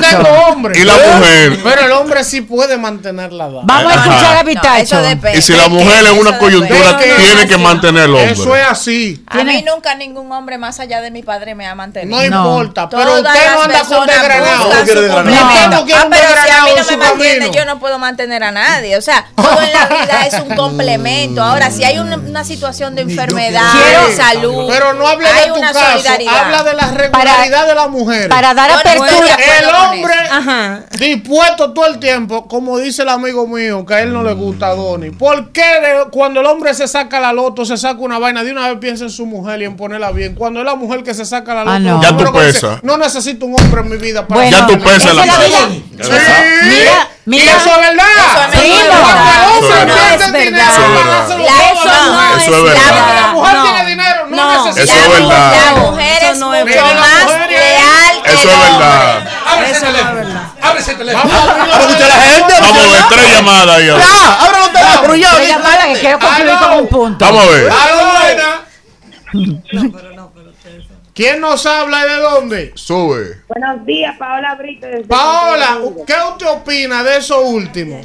[0.01, 0.23] tacho.
[0.47, 0.79] hombre.
[0.79, 1.59] Y la mujer.
[1.63, 3.61] Pero el hombre sí puede mantener la edad.
[3.63, 4.81] Vamos a escuchar a mi No, tacho.
[4.83, 5.37] eso depende.
[5.37, 8.61] Y si la mujer en una coyuntura tiene que mantener el Eso es hombre.
[8.63, 9.23] así.
[9.27, 12.19] A mí nunca ningún hombre más allá de mi padre me ha mantenido.
[12.19, 12.89] No, importa.
[12.89, 14.69] Pero usted no anda con desgranado?
[14.69, 15.23] complemento.
[15.23, 18.51] No, no Ah, pero si a mí no me mantiene, yo no puedo mantener a
[18.51, 18.97] nadie.
[18.97, 21.41] O sea, todo en la vida es un complemento.
[21.41, 25.47] Ahora, si hay una, una situación de enfermedad, quiero- de salud, Pero no hable hay
[25.47, 25.91] de tu una caso.
[25.91, 26.37] solidaridad.
[26.37, 28.29] Habla de la regularidad de la mujer.
[28.29, 29.37] Para dar apertura.
[29.59, 30.83] el hombre Ajá.
[30.97, 34.67] dispuesto todo el tiempo, como dice el amigo mío, que a él no le gusta
[34.67, 35.11] a Donny.
[35.11, 38.51] ¿Por qué de- cuando el hombre se saca la loto, se saca una vaina, de
[38.51, 40.35] una vez piensa en su mujer y en ponerla bien?
[40.35, 42.01] Cuando es la mujer que se saca la loto, Ah, no.
[42.01, 42.83] Ya tú dice, pesas.
[42.83, 45.37] no necesito un hombre en mi vida para Bueno, Ya tú pesas en la la
[45.39, 45.57] vida.
[46.03, 46.09] Sí.
[47.25, 47.55] Y mira.
[47.55, 48.03] eso es verdad.
[48.51, 49.43] Eso es verdad.
[49.43, 50.13] el Eso es verdad.
[50.13, 50.43] Eso verdad.
[50.43, 50.73] Verdad.
[51.43, 52.37] La- no mujer.
[52.37, 52.81] Eso es la- verdad.
[52.89, 53.63] Cuando la mujer No.
[53.63, 54.83] tiene dinero, no, necesita.
[54.83, 55.53] Eso es la, verdad.
[55.53, 56.99] la mujer es mucho verdad.
[56.99, 58.69] más leal que Eso el es hombre.
[58.79, 59.29] verdad.
[59.53, 60.51] Abre ese teléfono.
[60.61, 61.33] Abre ese teléfono.
[61.33, 62.53] Vamos a escuchar la gente.
[62.61, 63.89] Vamos a ver tres llamadas ahí.
[63.89, 64.03] ahora.
[64.05, 65.29] Ya, abra los teléfonos ya.
[65.29, 67.25] Quiero llamar que quiero concluir con un punto.
[67.25, 67.71] Vamos a ver.
[67.71, 70.12] Aló, buena.
[71.13, 72.71] ¿Quién nos habla y de dónde?
[72.75, 73.41] Sube.
[73.47, 74.87] Buenos días, Paola Brito.
[74.87, 75.77] desde Paola.
[76.07, 78.01] ¿qué usted opina de eso último?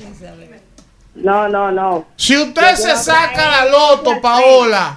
[1.14, 2.06] No, no, no.
[2.16, 4.94] Si usted se saca la loto, Paola.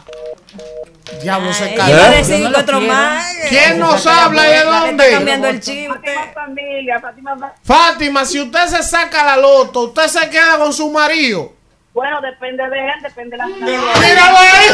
[1.22, 3.18] Diablo se Iba a cayó.
[3.50, 5.12] ¿Quién nos habla y de dónde?
[5.12, 5.90] cambiando el chip.
[5.92, 10.74] Fátima familia, Fátima fa- Fátima, si usted se saca la loto, usted se queda con
[10.74, 11.54] su marido.
[11.94, 13.80] Bueno, depende de él, depende de la familia.
[14.00, 14.68] Míralo ahí.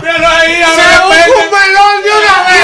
[0.00, 2.60] Pero ahí, a Se un melón de una vez.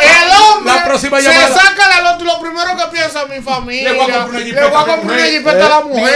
[0.00, 3.42] El hombre La próxima se saca la loto y lo primero que piensa es mi
[3.42, 3.92] familia.
[3.92, 4.42] Le voy a comprar
[5.00, 6.14] una Le jipeta voy a la mujer.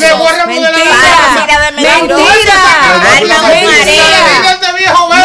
[0.00, 0.96] Le voy a remodelar la Mentira.
[1.16, 1.46] casa.
[1.46, 2.16] Mira de Mentira.
[3.48, 4.02] Mentira.
[4.52, 4.72] Este.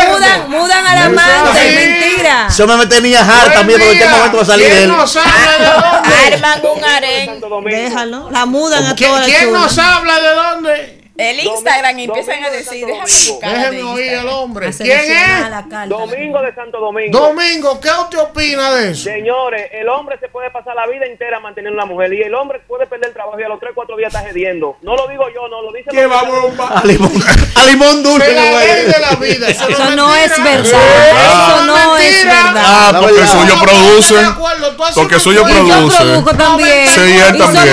[0.08, 1.60] Mudan, mudan al amante.
[1.60, 2.07] Sí.
[2.28, 2.48] Mentira.
[2.50, 4.98] Eso me tenía hard también, pero en qué momento va a salir de ¿Quién él.
[4.98, 6.36] nos habla de dónde?
[6.36, 7.42] Arman un harén.
[7.66, 8.30] Déjalo.
[8.32, 11.07] La mudan a ¿Quién, toda la quién nos habla de dónde?
[11.18, 13.52] El Instagram y empiezan a decir, déjame buscar.
[13.52, 14.68] Déjeme oír el hombre.
[14.68, 15.90] A ¿Quién es?
[15.90, 17.18] Domingo de Santo Domingo.
[17.20, 19.04] Domingo, ¿qué usted opina de eso?
[19.06, 22.60] Señores, el hombre se puede pasar la vida entera manteniendo una mujer y el hombre
[22.68, 24.78] puede perder el trabajo y a los 3, 4 días está cediendo.
[24.84, 27.12] No lo digo yo, no lo dice los- vamos A limón,
[27.56, 28.34] a limón dulce.
[28.34, 28.68] La güey.
[28.68, 29.48] ley de la vida.
[29.50, 30.60] Eso, Eso no es verdad.
[30.66, 32.54] Eso no es verdad.
[32.64, 33.32] Ah, porque verdad.
[33.32, 34.14] suyo No, produce.
[34.14, 35.98] no, de haces Porque suyo Y yo produce.
[35.98, 36.88] produzco también.
[36.90, 37.68] Sí, él también.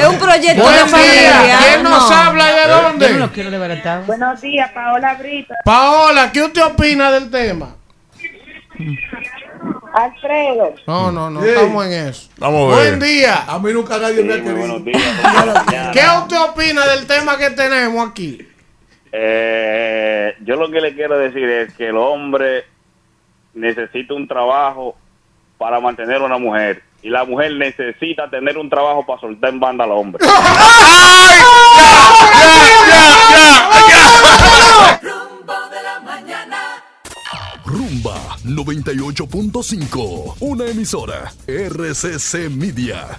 [0.00, 1.41] Es un proyecto de familia.
[1.42, 2.16] ¿Quién nos No.
[2.16, 3.06] habla y de Yo no lo dónde?
[3.32, 4.04] quiero.
[4.06, 5.54] Buenos días, Paola Brito.
[5.64, 7.74] Paola, ¿qué usted opina del tema?
[9.94, 10.74] Alfredo.
[10.86, 11.48] No, no, no, Sí.
[11.48, 12.30] estamos en eso.
[12.38, 12.96] Vamos a ver.
[12.96, 13.44] Buen día.
[13.46, 14.56] A mí nunca nadie me ha querido.
[14.56, 15.02] Buenos días.
[15.92, 18.38] ¿Qué usted opina del tema que tenemos aquí?
[19.12, 22.64] Eh, yo lo que le quiero decir es que el hombre
[23.54, 24.96] necesita un trabajo
[25.58, 29.60] para mantener a una mujer y la mujer necesita tener un trabajo para soltar en
[29.60, 30.24] banda al hombre.
[35.02, 36.82] Rumbo de la mañana.
[37.64, 40.36] Rumba 98.5.
[40.40, 43.18] Una emisora RCC Media.